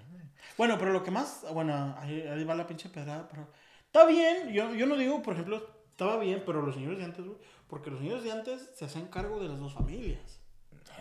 Bueno, 0.58 0.76
pero 0.78 0.92
lo 0.92 1.02
que 1.02 1.10
más, 1.10 1.44
bueno, 1.52 1.94
ahí, 1.98 2.22
ahí 2.22 2.44
va 2.44 2.54
la 2.54 2.66
pinche 2.66 2.88
pedrada, 2.88 3.28
pero 3.28 3.48
está 3.86 4.06
bien, 4.06 4.52
yo, 4.52 4.74
yo 4.74 4.86
no 4.86 4.96
digo, 4.96 5.22
por 5.22 5.34
ejemplo, 5.34 5.62
estaba 5.90 6.18
bien, 6.18 6.42
pero 6.46 6.62
los 6.62 6.74
señores 6.74 6.98
de 6.98 7.04
antes, 7.04 7.24
güey, 7.24 7.38
porque 7.68 7.90
los 7.90 8.00
señores 8.00 8.24
de 8.24 8.32
antes 8.32 8.70
se 8.74 8.84
hacían 8.84 9.06
cargo 9.08 9.40
de 9.40 9.48
las 9.48 9.58
dos 9.58 9.74
familias. 9.74 10.40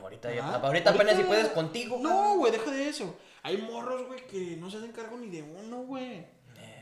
Ahorita, 0.01 0.34
ya, 0.34 0.56
Ah, 0.56 0.62
ahorita 0.62 0.91
apenas 0.91 1.16
si 1.16 1.24
puedes 1.24 1.49
contigo, 1.49 1.99
No, 2.01 2.38
güey, 2.38 2.51
deja 2.51 2.70
de 2.70 2.89
eso. 2.89 3.18
Hay 3.43 3.58
morros, 3.58 4.08
güey, 4.08 4.28
que 4.28 4.58
no 4.58 4.70
se 4.70 4.78
hacen 4.78 4.91
cargo 4.91 5.18
ni 5.18 5.30
de 5.30 5.41
uno, 5.43 5.84
güey. 5.84 6.26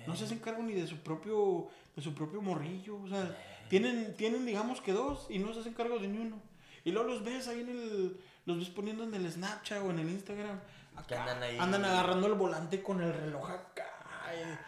No 0.08 0.16
se 0.16 0.26
hacen 0.26 0.40
cargo 0.40 0.64
ni 0.64 0.74
de 0.74 0.88
su 0.88 0.98
propio, 0.98 1.68
de 1.96 2.02
su 2.02 2.14
propio 2.14 2.42
morrillo, 2.42 3.00
o 3.02 3.08
sea, 3.08 3.38
tienen, 3.70 4.16
tienen, 4.16 4.46
digamos 4.46 4.82
que 4.82 4.92
dos 4.92 5.28
y 5.30 5.40
no 5.40 5.54
se 5.54 5.62
hacen 5.62 5.74
cargo 5.74 5.98
de 6.00 6.08
ni 6.08 6.18
uno. 6.18 6.42
Y 6.84 6.92
luego 6.92 7.08
los 7.08 7.24
ves 7.24 7.48
ahí 7.48 7.62
en 7.62 7.70
el, 7.70 8.20
los 8.46 8.58
ves 8.58 8.70
poniendo 8.70 9.04
en 9.04 9.14
el 9.14 9.32
Snapchat 9.32 9.82
o 9.82 9.92
en 9.92 10.00
el 10.00 10.10
Instagram. 10.10 10.60
Que 11.08 11.16
andan 11.16 11.44
ahí. 11.44 11.58
Andan 11.60 11.84
agarrando 11.86 12.28
el 12.28 12.34
volante 12.34 12.82
con 12.84 13.02
el 13.02 13.14
reloj 13.14 13.50
acá. 13.50 13.88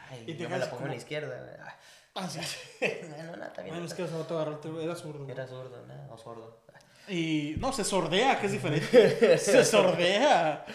Ay, 0.10 0.24
y 0.28 0.34
te 0.34 0.44
yo 0.44 0.50
me 0.50 0.58
la 0.58 0.66
pongo 0.66 0.78
en 0.78 0.82
como- 0.84 0.88
la 0.90 0.96
izquierda, 0.96 1.38
güey. 1.42 1.56
Ah, 1.62 1.76
Ah, 2.18 2.30
sí. 2.30 2.40
No, 3.10 3.36
no, 3.36 3.46
bien. 3.58 3.68
Bueno, 3.68 3.86
es 3.86 3.94
que 3.94 4.04
ese 4.06 4.16
vato 4.18 4.36
agarrarte 4.40 4.70
era 4.84 4.96
zurdo. 4.96 5.28
Era 5.30 5.46
zurdo, 5.48 5.86
¿no? 5.86 6.14
O 6.14 6.18
sordo. 6.18 6.64
Y 7.10 7.56
no, 7.60 7.72
se 7.74 7.84
sordea, 7.84 8.40
que 8.40 8.46
es 8.48 8.52
diferente. 8.54 9.38
se 9.38 9.64
sordea. 9.66 10.66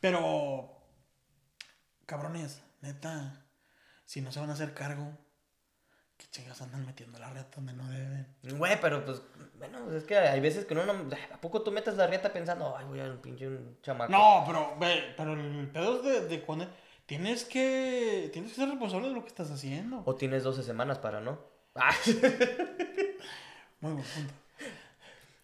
Pero, 0.00 0.80
cabrones, 2.06 2.62
neta, 2.80 3.44
si 4.04 4.20
no 4.20 4.30
se 4.30 4.40
van 4.40 4.50
a 4.50 4.52
hacer 4.52 4.72
cargo, 4.74 5.16
¿qué 6.34 6.40
chingas 6.42 6.60
andan 6.62 6.84
metiendo 6.84 7.18
la 7.18 7.30
reta 7.30 7.48
donde 7.56 7.72
no 7.74 7.88
deben? 7.88 8.26
Güey, 8.58 8.80
pero 8.80 9.04
pues, 9.04 9.22
bueno, 9.58 9.90
es 9.92 10.02
que 10.04 10.16
hay 10.18 10.40
veces 10.40 10.64
que 10.64 10.74
uno 10.74 10.84
no... 10.84 10.92
¿A 11.32 11.40
poco 11.40 11.62
tú 11.62 11.70
metes 11.70 11.94
la 11.96 12.06
rieta 12.08 12.32
pensando, 12.32 12.74
ay, 12.76 12.84
voy 12.86 12.98
a 13.00 13.04
un 13.04 13.18
pinche 13.18 13.46
un 13.46 13.78
chamaco? 13.82 14.10
No, 14.10 14.42
pero, 14.46 14.76
ve, 14.80 15.14
pero 15.16 15.32
el 15.34 15.68
pedo 15.72 15.98
es 15.98 16.02
de, 16.04 16.26
de 16.28 16.42
cuando 16.42 16.66
tienes 17.06 17.44
que, 17.44 18.30
tienes 18.32 18.50
que 18.52 18.56
ser 18.56 18.68
responsable 18.68 19.08
de 19.08 19.14
lo 19.14 19.22
que 19.22 19.28
estás 19.28 19.50
haciendo. 19.50 20.02
O 20.04 20.14
tienes 20.16 20.42
12 20.42 20.62
semanas 20.64 20.98
para 20.98 21.20
no. 21.20 21.38
Ah. 21.76 21.92
Muy 23.80 23.92
buen 23.92 24.04
punto. 24.04 24.34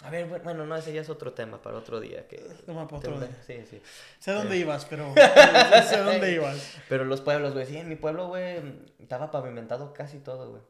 A 0.02 0.08
ver, 0.08 0.30
bu- 0.30 0.42
bueno, 0.42 0.64
no, 0.64 0.74
ese 0.76 0.92
ya 0.94 1.02
es 1.02 1.10
otro 1.10 1.34
tema 1.34 1.60
para 1.60 1.76
otro 1.76 2.00
día. 2.00 2.26
Que 2.26 2.38
Tema 2.64 2.86
para 2.88 2.98
otro 2.98 3.20
día. 3.20 3.28
Sí, 3.46 3.62
sí. 3.68 3.82
Sé 4.18 4.32
dónde 4.32 4.56
Eh. 4.56 4.60
ibas, 4.60 4.86
pero 4.86 5.12
sé 5.88 5.98
dónde 5.98 6.32
ibas. 6.32 6.74
Pero 6.88 7.04
los 7.04 7.20
pueblos, 7.20 7.52
güey, 7.52 7.66
sí, 7.66 7.76
en 7.76 7.88
mi 7.88 7.96
pueblo, 7.96 8.28
güey, 8.28 8.60
estaba 8.98 9.30
pavimentado 9.30 9.92
casi 9.92 10.18
todo, 10.18 10.50
güey. 10.50 10.62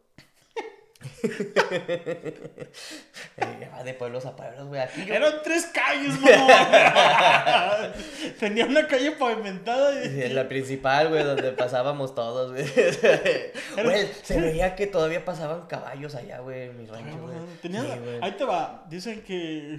De 3.85 3.95
pueblos 3.95 4.27
a 4.27 4.37
pueblos, 4.37 4.69
güey. 4.69 4.81
Aquí 4.81 5.05
yo... 5.07 5.15
Eran 5.15 5.33
tres 5.43 5.67
calles, 5.67 6.21
mamá. 6.21 7.93
Tenía 8.39 8.67
una 8.67 8.87
calle 8.87 9.13
pavimentada 9.13 10.05
y... 10.05 10.29
La 10.29 10.47
principal, 10.49 11.09
güey, 11.09 11.25
donde 11.25 11.53
pasábamos 11.53 12.15
todos, 12.15 12.53
güey. 12.53 12.65
Güey, 13.83 14.09
se 14.23 14.39
veía 14.41 14.77
que 14.77 14.87
todavía 14.87 15.25
pasaban 15.25 15.67
caballos 15.67 16.15
allá, 16.15 16.41
güey, 16.41 16.69
en 16.69 16.77
mi 16.79 16.87
rancho, 16.87 17.17
güey. 17.23 17.37
Tenía- 17.63 17.81
Sí, 17.83 17.89
güey. 18.05 18.19
ahí 18.21 18.33
te 18.33 18.45
va. 18.45 18.85
Dicen 18.91 19.23
que. 19.23 19.79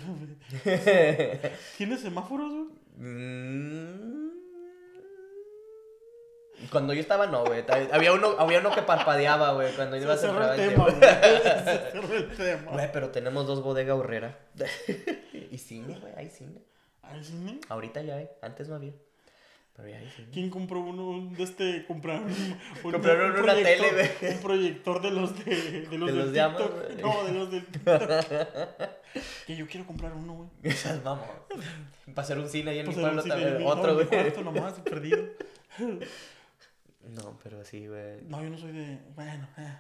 ¿Tienes 1.78 2.02
semáforos, 2.02 2.50
güey? 2.52 2.66
Mm. 2.98 4.21
Cuando 6.70 6.94
yo 6.94 7.02
estaba, 7.02 7.28
no, 7.28 7.44
güey. 7.46 7.64
Había 7.92 8.14
uno, 8.14 8.36
había 8.38 8.60
uno 8.60 8.72
que 8.74 8.82
parpadeaba, 8.82 9.54
güey, 9.54 9.74
cuando 9.76 9.98
Se 9.98 10.04
ibas 10.04 10.24
a 10.24 10.28
entrar 10.30 10.60
el 10.60 10.70
tema, 10.70 10.84
güey. 10.86 10.96
Se 11.02 11.92
cerró 11.92 12.14
el 12.14 12.28
tema. 12.36 12.72
Güey, 12.72 12.92
pero 12.92 13.10
tenemos 13.10 13.48
dos 13.48 13.64
bodegas 13.64 13.98
horrera. 13.98 14.38
y 15.52 15.58
cine, 15.58 15.98
güey, 16.00 16.14
hay 16.16 16.30
cine. 16.30 16.62
¿Al 17.04 17.24
cine? 17.24 17.60
Ahorita 17.70 18.02
ya 18.02 18.16
hay, 18.18 18.30
antes 18.42 18.68
no 18.70 18.76
había. 18.76 18.94
Había 19.78 19.98
ahí, 19.98 20.14
sí. 20.16 20.28
¿Quién 20.32 20.50
compró 20.52 20.80
uno 20.82 21.08
un- 21.10 21.34
de 21.34 21.44
este? 21.44 21.86
Compraron 21.88 22.26
un, 22.26 22.92
Compraron 22.92 23.32
un 23.32 23.40
una 23.40 23.54
proyector- 23.54 23.64
tele, 23.64 23.92
güey. 24.20 24.34
Un 24.36 24.42
proyector 24.42 25.02
de 25.02 25.12
los 25.12 25.46
de, 25.46 25.56
de 25.90 25.98
los 25.98 26.08
De 26.08 26.14
los 26.16 26.32
de 26.34 26.42
TikTok. 26.44 26.90
No, 27.02 27.24
de 27.24 27.32
los 27.34 27.52
del 27.52 27.66
TikTok. 27.72 28.02
que 29.48 29.56
yo 29.56 29.66
quiero 29.68 29.88
comprar 29.88 30.14
uno, 30.14 30.34
güey. 30.34 30.50
Esas 30.62 31.02
vamos. 31.02 31.26
Para 32.14 32.22
hacer 32.22 32.38
un 32.38 32.48
cine 32.50 32.72
ahí 32.72 32.80
en 32.80 32.90
mi 32.90 32.94
pueblo 32.94 33.22
cine, 33.24 33.34
también. 33.34 33.66
Otro, 33.66 33.96
güey. 33.96 34.06
cuarto 34.08 34.42
nomás, 34.44 34.74
perdido. 34.82 35.24
No, 37.10 37.38
pero 37.44 37.64
sí, 37.66 37.88
güey. 37.88 38.22
No, 38.24 38.42
yo 38.44 38.50
no 38.50 38.58
soy 38.58 38.72
de. 38.72 39.00
Bueno, 39.16 39.48
eh. 39.58 39.78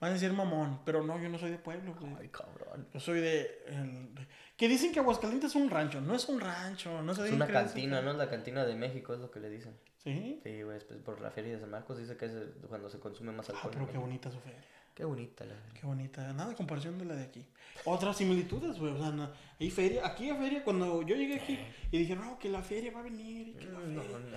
Van 0.00 0.10
a 0.10 0.14
decir 0.14 0.32
mamón, 0.32 0.80
pero 0.84 1.02
no, 1.04 1.20
yo 1.20 1.28
no 1.28 1.38
soy 1.38 1.50
de 1.52 1.58
pueblo, 1.58 1.94
güey. 1.94 2.12
Ay, 2.20 2.28
cabrón. 2.28 2.88
Yo 2.92 2.98
soy 3.00 3.20
de. 3.20 3.42
el- 3.68 4.08
que 4.56 4.68
dicen 4.68 4.92
que 4.92 4.98
Aguascalientes 5.00 5.50
es 5.50 5.56
un 5.56 5.70
rancho. 5.70 6.00
No 6.00 6.14
es 6.14 6.28
un 6.28 6.40
rancho, 6.40 7.02
no 7.02 7.14
se 7.14 7.20
Es 7.20 7.24
dice 7.26 7.36
una 7.36 7.46
que 7.46 7.52
cantina, 7.52 8.00
¿no? 8.02 8.12
La 8.12 8.28
cantina 8.28 8.64
de 8.64 8.74
México 8.74 9.14
es 9.14 9.20
lo 9.20 9.30
que 9.30 9.40
le 9.40 9.48
dicen. 9.48 9.76
Sí. 9.98 10.40
Sí, 10.42 10.62
güey, 10.62 10.78
pues, 10.86 11.00
por 11.00 11.20
la 11.20 11.30
feria 11.30 11.54
de 11.54 11.60
San 11.60 11.70
Marcos 11.70 11.98
dice 11.98 12.16
que 12.16 12.26
es 12.26 12.32
el- 12.32 12.52
cuando 12.68 12.88
se 12.90 12.98
consume 12.98 13.30
más 13.32 13.48
Ah, 13.48 13.52
alcohol. 13.52 13.70
pero 13.72 13.80
en 13.82 13.86
qué 13.86 13.92
México. 13.92 14.06
bonita 14.06 14.30
su 14.30 14.40
feria. 14.40 14.64
Qué 14.94 15.04
bonita 15.04 15.44
la 15.46 15.54
Qué 15.72 15.86
bonita. 15.86 16.32
Nada 16.34 16.50
de 16.50 16.54
comparación 16.56 16.98
de 16.98 17.04
la 17.06 17.14
de 17.14 17.22
aquí. 17.22 17.46
Otras 17.86 18.16
similitudes, 18.16 18.78
güey. 18.78 18.92
O 18.92 18.98
sea, 18.98 19.10
no- 19.10 19.30
hay 19.58 19.70
feria. 19.70 20.04
Aquí 20.06 20.28
hay 20.30 20.36
feria. 20.36 20.62
Cuando 20.64 21.00
yo 21.02 21.14
llegué 21.16 21.36
aquí 21.36 21.58
y 21.92 21.98
dije, 21.98 22.14
no, 22.16 22.38
que 22.38 22.48
la 22.50 22.60
feria 22.62 22.92
va 22.92 23.00
a 23.00 23.04
venir. 23.04 23.48
Y 23.48 23.52
que 23.54 23.64
la 23.66 23.78
Mm, 23.78 23.94
No, 23.94 24.02
feria. 24.02 24.18
no, 24.18 24.28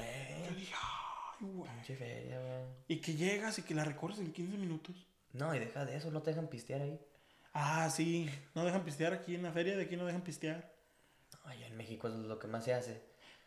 Yo 0.49 0.55
dije, 0.55 0.73
ay, 0.75 1.04
güey. 1.45 1.71
pinche 1.71 1.95
feria, 1.95 2.39
güey. 2.39 2.63
Y 2.87 3.01
que 3.01 3.15
llegas 3.15 3.57
y 3.59 3.63
que 3.63 3.73
la 3.75 3.83
recorres 3.83 4.19
en 4.19 4.31
15 4.31 4.57
minutos. 4.57 5.07
No, 5.33 5.53
y 5.55 5.59
deja 5.59 5.85
de 5.85 5.97
eso, 5.97 6.11
no 6.11 6.21
te 6.21 6.31
dejan 6.31 6.47
pistear 6.47 6.81
ahí. 6.81 6.99
Ah, 7.53 7.89
sí. 7.89 8.29
No 8.53 8.63
dejan 8.65 8.83
pistear 8.83 9.13
aquí 9.13 9.35
en 9.35 9.43
la 9.43 9.51
feria. 9.51 9.75
De 9.77 9.83
aquí 9.83 9.95
no 9.97 10.05
dejan 10.05 10.21
pistear. 10.23 10.73
No, 11.33 11.49
allá 11.49 11.67
en 11.67 11.77
México 11.77 12.07
es 12.07 12.13
lo 12.15 12.37
que 12.39 12.47
más 12.47 12.63
se 12.65 12.73
hace. 12.73 13.01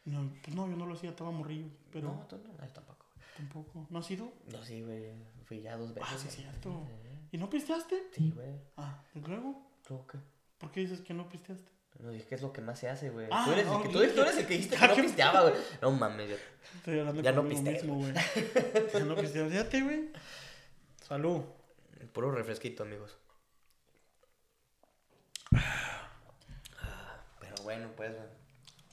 No, 0.05 0.32
pues 0.42 0.55
no, 0.57 0.68
yo 0.68 0.76
no 0.76 0.86
lo 0.86 0.94
hacía. 0.94 1.11
Estaba 1.11 1.30
morrillo. 1.30 1.68
Pero 1.92 2.09
No, 2.14 2.26
tú 2.26 2.36
no, 2.38 2.55
ay, 2.61 2.70
tampoco. 2.72 3.07
tampoco. 3.36 3.86
¿No 3.90 3.99
has 3.99 4.11
ido? 4.11 4.32
No, 4.51 4.62
sí, 4.64 4.82
güey. 4.82 5.12
Fui 5.44 5.61
ya 5.61 5.76
dos 5.76 5.92
veces. 5.94 6.11
Ah, 6.12 6.18
sí, 6.18 6.28
es 6.28 6.34
cierto. 6.36 6.86
¿Y 7.30 7.36
no 7.38 7.51
pisteaste? 7.51 8.05
Sí, 8.12 8.30
güey. 8.34 8.55
Ah, 8.78 9.03
¿y 9.14 9.20
luego? 9.20 9.70
Luego, 9.88 10.07
¿qué? 10.07 10.18
¿Por 10.59 10.70
qué 10.72 10.80
dices 10.80 11.01
que 11.03 11.12
no 11.14 11.28
pisteaste? 11.28 11.70
No, 11.99 12.11
dije 12.11 12.26
que 12.26 12.34
es 12.36 12.42
lo 12.42 12.53
que 12.53 12.61
más 12.61 12.78
se 12.78 12.88
hace, 12.88 13.11
güey. 13.11 13.26
Ah, 13.30 13.42
tú, 13.44 13.53
eres 13.53 13.66
no, 13.66 13.76
el 13.78 13.82
que, 13.82 13.88
tú, 13.88 14.01
eres 14.01 14.36
el 14.36 14.46
que 14.46 14.55
dijiste 14.55 14.76
que 14.76 14.86
no 14.86 14.94
pisteaba, 14.94 15.42
güey. 15.42 15.55
No 15.82 15.90
mames. 15.90 16.30
Estoy 16.76 17.01
hablando 17.01 17.22
Ya 17.22 17.32
no 17.32 17.42
mismo, 17.42 17.94
güey. 17.96 18.12
ya 18.92 19.01
no 19.01 19.16
pisteas. 19.16 19.51
Fíjate, 19.51 19.82
güey. 19.82 20.09
Salud. 21.07 21.42
Puro 22.12 22.30
refresquito, 22.30 22.84
amigos. 22.84 23.16
Pero 27.40 27.55
bueno, 27.64 27.88
pues, 27.96 28.12
güey. 28.14 28.28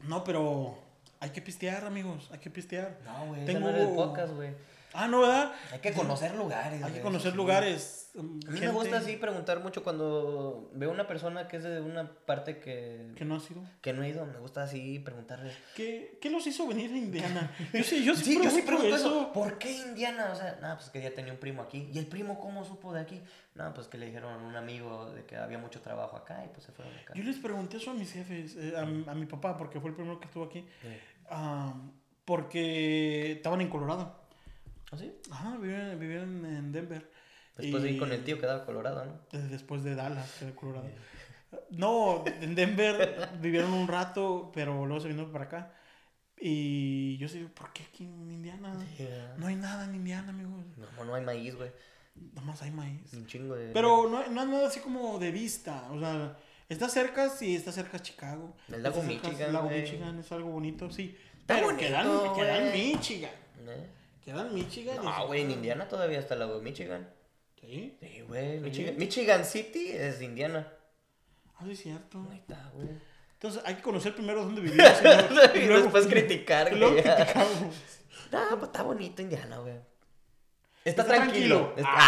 No, 0.07 0.23
pero 0.23 0.77
hay 1.19 1.29
que 1.29 1.41
pistear, 1.41 1.85
amigos. 1.85 2.29
Hay 2.31 2.39
que 2.39 2.49
pistear. 2.49 2.97
No, 3.05 3.27
güey, 3.27 3.45
Tengo- 3.45 3.59
Tengo... 3.59 3.71
no 3.71 3.75
era 3.77 3.89
el 3.89 3.95
podcast, 3.95 4.33
güey. 4.33 4.51
Ah, 4.97 5.07
no, 5.07 5.21
¿verdad? 5.21 5.51
Hay 5.71 5.79
que 5.79 5.91
conocer 5.93 6.33
lugares, 6.35 6.81
Hay 6.83 6.93
que 6.93 7.01
conocer 7.01 7.31
sí. 7.31 7.37
lugares. 7.37 8.11
um, 8.15 8.39
A 8.47 8.51
mí 8.51 8.59
gente 8.59 8.67
me 8.67 8.71
gusta 8.73 8.97
así 8.97 9.17
preguntar 9.17 9.59
mucho 9.61 9.83
cuando 9.83 10.69
veo 10.73 10.89
una 10.91 11.05
persona 11.07 11.47
que 11.47 11.57
es 11.57 11.63
de 11.63 11.81
una 11.81 12.09
parte 12.25 12.59
que, 12.59 13.11
Que 13.15 13.25
no 13.25 13.35
ha 13.35 13.39
sido. 13.39 13.61
que 13.81 13.91
no 13.93 14.03
he 14.03 14.09
ido. 14.09 14.25
Me 14.25 14.39
gusta 14.39 14.63
así 14.63 14.99
preguntarles. 14.99 15.53
¿Qué, 15.75 16.17
qué 16.21 16.29
los 16.29 16.47
hizo 16.47 16.65
venir 16.67 16.91
a 16.93 16.97
Indiana? 16.97 17.51
Yo 17.73 17.83
sí, 17.83 18.03
yo 18.05 18.15
sí, 18.15 18.39
yo 18.41 18.49
sí 18.49 18.61
pregunto 18.61 18.95
eso. 18.95 19.31
¿Por 19.33 19.57
qué 19.57 19.71
Indiana? 19.71 20.29
O 20.31 20.35
sea, 20.35 20.57
nada, 20.61 20.77
pues 20.77 20.89
que 20.89 21.01
ya 21.01 21.13
tenía 21.13 21.33
un 21.33 21.39
primo 21.39 21.61
aquí. 21.61 21.89
¿Y 21.93 21.99
el 21.99 22.07
primo 22.07 22.39
cómo 22.39 22.63
supo 22.63 22.93
de 22.93 23.01
aquí? 23.01 23.21
No, 23.55 23.73
pues 23.73 23.87
que 23.87 23.97
le 23.97 24.05
dijeron 24.07 24.33
a 24.33 24.37
un 24.37 24.55
amigo 24.55 25.11
de 25.11 25.25
que 25.25 25.35
había 25.37 25.57
mucho 25.57 25.81
trabajo 25.81 26.17
acá 26.17 26.43
y 26.45 26.49
pues 26.49 26.63
se 26.65 26.71
fueron 26.71 26.93
acá. 26.97 27.13
Yo 27.15 27.23
les 27.23 27.37
pregunté 27.37 27.77
eso 27.77 27.91
a 27.91 27.93
mis 27.93 28.11
jefes, 28.11 28.55
eh, 28.57 28.73
a, 28.75 28.81
a 28.81 29.15
mi 29.15 29.25
papá, 29.25 29.57
porque 29.57 29.79
fue 29.79 29.89
el 29.91 29.95
primero 29.95 30.19
que 30.19 30.25
estuvo 30.25 30.45
aquí. 30.45 30.65
Sí. 30.81 30.87
ah, 31.29 31.73
porque 32.25 33.33
estaban 33.33 33.61
en 33.61 33.69
Colorado. 33.69 34.24
¿Ah, 34.95 34.99
sí? 34.99 35.13
Ajá, 35.31 35.57
vivían, 35.57 35.99
vivían 35.99 36.45
en 36.45 36.71
Denver. 36.71 37.11
Después 37.57 37.83
de 37.83 37.91
ir 37.91 37.99
con 37.99 38.11
el 38.11 38.23
tío 38.23 38.39
que 38.39 38.45
daba 38.45 38.65
Colorado, 38.65 39.05
¿no? 39.05 39.39
Después 39.49 39.83
de 39.83 39.95
Dallas, 39.95 40.29
que 40.39 40.45
era 40.45 40.55
Colorado. 40.55 40.87
No, 41.69 42.23
en 42.25 42.53
Denver 42.53 43.29
vivieron 43.39 43.71
un 43.71 43.87
rato, 43.87 44.51
pero 44.53 44.85
luego 44.85 44.99
se 44.99 45.07
vinieron 45.07 45.31
para 45.31 45.45
acá. 45.45 45.73
Y 46.37 47.15
yo 47.17 47.29
sé, 47.29 47.45
¿por 47.45 47.71
qué 47.71 47.83
aquí 47.83 48.03
en 48.03 48.29
Indiana? 48.29 48.73
No 49.37 49.47
hay 49.47 49.55
nada 49.55 49.85
en 49.85 49.95
Indiana, 49.95 50.29
amigos. 50.29 50.65
No, 50.97 51.05
no 51.05 51.15
hay 51.15 51.23
maíz, 51.23 51.55
güey. 51.55 51.71
Nada 52.33 52.45
más 52.45 52.61
hay 52.61 52.71
maíz. 52.71 53.13
Un 53.13 53.25
chingo 53.25 53.55
de. 53.55 53.71
Pero 53.71 54.09
no, 54.09 54.27
no 54.27 54.41
hay 54.41 54.47
nada 54.47 54.67
así 54.67 54.81
como 54.81 55.17
de 55.17 55.31
vista. 55.31 55.87
O 55.91 55.99
sea, 55.99 56.37
está 56.67 56.89
cerca, 56.89 57.29
sí, 57.29 57.55
está 57.55 57.71
cerca 57.71 57.99
Chicago. 58.01 58.57
El 58.67 58.83
lago 58.83 59.01
Michigan, 59.03 59.41
El 59.41 59.53
lago. 59.53 59.69
Michigan 59.69 60.19
es 60.19 60.31
algo 60.33 60.49
bonito, 60.49 60.91
sí. 60.91 61.15
Está 61.39 61.55
Pero 61.55 61.67
bonito, 61.67 61.87
queda, 61.87 62.01
en- 62.01 62.33
queda 62.33 62.57
en 62.57 62.69
güey. 62.69 62.93
Michigan. 62.95 63.31
¿Eh? 63.67 63.89
Queda 64.25 64.41
en 64.41 64.53
Michigan. 64.55 64.97
No, 65.03 65.27
güey, 65.27 65.41
en 65.43 65.51
Indiana 65.51 65.87
todavía 65.87 66.17
está 66.19 66.35
lago 66.35 66.55
de 66.57 66.61
Michigan. 66.63 67.07
Sí. 67.61 67.95
Sí, 68.01 68.21
güey. 68.27 68.59
Michigan, 68.59 68.97
Michigan 68.97 69.45
City 69.45 69.89
es 69.91 70.17
de 70.19 70.25
Indiana. 70.25 70.67
Ah, 71.55 71.61
sí, 71.65 71.71
es 71.71 71.79
cierto. 71.83 72.25
Ahí 72.31 72.39
está, 72.39 72.69
güey. 72.73 72.87
Entonces 73.33 73.61
hay 73.65 73.75
que 73.75 73.81
conocer 73.83 74.15
primero 74.15 74.43
dónde 74.43 74.61
vivimos. 74.61 74.87
y 75.55 75.59
luego- 75.67 75.83
después 75.83 76.07
criticar, 76.07 76.73
luego 76.73 76.93
güey. 76.93 77.03
criticamos. 77.03 77.51
No, 78.31 78.39
pues 78.57 78.63
está 78.63 78.81
bonito 78.81 79.21
Indiana, 79.21 79.59
güey. 79.59 79.75
Está, 80.83 81.03
Está 81.03 81.15
tranquilo. 81.15 81.73
tranquilo. 81.75 81.77
Está... 81.77 81.99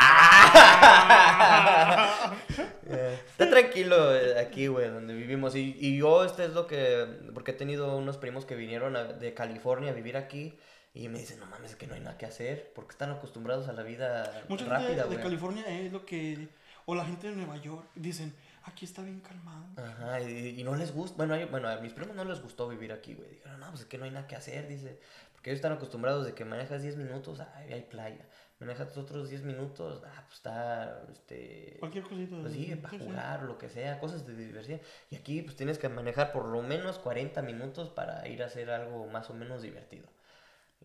Eh, 2.90 3.20
está 3.30 3.50
tranquilo 3.50 4.16
eh, 4.16 4.40
aquí, 4.40 4.68
güey, 4.68 4.90
donde 4.90 5.14
vivimos. 5.14 5.56
Y, 5.56 5.76
y 5.80 5.98
yo, 5.98 6.24
este 6.24 6.46
es 6.46 6.52
lo 6.52 6.68
que. 6.68 7.06
Porque 7.34 7.52
he 7.52 7.54
tenido 7.54 7.96
unos 7.98 8.18
primos 8.18 8.46
que 8.46 8.56
vinieron 8.56 8.96
a- 8.96 9.04
de 9.06 9.34
California 9.34 9.92
a 9.92 9.94
vivir 9.94 10.18
aquí. 10.18 10.58
Y 10.98 11.10
me 11.10 11.20
dicen, 11.20 11.40
no 11.40 11.46
mames, 11.46 11.72
es 11.72 11.76
que 11.78 11.86
no 11.86 11.94
hay 11.94 12.00
nada 12.00 12.18
que 12.18 12.26
hacer. 12.26 12.72
Porque 12.74 12.92
están 12.92 13.12
acostumbrados 13.12 13.68
a 13.68 13.74
la 13.74 13.84
vida 13.84 14.44
Mucha 14.50 14.66
rápida, 14.66 15.04
gente 15.04 15.18
de, 15.18 15.22
California 15.22 15.64
es 15.68 15.92
lo 15.92 16.06
que. 16.06 16.50
O 16.86 16.96
la 16.96 17.06
gente 17.06 17.30
de 17.30 17.36
Nueva 17.36 17.58
York 17.58 17.86
dicen, 17.94 18.34
aquí 18.64 18.86
está 18.86 19.04
bien 19.04 19.20
calmado. 19.20 19.66
Ajá, 19.76 20.22
y, 20.22 20.60
y 20.60 20.64
no 20.64 20.76
les 20.76 20.94
gusta, 20.94 21.18
bueno, 21.18 21.36
bueno, 21.52 21.68
a 21.68 21.78
mis 21.78 21.94
primos 21.94 22.16
no 22.16 22.24
les 22.24 22.42
gustó 22.42 22.68
vivir 22.68 22.92
aquí, 22.94 23.14
güey. 23.14 23.30
Dijeron, 23.30 23.60
no, 23.60 23.68
pues 23.68 23.82
es 23.82 23.88
que 23.88 23.98
no 23.98 24.06
hay 24.06 24.12
nada 24.12 24.26
que 24.26 24.36
hacer, 24.36 24.68
dice. 24.68 25.00
Porque 25.34 25.52
ellos 25.52 25.58
están 25.58 25.74
acostumbrados 25.74 26.26
de 26.26 26.34
que 26.34 26.46
manejas 26.46 26.82
10 26.82 26.98
minutos, 26.98 27.42
ay, 27.56 27.74
hay 27.74 27.82
playa. 27.82 28.26
Manejas 28.60 28.98
otros 28.98 29.30
10 29.30 29.44
minutos, 29.44 30.02
ah, 30.04 30.24
pues 30.26 30.38
está, 30.38 31.04
este... 31.12 31.76
Cualquier 31.80 32.06
cosita. 32.06 32.38
Pues 32.42 32.54
sí, 32.54 32.76
para 32.82 32.98
jugar, 32.98 33.44
lo 33.44 33.60
que 33.60 33.70
sea, 33.70 34.00
cosas 34.00 34.26
de 34.26 34.34
diversión. 34.34 34.82
Y 35.12 35.16
aquí, 35.16 35.44
pues 35.44 35.56
tienes 35.56 35.78
que 35.78 35.90
manejar 35.90 36.32
por 36.32 36.46
lo 36.46 36.64
menos 36.64 36.98
40 36.98 37.44
minutos 37.44 37.90
para 37.90 38.28
ir 38.28 38.42
a 38.42 38.48
hacer 38.48 38.72
algo 38.72 39.06
más 39.08 39.30
o 39.30 39.36
menos 39.36 39.62
divertido. 39.62 40.08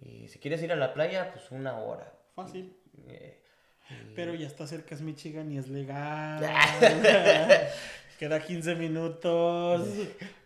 Y 0.01 0.29
si 0.29 0.39
quieres 0.39 0.63
ir 0.63 0.73
a 0.73 0.77
la 0.77 0.95
playa, 0.95 1.31
pues 1.33 1.51
una 1.51 1.79
hora. 1.79 2.13
Fácil. 2.35 2.77
Eh, 3.09 3.43
Pero 4.15 4.35
ya 4.35 4.47
está 4.47 4.67
cerca, 4.67 4.95
es 4.95 5.01
Michigan 5.01 5.51
y 5.53 5.59
es 5.59 5.69
legal. 5.69 6.41
Queda 8.19 8.41
15 8.41 8.75
minutos. 8.77 9.89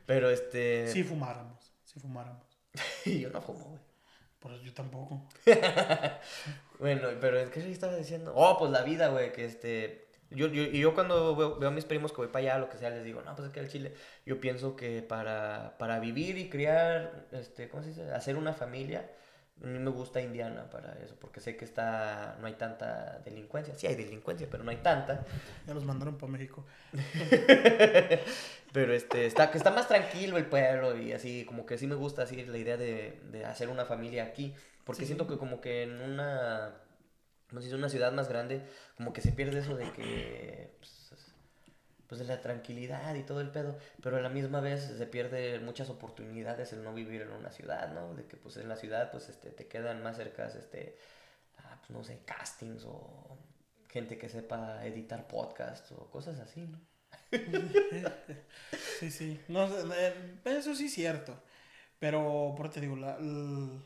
Pero 0.07 0.31
este... 0.31 0.89
Si 0.89 1.03
fumáramos, 1.03 1.73
si 1.85 2.01
fumáramos. 2.01 2.47
yo 3.05 3.31
no 3.31 3.41
fumo, 3.41 3.65
güey. 3.65 3.81
Por 4.39 4.53
eso 4.53 4.63
yo 4.63 4.75
tampoco. 4.75 5.29
Bueno, 6.79 7.09
pero 7.21 7.39
es 7.39 7.51
que 7.51 7.61
sí 7.63 7.73
estaba 7.73 7.97
diciendo. 7.97 8.33
Oh, 8.35 8.59
pues 8.59 8.71
la 8.71 8.83
vida, 8.83 9.09
güey, 9.09 9.33
que 9.33 9.45
este. 9.45 10.09
Yo, 10.31 10.49
yo, 10.49 10.65
y 10.65 10.81
yo 10.81 10.93
cuando 10.95 11.37
veo, 11.37 11.57
veo 11.57 11.69
a 11.69 11.73
mis 11.73 11.85
primos 11.85 12.11
que 12.11 12.19
voy 12.19 12.27
para 12.27 12.41
allá, 12.41 12.59
lo 12.59 12.69
que 12.69 12.77
sea, 12.77 12.91
les 12.91 13.05
digo, 13.05 13.23
no, 13.23 13.35
pues 13.37 13.47
es 13.47 13.55
que 13.55 13.61
al 13.61 13.69
Chile, 13.69 13.95
yo 14.27 14.41
pienso 14.41 14.75
que 14.75 15.01
para, 15.01 15.77
para 15.79 16.01
vivir 16.01 16.37
y 16.37 16.51
criar, 16.51 17.29
este, 17.31 17.69
¿cómo 17.69 17.85
se 17.85 17.91
dice? 17.91 18.13
Hacer 18.13 18.37
una 18.37 18.53
familia, 18.53 19.09
a 19.63 19.67
mí 19.67 19.79
me 19.79 19.91
gusta 19.91 20.21
Indiana 20.21 20.69
para 20.71 20.93
eso, 21.03 21.17
porque 21.19 21.41
sé 21.41 21.57
que 21.57 21.65
está, 21.65 22.37
no 22.41 22.47
hay 22.47 22.55
tanta 22.55 23.21
delincuencia. 23.25 23.75
Sí 23.75 23.87
hay 23.87 23.95
delincuencia, 23.95 24.47
pero 24.51 24.63
no 24.65 24.71
hay 24.71 24.77
tanta. 24.79 25.25
Ya 25.67 25.73
los 25.75 25.85
mandaron 25.85 26.19
para 26.19 26.31
México. 26.33 26.65
Pero 28.73 28.93
este, 28.93 29.25
está, 29.27 29.51
que 29.51 29.57
está 29.59 29.71
más 29.71 29.89
tranquilo 29.89 30.37
el 30.37 30.47
pueblo 30.47 30.99
y 30.99 31.13
así, 31.13 31.45
como 31.47 31.65
que 31.65 31.79
sí 31.79 31.87
me 31.87 31.95
gusta 31.95 32.23
así 32.23 32.45
la 32.45 32.59
idea 32.59 32.77
de, 32.77 33.19
de 33.31 33.45
hacer 33.47 33.69
una 33.71 33.87
familia 33.87 34.25
aquí. 34.25 34.55
Porque 34.85 35.03
Sí. 35.03 35.07
siento 35.07 35.27
que 35.27 35.39
como 35.39 35.61
que 35.63 35.85
en 35.85 36.01
una, 36.03 36.75
una 37.53 37.89
ciudad 37.89 38.13
más 38.13 38.29
grande, 38.29 38.63
como 38.97 39.13
que 39.15 39.23
se 39.23 39.33
pierde 39.33 39.61
eso 39.61 39.77
de 39.77 39.91
que, 39.93 40.75
pues, 40.79 40.91
pues 42.09 42.21
de 42.21 42.27
la 42.27 42.41
tranquilidad 42.41 43.15
y 43.15 43.23
todo 43.25 43.41
el 43.41 43.51
pedo. 43.51 43.77
Pero 44.03 44.17
a 44.17 44.21
la 44.21 44.29
misma 44.29 44.61
vez 44.61 44.83
se 44.97 45.07
pierde 45.07 45.61
muchas 45.61 45.91
oportunidades 45.91 46.73
el 46.73 46.83
no 46.85 46.95
vivir 46.95 47.23
en 47.23 47.33
una 47.33 47.51
ciudad, 47.53 47.93
¿no? 47.93 48.15
De 48.15 48.27
que 48.27 48.37
pues 48.37 48.57
en 48.59 48.69
la 48.69 48.77
ciudad 48.77 49.11
pues 49.11 49.29
este, 49.29 49.51
te 49.51 49.67
quedan 49.69 50.03
más 50.03 50.17
cercas, 50.17 50.55
este, 50.57 50.97
ah, 51.59 51.77
pues 51.81 51.91
no 51.91 52.05
sé, 52.05 52.21
castings 52.25 52.85
o 52.87 53.39
gente 53.89 54.19
que 54.19 54.29
sepa 54.29 54.85
editar 54.87 55.27
podcasts 55.29 55.93
o 55.93 56.11
cosas 56.11 56.39
así, 56.41 56.63
¿no? 56.67 56.81
Sí, 58.99 59.11
sí. 59.11 59.41
No, 59.49 59.67
eh, 59.95 60.41
eso 60.45 60.75
sí 60.75 60.87
es 60.87 60.95
cierto. 60.95 61.43
Pero, 61.99 62.55
por 62.57 62.71
te 62.71 62.81
digo, 62.81 62.97
la, 62.97 63.17
l- 63.19 63.81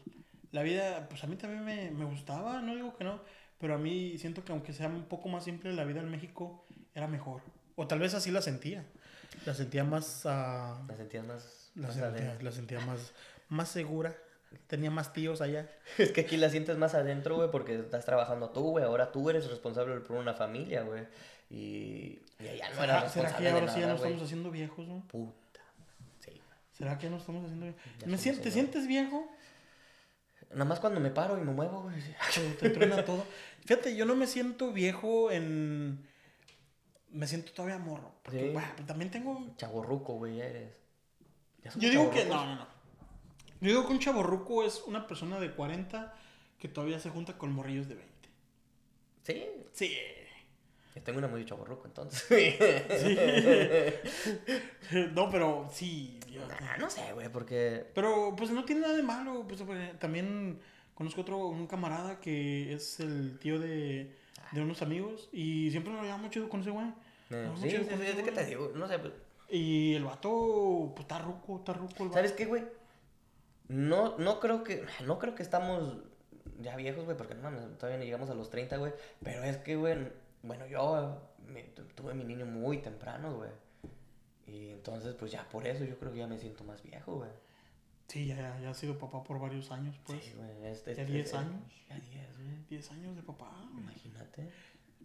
la 0.53 0.63
vida, 0.63 1.09
pues 1.09 1.25
a 1.25 1.27
mí 1.27 1.37
también 1.37 1.65
me, 1.65 1.91
me 1.91 2.05
gustaba, 2.05 2.61
no 2.63 2.75
digo 2.75 2.97
que 2.97 3.05
no, 3.05 3.21
pero 3.59 3.75
a 3.75 3.79
mí 3.79 4.19
siento 4.19 4.45
que 4.45 4.53
aunque 4.53 4.73
sea 4.73 4.89
un 4.89 5.05
poco 5.07 5.29
más 5.29 5.45
simple, 5.45 5.73
la 5.75 5.85
vida 5.85 6.01
en 6.01 6.11
México 6.11 6.67
era 6.95 7.09
mejor. 7.09 7.43
O 7.81 7.87
tal 7.87 7.99
vez 7.99 8.15
así 8.15 8.31
la 8.31 8.43
sentía. 8.43 8.85
La 9.47 9.55
sentía 9.55 9.85
más... 9.85 10.23
ah, 10.27 10.83
La 10.89 10.97
sentías 10.97 11.25
más, 11.25 11.71
la, 11.75 11.87
más 11.87 11.97
sentía, 11.97 12.39
la 12.43 12.53
sentía 12.53 12.81
más, 12.81 13.13
más 13.49 13.69
segura. 13.69 14.15
Tenía 14.67 14.91
más 14.91 15.13
tíos 15.13 15.41
allá. 15.41 15.69
Es 15.99 16.11
que 16.13 16.23
aquí 16.23 16.37
la 16.37 16.51
sientes 16.51 16.77
más 16.77 16.95
adentro, 16.95 17.37
güey, 17.37 17.51
porque 17.51 17.77
estás 17.79 18.05
trabajando 18.05 18.51
tú, 18.51 18.71
güey. 18.73 18.85
Ahora 18.85 19.13
tú 19.13 19.31
eres 19.31 19.49
responsable 19.49 19.95
por 20.01 20.17
una 20.17 20.35
familia, 20.35 20.83
güey. 20.83 21.05
Y, 21.49 22.21
y 22.39 22.49
allá 22.49 22.71
no 22.75 22.85
eras 22.85 23.13
¿Será, 23.13 23.29
será 23.29 23.29
responsable 23.29 23.45
que 23.47 23.53
ahora 23.53 23.73
sí 23.73 23.81
ya 23.81 23.87
nos 23.87 23.97
estamos 24.01 24.23
haciendo 24.23 24.51
viejos, 24.51 24.87
no? 24.87 25.07
Puta. 25.09 25.61
Sí. 26.25 26.41
¿Será 26.77 26.99
que 26.99 27.05
ya 27.05 27.11
nos 27.11 27.21
estamos 27.21 27.45
haciendo 27.45 27.65
viejos? 27.67 27.83
¿Me 27.85 28.01
somos 28.03 28.21
sien- 28.21 28.35
¿Te 28.37 28.51
señores. 28.51 28.53
sientes 28.53 28.87
viejo? 28.89 29.27
Nada 30.51 30.65
más 30.65 30.81
cuando 30.81 30.99
me 31.01 31.11
paro 31.11 31.39
y 31.39 31.41
me 31.43 31.53
muevo, 31.53 31.83
güey. 31.85 31.97
te 32.59 32.71
truena 32.71 33.05
todo. 33.05 33.25
Fíjate, 33.65 33.95
yo 33.97 34.05
no 34.05 34.17
me 34.17 34.27
siento 34.27 34.73
viejo 34.73 35.31
en... 35.31 36.07
Me 37.11 37.27
siento 37.27 37.53
todavía 37.53 37.79
morro. 37.79 38.13
Porque, 38.23 38.41
Sí. 38.41 38.49
bueno, 38.53 38.69
pues 38.77 38.87
también 38.87 39.11
tengo... 39.11 39.55
Chaborruco, 39.57 40.15
güey, 40.15 40.37
ya 40.37 40.47
eres. 40.47 40.71
Ya 41.65 41.73
Yo 41.77 41.91
digo 41.91 42.11
que... 42.11 42.25
No, 42.27 42.45
no, 42.47 42.55
no. 42.57 42.67
Yo 43.61 43.69
digo 43.69 43.87
que 43.87 43.93
un 43.93 43.99
chaborruco 43.99 44.65
es 44.65 44.83
una 44.87 45.07
persona 45.07 45.39
de 45.41 45.51
40 45.53 46.15
que 46.59 46.69
todavía 46.69 46.99
se 46.99 47.11
junta 47.11 47.37
con 47.37 47.53
morrillos 47.53 47.89
de 47.89 47.95
20. 47.97 48.29
Sí. 49.23 49.47
Sí. 49.73 49.97
Yo 50.95 51.03
tengo 51.03 51.19
una 51.19 51.29
muy 51.29 51.45
chaborruco, 51.45 51.87
entonces. 51.87 52.25
no, 55.15 55.31
pero 55.31 55.69
sí. 55.73 56.19
yo- 56.29 56.41
Nah, 56.61 56.77
no 56.79 56.91
sé, 56.91 57.13
güey, 57.13 57.29
porque. 57.31 57.87
Pero 57.95 58.35
pues 58.37 58.51
no 58.51 58.65
tiene 58.65 58.83
nada 58.83 58.97
de 58.97 59.03
malo. 59.03 59.47
Pues, 59.47 59.61
eh, 59.61 59.95
también 59.99 60.61
conozco 60.95 61.21
otro, 61.21 61.47
un 61.47 61.67
camarada 61.67 62.21
que 62.21 62.73
es 62.73 63.01
el 63.01 63.39
tío 63.39 63.59
de, 63.59 64.17
de 64.53 64.63
unos 64.63 64.83
amigos 64.83 65.29
y 65.33 65.71
siempre 65.71 65.93
nos 65.93 66.03
llevamos 66.03 66.31
chido 66.31 66.49
con 66.49 66.61
ese 66.61 66.71
güey. 66.71 66.87
No, 67.31 67.57
sí, 67.57 67.65
mucho 67.67 67.71
sí, 67.71 67.77
con 67.77 67.99
sí, 67.99 68.05
ese 68.07 68.19
es 68.19 68.23
que 68.25 68.33
te 68.33 68.47
digo, 68.47 68.73
no 68.75 68.89
sé. 68.89 68.99
pues, 68.99 69.13
Y 69.49 69.95
el 69.95 70.05
vato, 70.05 70.93
pues 70.95 71.03
está 71.05 71.19
ruco, 71.19 71.59
está 71.59 71.73
ruco 71.73 71.95
el 72.01 72.09
vato. 72.09 72.15
¿Sabes 72.15 72.33
qué, 72.33 72.47
güey? 72.47 72.65
No, 73.69 74.19
no 74.19 74.41
creo 74.41 74.65
que. 74.65 74.85
No 75.07 75.19
creo 75.19 75.35
que 75.35 75.43
estamos 75.43 75.97
ya 76.61 76.77
viejos, 76.77 77.05
güey, 77.05 77.17
porque 77.17 77.35
no 77.35 77.43
mames, 77.43 77.63
todavía 77.79 77.99
no 77.99 78.05
llegamos 78.05 78.29
a 78.31 78.35
los 78.35 78.51
30, 78.51 78.77
güey. 78.79 78.93
Pero 79.23 79.43
es 79.45 79.59
que, 79.59 79.77
güey, 79.77 79.97
bueno, 80.43 80.67
yo 80.67 81.21
me- 81.47 81.63
tu- 81.65 81.85
tuve 81.85 82.15
mi 82.15 82.25
niño 82.25 82.47
muy 82.47 82.79
temprano, 82.79 83.35
güey. 83.37 83.51
Y 84.47 84.71
entonces, 84.71 85.15
pues 85.15 85.31
ya 85.31 85.49
por 85.49 85.67
eso 85.67 85.85
yo 85.85 85.97
creo 85.99 86.11
que 86.13 86.19
ya 86.19 86.27
me 86.27 86.39
siento 86.39 86.65
más 86.65 86.83
viejo, 86.83 87.17
güey. 87.17 87.31
Sí, 88.11 88.27
ya, 88.27 88.35
ya, 88.37 88.59
ya 88.61 88.71
ha 88.71 88.75
sido 88.75 88.99
papá 88.99 89.23
por 89.23 89.39
varios 89.39 89.71
años, 89.71 89.95
pues. 90.05 90.25
Sí, 90.25 90.33
güey. 90.37 90.73
Este, 90.73 90.95
¿Ya 90.97 91.03
este- 91.03 91.13
10 91.13 91.27
este- 91.27 91.39
años? 91.39 91.63
Ya 91.89 91.95
10, 91.95 92.37
güey. 92.39 92.57
10 92.69 92.91
años 92.91 93.15
de 93.17 93.23
papá. 93.23 93.51
güey. 93.71 93.85
Imagínate. 93.85 94.51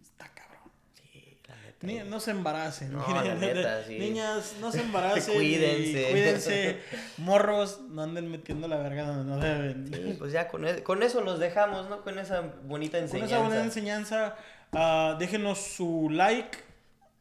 Está 0.02 0.28
cabrón. 0.34 0.72
Sí, 0.96 1.38
la 1.48 1.56
neta. 1.58 1.86
Ni- 1.86 2.10
no 2.10 2.20
se 2.20 2.32
embaracen. 2.32 2.92
No, 2.94 3.06
miren, 3.08 3.28
la 3.28 3.36
neta, 3.54 3.84
sí. 3.86 4.00
Niñas, 4.00 4.56
no 4.60 4.72
se 4.72 4.82
embaracen. 4.86 5.36
Cuídense. 5.36 6.08
Cuídense. 6.12 6.80
Morros, 7.20 7.82
no 7.90 8.02
anden 8.02 8.32
metiendo 8.32 8.68
la 8.68 8.78
verga 8.78 9.06
donde 9.06 9.32
no 9.32 9.38
deben. 9.40 9.88
Sí, 9.94 10.16
pues 10.18 10.32
ya 10.32 10.48
con, 10.48 10.68
e- 10.68 10.82
con 10.82 11.04
eso 11.04 11.22
los 11.22 11.38
dejamos, 11.40 11.88
¿no? 11.90 12.02
Con 12.02 12.18
esa 12.18 12.42
bonita 12.64 12.98
Con 12.98 13.04
enseñanza. 13.06 13.36
esa 13.36 13.46
buena 13.46 13.64
enseñanza, 13.64 14.36
ah, 14.72 15.16
déjenos 15.20 15.60
su 15.60 16.10
like, 16.10 16.58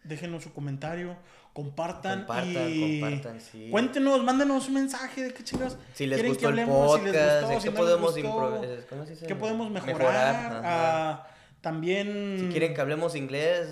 déjenos 0.03 0.45
su 0.45 0.53
comentario, 0.55 1.15
compartan, 1.55 2.19
Compartan, 2.27 2.69
y 2.71 3.01
compartan, 3.01 3.41
sí. 3.41 3.69
cuéntenos, 3.71 4.23
mándenos 4.25 4.69
un 4.69 4.75
mensaje 4.75 5.23
de 5.23 5.33
qué 5.33 5.43
chingados 5.45 5.79
Si 5.95 6.07
les 6.07 6.17
quieren 6.17 6.33
gustó 6.33 6.41
que 6.49 6.53
el 6.53 6.61
hablemos, 6.61 6.87
podcast, 6.87 7.07
si 7.07 7.13
les 7.13 7.41
gustó, 7.41 7.53
¿en 7.55 7.61
si 7.61 7.69
qué 7.69 7.75
podemos 7.75 8.19
improvisar? 8.19 8.87
¿Cómo 8.91 9.05
se 9.05 9.11
dice? 9.13 9.27
qué 9.27 9.35
podemos 9.37 9.71
mejorar. 9.71 10.63
ah, 10.65 11.27
también... 11.63 12.37
Si 12.41 12.49
quieren 12.49 12.75
que 12.75 12.81
hablemos 12.83 13.15
inglés, 13.17 13.69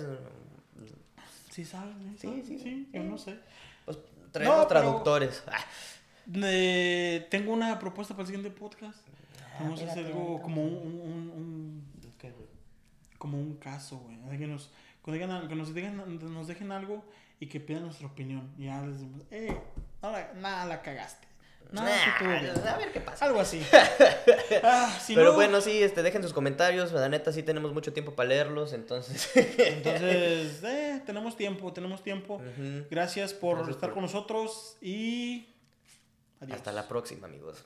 Sí, 1.51 1.63
saben, 1.65 2.15
Sí, 2.17 2.41
sí, 2.47 2.57
sí, 2.57 2.59
sí, 2.63 2.89
yo 2.91 3.03
no 3.03 3.15
sé. 3.17 3.37
pues 3.85 3.97
traemos 4.31 4.57
No, 4.57 4.65
traductores. 4.67 5.43
Ah, 5.45 5.59
Eh, 6.45 7.27
tengo 7.29 7.51
una 7.53 7.77
propuesta 7.77 8.13
para 8.15 8.21
el 8.23 8.27
siguiente 8.33 8.49
podcast. 8.57 9.05
Vamos 9.59 9.81
a 9.81 9.85
hacer 9.91 10.05
algo 10.07 10.41
como 10.41 10.63
un, 10.63 10.73
un- 10.73 11.31
un- 11.35 11.83
como 13.19 13.37
un 13.37 13.55
caso, 13.57 13.97
güey. 13.99 14.37
Que 14.39 14.47
nos, 14.47 14.71
que 15.05 15.11
digan- 15.11 15.47
que 15.47 15.55
nos, 15.55 15.73
digan, 15.75 16.17
nos 16.33 16.47
dejen 16.47 16.71
algo 16.71 17.03
y 17.43 17.47
que 17.47 17.59
pidan 17.59 17.83
nuestra 17.83 18.07
opinión. 18.07 18.53
Y 18.57 18.65
ya 18.65 18.81
les 18.81 18.93
decimos, 18.99 19.21
eh, 19.31 19.57
nada 20.35 20.65
la 20.65 20.81
cagaste. 20.81 21.27
Nada. 21.71 21.89
Nah, 22.23 22.71
a 22.73 22.77
ver 22.77 22.91
qué 22.91 23.01
pasa. 23.01 23.25
Algo 23.25 23.39
así. 23.39 23.61
Ah, 24.63 24.97
si 25.01 25.15
Pero 25.15 25.29
no, 25.29 25.33
bueno, 25.35 25.59
sí, 25.59 25.81
este, 25.83 26.03
dejen 26.03 26.21
sus 26.23 26.31
comentarios. 26.33 26.91
La 26.93 27.09
neta, 27.09 27.31
sí 27.33 27.41
tenemos 27.43 27.73
mucho 27.73 27.91
tiempo 27.91 28.13
para 28.15 28.29
leerlos, 28.29 28.71
entonces. 28.73 29.29
Entonces, 29.57 30.63
eh, 30.63 31.01
tenemos 31.05 31.35
tiempo, 31.35 31.73
tenemos 31.73 32.03
tiempo. 32.03 32.39
Gracias 32.91 33.33
por 33.33 33.55
Gracias 33.57 33.75
estar 33.75 33.89
por- 33.89 33.95
con 33.95 34.03
nosotros 34.03 34.77
y 34.81 35.47
adiós. 36.39 36.57
Hasta 36.57 36.71
la 36.71 36.87
próxima, 36.87 37.27
amigos. 37.27 37.65